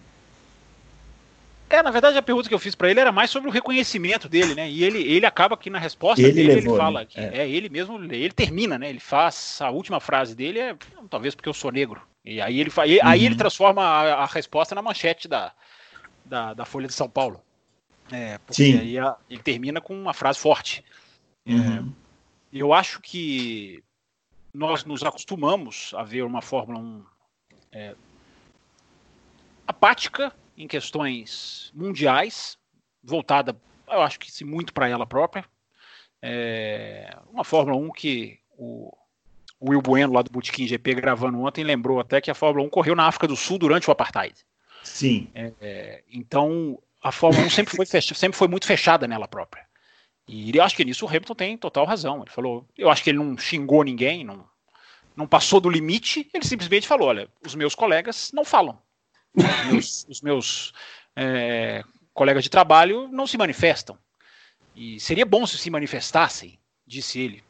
É, 1.69 1.83
na 1.83 1.91
verdade 1.91 2.17
a 2.17 2.21
pergunta 2.21 2.47
que 2.47 2.55
eu 2.55 2.59
fiz 2.59 2.75
para 2.75 2.89
ele 2.89 2.99
era 2.99 3.11
mais 3.11 3.29
sobre 3.29 3.49
o 3.49 3.51
reconhecimento 3.51 4.29
dele, 4.29 4.55
né? 4.55 4.69
E 4.69 4.83
ele, 4.83 5.01
ele 5.01 5.25
acaba 5.25 5.55
aqui 5.55 5.69
na 5.69 5.79
resposta 5.79 6.21
ele 6.21 6.31
dele, 6.31 6.55
levou, 6.55 6.75
ele 6.75 6.81
fala 6.81 6.99
né? 7.01 7.05
que 7.05 7.19
é. 7.19 7.39
é. 7.39 7.49
ele 7.49 7.67
mesmo, 7.67 8.01
ele 8.03 8.31
termina, 8.31 8.79
né? 8.79 8.89
Ele 8.89 8.99
faz 8.99 9.59
a 9.61 9.69
última 9.69 9.99
frase 9.99 10.33
dele 10.33 10.59
é 10.59 10.75
talvez 11.09 11.35
porque 11.35 11.49
eu 11.49 11.53
sou 11.53 11.71
negro. 11.71 12.01
E 12.23 12.41
aí 12.41 12.59
ele, 12.59 12.71
aí, 12.77 12.99
uhum. 12.99 13.25
ele 13.25 13.35
transforma 13.35 13.83
a, 13.83 14.23
a, 14.23 14.25
resposta 14.25 14.75
na 14.75 14.81
manchete 14.81 15.27
da, 15.27 15.53
da, 16.25 16.53
da 16.53 16.65
Folha 16.65 16.87
de 16.87 16.93
São 16.93 17.09
Paulo. 17.09 17.41
É, 18.11 18.37
porque 18.39 18.63
Sim. 18.63 18.79
aí 18.79 18.97
a, 18.97 19.15
ele 19.29 19.41
termina 19.41 19.81
com 19.81 19.93
uma 19.93 20.13
frase 20.13 20.39
forte. 20.39 20.83
É, 21.45 21.51
uhum. 21.51 21.93
É, 22.53 22.57
eu 22.57 22.73
acho 22.73 23.01
que 23.01 23.83
nós 24.53 24.85
nos 24.85 25.03
acostumamos 25.03 25.93
a 25.95 26.03
ver 26.03 26.23
uma 26.23 26.41
Fórmula 26.41 26.79
1 26.79 27.03
é, 27.73 27.95
apática 29.67 30.33
em 30.57 30.67
questões 30.67 31.71
mundiais, 31.73 32.57
voltada, 33.03 33.55
eu 33.87 34.01
acho 34.01 34.19
que 34.19 34.43
muito 34.43 34.73
para 34.73 34.89
ela 34.89 35.05
própria. 35.05 35.45
É, 36.21 37.15
uma 37.31 37.43
Fórmula 37.43 37.77
1 37.77 37.91
que 37.91 38.39
o, 38.57 38.91
o 39.59 39.69
Will 39.69 39.81
Bueno, 39.81 40.13
lá 40.13 40.21
do 40.21 40.31
Botequim 40.31 40.65
GP, 40.65 40.95
gravando 40.95 41.39
ontem, 41.39 41.63
lembrou 41.63 41.99
até 41.99 42.19
que 42.19 42.31
a 42.31 42.35
Fórmula 42.35 42.65
1 42.65 42.69
correu 42.69 42.95
na 42.95 43.07
África 43.07 43.27
do 43.27 43.35
Sul 43.35 43.59
durante 43.59 43.87
o 43.87 43.91
Apartheid. 43.91 44.35
Sim. 44.83 45.29
É, 45.35 45.53
é, 45.61 46.03
então, 46.11 46.81
a 47.01 47.11
Fórmula 47.11 47.45
1 47.45 47.49
sempre 47.51 47.75
foi, 47.75 47.85
sempre 47.85 48.37
foi 48.37 48.47
muito 48.47 48.65
fechada 48.65 49.07
nela 49.07 49.27
própria. 49.27 49.65
E 50.27 50.55
eu 50.57 50.63
acho 50.63 50.75
que 50.75 50.83
nisso 50.83 51.05
o 51.05 51.07
Hamilton 51.07 51.35
tem 51.35 51.57
total 51.57 51.85
razão. 51.85 52.21
Ele 52.21 52.31
falou, 52.31 52.67
eu 52.77 52.89
acho 52.89 53.03
que 53.03 53.11
ele 53.11 53.19
não 53.19 53.37
xingou 53.37 53.83
ninguém, 53.83 54.25
não, 54.25 54.43
não 55.15 55.27
passou 55.27 55.59
do 55.59 55.69
limite, 55.69 56.29
ele 56.33 56.45
simplesmente 56.45 56.87
falou: 56.87 57.07
olha, 57.07 57.29
os 57.45 57.55
meus 57.55 57.73
colegas 57.73 58.31
não 58.33 58.43
falam. 58.43 58.77
Meus, 59.71 60.05
os 60.09 60.21
meus 60.21 60.73
é, 61.15 61.83
colegas 62.13 62.43
de 62.43 62.49
trabalho 62.49 63.07
não 63.09 63.27
se 63.27 63.37
manifestam. 63.37 63.97
E 64.75 64.99
seria 64.99 65.25
bom 65.25 65.45
se 65.45 65.57
se 65.57 65.69
manifestassem, 65.69 66.59
disse 66.85 67.19
ele. 67.19 67.43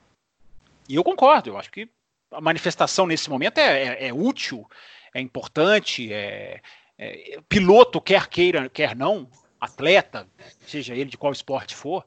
E 0.87 0.95
eu 0.95 1.03
concordo, 1.03 1.49
eu 1.49 1.57
acho 1.57 1.71
que 1.71 1.89
a 2.31 2.41
manifestação 2.41 3.05
nesse 3.05 3.29
momento 3.29 3.57
é, 3.57 3.83
é, 3.83 4.07
é 4.07 4.13
útil, 4.13 4.69
é 5.13 5.19
importante, 5.19 6.11
é, 6.11 6.61
é, 6.97 7.39
piloto, 7.47 8.01
quer 8.01 8.27
queira, 8.27 8.69
quer 8.69 8.95
não, 8.95 9.29
atleta, 9.59 10.27
seja 10.65 10.95
ele 10.95 11.09
de 11.09 11.17
qual 11.17 11.33
esporte 11.33 11.75
for, 11.75 12.05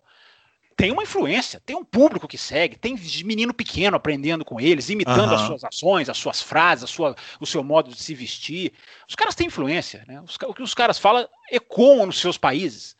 tem 0.80 0.90
uma 0.90 1.02
influência, 1.02 1.60
tem 1.64 1.76
um 1.76 1.84
público 1.84 2.26
que 2.26 2.38
segue, 2.38 2.76
tem 2.76 2.96
menino 3.24 3.52
pequeno 3.52 3.96
aprendendo 3.96 4.44
com 4.44 4.58
eles, 4.58 4.88
imitando 4.88 5.28
uhum. 5.28 5.34
as 5.34 5.40
suas 5.42 5.64
ações, 5.64 6.08
as 6.08 6.16
suas 6.16 6.40
frases, 6.40 6.84
a 6.84 6.86
sua, 6.86 7.14
o 7.38 7.46
seu 7.46 7.62
modo 7.62 7.90
de 7.90 8.00
se 8.00 8.14
vestir. 8.14 8.72
Os 9.06 9.14
caras 9.14 9.34
têm 9.34 9.48
influência, 9.48 10.04
né? 10.08 10.20
Os, 10.22 10.36
o 10.36 10.54
que 10.54 10.62
os 10.62 10.72
caras 10.72 10.98
falam 10.98 11.28
ecoam 11.50 12.06
nos 12.06 12.18
seus 12.18 12.38
países. 12.38 12.96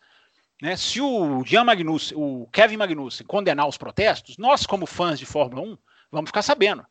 Né? 0.60 0.76
Se 0.76 1.00
o 1.00 1.42
Jean 1.44 1.64
Magnussen, 1.64 2.16
o 2.18 2.46
Kevin 2.52 2.76
Magnussen 2.76 3.26
condenar 3.26 3.66
os 3.66 3.78
protestos, 3.78 4.36
nós, 4.36 4.66
como 4.66 4.84
fãs 4.84 5.18
de 5.18 5.24
Fórmula 5.24 5.62
1, 5.62 5.78
vamos 6.12 6.28
ficar 6.28 6.42
sabendo. 6.42 6.84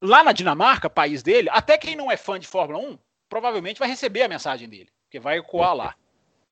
Lá 0.00 0.24
na 0.24 0.32
Dinamarca, 0.32 0.88
país 0.88 1.22
dele, 1.22 1.48
até 1.52 1.76
quem 1.76 1.94
não 1.94 2.10
é 2.10 2.16
fã 2.16 2.40
de 2.40 2.46
Fórmula 2.46 2.78
1, 2.78 2.98
provavelmente 3.28 3.78
vai 3.78 3.88
receber 3.88 4.22
a 4.22 4.28
mensagem 4.28 4.68
dele, 4.68 4.88
porque 5.04 5.20
vai 5.20 5.38
ecoar 5.38 5.74
lá. 5.74 5.94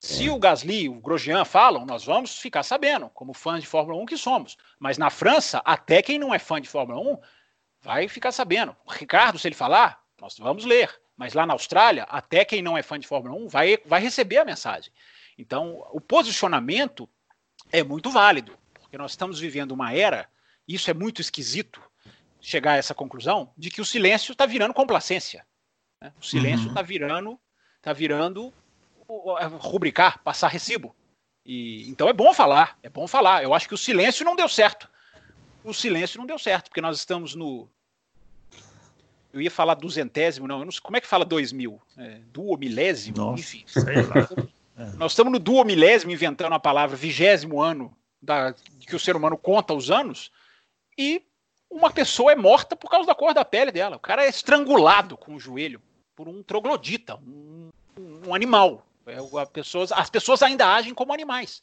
Se 0.01 0.31
o 0.31 0.39
Gasly, 0.39 0.89
o 0.89 0.99
Grosjean 0.99 1.45
falam, 1.45 1.85
nós 1.85 2.03
vamos 2.05 2.39
ficar 2.39 2.63
sabendo, 2.63 3.11
como 3.11 3.35
fãs 3.35 3.61
de 3.61 3.67
Fórmula 3.67 4.01
1 4.01 4.07
que 4.07 4.17
somos. 4.17 4.57
Mas 4.79 4.97
na 4.97 5.11
França, 5.11 5.61
até 5.63 6.01
quem 6.01 6.19
não 6.19 6.35
é 6.35 6.39
fã 6.39 6.59
de 6.59 6.71
Fórmula 6.71 6.99
1 6.99 7.19
vai 7.83 8.09
ficar 8.09 8.33
sabendo. 8.33 8.75
O 8.87 8.91
Ricardo, 8.91 9.39
se 9.39 9.47
ele 9.47 9.55
falar, 9.55 10.03
nós 10.19 10.39
vamos 10.39 10.65
ler. 10.65 10.91
Mas 11.19 11.35
lá 11.35 11.45
na 11.45 11.53
Austrália, 11.53 12.05
até 12.05 12.47
quem 12.47 12.63
não 12.63 12.79
é 12.79 12.83
fã 12.83 12.99
de 12.99 13.07
Fórmula 13.07 13.37
1 13.45 13.49
vai, 13.49 13.77
vai 13.85 14.01
receber 14.01 14.39
a 14.39 14.45
mensagem. 14.45 14.91
Então, 15.37 15.87
o 15.93 16.01
posicionamento 16.01 17.07
é 17.71 17.83
muito 17.83 18.11
válido, 18.11 18.57
porque 18.81 18.97
nós 18.97 19.11
estamos 19.11 19.39
vivendo 19.39 19.73
uma 19.73 19.93
era, 19.93 20.31
e 20.67 20.77
isso 20.77 20.91
é 20.91 20.95
muito 20.95 21.21
esquisito, 21.21 21.79
chegar 22.41 22.73
a 22.73 22.77
essa 22.77 22.95
conclusão, 22.95 23.53
de 23.55 23.69
que 23.69 23.83
o 23.83 23.85
silêncio 23.85 24.33
está 24.33 24.47
virando 24.47 24.73
complacência. 24.73 25.47
Né? 26.01 26.11
O 26.19 26.25
silêncio 26.25 26.69
está 26.69 26.81
uhum. 26.81 26.87
virando, 26.87 27.41
tá 27.83 27.93
virando 27.93 28.51
rubricar, 29.59 30.23
passar 30.23 30.49
recibo. 30.49 30.95
E, 31.45 31.89
então 31.89 32.09
é 32.09 32.13
bom 32.13 32.33
falar, 32.33 32.79
é 32.83 32.89
bom 32.89 33.07
falar. 33.07 33.43
Eu 33.43 33.55
acho 33.55 33.69
que 33.69 33.75
o 33.75 33.79
silêncio 33.79 34.25
não 34.25 34.37
deu 34.37 34.49
certo. 34.49 34.89
O 35.65 35.75
silêncio 35.75 36.19
não 36.19 36.27
deu 36.27 36.39
certo, 36.39 36.69
porque 36.69 36.81
nós 36.81 36.97
estamos 36.97 37.35
no. 37.35 37.69
Eu 39.33 39.41
ia 39.41 39.51
falar 39.51 39.75
duzentésimo, 39.75 40.49
não, 40.49 40.65
não 40.65 40.73
sei, 40.73 40.81
como 40.81 40.97
é 40.97 41.01
que 41.01 41.07
fala 41.07 41.25
dois 41.25 41.53
mil? 41.53 41.81
É, 41.97 42.19
duomilésimo, 42.33 43.17
Nossa, 43.17 43.41
enfim. 43.41 43.65
Nós 44.97 45.13
estamos 45.13 45.33
no 45.33 45.39
duomilésimo 45.39 46.11
inventando 46.11 46.53
a 46.55 46.59
palavra 46.59 46.97
vigésimo 46.97 47.61
ano 47.61 47.95
da, 48.21 48.55
que 48.81 48.97
o 48.97 48.99
ser 48.99 49.15
humano 49.15 49.37
conta 49.37 49.75
os 49.75 49.91
anos, 49.91 50.33
e 50.97 51.23
uma 51.71 51.91
pessoa 51.91 52.33
é 52.33 52.37
morta 52.37 52.75
por 52.75 52.91
causa 52.91 53.07
da 53.07 53.15
cor 53.15 53.33
da 53.33 53.45
pele 53.45 53.71
dela. 53.71 53.97
O 53.97 54.01
cara 54.01 54.25
é 54.25 54.29
estrangulado 54.29 55.17
com 55.17 55.35
o 55.35 55.41
joelho 55.41 55.81
por 56.17 56.27
um 56.27 56.43
troglodita, 56.43 57.17
um, 57.17 57.71
um 58.27 58.35
animal. 58.35 58.87
É, 59.11 59.47
pessoas, 59.47 59.93
as 59.93 60.11
pessoas 60.11 60.43
ainda 60.43 60.73
agem 60.73 60.95
como 60.95 61.13
animais. 61.13 61.63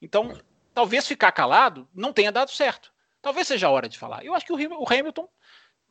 Então, 0.00 0.38
talvez 0.74 1.06
ficar 1.06 1.32
calado 1.32 1.88
não 1.94 2.12
tenha 2.12 2.32
dado 2.32 2.50
certo. 2.50 2.92
Talvez 3.20 3.46
seja 3.46 3.68
a 3.68 3.70
hora 3.70 3.88
de 3.88 3.98
falar. 3.98 4.24
Eu 4.24 4.34
acho 4.34 4.44
que 4.46 4.52
o 4.52 4.86
Hamilton 4.86 5.28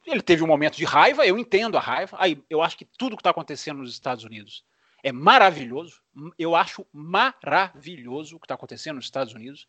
ele 0.05 0.21
teve 0.21 0.43
um 0.43 0.47
momento 0.47 0.75
de 0.77 0.85
raiva, 0.85 1.25
eu 1.25 1.37
entendo 1.37 1.77
a 1.77 1.81
raiva. 1.81 2.17
Aí, 2.19 2.41
eu 2.49 2.61
acho 2.61 2.77
que 2.77 2.85
tudo 2.85 3.15
que 3.15 3.21
está 3.21 3.29
acontecendo 3.29 3.77
nos 3.77 3.91
Estados 3.91 4.23
Unidos 4.23 4.63
é 5.03 5.11
maravilhoso. 5.11 6.01
Eu 6.37 6.55
acho 6.55 6.85
maravilhoso 6.91 8.35
o 8.35 8.39
que 8.39 8.45
está 8.45 8.55
acontecendo 8.55 8.95
nos 8.95 9.05
Estados 9.05 9.33
Unidos. 9.33 9.67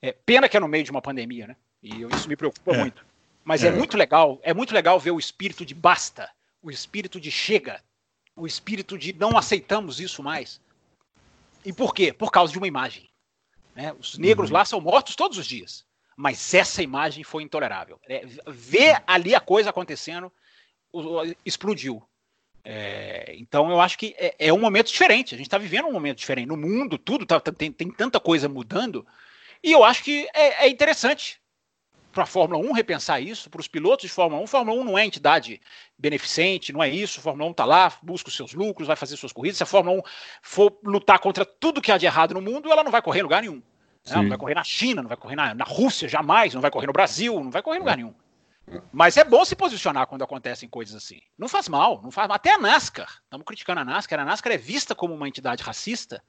É, 0.00 0.12
pena 0.12 0.48
que 0.48 0.56
é 0.56 0.60
no 0.60 0.68
meio 0.68 0.84
de 0.84 0.90
uma 0.90 1.02
pandemia, 1.02 1.48
né? 1.48 1.56
E 1.82 2.02
isso 2.14 2.28
me 2.28 2.36
preocupa 2.36 2.74
é. 2.74 2.78
muito. 2.78 3.04
Mas 3.44 3.62
é. 3.62 3.68
é 3.68 3.70
muito 3.70 3.96
legal, 3.96 4.40
é 4.42 4.54
muito 4.54 4.74
legal 4.74 4.98
ver 4.98 5.10
o 5.10 5.18
espírito 5.18 5.66
de 5.66 5.74
basta, 5.74 6.30
o 6.62 6.70
espírito 6.70 7.20
de 7.20 7.30
chega, 7.30 7.82
o 8.34 8.46
espírito 8.46 8.96
de 8.96 9.12
não 9.12 9.36
aceitamos 9.36 10.00
isso 10.00 10.22
mais. 10.22 10.60
E 11.64 11.72
por 11.72 11.94
quê? 11.94 12.12
Por 12.12 12.30
causa 12.30 12.52
de 12.52 12.58
uma 12.58 12.66
imagem. 12.66 13.08
Né? 13.74 13.92
Os 13.98 14.18
negros 14.18 14.50
uhum. 14.50 14.54
lá 14.54 14.64
são 14.64 14.80
mortos 14.80 15.16
todos 15.16 15.38
os 15.38 15.46
dias. 15.46 15.84
Mas 16.16 16.54
essa 16.54 16.82
imagem 16.82 17.24
foi 17.24 17.42
intolerável. 17.42 18.00
É, 18.08 18.24
ver 18.46 19.02
ali 19.06 19.34
a 19.34 19.40
coisa 19.40 19.70
acontecendo 19.70 20.32
explodiu. 21.44 22.02
É, 22.64 23.34
então 23.36 23.70
eu 23.70 23.80
acho 23.80 23.98
que 23.98 24.14
é, 24.16 24.34
é, 24.38 24.52
um 24.52 24.60
momento 24.60 24.86
diferente. 24.88 25.34
A 25.34 25.38
gente 25.38 25.46
está 25.46 25.58
vivendo 25.58 25.86
um 25.86 25.92
momento 25.92 26.18
diferente. 26.18 26.46
No 26.46 26.56
mundo, 26.56 26.96
tudo 26.96 27.26
tá, 27.26 27.40
tem, 27.40 27.72
tem 27.72 27.90
tanta 27.90 28.20
coisa 28.20 28.48
mudando. 28.48 29.06
E 29.62 29.72
eu 29.72 29.82
acho 29.82 30.04
que 30.04 30.28
é, 30.34 30.66
é 30.66 30.68
interessante. 30.68 31.40
Para 32.14 32.22
a 32.22 32.26
Fórmula 32.26 32.64
1 32.64 32.72
repensar 32.72 33.20
isso, 33.20 33.50
para 33.50 33.60
os 33.60 33.68
pilotos 33.68 34.06
de 34.06 34.08
Fórmula 34.08 34.42
1. 34.42 34.46
Fórmula 34.46 34.80
1 34.80 34.84
não 34.84 34.98
é 34.98 35.04
entidade 35.04 35.60
beneficente, 35.98 36.72
não 36.72 36.82
é 36.82 36.88
isso. 36.88 37.20
A 37.20 37.22
Fórmula 37.22 37.48
1 37.48 37.50
está 37.50 37.64
lá, 37.64 37.92
busca 38.02 38.28
os 38.28 38.36
seus 38.36 38.54
lucros, 38.54 38.86
vai 38.86 38.96
fazer 38.96 39.16
suas 39.16 39.32
corridas. 39.32 39.58
Se 39.58 39.62
a 39.62 39.66
Fórmula 39.66 39.98
1 39.98 40.02
for 40.40 40.78
lutar 40.84 41.18
contra 41.18 41.44
tudo 41.44 41.82
que 41.82 41.92
há 41.92 41.98
de 41.98 42.06
errado 42.06 42.32
no 42.32 42.40
mundo, 42.40 42.70
ela 42.70 42.84
não 42.84 42.90
vai 42.90 43.02
correr 43.02 43.20
em 43.20 43.24
lugar 43.24 43.42
nenhum. 43.42 43.62
Ela 44.06 44.22
não 44.22 44.28
vai 44.28 44.38
correr 44.38 44.54
na 44.54 44.64
China, 44.64 45.02
não 45.02 45.08
vai 45.08 45.16
correr 45.16 45.36
na, 45.36 45.54
na 45.54 45.64
Rússia, 45.64 46.08
jamais, 46.08 46.54
não 46.54 46.60
vai 46.60 46.70
correr 46.70 46.86
no 46.86 46.92
Brasil, 46.92 47.42
não 47.42 47.50
vai 47.50 47.62
correr 47.62 47.76
em 47.76 47.80
lugar 47.80 47.96
nenhum. 47.96 48.14
Mas 48.92 49.16
é 49.16 49.24
bom 49.24 49.44
se 49.44 49.54
posicionar 49.54 50.06
quando 50.06 50.22
acontecem 50.22 50.68
coisas 50.68 50.94
assim. 50.94 51.20
Não 51.36 51.48
faz 51.48 51.68
mal, 51.68 52.00
não 52.02 52.10
faz 52.10 52.28
mal. 52.28 52.36
Até 52.36 52.54
a 52.54 52.58
NASCAR, 52.58 53.08
estamos 53.24 53.44
criticando 53.44 53.80
a 53.80 53.84
NASCAR, 53.84 54.20
a 54.20 54.24
NASCAR 54.24 54.52
é 54.52 54.58
vista 54.58 54.94
como 54.94 55.14
uma 55.14 55.28
entidade 55.28 55.62
racista. 55.62 56.22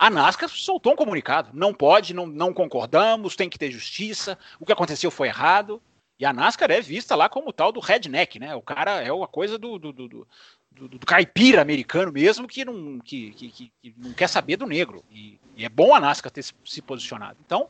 A 0.00 0.08
NASCAR 0.08 0.48
soltou 0.48 0.94
um 0.94 0.96
comunicado. 0.96 1.50
Não 1.52 1.74
pode, 1.74 2.14
não, 2.14 2.26
não 2.26 2.54
concordamos, 2.54 3.36
tem 3.36 3.50
que 3.50 3.58
ter 3.58 3.70
justiça. 3.70 4.38
O 4.58 4.64
que 4.64 4.72
aconteceu 4.72 5.10
foi 5.10 5.28
errado. 5.28 5.78
E 6.18 6.24
a 6.24 6.32
NASCAR 6.32 6.70
é 6.70 6.80
vista 6.80 7.14
lá 7.14 7.28
como 7.28 7.52
tal 7.52 7.70
do 7.70 7.80
redneck, 7.80 8.38
né? 8.38 8.54
O 8.54 8.62
cara 8.62 9.02
é 9.02 9.12
uma 9.12 9.28
coisa 9.28 9.58
do, 9.58 9.78
do, 9.78 9.92
do, 9.92 10.08
do, 10.08 10.88
do 10.88 11.06
caipira 11.06 11.60
americano 11.60 12.10
mesmo 12.10 12.48
que 12.48 12.64
não, 12.64 12.98
que, 13.00 13.32
que, 13.32 13.50
que, 13.50 13.94
não 13.98 14.14
quer 14.14 14.28
saber 14.28 14.56
do 14.56 14.66
negro. 14.66 15.04
E, 15.10 15.38
e 15.54 15.66
é 15.66 15.68
bom 15.68 15.94
a 15.94 16.00
NASCAR 16.00 16.32
ter 16.32 16.44
se, 16.44 16.54
se 16.64 16.80
posicionado. 16.80 17.36
Então, 17.44 17.68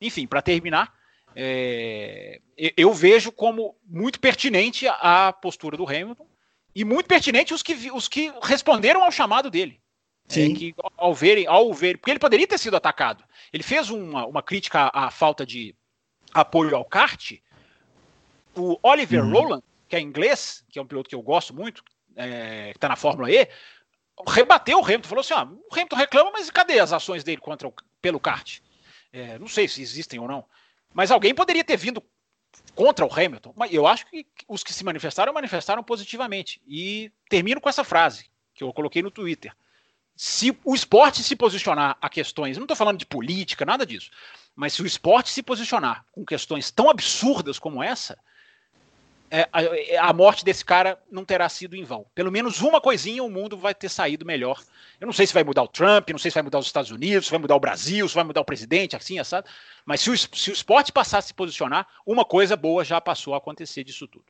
enfim, 0.00 0.24
para 0.24 0.40
terminar, 0.40 0.94
é, 1.34 2.40
eu 2.76 2.94
vejo 2.94 3.32
como 3.32 3.74
muito 3.84 4.20
pertinente 4.20 4.86
a 4.86 5.32
postura 5.32 5.76
do 5.76 5.88
Hamilton 5.88 6.28
e 6.76 6.84
muito 6.84 7.06
pertinente 7.06 7.52
os 7.52 7.60
que, 7.60 7.90
os 7.90 8.06
que 8.06 8.32
responderam 8.40 9.02
ao 9.02 9.10
chamado 9.10 9.50
dele. 9.50 9.81
É, 10.40 10.54
que 10.54 10.74
ao 10.96 11.14
verem, 11.14 11.46
ao 11.46 11.72
ver, 11.72 11.98
porque 11.98 12.10
ele 12.10 12.18
poderia 12.18 12.46
ter 12.46 12.58
sido 12.58 12.76
atacado. 12.76 13.24
Ele 13.52 13.62
fez 13.62 13.90
uma, 13.90 14.26
uma 14.26 14.42
crítica 14.42 14.90
à, 14.92 15.06
à 15.06 15.10
falta 15.10 15.44
de 15.44 15.74
apoio 16.32 16.74
ao 16.76 16.84
kart. 16.84 17.32
O 18.56 18.78
Oliver 18.82 19.24
uhum. 19.24 19.32
Rowland, 19.32 19.64
que 19.88 19.96
é 19.96 20.00
inglês, 20.00 20.64
que 20.70 20.78
é 20.78 20.82
um 20.82 20.86
piloto 20.86 21.08
que 21.08 21.14
eu 21.14 21.22
gosto 21.22 21.54
muito, 21.54 21.82
é, 22.16 22.70
que 22.70 22.78
está 22.78 22.88
na 22.88 22.96
Fórmula 22.96 23.30
E, 23.30 23.48
rebateu 24.26 24.78
o 24.78 24.84
Hamilton, 24.84 25.08
falou 25.08 25.20
assim: 25.20 25.34
ah, 25.34 25.44
o 25.44 25.74
Hamilton 25.74 25.96
reclama, 25.96 26.30
mas 26.32 26.50
cadê 26.50 26.78
as 26.78 26.92
ações 26.92 27.24
dele 27.24 27.40
contra 27.40 27.68
o, 27.68 27.74
pelo 28.00 28.20
kart? 28.20 28.60
É, 29.12 29.38
não 29.38 29.48
sei 29.48 29.68
se 29.68 29.82
existem 29.82 30.18
ou 30.18 30.28
não. 30.28 30.44
Mas 30.94 31.10
alguém 31.10 31.34
poderia 31.34 31.64
ter 31.64 31.76
vindo 31.76 32.02
contra 32.74 33.04
o 33.04 33.12
Hamilton. 33.12 33.52
Mas 33.56 33.72
eu 33.72 33.86
acho 33.86 34.06
que 34.06 34.26
os 34.48 34.62
que 34.62 34.72
se 34.72 34.84
manifestaram 34.84 35.32
manifestaram 35.32 35.82
positivamente. 35.82 36.60
E 36.66 37.10
termino 37.28 37.60
com 37.60 37.68
essa 37.68 37.84
frase 37.84 38.30
que 38.54 38.64
eu 38.64 38.72
coloquei 38.72 39.02
no 39.02 39.10
Twitter. 39.10 39.54
Se 40.16 40.56
o 40.64 40.74
esporte 40.74 41.22
se 41.22 41.34
posicionar 41.34 41.96
a 42.00 42.08
questões, 42.08 42.56
não 42.56 42.64
estou 42.64 42.76
falando 42.76 42.98
de 42.98 43.06
política, 43.06 43.64
nada 43.64 43.84
disso, 43.86 44.10
mas 44.54 44.74
se 44.74 44.82
o 44.82 44.86
esporte 44.86 45.30
se 45.30 45.42
posicionar 45.42 46.04
com 46.12 46.24
questões 46.24 46.70
tão 46.70 46.90
absurdas 46.90 47.58
como 47.58 47.82
essa, 47.82 48.18
é, 49.34 49.48
a, 49.50 49.62
é, 49.62 49.96
a, 49.96 50.12
morte 50.12 50.44
desse 50.44 50.62
cara 50.62 51.00
não 51.10 51.24
terá 51.24 51.48
sido 51.48 51.74
em 51.74 51.84
vão. 51.84 52.04
Pelo 52.14 52.30
menos 52.30 52.60
uma 52.60 52.82
coisinha 52.82 53.24
o 53.24 53.30
mundo 53.30 53.56
vai 53.56 53.74
ter 53.74 53.88
saído 53.88 54.26
melhor. 54.26 54.62
Eu 55.00 55.06
não 55.06 55.12
sei 55.12 55.26
se 55.26 55.32
vai 55.32 55.42
mudar 55.42 55.62
o 55.62 55.68
Trump, 55.68 56.10
não 56.10 56.18
sei 56.18 56.30
se 56.30 56.34
vai 56.34 56.42
mudar 56.42 56.58
os 56.58 56.66
Estados 56.66 56.90
Unidos, 56.90 57.24
se 57.24 57.30
vai 57.30 57.40
mudar 57.40 57.56
o 57.56 57.60
Brasil, 57.60 58.06
se 58.06 58.14
vai 58.14 58.24
mudar 58.24 58.42
o 58.42 58.44
presidente, 58.44 58.94
assim, 58.94 59.18
assado. 59.18 59.48
Mas 59.86 60.02
se 60.02 60.10
o, 60.10 60.18
se 60.18 60.50
o 60.50 60.52
esporte 60.52 60.92
passar 60.92 61.18
a 61.18 61.22
se 61.22 61.32
posicionar, 61.32 61.88
uma 62.04 62.26
coisa 62.26 62.56
boa 62.56 62.84
já 62.84 63.00
passou 63.00 63.32
a 63.32 63.38
acontecer 63.38 63.82
disso 63.84 64.06
tudo. 64.06 64.26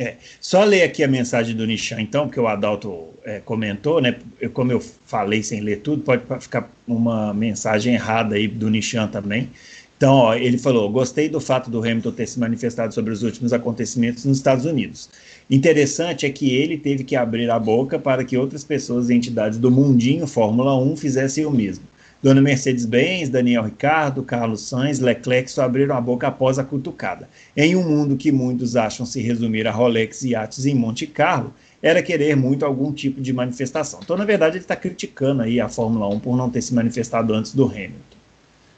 É, 0.00 0.16
só 0.40 0.64
ler 0.64 0.82
aqui 0.82 1.04
a 1.04 1.08
mensagem 1.08 1.54
do 1.54 1.66
Nishan, 1.66 2.00
então, 2.00 2.26
que 2.26 2.40
o 2.40 2.48
Adalto 2.48 3.10
é, 3.22 3.38
comentou, 3.40 4.00
né? 4.00 4.16
Eu, 4.40 4.48
como 4.48 4.72
eu 4.72 4.80
falei 4.80 5.42
sem 5.42 5.60
ler 5.60 5.80
tudo, 5.80 6.02
pode 6.02 6.22
ficar 6.40 6.70
uma 6.88 7.34
mensagem 7.34 7.92
errada 7.92 8.34
aí 8.34 8.48
do 8.48 8.70
Nishan 8.70 9.08
também. 9.08 9.50
Então, 9.98 10.14
ó, 10.14 10.34
ele 10.34 10.56
falou: 10.56 10.90
gostei 10.90 11.28
do 11.28 11.38
fato 11.38 11.70
do 11.70 11.80
Hamilton 11.80 12.12
ter 12.12 12.26
se 12.26 12.40
manifestado 12.40 12.94
sobre 12.94 13.12
os 13.12 13.22
últimos 13.22 13.52
acontecimentos 13.52 14.24
nos 14.24 14.38
Estados 14.38 14.64
Unidos. 14.64 15.10
Interessante 15.50 16.24
é 16.24 16.30
que 16.30 16.54
ele 16.54 16.78
teve 16.78 17.04
que 17.04 17.14
abrir 17.14 17.50
a 17.50 17.58
boca 17.58 17.98
para 17.98 18.24
que 18.24 18.38
outras 18.38 18.64
pessoas 18.64 19.10
e 19.10 19.14
entidades 19.14 19.58
do 19.58 19.70
mundinho 19.70 20.26
Fórmula 20.26 20.74
1 20.78 20.96
fizessem 20.96 21.44
o 21.44 21.50
mesmo. 21.50 21.84
Dona 22.22 22.42
Mercedes-Benz, 22.42 23.30
Daniel 23.30 23.64
Ricardo, 23.64 24.22
Carlos 24.22 24.62
Sainz, 24.62 25.00
Leclerc 25.00 25.50
só 25.50 25.62
abriram 25.62 25.96
a 25.96 26.00
boca 26.00 26.28
após 26.28 26.58
a 26.58 26.64
cutucada. 26.64 27.28
Em 27.56 27.74
um 27.74 27.82
mundo 27.82 28.16
que 28.16 28.30
muitos 28.30 28.76
acham 28.76 29.06
se 29.06 29.22
resumir 29.22 29.66
a 29.66 29.70
Rolex 29.70 30.22
e 30.22 30.30
iates 30.30 30.66
em 30.66 30.74
Monte 30.74 31.06
Carlo, 31.06 31.54
era 31.82 32.02
querer 32.02 32.36
muito 32.36 32.64
algum 32.64 32.92
tipo 32.92 33.22
de 33.22 33.32
manifestação. 33.32 34.00
Então, 34.02 34.16
na 34.16 34.26
verdade, 34.26 34.56
ele 34.56 34.64
está 34.64 34.76
criticando 34.76 35.42
aí 35.42 35.58
a 35.60 35.68
Fórmula 35.68 36.08
1 36.08 36.20
por 36.20 36.36
não 36.36 36.50
ter 36.50 36.60
se 36.60 36.74
manifestado 36.74 37.32
antes 37.32 37.54
do 37.54 37.64
Hamilton. 37.64 38.18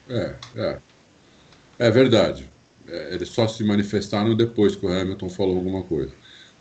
É, 0.09 0.33
é. 0.55 0.77
É 1.79 1.91
verdade. 1.91 2.49
É, 2.87 3.13
eles 3.13 3.29
só 3.29 3.47
se 3.47 3.63
manifestaram 3.63 4.35
depois 4.35 4.75
que 4.75 4.85
o 4.85 4.89
Hamilton 4.89 5.29
falou 5.29 5.57
alguma 5.57 5.83
coisa. 5.83 6.11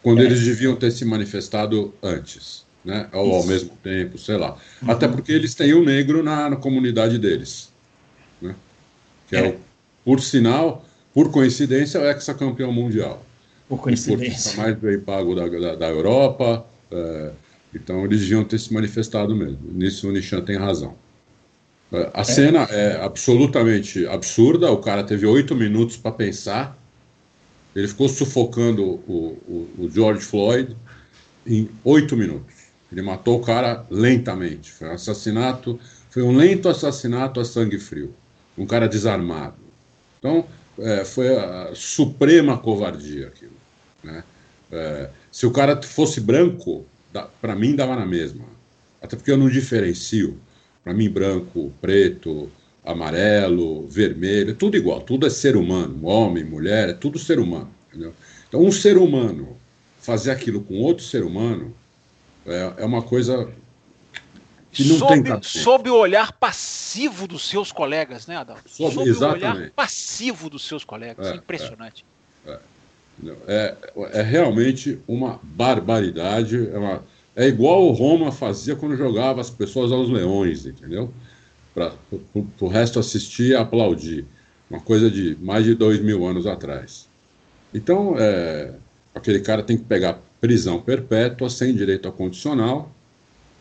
Quando 0.03 0.21
é. 0.21 0.25
eles 0.25 0.43
deviam 0.45 0.75
ter 0.75 0.91
se 0.91 1.05
manifestado 1.05 1.95
antes, 2.03 2.65
né? 2.85 3.09
Ou 3.13 3.27
Isso. 3.27 3.37
ao 3.37 3.47
mesmo 3.47 3.71
tempo, 3.83 4.19
sei 4.19 4.37
lá. 4.37 4.57
Uhum. 4.83 4.91
Até 4.91 5.09
porque 5.09 5.33
eles 5.33 5.55
têm 5.55 5.75
o 5.75 5.85
negro 5.85 6.23
na, 6.23 6.51
na 6.51 6.57
comunidade 6.57 7.19
deles. 7.19 7.73
Né? 8.41 8.55
Que 9.29 9.37
é, 9.37 9.47
é 9.47 9.49
o, 9.51 9.57
por 10.05 10.21
sinal, 10.21 10.85
por 11.15 11.31
coincidência, 11.31 11.99
é 11.99 12.03
o 12.03 12.07
ex-campeão 12.07 12.73
mundial. 12.73 13.25
Por 13.69 13.79
coincidência. 13.79 14.61
mais 14.61 14.77
bem 14.77 14.99
pago 14.99 15.35
da, 15.35 15.49
da, 15.49 15.75
da 15.77 15.89
Europa. 15.89 16.67
É, 16.91 17.31
então 17.75 18.05
eles 18.05 18.21
deviam 18.21 18.45
ter 18.45 18.59
se 18.59 18.73
manifestado 18.73 19.35
mesmo. 19.35 19.61
Nisso 19.73 20.09
o 20.09 20.13
Nishan 20.13 20.43
tem 20.43 20.57
razão. 20.57 20.95
A 22.15 22.25
cena 22.25 22.61
é 22.71 23.03
absolutamente 23.03 24.07
absurda. 24.07 24.71
O 24.71 24.79
cara 24.79 25.05
teve 25.05 25.27
oito 25.27 25.55
minutos 25.55 25.97
para 25.97 26.11
pensar. 26.11 26.79
Ele 27.77 27.87
ficou 27.87 28.09
sufocando 28.09 28.83
o, 28.83 29.39
o, 29.47 29.85
o, 29.85 29.91
George 29.91 30.23
Floyd 30.23 30.75
em 31.47 31.69
oito 31.85 32.17
minutos. 32.17 32.55
Ele 32.93 33.03
matou 33.03 33.39
o 33.39 33.43
cara 33.43 33.85
lentamente. 33.91 34.71
Foi 34.71 34.89
um 34.89 34.93
assassinato, 34.93 35.81
foi 36.11 36.23
um 36.23 36.37
lento 36.37 36.69
assassinato 36.69 37.41
a 37.41 37.45
sangue 37.45 37.79
frio. 37.79 38.15
Um 38.57 38.67
cara 38.67 38.87
desarmado. 38.87 39.57
Então, 40.19 40.47
é, 40.79 41.05
foi 41.05 41.35
a 41.35 41.73
suprema 41.75 42.59
covardia 42.59 43.29
aquilo. 43.29 43.57
Né? 44.05 44.23
É, 44.71 45.11
se 45.31 45.47
o 45.47 45.51
cara 45.51 45.81
fosse 45.83 46.21
branco, 46.21 46.85
para 47.41 47.57
mim 47.57 47.75
dava 47.75 47.97
na 47.97 48.07
mesma. 48.07 48.45
Até 49.01 49.17
porque 49.17 49.31
eu 49.31 49.39
não 49.39 49.49
diferencio 49.49 50.39
para 50.85 50.93
mim, 50.93 51.09
branco, 51.09 51.73
preto, 51.81 52.51
amarelo, 52.85 53.87
vermelho, 53.87 54.51
é 54.51 54.55
tudo 54.55 54.77
igual, 54.77 55.01
tudo 55.01 55.27
é 55.27 55.31
ser 55.31 55.57
humano, 55.57 56.05
homem, 56.05 56.43
mulher, 56.43 56.89
é 56.89 56.93
tudo 56.93 57.19
ser 57.19 57.39
humano. 57.39 57.71
Entendeu? 57.89 58.13
Então, 58.49 58.61
um 58.61 58.73
ser 58.73 58.99
humano 58.99 59.57
fazer 60.01 60.33
aquilo 60.33 60.61
com 60.63 60.75
outro 60.81 61.05
ser 61.05 61.23
humano 61.23 61.73
é, 62.47 62.73
é 62.79 62.85
uma 62.85 63.03
coisa 63.03 63.49
que 64.71 64.85
não 64.85 64.99
sob, 64.99 65.23
tem 65.23 65.43
Sob 65.43 65.91
o 65.91 65.97
olhar 65.97 66.33
passivo 66.33 67.29
dos 67.29 67.49
seus 67.49 67.71
colegas, 67.71 68.27
né, 68.27 68.37
Adão? 68.37 68.57
Sob, 68.67 68.95
sob 68.95 69.11
o 69.11 69.31
olhar 69.31 69.71
passivo 69.77 70.49
dos 70.49 70.67
seus 70.67 70.83
colegas, 70.83 71.27
é, 71.27 71.35
impressionante. 71.37 72.05
É, 72.47 72.59
é, 73.47 73.77
é, 74.13 74.23
realmente 74.23 74.99
uma 75.07 75.39
barbaridade, 75.43 76.71
é 76.73 76.79
uma 76.79 77.03
é 77.35 77.47
igual 77.47 77.87
o 77.87 77.93
Roma 77.93 78.31
fazia 78.31 78.77
quando 78.77 78.97
jogava 78.97 79.41
as 79.41 79.49
pessoas 79.49 79.91
aos 79.91 80.11
leões, 80.11 80.67
entendeu? 80.67 81.13
Para 81.75 81.93
o 82.61 82.69
resto 82.69 82.99
assistir 82.99 83.51
e 83.51 83.55
aplaudir. 83.55 84.27
Uma 84.69 84.81
coisa 84.81 85.11
de 85.11 85.37
mais 85.41 85.65
de 85.65 85.75
dois 85.75 86.01
mil 86.01 86.27
anos 86.27 86.47
atrás. 86.47 87.09
Então, 87.73 88.17
é, 88.19 88.75
aquele 89.15 89.41
cara 89.41 89.63
tem 89.63 89.79
que 89.79 89.85
pegar 89.85 90.19
prisão 90.43 90.79
perpétua, 90.79 91.49
sem 91.49 91.75
direito 91.75 92.07
a 92.07 92.13
condicional. 92.13 92.93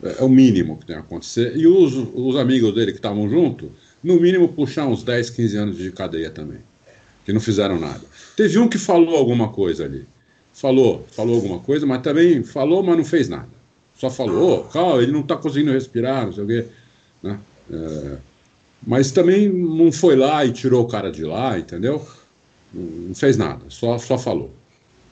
É, 0.02 0.16
é 0.18 0.22
o 0.22 0.28
mínimo 0.28 0.76
que 0.76 0.84
tem 0.84 0.96
que 0.96 1.00
acontecer. 1.00 1.56
E 1.56 1.66
os, 1.66 1.94
os 2.14 2.36
amigos 2.36 2.74
dele 2.74 2.92
que 2.92 2.98
estavam 2.98 3.26
junto, 3.30 3.72
no 4.04 4.20
mínimo 4.20 4.48
puxar 4.48 4.86
uns 4.86 5.02
10, 5.02 5.30
15 5.30 5.56
anos 5.56 5.78
de 5.78 5.90
cadeia 5.90 6.30
também. 6.30 6.58
Que 7.24 7.32
não 7.32 7.40
fizeram 7.40 7.80
nada. 7.80 8.02
Teve 8.36 8.58
um 8.58 8.68
que 8.68 8.76
falou 8.76 9.16
alguma 9.16 9.48
coisa 9.48 9.86
ali. 9.86 10.04
Falou, 10.52 11.06
falou 11.12 11.36
alguma 11.36 11.60
coisa, 11.60 11.86
mas 11.86 12.02
também 12.02 12.44
falou, 12.44 12.82
mas 12.82 12.98
não 12.98 13.04
fez 13.06 13.26
nada 13.26 13.62
só 14.02 14.10
falou, 14.10 14.58
oh, 14.58 14.64
calma, 14.64 15.00
ele 15.00 15.12
não 15.12 15.20
está 15.20 15.36
conseguindo 15.36 15.70
respirar, 15.70 16.26
não 16.26 16.32
sei 16.32 16.42
o 16.42 16.46
quê. 16.48 16.66
Né? 17.22 17.38
É, 17.72 18.16
mas 18.84 19.12
também 19.12 19.48
não 19.48 19.92
foi 19.92 20.16
lá 20.16 20.44
e 20.44 20.50
tirou 20.50 20.82
o 20.82 20.88
cara 20.88 21.12
de 21.12 21.22
lá, 21.24 21.56
entendeu? 21.56 22.04
Não 22.74 23.14
fez 23.14 23.36
nada, 23.36 23.64
só, 23.68 23.96
só 23.98 24.18
falou. 24.18 24.50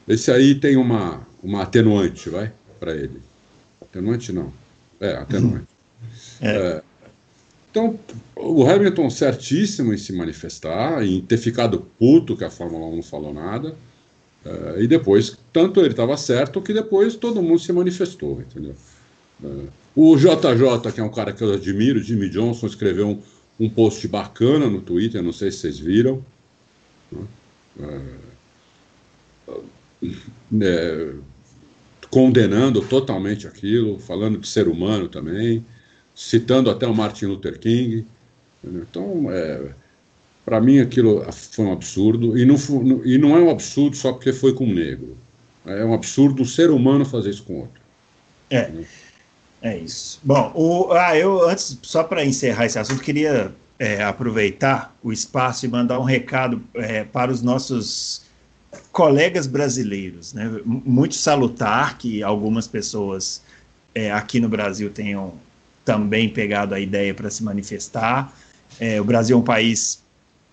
Esse 0.08 0.32
aí 0.32 0.56
tem 0.56 0.76
uma, 0.76 1.24
uma 1.42 1.62
atenuante, 1.62 2.28
vai, 2.28 2.52
para 2.78 2.94
ele. 2.94 3.20
Atenuante 3.80 4.32
não. 4.32 4.52
É, 5.00 5.12
atenuante. 5.12 5.66
É. 6.40 6.56
É, 6.56 6.82
então, 7.70 7.98
o 8.34 8.66
Hamilton 8.66 9.08
certíssimo 9.10 9.94
em 9.94 9.98
se 9.98 10.12
manifestar, 10.12 11.04
em 11.04 11.20
ter 11.20 11.38
ficado 11.38 11.86
puto 11.98 12.36
que 12.36 12.42
a 12.42 12.50
Fórmula 12.50 12.86
1 12.86 12.96
não 12.96 13.02
falou 13.02 13.32
nada. 13.32 13.76
Uh, 14.44 14.80
e 14.80 14.88
depois, 14.88 15.36
tanto 15.52 15.80
ele 15.80 15.90
estava 15.90 16.16
certo 16.16 16.60
que 16.62 16.72
depois 16.72 17.14
todo 17.14 17.42
mundo 17.42 17.60
se 17.60 17.72
manifestou, 17.72 18.40
entendeu? 18.40 18.74
Uh, 19.42 19.68
o 19.94 20.16
JJ, 20.16 20.92
que 20.92 21.00
é 21.00 21.04
um 21.04 21.10
cara 21.10 21.32
que 21.32 21.44
eu 21.44 21.52
admiro, 21.52 22.02
Jimmy 22.02 22.28
Johnson, 22.28 22.66
escreveu 22.66 23.08
um, 23.08 23.22
um 23.60 23.68
post 23.68 24.08
bacana 24.08 24.68
no 24.68 24.80
Twitter, 24.80 25.22
não 25.22 25.32
sei 25.32 25.50
se 25.50 25.58
vocês 25.58 25.78
viram. 25.78 26.24
Né? 27.12 27.26
é, 30.62 31.12
condenando 32.10 32.80
totalmente 32.82 33.46
aquilo, 33.46 33.98
falando 33.98 34.38
de 34.38 34.48
ser 34.48 34.68
humano 34.68 35.08
também, 35.08 35.64
citando 36.14 36.70
até 36.70 36.86
o 36.86 36.94
Martin 36.94 37.26
Luther 37.26 37.58
King. 37.58 38.04
Então, 38.64 39.30
é, 39.30 39.70
para 40.44 40.60
mim 40.60 40.80
aquilo 40.80 41.24
foi 41.32 41.64
um 41.64 41.72
absurdo, 41.72 42.36
e 42.36 42.44
não, 42.44 42.56
e 43.04 43.16
não 43.16 43.36
é 43.36 43.40
um 43.40 43.50
absurdo 43.50 43.96
só 43.96 44.12
porque 44.12 44.32
foi 44.32 44.52
com 44.52 44.64
um 44.64 44.74
negro. 44.74 45.16
É 45.64 45.84
um 45.84 45.94
absurdo 45.94 46.42
um 46.42 46.46
ser 46.46 46.70
humano 46.70 47.04
fazer 47.04 47.30
isso 47.30 47.44
com 47.44 47.60
outro. 47.60 47.80
É. 48.50 48.70
É 49.62 49.76
isso. 49.76 50.18
Bom, 50.24 50.50
o, 50.54 50.92
ah, 50.92 51.16
eu 51.16 51.46
antes, 51.48 51.78
só 51.82 52.02
para 52.02 52.24
encerrar 52.24 52.64
esse 52.64 52.78
assunto, 52.78 53.02
queria 53.02 53.52
é, 53.78 54.02
aproveitar 54.02 54.96
o 55.02 55.12
espaço 55.12 55.66
e 55.66 55.68
mandar 55.68 56.00
um 56.00 56.04
recado 56.04 56.62
é, 56.74 57.04
para 57.04 57.30
os 57.30 57.42
nossos 57.42 58.22
colegas 58.92 59.46
brasileiros. 59.46 60.32
Né? 60.32 60.60
Muito 60.64 61.14
salutar 61.14 61.98
que 61.98 62.22
algumas 62.22 62.66
pessoas 62.66 63.42
é, 63.94 64.10
aqui 64.10 64.40
no 64.40 64.48
Brasil 64.48 64.90
tenham 64.90 65.34
também 65.84 66.28
pegado 66.28 66.74
a 66.74 66.80
ideia 66.80 67.14
para 67.14 67.30
se 67.30 67.42
manifestar. 67.42 68.32
É, 68.78 69.00
o 69.00 69.04
Brasil 69.04 69.36
é 69.36 69.40
um 69.40 69.44
país 69.44 70.02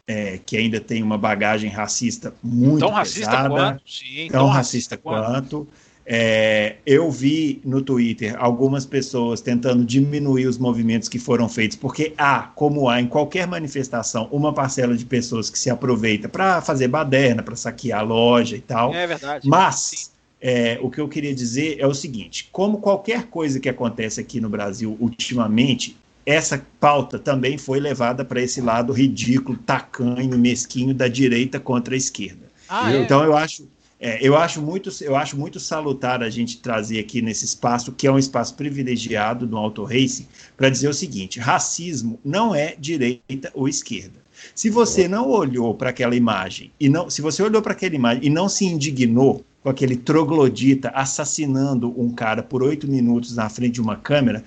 é, 0.08 0.40
que 0.44 0.58
ainda 0.58 0.80
tem 0.80 1.04
uma 1.04 1.18
bagagem 1.18 1.70
racista 1.70 2.34
muito 2.42 2.80
tão 2.80 2.90
pesada, 2.90 3.00
racista 3.00 3.50
quanto, 3.50 3.82
sim, 3.86 4.28
tão, 4.32 4.40
tão 4.40 4.48
racista, 4.48 4.96
racista 4.96 4.98
quanto. 4.98 5.26
quanto. 5.26 5.68
É, 6.10 6.78
eu 6.86 7.12
vi 7.12 7.62
no 7.66 7.82
Twitter 7.82 8.34
algumas 8.40 8.86
pessoas 8.86 9.42
tentando 9.42 9.84
diminuir 9.84 10.48
os 10.48 10.58
movimentos 10.58 11.10
que 11.10 11.20
foram 11.20 11.50
feitos, 11.50 11.76
porque 11.76 12.14
há, 12.18 12.44
como 12.56 12.88
há 12.88 13.02
em 13.02 13.08
qualquer 13.08 13.46
manifestação, 13.46 14.30
uma 14.32 14.54
parcela 14.54 14.96
de 14.96 15.06
pessoas 15.06 15.50
que 15.50 15.60
se 15.60 15.70
aproveita 15.70 16.30
para 16.30 16.62
fazer 16.62 16.88
baderna, 16.88 17.44
para 17.44 17.58
saquear 17.58 18.00
a 18.00 18.04
loja 18.04 18.56
e 18.56 18.62
tal. 18.62 18.94
É 18.94 19.06
verdade. 19.06 19.46
Mas 19.46 20.14
é, 20.42 20.80
o 20.82 20.90
que 20.90 21.02
eu 21.02 21.10
queria 21.10 21.36
dizer 21.36 21.76
é 21.78 21.86
o 21.86 21.94
seguinte: 21.94 22.48
como 22.54 22.78
qualquer 22.78 23.26
coisa 23.26 23.60
que 23.60 23.68
acontece 23.68 24.22
aqui 24.22 24.40
no 24.40 24.48
Brasil 24.48 24.96
ultimamente, 25.02 25.98
essa 26.26 26.66
pauta 26.80 27.20
também 27.20 27.58
foi 27.58 27.82
levada 27.82 28.24
para 28.24 28.42
esse 28.42 28.62
lado 28.62 28.94
ridículo, 28.94 29.58
tacanho, 29.58 30.38
mesquinho 30.38 30.94
da 30.94 31.10
direita 31.10 31.60
contra 31.60 31.96
a 31.96 31.98
esquerda. 31.98 32.48
Ah, 32.70 32.94
é? 32.94 33.02
então 33.02 33.24
eu 33.26 33.36
acho 33.36 33.68
é, 34.00 34.26
eu, 34.26 34.38
acho 34.38 34.62
muito, 34.62 34.92
eu 35.02 35.16
acho 35.16 35.38
muito 35.38 35.60
salutar 35.60 36.22
a 36.22 36.30
gente 36.30 36.60
trazer 36.60 37.00
aqui 37.00 37.22
nesse 37.22 37.46
espaço, 37.46 37.92
que 37.92 38.06
é 38.06 38.12
um 38.12 38.20
espaço 38.20 38.56
privilegiado 38.56 39.48
do 39.48 39.58
Auto 39.58 39.84
Racing, 39.84 40.28
para 40.56 40.70
dizer 40.70 40.88
o 40.88 40.94
seguinte: 40.94 41.40
racismo 41.40 42.20
não 42.24 42.54
é 42.54 42.76
direita 42.78 43.52
ou 43.54 43.68
esquerda. 43.68 44.20
Se 44.54 44.70
você 44.70 45.08
não 45.08 45.28
olhou 45.30 45.74
para 45.74 45.90
aquela 45.90 46.16
imagem 46.16 46.72
e 46.80 46.88
não, 46.88 47.10
se 47.10 47.24
você 47.24 47.42
olhou 47.42 47.60
para 47.60 47.74
aquela 47.74 47.96
imagem 47.96 48.24
e 48.24 48.30
não 48.30 48.48
se 48.48 48.66
indignou 48.66 49.44
com 49.64 49.70
aquele 49.70 49.98
troglodita 49.98 50.90
assassinando 50.90 52.00
um 52.00 52.12
cara 52.12 52.44
por 52.44 52.62
oito 52.62 52.88
minutos 52.88 53.36
na 53.36 53.50
frente 53.50 53.74
de 53.74 53.82
uma 53.82 53.96
câmera, 53.96 54.44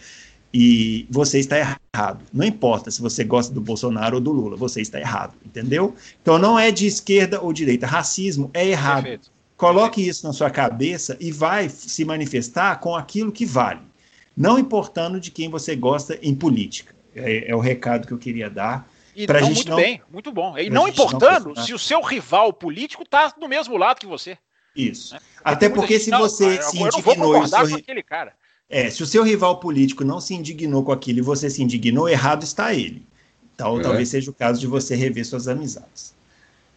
e 0.52 1.06
você 1.10 1.39
está 1.39 1.59
errado. 1.59 2.24
Não 2.32 2.44
importa 2.44 2.90
se 2.90 3.01
você 3.01 3.22
gosta 3.22 3.52
do 3.55 3.60
Bolsonaro 3.60 4.16
ou 4.16 4.20
do 4.20 4.32
Lula, 4.32 4.56
você 4.56 4.81
está 4.81 4.98
errado, 4.98 5.35
entendeu? 5.44 5.94
Então 6.20 6.39
não 6.39 6.59
é 6.59 6.70
de 6.70 6.86
esquerda 6.86 7.40
ou 7.40 7.52
direita. 7.52 7.86
Racismo 7.86 8.51
é 8.52 8.66
errado. 8.66 9.05
Perfeito. 9.05 9.39
Coloque 9.60 10.00
isso 10.00 10.26
na 10.26 10.32
sua 10.32 10.48
cabeça 10.48 11.18
e 11.20 11.30
vai 11.30 11.68
se 11.68 12.02
manifestar 12.02 12.80
com 12.80 12.96
aquilo 12.96 13.30
que 13.30 13.44
vale, 13.44 13.82
não 14.34 14.58
importando 14.58 15.20
de 15.20 15.30
quem 15.30 15.50
você 15.50 15.76
gosta 15.76 16.18
em 16.22 16.34
política. 16.34 16.94
É, 17.14 17.50
é 17.50 17.54
o 17.54 17.60
recado 17.60 18.06
que 18.06 18.12
eu 18.14 18.16
queria 18.16 18.48
dar. 18.48 18.88
E 19.14 19.26
pra 19.26 19.38
não, 19.38 19.48
gente 19.48 19.56
muito 19.56 19.68
não, 19.68 19.76
bem, 19.76 20.02
muito 20.10 20.32
bom. 20.32 20.56
E 20.56 20.70
não 20.70 20.88
importando 20.88 21.52
não 21.54 21.62
se 21.62 21.74
o 21.74 21.78
seu 21.78 22.00
rival 22.00 22.54
político 22.54 23.02
está 23.02 23.28
do 23.38 23.46
mesmo 23.46 23.76
lado 23.76 24.00
que 24.00 24.06
você. 24.06 24.38
Isso. 24.74 25.12
Né? 25.12 25.20
Até 25.44 25.68
porque 25.68 26.00
se 26.00 26.10
você 26.10 26.56
não, 26.56 26.62
se 26.62 26.76
indignou... 26.78 27.34
Eu 27.34 27.42
não 27.42 27.46
vou 27.46 27.68
com 27.68 27.74
aquele 27.74 28.02
cara. 28.02 28.32
É, 28.66 28.88
se 28.88 29.02
o 29.02 29.06
seu 29.06 29.22
rival 29.22 29.60
político 29.60 30.04
não 30.04 30.22
se 30.22 30.32
indignou 30.32 30.82
com 30.82 30.92
aquilo 30.92 31.18
e 31.18 31.22
você 31.22 31.50
se 31.50 31.62
indignou, 31.62 32.08
errado 32.08 32.44
está 32.44 32.72
ele. 32.72 33.06
Então, 33.54 33.78
é. 33.78 33.82
talvez 33.82 34.08
seja 34.08 34.30
o 34.30 34.34
caso 34.34 34.58
de 34.58 34.66
você 34.66 34.96
rever 34.96 35.26
suas 35.26 35.48
amizades. 35.48 36.14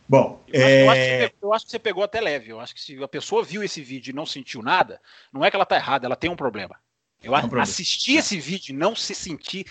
Bom, 0.07 0.43
eu, 0.47 0.61
é... 0.61 0.87
acho 0.87 1.01
você, 1.01 1.33
eu, 1.41 1.53
acho 1.53 1.65
que 1.65 1.71
você 1.71 1.79
pegou 1.79 2.03
até 2.03 2.21
leve. 2.21 2.49
Eu 2.49 2.59
acho 2.59 2.73
que 2.75 2.81
se 2.81 3.01
a 3.01 3.07
pessoa 3.07 3.43
viu 3.43 3.63
esse 3.63 3.81
vídeo 3.81 4.11
e 4.11 4.15
não 4.15 4.25
sentiu 4.25 4.61
nada, 4.61 5.01
não 5.31 5.43
é 5.43 5.49
que 5.49 5.55
ela 5.55 5.63
está 5.63 5.75
errada, 5.75 6.05
ela 6.05 6.15
tem 6.15 6.29
um 6.29 6.35
problema. 6.35 6.75
Eu 7.21 7.31
um 7.31 7.61
assisti 7.61 8.17
esse 8.17 8.37
vídeo 8.37 8.73
e 8.73 8.77
não 8.77 8.95
se 8.95 9.15
sentir. 9.15 9.65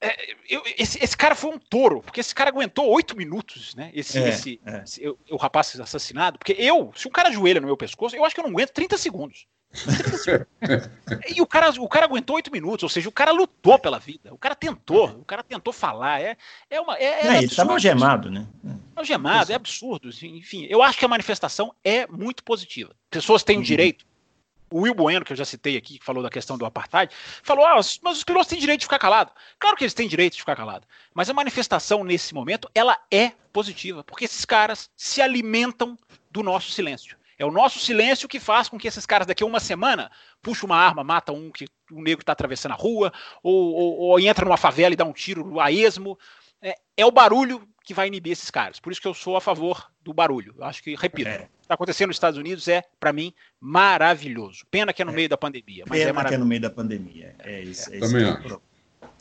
É, 0.00 0.34
eu, 0.48 0.62
esse, 0.76 1.02
esse, 1.02 1.16
cara 1.16 1.34
foi 1.34 1.50
um 1.50 1.58
touro, 1.58 2.02
porque 2.02 2.20
esse 2.20 2.34
cara 2.34 2.50
aguentou 2.50 2.90
oito 2.90 3.16
minutos, 3.16 3.74
né? 3.76 3.90
Esse, 3.94 4.18
é, 4.18 4.28
esse, 4.28 4.60
é. 4.66 4.82
esse 4.82 5.02
eu, 5.02 5.18
o 5.30 5.36
rapaz 5.36 5.78
assassinado. 5.80 6.38
Porque 6.38 6.56
eu, 6.58 6.92
se 6.94 7.06
um 7.06 7.10
cara 7.10 7.28
ajoelha 7.28 7.60
no 7.60 7.68
meu 7.68 7.76
pescoço, 7.76 8.16
eu 8.16 8.24
acho 8.24 8.34
que 8.34 8.40
eu 8.40 8.44
não 8.44 8.50
aguento 8.50 8.72
30 8.72 8.98
segundos. 8.98 9.46
e 11.34 11.40
o 11.40 11.46
cara, 11.46 11.70
o 11.70 11.88
cara 11.88 12.06
aguentou 12.06 12.36
oito 12.36 12.50
minutos, 12.50 12.82
ou 12.82 12.88
seja, 12.88 13.08
o 13.08 13.12
cara 13.12 13.32
lutou 13.32 13.78
pela 13.78 13.98
vida, 13.98 14.32
o 14.32 14.38
cara 14.38 14.54
tentou, 14.54 15.08
o 15.10 15.24
cara 15.24 15.42
tentou 15.42 15.72
falar. 15.72 16.20
É, 16.20 16.36
é 16.70 16.80
uma. 16.80 16.96
É, 16.96 17.26
é 17.26 17.36
ele 17.38 17.46
estava 17.46 17.72
algemado, 17.72 18.30
né? 18.30 18.46
Algemado, 18.94 19.52
é 19.52 19.54
absurdo. 19.54 20.08
Enfim, 20.08 20.66
eu 20.68 20.82
acho 20.82 20.98
que 20.98 21.04
a 21.04 21.08
manifestação 21.08 21.74
é 21.84 22.06
muito 22.06 22.42
positiva. 22.42 22.94
Pessoas 23.10 23.42
têm 23.42 23.56
o 23.56 23.58
uhum. 23.60 23.64
direito. 23.64 24.04
O 24.68 24.80
Will 24.80 24.94
Bueno, 24.94 25.24
que 25.24 25.32
eu 25.32 25.36
já 25.36 25.44
citei 25.44 25.76
aqui, 25.76 25.96
que 25.98 26.04
falou 26.04 26.24
da 26.24 26.30
questão 26.30 26.58
do 26.58 26.66
apartheid, 26.66 27.14
falou: 27.42 27.64
ah, 27.64 27.76
mas 27.76 28.18
os 28.18 28.24
pilotos 28.24 28.48
têm 28.48 28.58
direito 28.58 28.80
de 28.80 28.86
ficar 28.86 28.98
calado. 28.98 29.30
Claro 29.60 29.76
que 29.76 29.84
eles 29.84 29.94
têm 29.94 30.08
direito 30.08 30.32
de 30.32 30.40
ficar 30.40 30.56
calado. 30.56 30.86
Mas 31.14 31.30
a 31.30 31.34
manifestação, 31.34 32.02
nesse 32.02 32.34
momento, 32.34 32.68
ela 32.74 32.98
é 33.10 33.32
positiva, 33.52 34.02
porque 34.02 34.24
esses 34.24 34.44
caras 34.44 34.90
se 34.96 35.22
alimentam 35.22 35.96
do 36.30 36.42
nosso 36.42 36.72
silêncio. 36.72 37.16
É 37.38 37.44
o 37.44 37.50
nosso 37.50 37.78
silêncio 37.78 38.28
que 38.28 38.40
faz 38.40 38.68
com 38.68 38.78
que 38.78 38.88
esses 38.88 39.04
caras 39.04 39.26
daqui 39.26 39.42
a 39.42 39.46
uma 39.46 39.60
semana 39.60 40.10
puxem 40.42 40.66
uma 40.66 40.76
arma, 40.76 41.04
matam 41.04 41.36
um 41.36 41.50
que 41.50 41.66
o 41.90 41.98
um 41.98 42.02
negro 42.02 42.22
está 42.22 42.32
atravessando 42.32 42.72
a 42.72 42.76
rua, 42.76 43.12
ou, 43.42 43.72
ou, 43.72 43.98
ou, 43.98 44.20
entra 44.20 44.44
numa 44.44 44.56
favela 44.56 44.94
e 44.94 44.96
dá 44.96 45.04
um 45.04 45.12
tiro 45.12 45.60
a 45.60 45.70
esmo. 45.70 46.18
É, 46.62 46.74
é, 46.96 47.04
o 47.04 47.10
barulho 47.10 47.68
que 47.84 47.94
vai 47.94 48.08
inibir 48.08 48.32
esses 48.32 48.50
caras. 48.50 48.80
Por 48.80 48.90
isso 48.90 49.00
que 49.00 49.06
eu 49.06 49.14
sou 49.14 49.36
a 49.36 49.40
favor 49.40 49.90
do 50.02 50.12
barulho. 50.12 50.54
Eu 50.58 50.64
acho 50.64 50.82
que, 50.82 50.94
repito, 50.96 51.28
é. 51.28 51.36
o 51.36 51.38
que 51.38 51.48
está 51.62 51.74
acontecendo 51.74 52.08
nos 52.08 52.16
Estados 52.16 52.38
Unidos 52.38 52.66
é, 52.66 52.82
para 52.98 53.12
mim, 53.12 53.32
maravilhoso. 53.60 54.64
Pena 54.70 54.92
que 54.92 55.02
é 55.02 55.04
no 55.04 55.12
é. 55.12 55.14
meio 55.14 55.28
da 55.28 55.36
pandemia. 55.36 55.84
Mas 55.88 55.98
Pena 55.98 56.20
é 56.20 56.24
que 56.24 56.34
é 56.34 56.38
no 56.38 56.46
meio 56.46 56.60
da 56.60 56.70
pandemia. 56.70 57.34
É 57.38 57.60
isso. 57.62 57.94
É 57.94 58.00
Também 58.00 58.24
acho. 58.24 58.60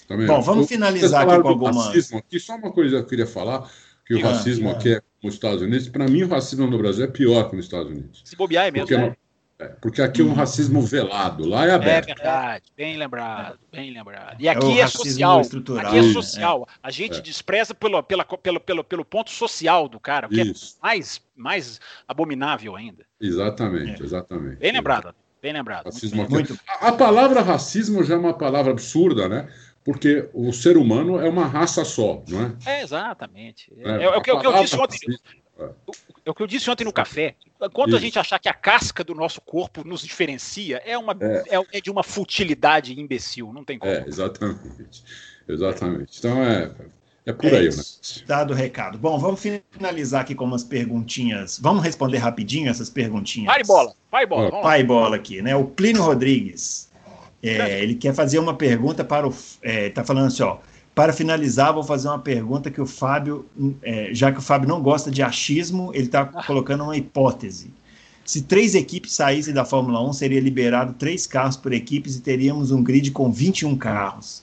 Também 0.08 0.28
Bom, 0.28 0.42
vamos 0.42 0.68
finalizar 0.68 1.28
aqui 1.28 1.42
com 1.42 1.48
alguma... 1.48 1.86
Racismo 1.86 2.20
aqui, 2.20 2.40
só 2.40 2.56
uma 2.56 2.72
coisa 2.72 2.98
que 2.98 3.04
eu 3.04 3.08
queria 3.08 3.28
falar, 3.28 3.70
que 4.06 4.14
o 4.14 4.22
racismo 4.22 4.70
aqui 4.70 4.96
é 4.96 5.02
nos 5.24 5.34
Estados 5.34 5.62
Unidos. 5.62 5.90
Para 5.90 6.08
mim, 6.08 6.24
o 6.24 6.28
racismo 6.28 6.68
no 6.68 6.78
Brasil 6.78 7.06
é 7.06 7.08
pior 7.08 7.50
que 7.50 7.56
nos 7.56 7.66
Estados 7.66 7.92
Unidos. 7.92 8.22
Se 8.24 8.36
bobear 8.36 8.68
é 8.68 8.72
mesmo, 8.72 8.88
porque, 8.88 9.02
né? 9.02 9.16
é, 9.58 9.66
porque 9.82 10.02
aqui 10.02 10.22
é 10.22 10.24
um 10.24 10.34
racismo 10.34 10.82
velado, 10.82 11.46
lá 11.46 11.66
é 11.66 11.72
aberto. 11.72 12.10
É 12.10 12.14
verdade, 12.14 12.66
bem 12.78 12.98
lembrado, 12.98 13.60
bem 13.72 13.92
lembrado. 13.92 14.40
E 14.40 14.48
aqui 14.48 14.80
é, 14.80 14.82
é 14.82 14.88
social, 14.88 15.42
aqui 15.42 15.98
é 15.98 16.14
social. 16.14 16.68
A 16.84 16.92
gente 16.92 17.18
é. 17.18 17.22
despreza 17.22 17.74
pelo, 17.74 18.02
pela, 18.04 18.24
pelo, 18.24 18.60
pelo, 18.60 18.84
pelo 18.84 19.06
ponto 19.06 19.32
social 19.32 19.90
do 19.90 20.00
cara, 20.00 20.28
o 20.28 20.30
que 20.30 20.42
Isso. 20.42 20.78
é 20.84 20.88
mais, 20.88 21.22
mais 21.36 21.80
abominável 22.08 22.76
ainda. 22.76 23.06
Exatamente, 23.20 24.02
é. 24.02 24.06
exatamente. 24.06 24.58
Bem 24.58 24.72
lembrado. 24.72 25.16
Bem 25.42 25.54
lembrado. 25.54 25.86
Racismo 25.86 26.28
muito, 26.30 26.60
A, 26.68 26.88
a 26.88 26.92
palavra 26.92 27.42
racismo 27.42 28.04
já 28.04 28.16
é 28.16 28.18
uma 28.18 28.34
palavra 28.34 28.72
absurda, 28.72 29.30
né? 29.30 29.48
Porque 29.86 30.28
o 30.34 30.52
ser 30.52 30.78
humano 30.78 31.20
é 31.20 31.30
uma 31.30 31.46
raça 31.46 31.86
só, 31.86 32.24
não 32.28 32.42
é? 32.42 32.56
É, 32.66 32.82
exatamente. 32.82 33.72
É, 33.78 33.92
é, 33.92 34.04
é 34.04 34.18
o, 34.18 34.22
que, 34.22 34.32
o, 34.32 34.40
que, 34.40 34.48
eu 34.48 34.54
disse 34.54 34.76
ontem. 34.76 34.98
É. 35.60 35.70
é 36.26 36.32
o 36.32 36.34
que 36.34 36.42
eu 36.42 36.48
disse 36.48 36.70
ontem 36.72 36.84
no 36.84 36.92
café. 36.92 37.36
Enquanto 37.62 37.90
Isso. 37.90 37.98
a 37.98 38.00
gente 38.00 38.18
achar 38.18 38.40
que 38.40 38.50
a 38.50 38.54
casca 38.54 39.04
do 39.04 39.14
nosso 39.14 39.40
corpo 39.40 39.88
nos 39.88 40.02
diferencia, 40.02 40.82
é, 40.84 40.98
uma, 40.98 41.16
é. 41.22 41.56
é. 41.56 41.78
é 41.78 41.82
de 41.82 41.92
uma 41.92 42.04
futilidade 42.04 43.00
imbecil, 43.00 43.54
não 43.54 43.64
tem 43.64 43.78
como. 43.78 43.92
É, 43.92 44.04
exatamente. 44.08 45.04
Exatamente. 45.48 46.18
Então 46.18 46.44
é, 46.44 46.72
é 47.28 47.32
por 47.32 47.54
aí, 47.54 47.70
né? 47.70 47.84
Dado 48.26 48.54
o 48.54 48.56
recado. 48.56 48.98
Bom, 48.98 49.20
vamos 49.20 49.40
finalizar 49.40 50.22
aqui 50.22 50.34
com 50.34 50.46
umas 50.46 50.64
perguntinhas. 50.64 51.60
Vamos 51.60 51.84
responder 51.84 52.18
rapidinho 52.18 52.72
essas 52.72 52.90
perguntinhas. 52.90 53.54
Vai 53.54 53.64
bola, 53.64 53.94
vai 54.12 54.26
bola. 54.26 54.62
Vai 54.64 54.84
bola 54.84 55.16
aqui, 55.16 55.44
né? 55.44 55.56
O 55.56 55.66
Plínio 55.66 56.02
Rodrigues. 56.02 56.90
É, 57.50 57.84
ele 57.84 57.96
quer 57.96 58.14
fazer 58.14 58.40
uma 58.40 58.54
pergunta 58.54 59.04
para 59.04 59.28
o. 59.28 59.30
Está 59.30 59.60
é, 59.62 59.90
tá 59.90 60.04
falando 60.04 60.28
assim, 60.28 60.44
ó. 60.44 60.58
Para 60.96 61.12
finalizar, 61.12 61.74
vou 61.74 61.84
fazer 61.84 62.08
uma 62.08 62.20
pergunta 62.20 62.72
que 62.72 62.80
o 62.80 62.86
Fábio, 62.86 63.46
é, 63.84 64.14
já 64.14 64.32
que 64.32 64.40
o 64.40 64.42
Fábio 64.42 64.68
não 64.70 64.82
gosta 64.82 65.12
de 65.12 65.22
achismo, 65.22 65.92
ele 65.94 66.06
está 66.06 66.22
ah. 66.22 66.44
colocando 66.44 66.86
uma 66.86 66.96
hipótese. 66.96 67.74
Se 68.24 68.42
três 68.42 68.74
equipes 68.74 69.12
saíssem 69.14 69.54
da 69.54 69.66
Fórmula 69.66 70.02
1, 70.10 70.14
seria 70.14 70.40
liberado 70.40 70.94
três 70.94 71.28
carros 71.28 71.58
por 71.58 71.74
equipes 71.74 72.16
e 72.16 72.22
teríamos 72.22 72.72
um 72.72 72.82
grid 72.82 73.12
com 73.12 73.30
21 73.32 73.76
carros. 73.76 74.42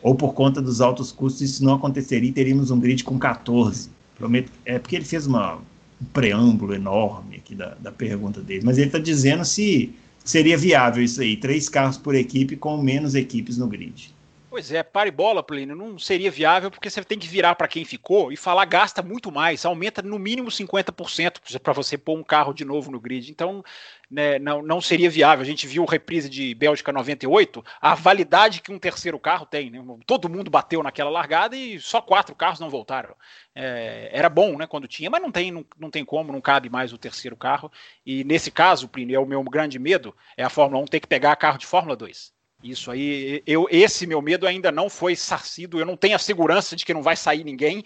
Ou 0.00 0.14
por 0.14 0.32
conta 0.32 0.62
dos 0.62 0.80
altos 0.80 1.12
custos, 1.12 1.42
isso 1.42 1.64
não 1.64 1.74
aconteceria 1.74 2.30
e 2.30 2.32
teríamos 2.32 2.70
um 2.70 2.80
grid 2.80 3.04
com 3.04 3.18
14. 3.18 3.90
Prometo, 4.16 4.50
é 4.64 4.78
porque 4.78 4.96
ele 4.96 5.04
fez 5.04 5.26
uma, 5.26 5.56
um 5.56 6.04
preâmbulo 6.12 6.72
enorme 6.72 7.36
aqui 7.36 7.54
da, 7.54 7.74
da 7.80 7.92
pergunta 7.92 8.40
dele, 8.40 8.62
mas 8.64 8.78
ele 8.78 8.86
está 8.86 8.98
dizendo 8.98 9.44
se 9.44 9.92
seria 10.24 10.56
viável 10.56 11.02
isso 11.02 11.20
aí, 11.20 11.36
três 11.36 11.68
carros 11.68 11.96
por 11.96 12.14
equipe 12.14 12.56
com 12.56 12.80
menos 12.80 13.14
equipes 13.14 13.56
no 13.56 13.66
grid. 13.66 14.14
Pois 14.50 14.72
é, 14.72 14.82
pare 14.82 15.12
bola, 15.12 15.44
Plínio, 15.44 15.76
não 15.76 15.96
seria 15.96 16.28
viável 16.28 16.72
porque 16.72 16.90
você 16.90 17.04
tem 17.04 17.16
que 17.16 17.28
virar 17.28 17.54
para 17.54 17.68
quem 17.68 17.84
ficou 17.84 18.32
e 18.32 18.36
falar 18.36 18.64
gasta 18.64 19.00
muito 19.00 19.30
mais, 19.30 19.64
aumenta 19.64 20.02
no 20.02 20.18
mínimo 20.18 20.48
50% 20.50 21.60
para 21.60 21.72
você 21.72 21.96
pôr 21.96 22.18
um 22.18 22.24
carro 22.24 22.52
de 22.52 22.64
novo 22.64 22.90
no 22.90 22.98
grid. 22.98 23.30
Então, 23.30 23.62
né, 24.10 24.40
não, 24.40 24.60
não 24.60 24.80
seria 24.80 25.08
viável. 25.08 25.44
A 25.44 25.46
gente 25.46 25.68
viu 25.68 25.84
reprise 25.84 26.28
de 26.28 26.52
Bélgica 26.52 26.90
98, 26.90 27.64
a 27.80 27.94
validade 27.94 28.60
que 28.60 28.72
um 28.72 28.78
terceiro 28.78 29.20
carro 29.20 29.46
tem. 29.46 29.70
Né? 29.70 29.80
Todo 30.04 30.28
mundo 30.28 30.50
bateu 30.50 30.82
naquela 30.82 31.10
largada 31.10 31.54
e 31.54 31.78
só 31.78 32.02
quatro 32.02 32.34
carros 32.34 32.58
não 32.58 32.68
voltaram. 32.68 33.14
É, 33.54 34.10
era 34.12 34.28
bom 34.28 34.58
né, 34.58 34.66
quando 34.66 34.88
tinha, 34.88 35.08
mas 35.08 35.22
não 35.22 35.30
tem, 35.30 35.52
não, 35.52 35.64
não 35.78 35.92
tem 35.92 36.04
como, 36.04 36.32
não 36.32 36.40
cabe 36.40 36.68
mais 36.68 36.92
o 36.92 36.98
terceiro 36.98 37.36
carro. 37.36 37.70
E 38.04 38.24
nesse 38.24 38.50
caso, 38.50 38.88
Plínio, 38.88 39.14
é 39.14 39.20
o 39.20 39.26
meu 39.26 39.44
grande 39.44 39.78
medo, 39.78 40.12
é 40.36 40.42
a 40.42 40.50
Fórmula 40.50 40.82
1 40.82 40.86
ter 40.86 40.98
que 40.98 41.06
pegar 41.06 41.36
carro 41.36 41.56
de 41.56 41.66
Fórmula 41.66 41.94
2. 41.94 42.39
Isso 42.62 42.90
aí, 42.90 43.42
eu, 43.46 43.66
esse 43.70 44.06
meu 44.06 44.20
medo 44.20 44.46
ainda 44.46 44.70
não 44.70 44.90
foi 44.90 45.16
sarcido, 45.16 45.80
eu 45.80 45.86
não 45.86 45.96
tenho 45.96 46.14
a 46.14 46.18
segurança 46.18 46.76
de 46.76 46.84
que 46.84 46.92
não 46.92 47.02
vai 47.02 47.16
sair 47.16 47.42
ninguém. 47.42 47.82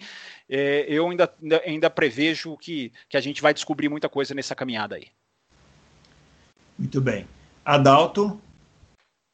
É, 0.49 0.85
eu 0.89 1.09
ainda, 1.09 1.33
ainda 1.65 1.89
prevejo 1.89 2.57
que, 2.57 2.91
que 3.07 3.15
a 3.15 3.21
gente 3.21 3.41
vai 3.41 3.53
descobrir 3.53 3.87
muita 3.87 4.09
coisa 4.09 4.33
nessa 4.33 4.53
caminhada 4.53 4.95
aí. 4.95 5.07
Muito 6.77 6.99
bem. 6.99 7.25
Adalto? 7.63 8.39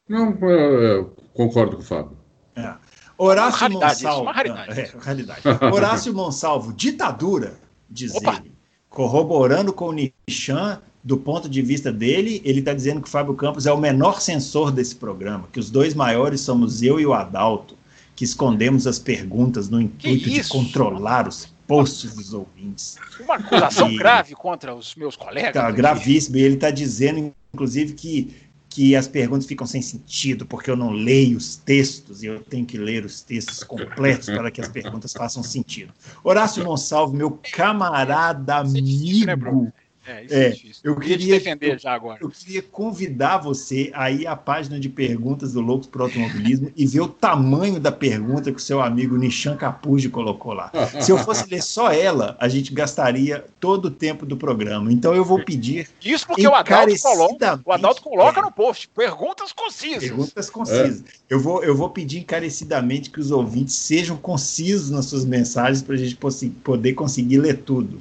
Não, 0.08 0.38
eu 0.48 1.16
concordo 1.34 1.76
com 1.76 1.82
o 1.82 1.86
Fábio. 1.86 2.16
É. 2.54 2.74
Horácio 3.18 3.66
uma 3.66 3.80
Monsalvo. 3.80 4.22
Uma 4.22 4.32
raridade. 4.32 4.80
É, 4.80 4.84
raridade. 4.98 5.42
Horácio 5.74 6.14
Monsalvo, 6.14 6.72
ditadura, 6.72 7.58
diz 7.90 8.14
Opa. 8.14 8.36
ele. 8.36 8.52
Corroborando 8.88 9.72
com 9.72 9.88
o 9.88 9.92
Nishan, 9.92 10.80
do 11.04 11.16
ponto 11.16 11.48
de 11.48 11.60
vista 11.60 11.92
dele, 11.92 12.40
ele 12.44 12.60
está 12.60 12.72
dizendo 12.72 13.00
que 13.00 13.08
o 13.08 13.10
Fábio 13.10 13.34
Campos 13.34 13.66
é 13.66 13.72
o 13.72 13.78
menor 13.78 14.20
censor 14.20 14.70
desse 14.70 14.94
programa, 14.94 15.48
que 15.52 15.58
os 15.58 15.68
dois 15.70 15.94
maiores 15.94 16.40
somos 16.42 16.82
eu 16.82 17.00
e 17.00 17.06
o 17.06 17.12
Adalto, 17.12 17.76
que 18.14 18.24
escondemos 18.24 18.86
as 18.86 18.98
perguntas 18.98 19.68
no 19.68 19.80
intuito 19.80 20.30
de 20.30 20.48
controlar 20.48 21.26
os 21.26 21.52
posts 21.66 22.14
dos 22.14 22.32
ouvintes. 22.32 22.96
Uma 23.18 23.36
acusação 23.36 23.90
e, 23.90 23.96
grave 23.96 24.34
contra 24.34 24.74
os 24.74 24.94
meus 24.94 25.16
colegas. 25.16 25.54
Tá, 25.54 25.70
gravíssimo. 25.70 26.36
E 26.36 26.42
ele 26.42 26.54
está 26.54 26.70
dizendo, 26.70 27.32
inclusive, 27.52 27.94
que, 27.94 28.36
que 28.68 28.94
as 28.94 29.08
perguntas 29.08 29.46
ficam 29.46 29.66
sem 29.66 29.82
sentido, 29.82 30.46
porque 30.46 30.70
eu 30.70 30.76
não 30.76 30.90
leio 30.90 31.36
os 31.36 31.56
textos 31.56 32.22
e 32.22 32.26
eu 32.26 32.40
tenho 32.40 32.66
que 32.66 32.78
ler 32.78 33.04
os 33.04 33.22
textos 33.22 33.64
completos 33.64 34.26
para 34.26 34.50
que 34.50 34.60
as 34.60 34.68
perguntas 34.68 35.12
façam 35.12 35.42
sentido. 35.42 35.92
Horácio 36.22 36.62
Monsalvo, 36.62 37.16
meu 37.16 37.40
camarada, 37.52 38.58
amigo. 38.58 39.72
É, 40.06 40.24
isso 40.24 40.34
é, 40.34 40.46
é 40.46 40.50
difícil. 40.50 40.80
Eu 40.82 40.96
queria 40.96 41.38
defender 41.38 41.78
já 41.78 41.92
agora. 41.92 42.18
Eu 42.20 42.28
queria 42.28 42.62
convidar 42.62 43.38
você 43.38 43.90
a 43.94 44.10
ir 44.10 44.26
à 44.26 44.34
página 44.34 44.80
de 44.80 44.88
perguntas 44.88 45.52
do 45.52 45.60
Loucos 45.60 45.86
para 45.86 46.02
o 46.02 46.04
Automobilismo 46.04 46.72
e 46.76 46.86
ver 46.86 47.00
o 47.00 47.08
tamanho 47.08 47.78
da 47.78 47.92
pergunta 47.92 48.50
que 48.50 48.58
o 48.58 48.62
seu 48.62 48.80
amigo 48.80 49.16
Nishan 49.16 49.56
Capuzzi 49.56 50.08
colocou 50.08 50.52
lá. 50.52 50.72
Se 51.00 51.12
eu 51.12 51.18
fosse 51.18 51.48
ler 51.48 51.62
só 51.62 51.92
ela, 51.92 52.36
a 52.40 52.48
gente 52.48 52.72
gastaria 52.72 53.44
todo 53.60 53.86
o 53.86 53.90
tempo 53.90 54.26
do 54.26 54.36
programa. 54.36 54.92
Então 54.92 55.14
eu 55.14 55.24
vou 55.24 55.44
pedir. 55.44 55.88
Isso 56.04 56.26
porque 56.26 56.46
o 56.46 56.54
Adalto 56.54 57.00
coloca, 57.00 57.60
o 57.64 57.72
Adalto 57.72 58.02
coloca 58.02 58.40
é, 58.40 58.42
no 58.42 58.50
post 58.50 58.88
perguntas 58.88 59.52
concisas. 59.52 60.02
Perguntas 60.02 60.50
concisas. 60.50 61.00
É. 61.00 61.04
Eu, 61.30 61.38
vou, 61.38 61.62
eu 61.62 61.76
vou 61.76 61.90
pedir 61.90 62.18
encarecidamente 62.18 63.10
que 63.10 63.20
os 63.20 63.30
ouvintes 63.30 63.76
sejam 63.76 64.16
concisos 64.16 64.90
nas 64.90 65.06
suas 65.06 65.24
mensagens 65.24 65.82
para 65.82 65.94
a 65.94 65.98
gente 65.98 66.16
poder 66.64 66.94
conseguir 66.94 67.38
ler 67.38 67.58
tudo. 67.58 68.00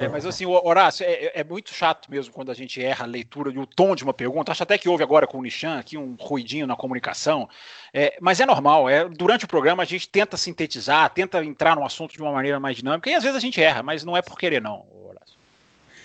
É, 0.00 0.08
mas 0.08 0.24
assim, 0.24 0.46
Horácio, 0.46 1.04
é, 1.04 1.12
é, 1.12 1.32
é, 1.40 1.44
muito 1.44 1.74
chato 1.74 2.10
mesmo 2.10 2.32
quando 2.32 2.50
a 2.50 2.54
gente 2.54 2.82
erra 2.82 3.04
a 3.04 3.06
leitura 3.06 3.52
e 3.52 3.58
o 3.58 3.66
tom 3.66 3.94
de 3.94 4.02
uma 4.02 4.14
pergunta. 4.14 4.50
Acho 4.50 4.62
até 4.62 4.78
que 4.78 4.88
houve 4.88 5.02
agora 5.02 5.26
com 5.26 5.38
o 5.38 5.42
Nishan 5.42 5.78
aqui 5.78 5.98
um 5.98 6.16
ruidinho 6.18 6.66
na 6.66 6.74
comunicação. 6.74 7.46
É, 7.92 8.16
mas 8.18 8.40
é 8.40 8.46
normal, 8.46 8.88
é, 8.88 9.06
durante 9.06 9.44
o 9.44 9.48
programa 9.48 9.82
a 9.82 9.86
gente 9.86 10.08
tenta 10.08 10.38
sintetizar, 10.38 11.10
tenta 11.10 11.44
entrar 11.44 11.76
no 11.76 11.84
assunto 11.84 12.12
de 12.12 12.22
uma 12.22 12.32
maneira 12.32 12.58
mais 12.58 12.76
dinâmica, 12.76 13.10
e 13.10 13.14
às 13.14 13.22
vezes 13.22 13.36
a 13.36 13.40
gente 13.40 13.60
erra, 13.60 13.82
mas 13.82 14.02
não 14.02 14.16
é 14.16 14.22
por 14.22 14.38
querer, 14.38 14.62
não, 14.62 14.86
Horácio. 15.06 15.36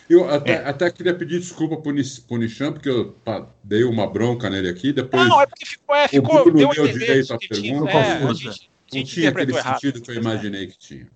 Eu 0.09 0.29
até, 0.29 0.51
é. 0.51 0.67
até 0.67 0.91
queria 0.91 1.15
pedir 1.15 1.39
desculpa 1.39 1.77
pro, 1.77 1.93
pro 2.27 2.37
Nishan, 2.37 2.73
porque 2.73 2.89
eu 2.89 3.13
pá, 3.23 3.47
dei 3.63 3.85
uma 3.85 4.05
bronca 4.05 4.49
nele 4.49 4.67
aqui. 4.67 4.91
Depois 4.91 5.25
não, 5.25 5.39
é 5.39 5.47
porque 5.47 5.65
ficou, 5.65 5.95
é, 5.95 6.07
ficou 6.09 6.41
o 6.41 6.51
deu, 6.51 6.69
deu 6.69 6.87
direito 6.87 7.33
à 7.33 7.37
pergunta. 7.37 7.91
É, 7.91 8.23
a 8.23 8.33
gente, 8.33 8.69
não 8.93 9.03
tinha 9.03 9.29
aquele 9.29 9.55
errado, 9.55 9.79
sentido 9.79 10.01
que 10.01 10.11
eu 10.11 10.15
imaginei 10.15 10.67
que 10.67 10.77
tinha. 10.77 11.07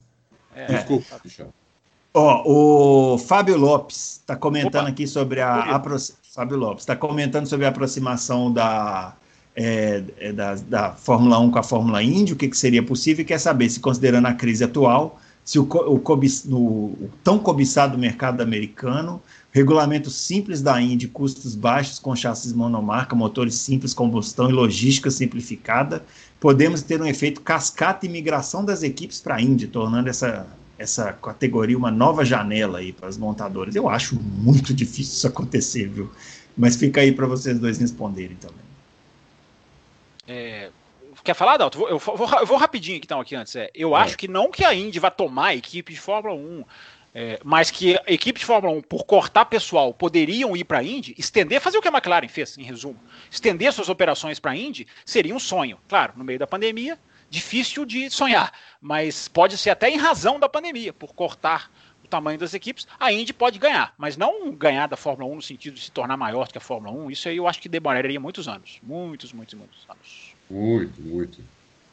É. 0.55 0.65
Desculpa, 0.65 1.19
Nishan. 1.25 1.49
Ó, 2.13 3.13
o 3.13 3.17
Fábio 3.17 3.57
Lopes 3.57 4.19
está 4.21 4.35
comentando 4.35 4.83
Opa. 4.83 4.89
aqui 4.89 5.07
sobre 5.07 5.41
a. 5.41 5.81
Fábio 6.33 6.57
Lopes 6.57 6.83
está 6.83 6.95
comentando 6.95 7.47
sobre 7.47 7.65
a 7.65 7.69
aproximação 7.69 8.51
da, 8.51 9.15
é, 9.55 10.03
é, 10.19 10.31
da, 10.31 10.55
da, 10.55 10.91
Fórmula 10.91 11.39
1 11.39 11.51
com 11.51 11.59
a 11.59 11.63
Fórmula 11.63 12.01
Indy, 12.01 12.33
o 12.33 12.35
que, 12.35 12.47
que 12.47 12.57
seria 12.57 12.81
possível, 12.81 13.23
e 13.23 13.25
quer 13.25 13.39
saber 13.39 13.69
se, 13.69 13.79
considerando 13.79 14.27
a 14.27 14.33
crise 14.33 14.63
atual, 14.63 15.19
se 15.43 15.59
o, 15.59 15.63
o, 15.63 15.95
o, 15.95 16.55
o 16.55 17.09
tão 17.23 17.39
cobiçado 17.39 17.97
mercado 17.97 18.41
americano, 18.41 19.21
regulamento 19.51 20.09
simples 20.09 20.61
da 20.61 20.79
Indy, 20.81 21.07
custos 21.07 21.55
baixos 21.55 21.99
com 21.99 22.15
chassis 22.15 22.53
monomarca, 22.53 23.15
motores 23.15 23.55
simples, 23.55 23.93
combustão 23.93 24.49
e 24.49 24.53
logística 24.53 25.09
simplificada, 25.11 26.05
podemos 26.39 26.81
ter 26.83 27.01
um 27.01 27.05
efeito 27.05 27.41
cascata 27.41 28.05
e 28.05 28.09
migração 28.09 28.63
das 28.63 28.83
equipes 28.83 29.19
para 29.19 29.35
a 29.35 29.41
Indy, 29.41 29.67
tornando 29.67 30.07
essa 30.09 30.45
essa 30.79 31.13
categoria 31.13 31.77
uma 31.77 31.91
nova 31.91 32.23
janela 32.23 32.79
aí 32.79 32.93
para 32.93 33.07
as 33.07 33.17
montadoras. 33.17 33.75
Eu 33.75 33.89
acho 33.89 34.15
muito 34.19 34.73
difícil 34.73 35.13
isso 35.13 35.27
acontecer, 35.27 35.87
viu? 35.87 36.09
Mas 36.57 36.75
fica 36.77 37.01
aí 37.01 37.11
para 37.11 37.27
vocês 37.27 37.59
dois 37.59 37.77
responderem 37.77 38.37
também. 38.37 38.69
É, 40.27 40.69
quer 41.23 41.33
falar, 41.33 41.57
Dalton? 41.57 41.87
Eu 41.87 41.99
vou, 41.99 42.29
eu 42.39 42.45
vou 42.45 42.57
rapidinho 42.57 42.97
aqui, 42.97 43.05
então, 43.05 43.19
aqui 43.19 43.35
antes. 43.35 43.55
É, 43.55 43.69
eu 43.75 43.95
é. 43.95 43.99
acho 43.99 44.17
que 44.17 44.27
não 44.27 44.49
que 44.49 44.63
a 44.63 44.73
Indy 44.73 44.99
vá 44.99 45.11
tomar 45.11 45.47
a 45.47 45.55
equipe 45.55 45.93
de 45.93 45.99
Fórmula 45.99 46.35
1, 46.35 46.63
é, 47.13 47.39
mas 47.43 47.71
que 47.71 47.97
a 47.97 48.11
equipe 48.11 48.39
de 48.39 48.45
Fórmula 48.45 48.73
1, 48.77 48.81
por 48.83 49.05
cortar 49.05 49.45
pessoal, 49.45 49.93
poderiam 49.93 50.55
ir 50.55 50.63
para 50.63 50.79
a 50.79 50.83
Indy, 50.83 51.15
estender, 51.17 51.59
fazer 51.59 51.77
o 51.77 51.81
que 51.81 51.87
a 51.87 51.91
McLaren 51.91 52.27
fez, 52.27 52.57
em 52.57 52.63
resumo. 52.63 52.99
Estender 53.29 53.73
suas 53.73 53.89
operações 53.89 54.39
para 54.39 54.51
a 54.51 54.55
Indy 54.55 54.87
seria 55.05 55.35
um 55.35 55.39
sonho. 55.39 55.77
Claro, 55.87 56.13
no 56.15 56.23
meio 56.23 56.39
da 56.39 56.47
pandemia, 56.47 56.97
difícil 57.29 57.85
de 57.85 58.09
sonhar, 58.09 58.51
mas 58.81 59.27
pode 59.27 59.57
ser 59.57 59.69
até 59.69 59.89
em 59.89 59.97
razão 59.97 60.39
da 60.39 60.49
pandemia, 60.49 60.91
por 60.91 61.13
cortar 61.13 61.71
o 62.03 62.07
tamanho 62.07 62.39
das 62.39 62.53
equipes, 62.53 62.87
a 62.99 63.11
Indy 63.13 63.33
pode 63.33 63.59
ganhar, 63.59 63.93
mas 63.97 64.17
não 64.17 64.51
ganhar 64.51 64.87
da 64.87 64.97
Fórmula 64.97 65.31
1 65.31 65.35
no 65.35 65.41
sentido 65.41 65.75
de 65.75 65.81
se 65.81 65.91
tornar 65.91 66.17
maior 66.17 66.47
do 66.47 66.51
que 66.53 66.57
a 66.57 66.61
Fórmula 66.61 66.95
1, 67.05 67.11
isso 67.11 67.29
aí 67.29 67.37
eu 67.37 67.47
acho 67.47 67.61
que 67.61 67.69
demoraria 67.69 68.19
muitos 68.19 68.47
anos, 68.47 68.79
muitos, 68.81 69.31
muitos, 69.31 69.53
muitos 69.53 69.85
anos. 69.87 70.35
Muito, 70.49 71.01
muito. 71.01 71.39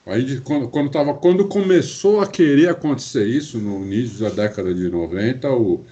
A 0.07 0.19
Indy, 0.19 0.41
quando, 0.41 0.69
quando, 0.69 0.91
tava, 0.91 1.15
quando 1.15 1.49
começou 1.49 2.21
a 2.21 2.27
querer 2.29 2.69
acontecer 2.69 3.27
isso, 3.27 3.59
no 3.59 3.85
início 3.85 4.21
da 4.21 4.31
década 4.31 4.73
de 4.73 4.89
90, 4.89 5.51
o, 5.51 5.85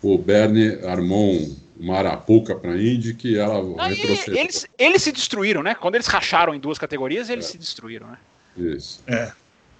o 0.00 0.16
Bernie 0.16 0.78
armou 0.86 1.56
uma 1.78 1.96
arapuca 1.96 2.54
para 2.54 2.72
a 2.72 2.76
Indy 2.80 3.14
que 3.14 3.36
ela 3.36 3.60
Aí, 3.82 4.00
Eles, 4.28 4.66
eles 4.78 5.02
se 5.02 5.10
destruíram, 5.10 5.62
né? 5.62 5.74
Quando 5.74 5.96
eles 5.96 6.06
racharam 6.06 6.54
em 6.54 6.60
duas 6.60 6.78
categorias, 6.78 7.28
eles 7.28 7.46
é. 7.46 7.48
se 7.50 7.58
destruíram, 7.58 8.06
né? 8.06 8.18
Isso. 8.58 9.02
É. 9.06 9.32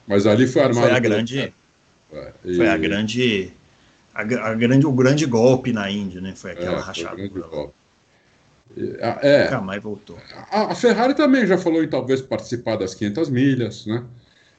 Mas 0.06 0.26
ali 0.26 0.46
foi 0.46 0.62
armado. 0.62 0.86
Foi 0.86 0.96
a 0.96 0.98
grande. 0.98 1.52
É, 2.12 2.32
e... 2.44 2.56
Foi 2.56 2.68
a 2.68 2.76
grande. 2.76 3.52
A, 4.14 4.22
a, 4.22 4.54
grande, 4.54 4.86
o 4.86 4.92
grande 4.92 5.26
golpe 5.26 5.72
na 5.72 5.90
Índia, 5.90 6.20
né? 6.20 6.34
Foi 6.34 6.52
aquela 6.52 6.78
é, 6.78 6.80
rachada. 6.80 7.16
Foi 7.16 7.28
golpe. 7.28 7.74
É, 8.76 9.44
Nunca 9.44 9.60
mais 9.60 9.82
voltou. 9.82 10.18
A, 10.50 10.72
a, 10.72 10.74
Ferrari 10.74 11.14
também 11.14 11.46
já 11.46 11.56
falou 11.58 11.82
em 11.82 11.88
talvez 11.88 12.20
participar 12.20 12.76
das 12.76 12.94
500 12.94 13.30
milhas, 13.30 13.86
né? 13.86 14.04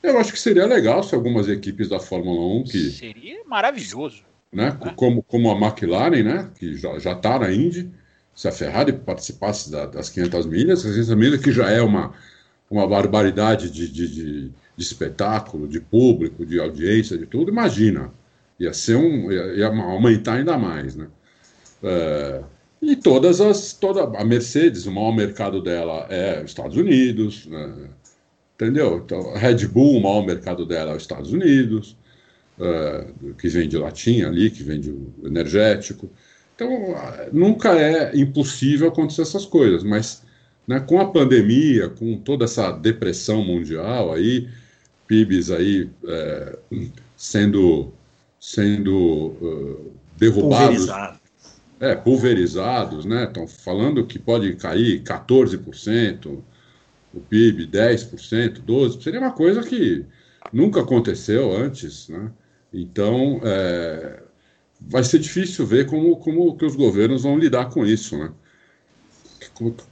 Eu 0.01 0.17
acho 0.17 0.31
que 0.31 0.39
seria 0.39 0.65
legal 0.65 1.03
se 1.03 1.13
algumas 1.13 1.47
equipes 1.47 1.89
da 1.89 1.99
Fórmula 1.99 2.61
1 2.61 2.63
que. 2.63 2.91
Seria 2.91 3.43
maravilhoso. 3.45 4.23
Né? 4.51 4.77
né? 4.83 4.93
Como, 4.95 5.21
como 5.23 5.51
a 5.51 5.55
McLaren, 5.55 6.23
né? 6.23 6.49
Que 6.57 6.75
já, 6.75 6.97
já 6.99 7.15
tá 7.15 7.39
na 7.39 7.51
Indy. 7.51 7.91
Se 8.33 8.47
a 8.47 8.51
Ferrari 8.51 8.93
participasse 8.93 9.69
da, 9.69 9.85
das 9.85 10.09
500 10.09 10.45
milhas, 10.45 10.85
as 10.85 10.93
500 10.93 11.15
milhas 11.15 11.41
que 11.41 11.51
já 11.51 11.69
é 11.69 11.81
uma, 11.81 12.13
uma 12.69 12.87
barbaridade 12.87 13.69
de, 13.69 13.87
de, 13.87 14.07
de, 14.07 14.49
de, 14.49 14.53
espetáculo, 14.77 15.67
de 15.67 15.79
público, 15.79 16.45
de 16.45 16.59
audiência, 16.59 17.17
de 17.17 17.25
tudo, 17.25 17.49
imagina. 17.49 18.11
Ia 18.59 18.73
ser 18.73 18.95
um. 18.95 19.31
ia, 19.31 19.53
ia 19.55 19.67
aumentar 19.67 20.35
ainda 20.35 20.57
mais, 20.57 20.95
né? 20.95 21.07
É, 21.81 22.41
e 22.81 22.95
todas 22.95 23.41
as. 23.41 23.73
Toda, 23.73 24.03
a 24.03 24.23
Mercedes, 24.23 24.85
o 24.85 24.91
maior 24.91 25.15
mercado 25.15 25.61
dela 25.61 26.05
é 26.09 26.43
os 26.43 26.51
Estados 26.51 26.77
Unidos, 26.77 27.47
né? 27.47 27.89
entendeu? 28.55 29.01
Então, 29.03 29.33
Red 29.33 29.67
Bull, 29.67 29.97
o 29.97 30.03
maior 30.03 30.25
mercado 30.25 30.65
dela 30.65 30.91
é 30.91 30.95
os 30.95 31.03
Estados 31.03 31.31
Unidos, 31.31 31.95
é, 32.59 33.07
que 33.37 33.47
vende 33.47 33.77
latinha 33.77 34.27
ali, 34.27 34.51
que 34.51 34.63
vende 34.63 34.93
energético. 35.23 36.09
Então, 36.55 36.69
nunca 37.31 37.71
é 37.79 38.11
impossível 38.17 38.89
acontecer 38.89 39.21
essas 39.21 39.45
coisas, 39.45 39.81
mas 39.81 40.21
né, 40.69 40.79
com 40.79 40.99
a 40.99 41.11
pandemia, 41.11 41.89
com 41.89 42.15
toda 42.19 42.45
essa 42.45 42.71
depressão 42.71 43.43
mundial 43.43 44.13
aí, 44.13 44.47
PIBs 45.07 45.49
aí 45.49 45.89
é, 46.07 46.59
sendo, 47.17 47.91
sendo 48.39 48.95
uh, 48.95 49.91
derrubados. 50.15 50.85
Pulverizados. 50.85 51.19
É, 51.79 51.95
pulverizados, 51.95 53.05
né? 53.05 53.23
Estão 53.23 53.47
falando 53.47 54.05
que 54.05 54.19
pode 54.19 54.53
cair 54.57 55.01
14%, 55.01 56.37
o 57.15 57.19
PIB 57.19 57.65
10%, 57.65 58.61
12%, 58.63 59.01
seria 59.01 59.21
uma 59.21 59.31
coisa 59.31 59.63
que 59.63 60.05
nunca 60.53 60.81
aconteceu 60.81 61.51
antes, 61.51 62.09
né? 62.09 62.29
Então, 62.71 63.41
é, 63.43 64.21
vai 64.79 65.03
ser 65.03 65.17
difícil 65.17 65.65
ver 65.65 65.87
como, 65.87 66.15
como 66.17 66.55
que 66.55 66.65
os 66.65 66.75
governos 66.75 67.23
vão 67.23 67.39
lidar 67.39 67.71
com 67.71 67.83
isso, 67.83 68.15
né? 68.19 68.29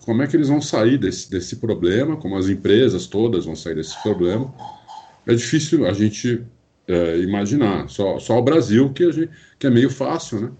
Como, 0.05 0.23
é 0.23 0.27
que 0.27 0.35
eles 0.35 0.47
vão 0.47 0.61
sair 0.61 0.97
desse, 0.97 1.29
desse 1.29 1.57
problema, 1.57 2.15
como 2.15 2.37
as 2.37 2.47
empresas 2.47 3.05
todas 3.05 3.45
vão 3.45 3.55
sair 3.55 3.75
desse 3.75 4.01
problema. 4.01 4.53
É 5.25 5.33
difícil 5.33 5.85
a 5.85 5.91
gente 5.91 6.43
é, 6.87 7.17
imaginar. 7.17 7.89
Só, 7.89 8.17
só 8.17 8.37
o 8.37 8.41
Brasil 8.41 8.91
que, 8.93 9.03
a 9.03 9.11
gente, 9.11 9.29
que 9.59 9.67
é 9.67 9.69
meio 9.69 9.89
fácil, 9.89 10.39
né? 10.39 10.51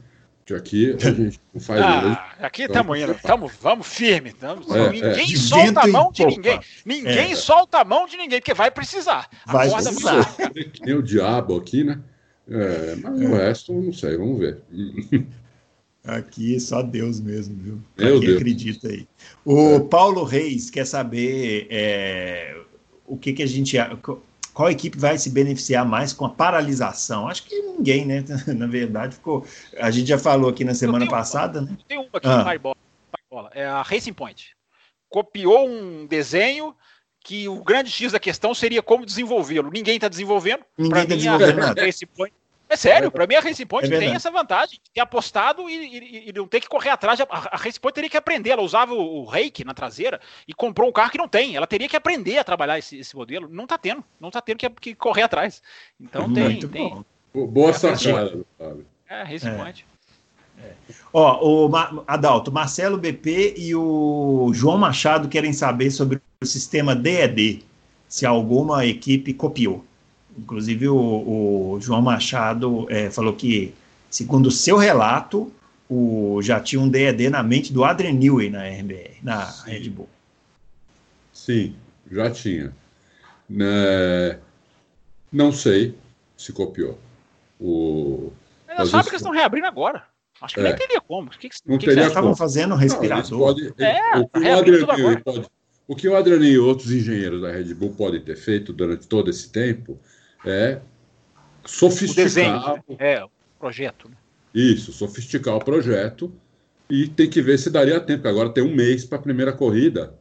Que 0.46 0.54
aqui 0.54 0.94
a 0.94 0.98
gente 1.12 1.40
não 1.54 1.62
faz 1.62 1.82
ah, 1.82 2.36
Aqui 2.40 2.64
estamos 2.64 2.98
indo, 3.00 3.16
tamo, 3.16 3.52
vamos 3.62 3.88
firme. 3.88 4.34
Tamo, 4.34 4.62
é, 4.76 4.90
ninguém 4.92 5.34
é. 5.34 5.38
solta 5.38 5.82
a 5.82 5.88
mão 5.88 6.12
de 6.12 6.26
ninguém. 6.26 6.60
Ninguém 6.86 7.32
é. 7.32 7.36
solta 7.36 7.80
a 7.80 7.86
mão 7.86 8.08
de 8.08 8.18
ninguém, 8.18 8.40
porque 8.40 8.54
vai 8.54 8.72
precisar. 8.72 9.30
Vai 9.46 9.70
precisar. 9.70 10.36
Que 10.74 10.86
nem 10.86 10.96
o 10.96 11.04
diabo 11.04 11.56
aqui, 11.56 11.84
né? 11.84 12.00
É, 12.50 12.96
mas 12.96 13.22
o 13.22 13.34
resto, 13.34 13.74
não 13.74 13.92
sei, 13.92 14.18
vamos 14.18 14.40
ver. 14.40 14.58
Aqui 16.08 16.58
só 16.58 16.82
Deus 16.82 17.20
mesmo, 17.20 17.56
viu? 17.62 17.82
Meu 17.98 18.20
Deus. 18.20 18.38
acredita 18.38 18.88
aí. 18.88 19.06
O 19.44 19.82
Paulo 19.82 20.24
Reis 20.24 20.70
quer 20.70 20.86
saber 20.86 21.68
é, 21.70 22.56
o 23.06 23.18
que, 23.18 23.34
que 23.34 23.44
a 23.44 23.46
gente 23.46 23.78
qual 24.54 24.72
equipe 24.72 24.98
vai 24.98 25.18
se 25.18 25.30
beneficiar 25.30 25.86
mais 25.86 26.14
com 26.14 26.26
a 26.26 26.30
paralisação? 26.30 27.28
Acho 27.28 27.44
que 27.44 27.62
ninguém, 27.62 28.06
né? 28.06 28.24
Na 28.48 28.66
verdade, 28.66 29.16
ficou. 29.16 29.46
A 29.78 29.92
gente 29.92 30.08
já 30.08 30.18
falou 30.18 30.50
aqui 30.50 30.64
na 30.64 30.74
semana 30.74 31.08
passada, 31.08 31.62
né? 31.62 31.78
Tem 31.88 31.98
uma 32.00 32.08
aqui 32.12 32.28
ah. 32.28 32.76
bola, 33.30 33.52
é 33.54 33.66
a 33.66 33.82
Racing 33.82 34.14
Point. 34.14 34.56
Copiou 35.10 35.68
um 35.68 36.08
desenho 36.08 36.74
que 37.24 37.48
o 37.48 37.62
grande 37.62 37.92
X 37.92 38.14
da 38.14 38.20
questão 38.20 38.56
seria 38.56 38.82
como 38.82 39.06
desenvolvê-lo. 39.06 39.70
Ninguém 39.70 39.96
está 39.96 40.08
desenvolvendo. 40.08 40.64
Ninguém 40.78 41.04
está 41.04 41.16
desenvolvendo 41.16 41.58
nada. 41.58 41.86
Racing 41.86 42.08
Point 42.08 42.34
é 42.70 42.76
sério, 42.76 43.10
para 43.10 43.26
mim 43.26 43.36
a 43.36 43.40
Racing 43.40 43.66
Point 43.66 43.94
é 43.94 43.98
tem 43.98 44.14
essa 44.14 44.30
vantagem 44.30 44.80
de 44.84 44.92
ter 44.92 45.00
apostado 45.00 45.70
e, 45.70 45.74
e, 45.74 46.30
e, 46.30 46.34
não 46.34 46.48
ter 46.48 46.60
que 46.60 46.68
correr 46.68 46.90
atrás. 46.90 47.20
A, 47.22 47.26
a 47.30 47.58
Racing 47.58 47.80
Point 47.80 47.96
teria 47.96 48.10
que 48.10 48.18
aprender. 48.18 48.50
Ela 48.50 48.62
usava 48.62 48.94
o, 48.94 49.22
o 49.22 49.26
rake 49.26 49.64
na 49.64 49.74
traseira 49.74 50.20
e 50.48 50.54
comprou 50.54 50.90
um 50.90 50.92
carro 50.92 51.12
que 51.12 51.18
não 51.18 51.28
tem. 51.28 51.56
Ela 51.56 51.66
teria 51.66 51.88
que 51.88 51.96
aprender 51.96 52.38
a 52.38 52.44
trabalhar 52.44 52.78
esse, 52.78 52.98
esse 52.98 53.16
modelo. 53.16 53.48
Não 53.50 53.64
está 53.64 53.78
tendo. 53.78 54.04
Não 54.20 54.28
está 54.28 54.42
tendo 54.42 54.58
que, 54.58 54.70
que, 54.70 54.96
correr 54.96 55.24
atrás. 55.24 55.62
Então 56.00 56.32
tem. 56.34 56.44
Muito 56.44 56.68
tem 56.68 56.90
bom. 56.90 57.48
Boa 57.48 57.70
é, 57.70 57.74
sacada, 57.74 58.46
Fábio. 58.58 58.86
É, 59.10 59.24
Racing 59.24 59.50
é. 59.50 59.56
Point. 59.56 59.86
É. 60.62 60.72
Ó, 61.14 61.68
o 61.68 61.72
Adalto, 62.08 62.52
Marcelo 62.52 62.98
BP 62.98 63.56
e 63.58 63.76
o 63.76 64.52
João 64.54 64.78
Machado 64.78 65.30
querem 65.30 65.54
saber 65.54 65.92
sobre 65.92 66.22
o 66.42 66.46
sistema 66.46 66.96
DED, 66.96 67.64
se 68.08 68.26
alguma 68.26 68.86
equipe 68.86 69.34
copiou. 69.34 69.86
Inclusive, 70.38 70.88
o, 70.88 70.96
o 71.74 71.82
João 71.82 72.02
Machado 72.02 72.86
é, 72.90 73.10
falou 73.10 73.34
que, 73.34 73.74
segundo 74.10 74.48
o 74.48 74.52
seu 74.52 74.78
relato, 74.78 75.52
o, 75.90 76.40
já 76.42 76.60
tinha 76.60 76.82
um 76.82 76.88
DED 76.88 77.30
na 77.30 77.42
mente 77.42 77.74
do 77.74 77.84
Adrian 77.84 78.14
Newey 78.14 78.50
na 78.50 78.64
RBR, 78.68 79.18
na 79.24 79.46
Sim. 79.46 79.72
Red 79.72 79.90
Bull. 79.90 80.10
Sim, 81.34 81.76
já 82.12 82.30
tinha. 82.30 82.74
Né, 83.50 84.38
não 85.32 85.52
sei 85.52 85.96
se 86.36 86.52
copiou. 86.52 87.00
O, 87.60 88.32
é, 88.68 88.82
as 88.82 88.92
fábricas 88.92 89.22
estão 89.22 89.32
reabrindo 89.32 89.68
agora. 89.68 90.04
Acho 90.42 90.54
que 90.54 90.60
é. 90.60 90.64
nem 90.64 90.76
teria 90.76 91.02
como. 91.02 91.30
O 91.30 91.32
que, 91.32 91.50
que, 91.50 91.58
não 91.66 91.78
que 91.78 91.86
teria 91.86 92.04
que 92.04 92.10
estavam 92.10 92.36
fazendo 92.36 92.76
respirador. 92.76 93.40
Pode, 93.40 93.74
é, 93.80 94.18
o, 94.18 94.28
que 94.28 94.40
o, 94.40 94.54
Adrian 94.54 95.22
pode, 95.22 95.48
o 95.88 95.96
que 95.96 96.08
o 96.08 96.16
Adriano 96.16 96.44
e 96.44 96.60
outros 96.60 96.92
engenheiros 96.92 97.42
da 97.42 97.52
Red 97.52 97.74
Bull 97.74 97.92
podem 97.92 98.22
ter 98.22 98.36
feito 98.36 98.72
durante 98.72 99.08
todo 99.08 99.30
esse 99.30 99.50
tempo 99.50 99.98
é 100.50 100.82
sofisticar. 101.66 102.24
O 102.24 102.26
desenho, 102.26 102.60
né? 102.60 102.82
É, 103.00 103.24
o 103.24 103.30
projeto. 103.60 104.10
Né? 104.10 104.16
Isso, 104.54 104.92
sofisticar 104.92 105.56
o 105.56 105.64
projeto 105.64 106.32
e 106.90 107.08
tem 107.08 107.30
que 107.30 107.42
ver 107.42 107.58
se 107.58 107.70
daria 107.70 108.00
tempo, 108.00 108.28
agora 108.28 108.50
tem 108.50 108.64
um 108.64 108.74
mês 108.74 109.04
para 109.06 109.18
a 109.18 109.22
primeira 109.22 109.52
corrida. 109.52 110.14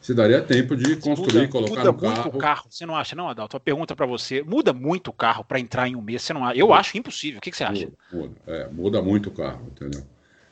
Se 0.00 0.14
daria 0.14 0.40
tempo 0.40 0.76
de 0.76 0.96
construir, 0.96 1.40
muda, 1.40 1.48
colocar 1.48 1.84
muda 1.84 1.92
no 1.92 1.98
carro. 1.98 2.10
Muda 2.10 2.22
muito 2.22 2.36
o 2.36 2.38
carro, 2.38 2.66
você 2.70 2.86
não 2.86 2.96
acha, 2.96 3.16
não, 3.16 3.28
Adalto? 3.28 3.56
A 3.56 3.60
pergunta 3.60 3.96
para 3.96 4.06
você: 4.06 4.42
muda 4.42 4.72
muito 4.72 5.08
o 5.08 5.12
carro 5.12 5.44
para 5.44 5.58
entrar 5.58 5.88
em 5.88 5.96
um 5.96 6.00
mês? 6.00 6.22
Você 6.22 6.32
não 6.32 6.50
Eu 6.52 6.68
muda. 6.68 6.78
acho 6.78 6.96
impossível. 6.96 7.38
O 7.38 7.40
que, 7.40 7.50
que 7.50 7.56
você 7.56 7.64
acha? 7.64 7.88
Muda, 8.12 8.34
é, 8.46 8.68
muda 8.68 9.02
muito 9.02 9.28
o 9.28 9.32
carro, 9.32 9.66
entendeu? 9.72 10.06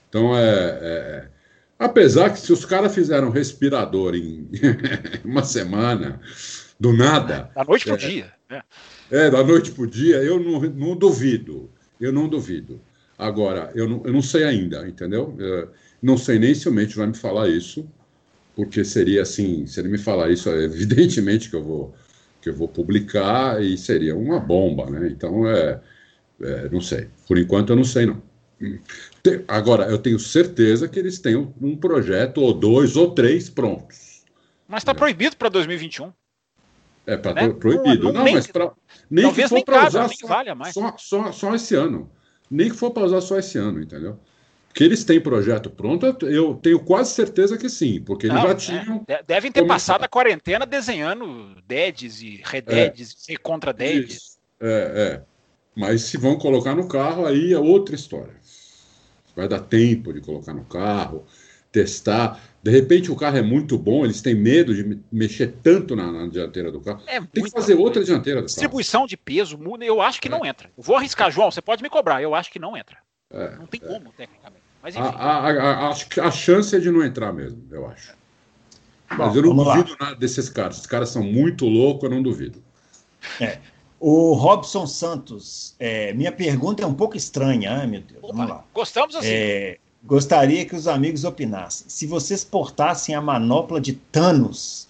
Então, 0.09 0.37
é, 0.37 0.79
é, 0.83 1.29
apesar 1.79 2.31
que 2.31 2.41
se 2.41 2.53
os 2.53 2.65
caras 2.65 2.93
fizeram 2.93 3.31
respirador 3.31 4.17
em 4.17 4.49
uma 5.25 5.45
semana, 5.45 6.21
do 6.79 6.93
nada. 6.93 7.51
Da 7.55 7.65
noite 7.65 7.85
pro 7.85 7.95
é, 7.95 7.99
dia. 7.99 8.33
É. 8.51 8.63
é, 9.11 9.31
da 9.31 9.43
noite 9.43 9.71
para 9.73 9.85
o 9.85 9.87
dia, 9.87 10.17
eu 10.17 10.39
não, 10.39 10.61
não 10.61 10.97
duvido. 10.97 11.71
Eu 12.01 12.13
não 12.13 12.29
duvido. 12.29 12.81
Agora, 13.19 13.71
eu 13.75 13.89
não, 13.89 14.03
eu 14.05 14.13
não 14.13 14.23
sei 14.23 14.45
ainda, 14.45 14.87
entendeu? 14.87 15.35
Eu 15.39 15.71
não 16.03 16.19
sei 16.19 16.39
nem 16.39 16.55
se 16.55 16.69
o 16.69 16.73
Mente 16.73 16.97
vai 16.97 17.07
me 17.07 17.17
falar 17.17 17.49
isso, 17.49 17.89
porque 18.55 18.85
seria 18.85 19.23
assim, 19.23 19.67
se 19.67 19.81
ele 19.81 19.89
me 19.89 19.99
falar 19.99 20.31
isso, 20.31 20.51
é 20.51 20.65
evidentemente 20.65 21.49
que 21.49 21.57
eu 21.57 21.63
vou 21.63 21.95
que 22.43 22.51
eu 22.51 22.55
vou 22.55 22.69
publicar 22.69 23.61
e 23.61 23.77
seria 23.77 24.15
uma 24.15 24.39
bomba, 24.39 24.89
né? 24.89 25.09
Então, 25.09 25.49
é, 25.49 25.81
é 26.41 26.69
não 26.69 26.81
sei. 26.81 27.09
Por 27.27 27.39
enquanto, 27.39 27.71
eu 27.71 27.77
não 27.77 27.83
sei, 27.83 28.07
não. 28.07 28.23
Agora, 29.49 29.87
eu 29.87 29.99
tenho 29.99 30.19
certeza 30.19 30.87
que 30.87 30.97
eles 30.97 31.19
têm 31.19 31.35
um 31.35 31.77
projeto, 31.77 32.39
ou 32.39 32.55
dois, 32.55 32.95
ou 32.97 33.11
três 33.11 33.51
prontos. 33.51 34.23
Mas 34.69 34.83
está 34.83 34.95
proibido 34.95 35.37
para 35.37 35.49
2021. 35.49 36.13
É 37.07 37.17
para 37.17 37.47
né? 37.47 37.53
proibido. 37.53 38.05
Não, 38.05 38.13
não, 38.13 38.25
não 38.25 38.33
mas 38.33 38.47
pra, 38.49 38.73
nem 39.09 39.25
talvez 39.25 39.49
que 39.49 39.57
for 39.57 39.65
para 39.65 39.87
usar 39.87 40.09
só, 40.09 40.27
valha 40.27 40.55
mais. 40.55 40.75
Só, 40.75 40.95
só, 40.99 41.33
só 41.33 41.55
esse 41.55 41.75
ano. 41.75 42.11
Nem 42.51 42.69
que 42.69 42.77
for 42.77 42.91
para 42.91 43.05
usar 43.05 43.21
só 43.21 43.39
esse 43.39 43.57
ano, 43.57 43.81
entendeu? 43.81 44.19
Que 44.75 44.85
eles 44.85 45.05
têm 45.05 45.21
projeto 45.21 45.71
pronto, 45.71 46.05
eu 46.27 46.55
tenho 46.55 46.79
quase 46.81 47.13
certeza 47.13 47.57
que 47.57 47.69
sim, 47.69 48.01
porque 48.03 48.27
eles 48.27 48.37
não, 48.37 48.43
já 48.43 48.51
é. 48.51 48.55
tinham. 48.55 49.05
É, 49.09 49.23
devem 49.23 49.51
ter 49.51 49.61
começado. 49.61 50.01
passado 50.01 50.05
a 50.05 50.09
quarentena 50.09 50.67
desenhando 50.67 51.57
DEDs 51.67 52.21
e 52.21 52.43
REDEDs 52.45 53.29
é, 53.29 53.33
e 53.33 53.37
contra 53.37 53.73
DEDs. 53.73 54.39
É, 54.61 55.23
é. 55.23 55.23
Mas 55.75 56.03
se 56.03 56.17
vão 56.17 56.37
colocar 56.37 56.75
no 56.75 56.89
carro, 56.89 57.25
aí 57.25 57.53
é 57.53 57.59
outra 57.59 57.95
história. 57.95 58.35
Vai 59.35 59.47
dar 59.47 59.61
tempo 59.61 60.13
de 60.13 60.21
colocar 60.21 60.55
no 60.55 60.65
carro, 60.65 61.27
testar. 61.77 62.41
De 62.63 62.71
repente 62.71 63.13
o 63.13 63.17
carro 63.17 63.37
é 63.37 63.43
muito 63.43 63.79
bom, 63.79 64.05
eles 64.05 64.23
têm 64.23 64.35
medo 64.35 64.75
de 64.75 64.99
mexer 65.13 65.55
tanto 65.63 65.95
na, 65.95 66.11
na 66.11 66.27
dianteira 66.27 66.73
do 66.73 66.81
carro. 66.81 67.03
É 67.07 67.21
Tem 67.21 67.45
que 67.45 67.51
fazer 67.51 67.75
outra 67.75 68.03
dianteira 68.03 68.41
do 68.41 68.47
Distribuição 68.47 69.03
carro. 69.03 69.09
de 69.09 69.17
peso 69.17 69.59
eu 69.83 70.01
acho 70.01 70.21
que 70.21 70.29
é. 70.29 70.31
não 70.31 70.45
entra. 70.45 70.71
Eu 70.77 70.83
vou 70.83 70.97
arriscar, 70.97 71.31
João, 71.31 71.51
você 71.51 71.61
pode 71.61 71.83
me 71.83 71.91
cobrar, 71.91 72.23
eu 72.23 72.35
acho 72.35 72.51
que 72.51 72.59
não 72.59 72.77
entra. 72.77 72.97
É, 73.31 73.57
não 73.57 73.67
tem 73.67 73.81
é. 73.85 73.87
como, 73.87 74.11
tecnicamente. 74.13 74.63
Mas 74.83 74.97
enfim. 74.97 75.07
A, 75.07 75.11
a, 75.11 75.89
a, 75.89 75.91
a, 75.91 76.31
chance 76.31 76.75
é 76.75 76.79
de 76.79 76.91
não 76.91 77.05
entrar 77.05 77.33
mesmo, 77.33 77.63
eu 77.71 77.87
acho. 77.87 78.15
Bom, 79.11 79.27
Mas 79.27 79.37
eu 79.37 79.43
não 79.43 79.55
duvido 79.55 79.91
lá. 79.91 80.07
nada 80.07 80.17
desses 80.17 80.49
caras. 80.49 80.77
Esses 80.77 80.87
caras 80.87 81.11
são 81.11 81.23
muito 81.23 81.67
loucos, 81.67 82.05
eu 82.05 82.11
não 82.11 82.23
duvido. 82.23 82.63
É. 83.41 83.59
O 83.99 84.33
Robson 84.35 84.87
Santos, 84.87 85.75
é, 85.79 86.13
minha 86.13 86.33
pergunta 86.33 86.83
é 86.83 86.87
um 86.87 86.95
pouco 86.95 87.17
estranha, 87.17 87.87
meu 87.87 88.01
Deus. 88.01 88.23
Opa, 88.23 88.33
vamos 88.33 88.51
lá. 88.51 88.65
Gostamos 88.75 89.15
assim. 89.17 89.29
É, 89.29 89.79
Gostaria 90.07 90.65
que 90.65 90.77
os 90.77 90.87
amigos 90.87 91.25
opinassem. 91.25 91.87
Se 91.89 92.07
vocês 92.07 92.45
portassem 92.45 93.15
a 93.15 93.21
manopla 93.21 93.81
de 93.81 93.95
Thanos 93.95 94.87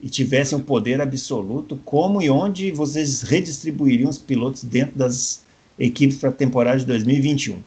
e 0.00 0.08
tivessem 0.08 0.58
o 0.58 0.60
um 0.60 0.64
poder 0.64 1.00
absoluto, 1.00 1.78
como 1.84 2.20
e 2.20 2.28
onde 2.28 2.72
vocês 2.72 3.22
redistribuiriam 3.22 4.10
os 4.10 4.18
pilotos 4.18 4.64
dentro 4.64 4.98
das 4.98 5.44
equipes 5.78 6.16
para 6.18 6.30
a 6.30 6.32
temporada 6.32 6.78
de 6.78 6.84
2021? 6.84 7.62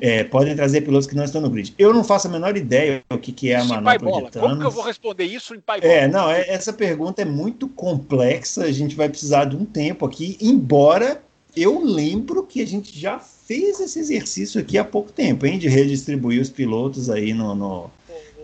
É, 0.00 0.24
podem 0.24 0.54
trazer 0.54 0.82
pilotos 0.82 1.06
que 1.06 1.14
não 1.14 1.24
estão 1.24 1.40
no 1.40 1.48
grid. 1.48 1.74
Eu 1.78 1.92
não 1.92 2.04
faço 2.04 2.28
a 2.28 2.30
menor 2.30 2.56
ideia 2.56 3.02
o 3.10 3.18
que, 3.18 3.32
que 3.32 3.50
é 3.50 3.56
a 3.56 3.64
manopla 3.64 4.12
de 4.12 4.30
Thanos. 4.30 4.48
Como 4.48 4.60
que 4.60 4.66
eu 4.66 4.70
vou 4.70 4.84
responder 4.84 5.24
isso 5.24 5.54
em 5.54 5.60
pai 5.60 5.80
É, 5.82 6.06
não, 6.06 6.30
é, 6.30 6.48
essa 6.48 6.72
pergunta 6.72 7.22
é 7.22 7.26
muito 7.26 7.66
complexa, 7.66 8.64
a 8.64 8.72
gente 8.72 8.94
vai 8.94 9.08
precisar 9.08 9.46
de 9.46 9.56
um 9.56 9.64
tempo 9.64 10.04
aqui, 10.04 10.36
embora 10.40 11.22
eu 11.56 11.82
lembro 11.82 12.44
que 12.44 12.62
a 12.62 12.66
gente 12.66 12.98
já 12.98 13.18
fez 13.18 13.80
esse 13.80 13.98
exercício 13.98 14.60
aqui 14.60 14.78
há 14.78 14.84
pouco 14.84 15.12
tempo, 15.12 15.46
hein? 15.46 15.58
De 15.58 15.68
redistribuir 15.68 16.40
os 16.40 16.50
pilotos 16.50 17.10
aí 17.10 17.32
no, 17.32 17.54
no 17.54 17.90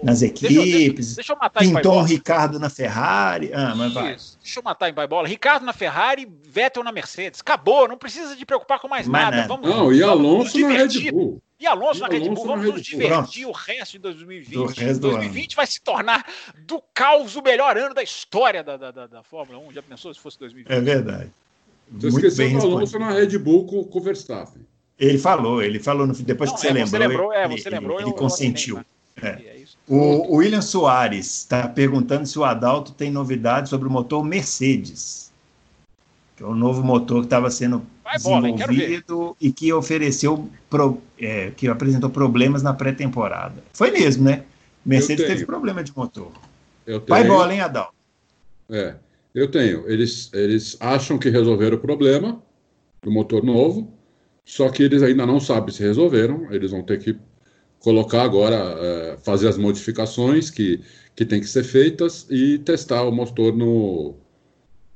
nas 0.03 0.23
equipes. 0.23 0.55
Deixa, 0.55 0.93
deixa, 0.93 1.15
deixa 1.17 1.33
eu 1.33 1.39
matar 1.41 1.61
Pintou 1.61 2.03
Ricardo 2.03 2.59
na 2.59 2.71
Ferrari. 2.71 3.51
Ah, 3.53 3.75
mas 3.75 3.93
vai. 3.93 4.17
Deixa 4.17 4.59
eu 4.59 4.63
matar 4.63 4.89
em 4.89 5.09
bola. 5.09 5.27
Ricardo 5.27 5.65
na 5.65 5.73
Ferrari, 5.73 6.29
Vettel 6.45 6.85
na 6.85 6.93
Mercedes. 6.93 7.41
Acabou, 7.41 7.89
não 7.89 7.99
precisa 7.99 8.37
de 8.37 8.47
preocupar 8.47 8.79
com 8.79 8.89
mais 8.89 9.07
nada. 9.07 9.37
nada. 9.37 9.49
Vamos, 9.49 9.69
não, 9.69 9.93
e 9.93 10.03
Alonso 10.03 10.59
na 10.59 10.69
Red 10.69 11.11
Bull. 11.11 11.43
E 11.61 11.67
Alonso 11.67 11.99
e 11.99 12.03
na 12.03 12.09
Red 12.09 12.29
Bull, 12.29 12.47
vamos 12.47 12.67
nos 12.67 12.83
divertir 12.83 13.45
Pronto. 13.45 13.49
o 13.49 13.53
resto 13.53 13.93
de 13.93 13.99
2020. 13.99 14.53
Do 14.53 14.67
resto 14.67 15.01
2020 15.01 15.57
vai 15.57 15.67
se 15.67 15.81
tornar 15.81 16.25
do 16.67 16.81
caos 16.95 17.35
o 17.35 17.43
melhor 17.43 17.77
ano 17.77 17.95
da 17.95 18.03
história 18.03 18.63
da, 18.63 18.77
da, 18.77 18.91
da, 18.91 19.07
da 19.07 19.23
Fórmula 19.23 19.59
1. 19.59 19.73
Já 19.73 19.83
pensou 19.83 20.15
se 20.15 20.21
fosse 20.21 20.39
2020? 20.39 20.73
É 20.73 20.81
verdade. 20.81 21.31
Você 21.93 22.09
esqueceu 22.09 22.61
do 22.61 22.67
Alonso 22.67 22.99
na 22.99 23.11
Red 23.11 23.39
Bull 23.39 23.67
com, 23.67 23.85
com 23.85 23.99
o 23.99 24.03
Verstappen. 24.03 24.63
Ele 24.99 25.19
falou, 25.19 25.63
ele 25.63 25.79
falou 25.79 26.07
no, 26.07 26.13
depois 26.13 26.51
não, 26.51 26.57
que 26.57 26.63
você 26.63 26.69
é, 26.69 26.73
lembrou. 26.73 26.89
Você 26.91 26.99
lembrou, 26.99 27.33
é, 27.33 27.49
você 27.49 27.71
lembrou. 27.71 28.01
Ele, 28.01 28.09
ele 28.11 28.17
consentiu. 28.17 28.81
É. 29.23 29.29
é. 29.29 29.59
O, 29.87 30.35
o 30.35 30.37
William 30.37 30.61
Soares 30.61 31.39
está 31.39 31.67
perguntando 31.67 32.27
se 32.27 32.39
o 32.39 32.45
Adalto 32.45 32.93
tem 32.93 33.11
novidades 33.11 33.71
sobre 33.71 33.89
o 33.89 33.91
motor 33.91 34.23
Mercedes, 34.23 35.33
que 36.37 36.43
é 36.43 36.47
o 36.47 36.55
novo 36.55 36.83
motor 36.85 37.21
que 37.21 37.27
estava 37.27 37.51
sendo 37.51 37.83
Vai 38.05 38.17
desenvolvido 38.17 39.17
bola, 39.17 39.37
e 39.41 39.51
que 39.51 39.73
ofereceu, 39.73 40.49
pro, 40.69 41.01
é, 41.19 41.53
que 41.57 41.69
apresentou 41.69 42.11
problemas 42.11 42.63
na 42.63 42.75
pré-temporada. 42.75 43.63
Foi 43.73 43.91
mesmo, 43.91 44.25
né? 44.25 44.45
Mercedes 44.85 45.27
teve 45.27 45.47
problema 45.47 45.83
de 45.83 45.97
motor. 45.97 46.31
Eu 46.87 47.01
tenho. 47.01 47.09
Vai 47.09 47.27
bola, 47.27 47.53
hein, 47.53 47.61
Adalto? 47.61 47.95
É, 48.71 48.95
eu 49.39 49.51
tenho. 49.51 49.89
Eles, 49.91 50.31
eles 50.33 50.77
acham 50.81 51.19
que 51.19 51.29
resolveram 51.31 51.77
o 51.77 51.81
problema 51.81 52.43
do 53.03 53.11
motor 53.11 53.45
novo, 53.45 53.93
só 54.45 54.69
que 54.69 54.83
eles 54.83 55.03
ainda 55.03 55.27
não 55.27 55.41
sabem 55.41 55.75
se 55.75 55.83
resolveram. 55.83 56.53
Eles 56.53 56.71
vão 56.71 56.83
ter 56.83 56.99
que 56.99 57.19
colocar 57.81 58.23
agora, 58.23 58.57
é, 58.57 59.17
fazer 59.23 59.49
as 59.49 59.57
modificações 59.57 60.51
que, 60.51 60.81
que 61.15 61.25
tem 61.25 61.41
que 61.41 61.47
ser 61.47 61.65
feitas 61.65 62.27
e 62.31 62.59
testar 62.59 63.03
o 63.05 63.13
motor 63.13 63.57
no, 63.57 64.17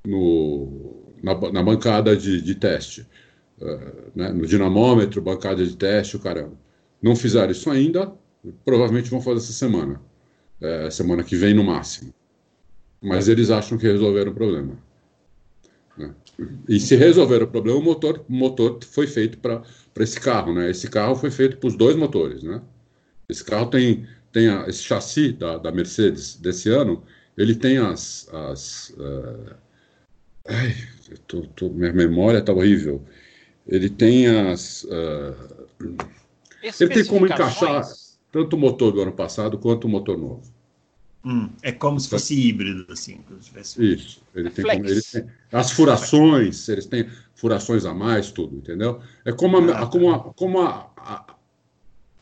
no, 0.05 1.05
na, 1.23 1.53
na 1.53 1.63
bancada 1.63 2.17
de, 2.17 2.41
de 2.41 2.55
teste. 2.55 3.07
É, 3.61 3.91
né, 4.15 4.29
no 4.31 4.47
dinamômetro, 4.47 5.23
bancada 5.23 5.65
de 5.65 5.77
teste, 5.77 6.17
o 6.17 6.21
caramba. 6.21 6.59
Não 7.01 7.15
fizeram 7.15 7.53
isso 7.53 7.71
ainda, 7.71 8.13
provavelmente 8.65 9.11
vão 9.11 9.21
fazer 9.21 9.39
essa 9.39 9.53
semana. 9.53 10.01
É, 10.61 10.91
semana 10.91 11.25
que 11.25 11.37
vem 11.37 11.55
no 11.55 11.65
máximo. 11.65 12.13
Mas 13.03 13.29
eles 13.29 13.51
acham 13.51 13.77
que 13.77 13.87
resolveram 13.87 14.31
o 14.31 14.35
problema. 14.35 14.79
Né? 15.97 16.15
E 16.69 16.79
se 16.79 16.95
resolver 16.95 17.43
o 17.43 17.49
problema, 17.49 17.79
o 17.79 17.83
motor, 17.83 18.25
o 18.29 18.33
motor 18.33 18.79
foi 18.85 19.07
feito 19.07 19.39
para 19.39 19.63
esse 19.99 20.21
carro. 20.21 20.55
Né? 20.55 20.71
Esse 20.71 20.89
carro 20.89 21.17
foi 21.17 21.31
feito 21.31 21.57
para 21.57 21.67
os 21.67 21.77
dois 21.77 21.97
motores. 21.97 22.43
Né? 22.43 22.63
Esse 23.29 23.45
carro 23.45 23.67
tem, 23.67 24.07
tem 24.31 24.49
a, 24.49 24.67
esse 24.69 24.83
chassi 24.83 25.33
da, 25.33 25.59
da 25.59 25.73
Mercedes 25.73 26.37
desse 26.37 26.69
ano, 26.69 27.03
ele 27.37 27.55
tem 27.55 27.79
as. 27.79 28.29
as 28.33 28.91
uh... 28.91 29.55
Ai, 30.47 30.75
tô, 31.27 31.43
tô, 31.57 31.71
minha 31.71 31.93
memória 31.93 32.39
está 32.39 32.53
horrível. 32.53 33.03
Ele 33.67 33.89
tem 33.89 34.27
as. 34.27 34.85
Uh... 34.85 36.07
Ele 36.63 36.95
tem 36.95 37.05
como 37.05 37.27
encaixar 37.27 37.83
tanto 38.31 38.57
o 38.57 38.59
motor 38.59 38.93
do 38.93 39.03
ano 39.03 39.13
passado 39.13 39.59
quanto 39.59 39.87
o 39.87 39.91
motor 39.91 40.17
novo. 40.17 40.43
Hum, 41.25 41.51
é 41.63 41.71
como 41.71 42.01
se 42.01 42.09
fosse 42.09 42.35
híbrido, 42.35 42.85
assim. 42.91 43.21
Tivesse... 43.41 43.95
Isso. 43.95 44.23
Ele 44.35 44.51
tem, 44.51 44.65
como, 44.65 44.87
ele 44.89 45.01
tem, 45.01 45.25
as 45.53 45.71
furações, 45.71 46.69
eles 46.69 46.87
têm 46.87 47.09
furações 47.35 47.85
a 47.85 47.95
mais, 47.95 48.31
tudo, 48.33 48.57
entendeu? 48.57 49.01
É 49.25 49.33
como 49.33 49.59
a, 49.59 49.83
ah, 49.83 49.87
como 49.87 50.11
a, 50.11 50.19
como 50.33 50.61
a, 50.61 50.91
a, 50.97 51.35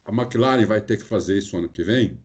a 0.04 0.12
McLaren 0.12 0.66
vai 0.66 0.82
ter 0.82 0.98
que 0.98 1.04
fazer 1.04 1.38
isso 1.38 1.56
ano 1.56 1.68
que 1.68 1.82
vem, 1.82 2.18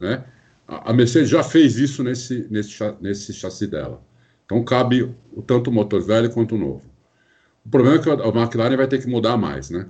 né? 0.00 0.24
A, 0.66 0.92
Mercedes 0.92 1.28
já 1.28 1.42
fez 1.42 1.76
isso 1.76 2.02
nesse, 2.02 2.46
nesse, 2.50 2.78
nesse 3.00 3.34
chassi 3.34 3.66
dela. 3.66 4.02
Então 4.46 4.64
cabe 4.64 5.02
o, 5.02 5.42
tanto 5.42 5.68
o 5.68 5.72
motor 5.72 6.02
velho 6.02 6.30
quanto 6.30 6.54
o 6.54 6.58
novo. 6.58 6.82
O 7.64 7.68
problema 7.68 7.96
é 7.96 8.02
que 8.02 8.10
a 8.10 8.42
McLaren 8.42 8.76
vai 8.76 8.88
ter 8.88 9.00
que 9.00 9.06
mudar 9.06 9.36
mais, 9.36 9.68
né? 9.68 9.86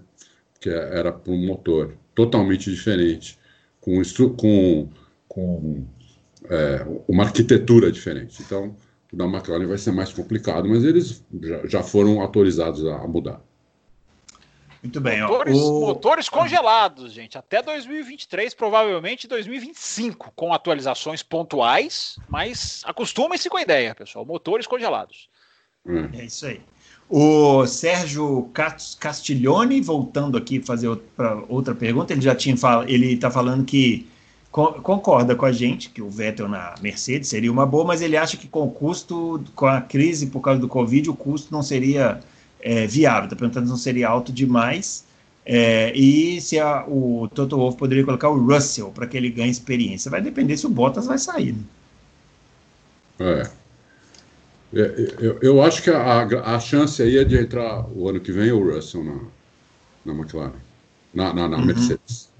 Porque 0.52 0.68
era 0.68 1.12
para 1.12 1.32
um 1.32 1.46
motor 1.46 1.94
totalmente 2.14 2.70
diferente, 2.70 3.38
com, 3.80 4.00
com, 4.36 4.88
com 5.28 5.86
é, 6.48 6.86
uma 7.08 7.24
arquitetura 7.24 7.90
diferente. 7.90 8.42
Então, 8.42 8.74
o 9.12 9.16
da 9.16 9.24
McLaren 9.24 9.66
vai 9.66 9.78
ser 9.78 9.92
mais 9.92 10.12
complicado, 10.12 10.68
mas 10.68 10.84
eles 10.84 11.24
já, 11.42 11.66
já 11.66 11.82
foram 11.82 12.20
autorizados 12.20 12.84
a, 12.86 13.06
mudar. 13.06 13.40
Muito 14.82 15.00
bem. 15.00 15.22
Motores, 15.22 15.56
ó, 15.56 15.70
o... 15.70 15.80
motores 15.80 16.28
congelados, 16.28 17.12
gente, 17.12 17.38
até 17.38 17.62
2023, 17.62 18.52
provavelmente 18.54 19.28
2025, 19.28 20.32
com 20.34 20.52
atualizações 20.52 21.22
pontuais, 21.22 22.18
mas 22.28 22.82
acostumem-se 22.84 23.48
com 23.48 23.58
a 23.58 23.62
ideia, 23.62 23.94
pessoal. 23.94 24.24
Motores 24.24 24.66
congelados. 24.66 25.28
Hum. 25.86 26.08
É 26.12 26.24
isso 26.24 26.46
aí. 26.46 26.60
O 27.08 27.66
Sérgio 27.66 28.50
Castiglione, 28.98 29.80
voltando 29.82 30.38
aqui 30.38 30.60
fazer 30.60 30.88
outra 31.48 31.74
pergunta, 31.74 32.14
ele 32.14 32.22
já 32.22 32.34
tinha 32.34 32.56
falado, 32.56 32.88
ele 32.88 33.12
está 33.12 33.30
falando 33.30 33.64
que 33.66 34.08
concorda 34.52 35.34
com 35.34 35.46
a 35.46 35.52
gente 35.52 35.88
que 35.88 36.02
o 36.02 36.10
Vettel 36.10 36.46
na 36.46 36.74
Mercedes 36.82 37.30
seria 37.30 37.50
uma 37.50 37.64
boa, 37.64 37.84
mas 37.84 38.02
ele 38.02 38.18
acha 38.18 38.36
que 38.36 38.46
com 38.46 38.64
o 38.64 38.70
custo, 38.70 39.42
com 39.54 39.64
a 39.64 39.80
crise 39.80 40.26
por 40.26 40.40
causa 40.40 40.60
do 40.60 40.68
Covid, 40.68 41.08
o 41.08 41.14
custo 41.14 41.50
não 41.50 41.62
seria 41.62 42.20
é, 42.60 42.86
viável. 42.86 43.24
Está 43.24 43.34
perguntando 43.34 43.66
se 43.66 43.70
não 43.70 43.78
seria 43.78 44.08
alto 44.08 44.30
demais. 44.30 45.04
É, 45.44 45.90
e 45.96 46.40
se 46.40 46.58
a, 46.60 46.84
o 46.86 47.28
Toto 47.34 47.56
Wolff 47.56 47.78
poderia 47.78 48.04
colocar 48.04 48.28
o 48.28 48.46
Russell 48.46 48.90
para 48.90 49.06
que 49.06 49.16
ele 49.16 49.30
ganhe 49.30 49.50
experiência. 49.50 50.10
Vai 50.10 50.20
depender 50.20 50.56
se 50.58 50.66
o 50.66 50.70
Bottas 50.70 51.06
vai 51.06 51.18
sair. 51.18 51.54
Né? 51.54 51.62
É. 53.18 53.42
é 54.74 55.14
eu, 55.18 55.38
eu, 55.40 55.62
acho 55.62 55.82
que 55.82 55.90
a, 55.90 56.22
a 56.22 56.60
chance 56.60 57.02
aí 57.02 57.16
é 57.16 57.24
de 57.24 57.38
entrar 57.38 57.86
o 57.90 58.06
ano 58.08 58.20
que 58.20 58.30
vem 58.30 58.52
o 58.52 58.72
Russell 58.72 59.02
na, 59.02 59.18
na 60.04 60.12
McLaren, 60.12 60.52
na, 61.14 61.32
na, 61.32 61.48
na 61.48 61.56
uhum. 61.56 61.64
Mercedes. 61.64 62.31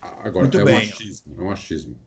Agora, 0.00 0.44
Muito 0.44 0.58
é 0.58 0.64
bem. 0.64 0.74
um 0.74 0.78
achismo. 0.78 1.34
É 1.36 1.42
um 1.42 1.50
achismo. 1.50 1.98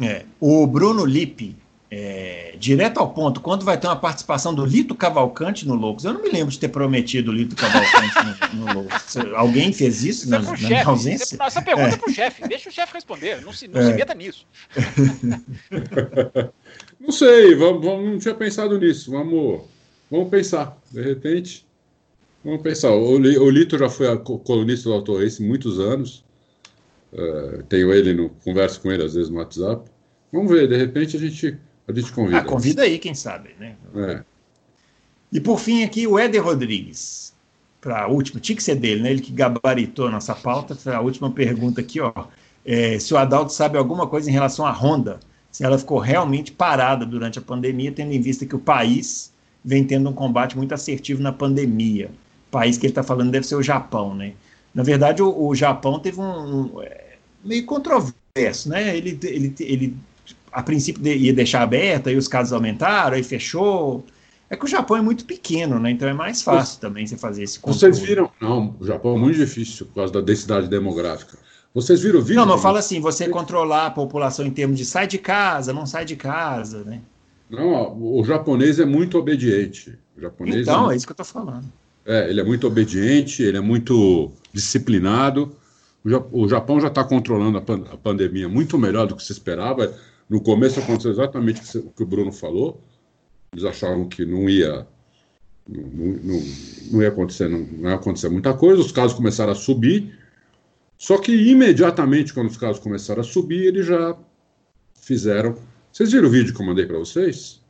É. 0.00 0.24
O 0.40 0.66
Bruno 0.66 1.04
Lippe, 1.04 1.56
é, 1.90 2.56
direto 2.58 2.98
ao 2.98 3.10
ponto, 3.10 3.40
quando 3.40 3.64
vai 3.64 3.78
ter 3.78 3.86
uma 3.86 3.94
participação 3.94 4.52
do 4.52 4.64
Lito 4.64 4.96
Cavalcante 4.96 5.66
no 5.66 5.74
Loucos? 5.74 6.04
Eu 6.04 6.12
não 6.14 6.22
me 6.22 6.28
lembro 6.28 6.50
de 6.50 6.58
ter 6.58 6.68
prometido 6.68 7.30
o 7.30 7.34
Lito 7.34 7.54
Cavalcante 7.54 8.54
no, 8.54 8.66
no 8.66 8.74
Loucos. 8.74 9.16
Alguém 9.36 9.72
fez 9.72 10.02
isso 10.02 10.28
na, 10.28 10.40
na 10.40 10.52
minha 10.52 10.84
ausência? 10.84 11.38
Essa 11.40 11.62
pergunta 11.62 11.90
é, 11.90 11.92
é 11.92 11.96
para 11.96 12.10
o 12.10 12.12
chefe. 12.12 12.48
Deixa 12.48 12.68
o 12.68 12.72
chefe 12.72 12.94
responder. 12.94 13.40
Não 13.42 13.52
se, 13.52 13.68
não 13.68 13.80
é. 13.80 13.86
se 13.86 13.94
meta 13.94 14.14
nisso. 14.14 14.44
não 16.98 17.12
sei. 17.12 17.54
Vamos, 17.54 17.84
vamos, 17.84 18.10
não 18.10 18.18
tinha 18.18 18.34
pensado 18.34 18.76
nisso. 18.76 19.12
Vamos, 19.12 19.60
vamos 20.10 20.28
pensar. 20.30 20.76
De 20.90 21.00
repente, 21.00 21.64
vamos 22.44 22.60
pensar. 22.60 22.90
O, 22.90 23.12
o 23.12 23.50
Lito 23.50 23.78
já 23.78 23.88
foi 23.88 24.18
colunista 24.18 24.88
do 24.88 24.94
Auto 24.94 25.16
Race 25.16 25.40
muitos 25.40 25.78
anos. 25.78 26.23
Uh, 27.14 27.62
tenho 27.64 27.92
ele 27.92 28.12
no 28.12 28.28
converso 28.28 28.80
com 28.80 28.90
ele 28.90 29.04
às 29.04 29.14
vezes 29.14 29.30
no 29.30 29.38
WhatsApp. 29.38 29.88
Vamos 30.32 30.50
ver, 30.50 30.66
de 30.66 30.76
repente 30.76 31.16
a 31.16 31.20
gente 31.20 31.56
a 31.86 31.92
gente 31.92 32.12
convida. 32.12 32.38
Ah, 32.38 32.44
convida 32.44 32.82
aí, 32.82 32.98
quem 32.98 33.14
sabe, 33.14 33.50
né? 33.58 33.76
É. 33.94 34.22
E 35.32 35.40
por 35.40 35.60
fim 35.60 35.84
aqui 35.84 36.06
o 36.06 36.18
Éder 36.18 36.42
Rodrigues. 36.42 37.32
Para 37.80 38.04
a 38.04 38.06
última, 38.08 38.40
tinha 38.40 38.56
que 38.56 38.62
ser 38.62 38.76
dele, 38.76 39.02
né? 39.02 39.10
Ele 39.10 39.20
que 39.20 39.30
gabaritou 39.30 40.06
a 40.06 40.10
nossa 40.10 40.34
pauta. 40.34 40.76
A 40.90 41.00
última 41.00 41.30
pergunta 41.30 41.82
aqui, 41.82 42.00
ó. 42.00 42.12
É, 42.64 42.98
se 42.98 43.12
o 43.12 43.18
Adalto 43.18 43.52
sabe 43.52 43.76
alguma 43.76 44.06
coisa 44.06 44.30
em 44.30 44.32
relação 44.32 44.64
à 44.64 44.72
Honda, 44.72 45.20
se 45.50 45.62
ela 45.62 45.78
ficou 45.78 45.98
realmente 45.98 46.50
parada 46.50 47.04
durante 47.04 47.38
a 47.38 47.42
pandemia, 47.42 47.92
tendo 47.92 48.12
em 48.12 48.20
vista 48.20 48.46
que 48.46 48.56
o 48.56 48.58
país 48.58 49.30
vem 49.62 49.84
tendo 49.84 50.08
um 50.08 50.14
combate 50.14 50.56
muito 50.56 50.72
assertivo 50.72 51.22
na 51.22 51.30
pandemia. 51.30 52.10
O 52.48 52.50
país 52.50 52.78
que 52.78 52.86
ele 52.86 52.92
está 52.92 53.02
falando 53.02 53.30
deve 53.30 53.46
ser 53.46 53.56
o 53.56 53.62
Japão, 53.62 54.14
né? 54.14 54.32
Na 54.74 54.82
verdade, 54.82 55.22
o, 55.22 55.46
o 55.46 55.54
Japão 55.54 55.98
teve 56.00 56.18
um, 56.18 56.24
um 56.24 56.82
meio 57.44 57.64
controverso, 57.64 58.68
né? 58.68 58.96
Ele, 58.96 59.18
ele, 59.22 59.54
ele 59.60 59.96
a 60.52 60.62
princípio 60.62 61.06
ia 61.06 61.32
deixar 61.32 61.62
aberta, 61.62 62.10
aí 62.10 62.16
os 62.16 62.28
casos 62.28 62.52
aumentaram, 62.52 63.16
aí 63.16 63.22
fechou. 63.22 64.04
É 64.48 64.56
que 64.56 64.64
o 64.64 64.68
Japão 64.68 64.96
é 64.96 65.02
muito 65.02 65.24
pequeno, 65.24 65.78
né? 65.78 65.90
Então 65.90 66.08
é 66.08 66.12
mais 66.12 66.42
fácil 66.42 66.80
também 66.80 67.06
você 67.06 67.16
fazer 67.16 67.42
esse 67.42 67.58
controle. 67.58 67.94
Vocês 67.94 67.98
viram? 67.98 68.30
Não, 68.40 68.76
o 68.78 68.86
Japão 68.86 69.16
é 69.16 69.18
muito 69.18 69.36
difícil 69.36 69.86
por 69.86 69.94
causa 69.96 70.12
da 70.12 70.20
densidade 70.20 70.68
demográfica. 70.68 71.36
Vocês 71.74 72.02
viram 72.02 72.20
o 72.20 72.22
vídeo? 72.22 72.36
Não, 72.36 72.46
não 72.46 72.58
fala 72.58 72.78
assim, 72.78 73.00
você 73.00 73.28
controlar 73.28 73.86
a 73.86 73.90
população 73.90 74.46
em 74.46 74.50
termos 74.50 74.78
de 74.78 74.84
sai 74.84 75.08
de 75.08 75.18
casa, 75.18 75.72
não 75.72 75.86
sai 75.86 76.04
de 76.04 76.14
casa, 76.14 76.84
né? 76.84 77.00
Não, 77.50 78.00
o 78.00 78.24
japonês 78.24 78.78
é 78.78 78.84
muito 78.84 79.18
obediente. 79.18 79.98
O 80.16 80.20
japonês 80.20 80.62
então, 80.62 80.88
é, 80.88 80.94
é 80.94 80.96
isso 80.96 81.06
que 81.06 81.12
eu 81.12 81.14
estou 81.20 81.26
falando. 81.26 81.64
É, 82.06 82.30
ele 82.30 82.40
é 82.40 82.44
muito 82.44 82.66
obediente, 82.66 83.42
ele 83.42 83.56
é 83.56 83.60
muito 83.60 84.30
disciplinado. 84.52 85.56
O 86.32 86.46
Japão 86.46 86.78
já 86.78 86.88
está 86.88 87.02
controlando 87.02 87.56
a, 87.56 87.62
pan 87.62 87.82
a, 87.90 87.96
pandemia 87.96 88.46
muito 88.46 88.76
melhor 88.76 89.06
do 89.06 89.16
que 89.16 89.22
se 89.22 89.32
esperava. 89.32 89.94
No 90.28 90.40
começo 90.40 90.78
aconteceu 90.78 91.10
exatamente 91.10 91.78
o 91.78 91.90
que 91.90 92.02
o 92.02 92.06
Bruno 92.06 92.30
falou. 92.30 92.82
Eles 93.52 93.64
achavam 93.64 94.06
que 94.06 94.26
não 94.26 94.48
ia, 94.48 94.86
não, 95.66 95.82
não, 95.82 96.42
não 96.92 97.02
ia 97.02 97.08
acontecer, 97.08 97.48
não, 97.48 97.60
não 97.60 97.88
ia 97.88 97.96
acontecer 97.96 98.28
muita 98.28 98.52
coisa. 98.52 98.82
Os 98.82 98.92
casos 98.92 99.16
começaram 99.16 99.52
a 99.52 99.54
subir. 99.54 100.18
Só 100.98 101.16
que 101.16 101.32
imediatamente, 101.32 102.34
quando 102.34 102.50
os 102.50 102.56
casos 102.58 102.82
começaram 102.82 103.22
a 103.22 103.24
subir, 103.24 103.64
eles 103.64 103.86
já 103.86 104.14
fizeram. 104.94 105.56
Vocês 105.90 106.12
viram 106.12 106.28
o 106.28 106.30
vídeo 106.30 106.52
que 106.54 106.60
eu 106.60 106.66
mandei 106.66 106.84
para 106.84 106.98
vocês? 106.98 107.63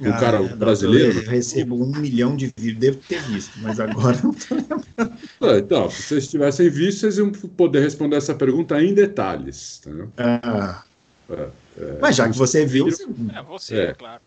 Um 0.00 0.10
ah, 0.10 0.18
cara 0.18 0.42
brasileiro. 0.42 1.18
Eu 1.18 1.28
recebo 1.28 1.74
um 1.74 1.90
milhão 1.90 2.36
de 2.36 2.52
vídeos, 2.56 2.78
devo 2.78 2.98
ter 3.08 3.20
visto, 3.22 3.58
mas 3.60 3.80
agora 3.80 4.16
não 4.22 4.30
estou 4.30 4.56
lembrando. 4.56 5.18
É, 5.40 5.58
então, 5.58 5.90
se 5.90 6.02
vocês 6.02 6.28
tivessem 6.28 6.70
visto, 6.70 7.00
vocês 7.00 7.18
iam 7.18 7.32
poder 7.32 7.80
responder 7.80 8.16
essa 8.16 8.34
pergunta 8.34 8.80
em 8.80 8.94
detalhes. 8.94 9.80
Entendeu? 9.80 10.08
Ah. 10.16 10.84
É, 11.30 11.48
é, 11.78 11.98
mas 12.00 12.16
já 12.16 12.28
que 12.28 12.38
você 12.38 12.64
viu. 12.64 12.86
Você... 12.86 13.04
É 13.34 13.42
você, 13.42 13.76
é. 13.76 13.94
claro. 13.94 14.20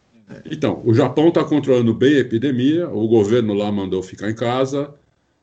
Então, 0.46 0.82
o 0.86 0.94
Japão 0.94 1.30
está 1.30 1.44
controlando 1.44 1.94
bem 1.94 2.16
a 2.16 2.20
epidemia, 2.20 2.90
o 2.90 3.08
governo 3.08 3.54
lá 3.54 3.72
mandou 3.72 4.02
ficar 4.02 4.30
em 4.30 4.36
casa, 4.36 4.94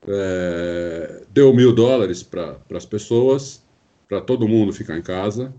é, 0.06 1.22
deu 1.30 1.52
mil 1.52 1.74
dólares 1.74 2.22
para 2.22 2.56
as 2.74 2.86
pessoas, 2.86 3.62
para 4.08 4.20
todo 4.20 4.48
mundo 4.48 4.72
ficar 4.72 4.96
em 4.96 5.02
casa. 5.02 5.52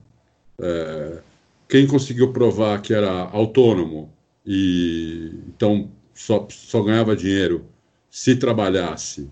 É, 0.59 1.19
quem 1.67 1.85
conseguiu 1.85 2.33
provar 2.33 2.81
que 2.81 2.93
era 2.93 3.11
autônomo 3.11 4.11
e 4.51 5.31
então 5.47 5.91
só, 6.11 6.47
só 6.49 6.81
ganhava 6.81 7.15
dinheiro 7.15 7.65
se 8.09 8.35
trabalhasse. 8.35 9.29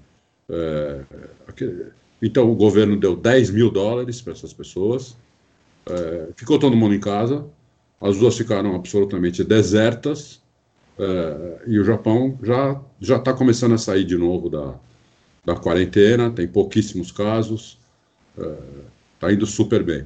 É, 0.47 1.01
então 2.21 2.51
o 2.51 2.55
governo 2.55 2.95
deu 2.95 3.15
10 3.15 3.49
mil 3.49 3.71
dólares 3.71 4.21
para 4.21 4.33
essas 4.33 4.53
pessoas. 4.53 5.17
É, 5.87 6.27
ficou 6.35 6.59
todo 6.59 6.77
mundo 6.77 6.93
em 6.93 6.99
casa. 6.99 7.43
As 7.99 8.15
ruas 8.15 8.37
ficaram 8.37 8.75
absolutamente 8.75 9.43
desertas. 9.43 10.39
É, 10.99 11.63
e 11.65 11.79
o 11.79 11.83
Japão 11.83 12.37
já 12.43 12.79
já 13.01 13.17
está 13.17 13.33
começando 13.33 13.73
a 13.73 13.77
sair 13.79 14.03
de 14.03 14.17
novo 14.17 14.51
da, 14.51 14.75
da 15.43 15.55
quarentena. 15.55 16.29
Tem 16.29 16.47
pouquíssimos 16.47 17.11
casos. 17.11 17.79
Está 18.35 19.31
é, 19.31 19.33
indo 19.33 19.47
super 19.47 19.81
bem. 19.81 20.05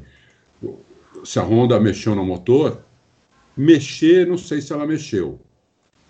Se 1.25 1.37
a 1.37 1.43
Honda 1.43 1.77
mexeu 1.81 2.15
no 2.15 2.23
motor, 2.23 2.81
mexer, 3.55 4.27
não 4.27 4.37
sei 4.37 4.61
se 4.61 4.71
ela 4.73 4.85
mexeu. 4.85 5.39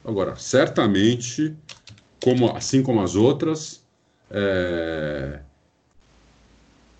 Agora, 0.03 0.35
certamente, 0.35 1.55
como, 2.23 2.55
assim 2.55 2.81
como 2.81 3.01
as 3.01 3.15
outras, 3.15 3.83
é, 4.29 5.41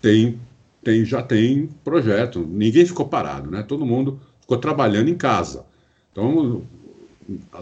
tem, 0.00 0.40
tem, 0.82 1.04
já 1.04 1.22
tem 1.22 1.68
projeto. 1.84 2.40
Ninguém 2.40 2.86
ficou 2.86 3.08
parado, 3.08 3.50
né? 3.50 3.62
Todo 3.62 3.86
mundo 3.86 4.20
ficou 4.40 4.58
trabalhando 4.58 5.08
em 5.08 5.16
casa. 5.16 5.64
Então, 6.10 6.62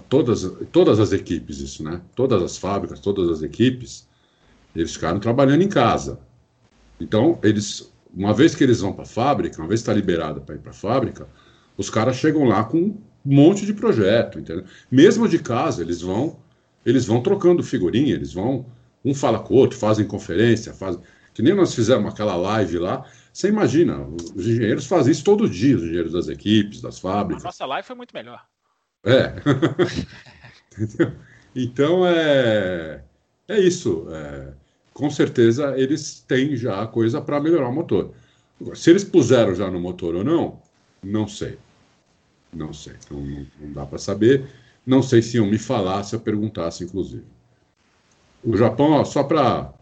todas, 0.08 0.50
todas 0.72 0.98
as 0.98 1.12
equipes, 1.12 1.60
isso, 1.60 1.82
né? 1.82 2.00
Todas 2.14 2.42
as 2.42 2.56
fábricas, 2.56 3.00
todas 3.00 3.28
as 3.28 3.42
equipes, 3.42 4.08
eles 4.74 4.92
ficaram 4.94 5.20
trabalhando 5.20 5.62
em 5.62 5.68
casa. 5.68 6.18
Então, 7.00 7.38
eles, 7.42 7.90
uma 8.14 8.34
vez 8.34 8.54
que 8.54 8.64
eles 8.64 8.80
vão 8.80 8.92
para 8.92 9.04
a 9.04 9.06
fábrica, 9.06 9.60
uma 9.60 9.68
vez 9.68 9.80
está 9.80 9.92
liberado 9.92 10.40
para 10.40 10.54
ir 10.54 10.58
para 10.58 10.70
a 10.70 10.74
fábrica, 10.74 11.26
os 11.76 11.90
caras 11.90 12.16
chegam 12.16 12.44
lá 12.44 12.64
com 12.64 12.78
um 12.78 12.98
monte 13.24 13.66
de 13.66 13.72
projeto, 13.72 14.38
entendeu? 14.38 14.64
Mesmo 14.90 15.28
de 15.28 15.38
casa, 15.38 15.82
eles 15.82 16.00
vão, 16.00 16.38
eles 16.84 17.06
vão 17.06 17.22
trocando 17.22 17.62
figurinha, 17.62 18.14
eles 18.14 18.32
vão, 18.32 18.66
um 19.04 19.14
fala 19.14 19.38
com 19.38 19.54
o 19.54 19.56
outro, 19.56 19.78
fazem 19.78 20.06
conferência, 20.06 20.72
fazem, 20.72 21.00
que 21.34 21.42
nem 21.42 21.54
nós 21.54 21.74
fizemos 21.74 22.12
aquela 22.12 22.36
live 22.36 22.78
lá. 22.78 23.04
Você 23.32 23.48
imagina, 23.48 24.06
os 24.34 24.46
engenheiros 24.46 24.86
fazem 24.86 25.12
isso 25.12 25.24
todo 25.24 25.48
dia, 25.48 25.76
os 25.76 25.82
engenheiros 25.82 26.12
das 26.12 26.28
equipes, 26.28 26.80
das 26.80 26.98
fábricas. 26.98 27.44
A 27.44 27.48
nossa 27.48 27.66
live 27.66 27.86
foi 27.86 27.96
muito 27.96 28.14
melhor. 28.14 28.44
É. 29.04 29.32
então 31.54 32.06
é, 32.06 33.02
é 33.48 33.60
isso. 33.60 34.06
É, 34.10 34.52
com 34.92 35.08
certeza 35.08 35.74
eles 35.78 36.20
têm 36.26 36.56
já 36.56 36.86
coisa 36.86 37.20
para 37.20 37.40
melhorar 37.40 37.68
o 37.68 37.74
motor. 37.74 38.12
Se 38.74 38.90
eles 38.90 39.04
puseram 39.04 39.54
já 39.54 39.70
no 39.70 39.80
motor 39.80 40.14
ou 40.14 40.24
não, 40.24 40.60
não 41.02 41.26
sei. 41.26 41.58
Não 42.52 42.72
sei. 42.72 42.94
Não, 43.10 43.20
não, 43.20 43.46
não 43.60 43.72
dá 43.72 43.86
para 43.86 43.98
saber. 43.98 44.48
Não 44.86 45.02
sei 45.02 45.22
se 45.22 45.36
iam 45.36 45.46
me 45.46 45.58
falar 45.58 46.02
se 46.02 46.14
eu 46.14 46.20
perguntasse, 46.20 46.84
inclusive. 46.84 47.24
O 48.42 48.56
Japão, 48.56 48.92
ó, 48.92 49.04
só 49.04 49.22
para. 49.22 49.72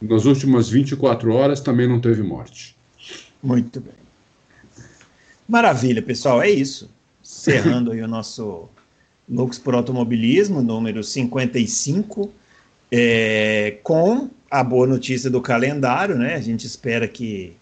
Nas 0.00 0.26
últimas 0.26 0.68
24 0.68 1.32
horas 1.32 1.60
também 1.60 1.88
não 1.88 2.00
teve 2.00 2.22
morte. 2.22 2.76
Muito 3.42 3.80
bem. 3.80 3.94
Maravilha, 5.48 6.02
pessoal. 6.02 6.42
É 6.42 6.50
isso. 6.50 6.90
Cerrando 7.22 7.92
aí 7.92 8.02
o 8.02 8.08
nosso 8.08 8.68
Loucos 9.28 9.58
por 9.58 9.74
Automobilismo, 9.74 10.62
número 10.62 11.02
55, 11.02 12.32
é, 12.90 13.78
com 13.82 14.30
a 14.50 14.62
boa 14.62 14.86
notícia 14.86 15.28
do 15.28 15.40
calendário, 15.40 16.16
né? 16.16 16.34
A 16.34 16.40
gente 16.40 16.66
espera 16.66 17.08
que 17.08 17.56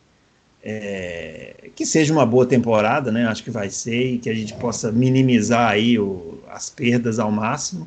é, 0.66 1.68
que 1.76 1.84
seja 1.84 2.10
uma 2.10 2.24
boa 2.24 2.46
temporada, 2.46 3.12
né? 3.12 3.26
Acho 3.26 3.44
que 3.44 3.50
vai 3.50 3.68
ser 3.68 4.14
e 4.14 4.18
que 4.18 4.30
a 4.30 4.34
gente 4.34 4.54
possa 4.54 4.90
minimizar 4.90 5.70
aí 5.70 5.98
o, 5.98 6.40
as 6.50 6.70
perdas 6.70 7.18
ao 7.18 7.30
máximo. 7.30 7.86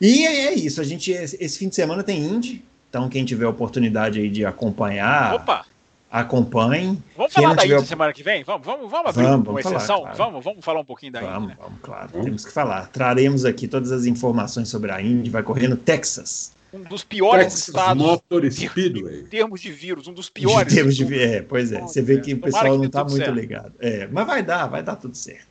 E 0.00 0.24
é, 0.24 0.46
é 0.46 0.54
isso. 0.54 0.80
A 0.80 0.84
gente 0.84 1.10
esse 1.10 1.58
fim 1.58 1.68
de 1.68 1.74
semana 1.74 2.04
tem 2.04 2.20
Indy, 2.20 2.64
então 2.88 3.08
quem 3.08 3.24
tiver 3.24 3.46
oportunidade 3.48 4.20
aí 4.20 4.30
de 4.30 4.44
acompanhar, 4.44 5.34
Opa! 5.34 5.66
acompanhe. 6.08 7.02
Vamos 7.16 7.32
falar 7.32 7.54
da 7.54 7.66
Indy 7.66 7.86
semana 7.86 8.12
que 8.12 8.22
vem? 8.22 8.44
Vamos, 8.44 8.64
vamos, 8.64 8.88
vamos 8.88 9.08
abrir 9.08 9.24
vamos, 9.24 9.48
uma 9.48 9.60
exceção? 9.60 9.80
Falar, 9.80 10.14
claro. 10.14 10.16
vamos, 10.16 10.44
vamos 10.44 10.64
falar 10.64 10.80
um 10.80 10.84
pouquinho 10.84 11.12
da 11.12 11.22
Indy. 11.22 11.32
Vamos, 11.32 11.48
né? 11.48 11.56
vamos, 11.58 11.78
claro. 11.82 12.08
Vamos. 12.12 12.24
Temos 12.24 12.44
que 12.44 12.52
falar. 12.52 12.86
Traremos 12.86 13.44
aqui 13.44 13.66
todas 13.66 13.90
as 13.90 14.06
informações 14.06 14.68
sobre 14.68 14.92
a 14.92 15.02
Indy. 15.02 15.28
Vai 15.28 15.42
correr 15.42 15.66
no 15.66 15.76
Texas 15.76 16.51
um 16.72 16.82
dos 16.82 17.04
piores 17.04 17.44
Texas 17.44 17.68
estados 17.68 18.02
Motor 18.02 18.50
Speedway. 18.50 19.20
em 19.20 19.26
termos 19.26 19.60
de 19.60 19.70
vírus, 19.70 20.06
um 20.06 20.12
dos 20.12 20.30
piores. 20.30 20.72
Em 20.72 20.76
termos 20.76 20.96
de, 20.96 21.18
é, 21.18 21.42
pois 21.42 21.70
é, 21.70 21.80
você 21.80 22.00
vê 22.00 22.20
que 22.20 22.34
o 22.34 22.40
pessoal 22.40 22.78
não 22.78 22.84
está 22.84 23.04
muito 23.04 23.16
certo. 23.16 23.34
ligado. 23.34 23.74
É, 23.78 24.06
mas 24.06 24.26
vai 24.26 24.42
dar, 24.42 24.66
vai 24.66 24.82
dar 24.82 24.96
tudo 24.96 25.16
certo. 25.16 25.48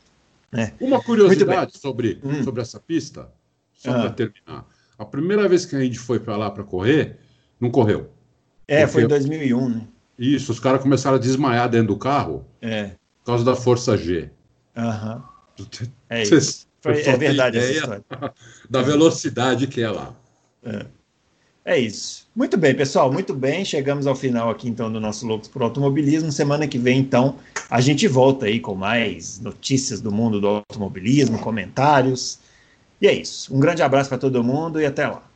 Né? 0.52 0.73
Uma 0.80 1.02
curiosidade 1.02 1.77
sobre, 1.77 2.19
hum. 2.23 2.43
sobre 2.43 2.61
essa 2.61 2.80
pista, 2.80 3.30
só 3.73 3.91
ah. 3.91 3.99
para 4.02 4.10
terminar. 4.10 4.68
A 4.98 5.06
primeira 5.06 5.48
vez 5.48 5.65
que 5.65 5.76
a 5.76 5.80
gente 5.80 5.99
foi 5.99 6.19
para 6.19 6.35
lá 6.35 6.49
para 6.49 6.64
correr, 6.64 7.18
não 7.60 7.69
correu. 7.69 8.10
É, 8.68 8.88
foi 8.88 9.03
em 9.03 9.07
2001, 9.07 9.69
né? 9.69 9.88
Isso, 10.18 10.52
os 10.52 10.60
caras 10.60 10.81
começaram 10.81 11.18
a 11.18 11.19
desmaiar 11.19 11.69
dentro 11.69 11.88
do 11.88 11.98
carro 11.98 12.45
é. 12.61 12.91
por 13.19 13.26
causa 13.26 13.43
da 13.43 13.56
força 13.56 13.98
G. 13.98 14.30
Aham. 14.76 15.23
É 16.10 16.23
isso. 16.23 16.68
Foi, 16.81 16.99
é 17.02 17.15
verdade 17.15 17.60
essa 17.60 17.72
história. 17.72 18.03
Da 18.69 18.81
velocidade 18.81 19.68
que 19.68 19.81
é 19.81 19.89
lá. 19.89 20.15
É. 20.64 20.85
É 21.63 21.77
isso. 21.77 22.27
Muito 22.35 22.57
bem, 22.57 22.75
pessoal, 22.75 23.11
muito 23.11 23.33
bem. 23.35 23.63
Chegamos 23.63 24.07
ao 24.07 24.15
final 24.15 24.49
aqui 24.49 24.67
então 24.67 24.91
do 24.91 24.99
nosso 24.99 25.27
Loucos 25.27 25.47
por 25.47 25.61
Automobilismo. 25.61 26.31
Semana 26.31 26.67
que 26.67 26.77
vem, 26.77 26.99
então, 26.99 27.38
a 27.69 27.79
gente 27.79 28.07
volta 28.07 28.47
aí 28.47 28.59
com 28.59 28.73
mais 28.73 29.39
notícias 29.39 30.01
do 30.01 30.11
mundo 30.11 30.41
do 30.41 30.47
automobilismo, 30.47 31.38
comentários. 31.39 32.39
E 32.99 33.07
é 33.07 33.13
isso. 33.13 33.55
Um 33.55 33.59
grande 33.59 33.83
abraço 33.83 34.09
para 34.09 34.17
todo 34.17 34.43
mundo 34.43 34.81
e 34.81 34.85
até 34.85 35.07
lá. 35.07 35.30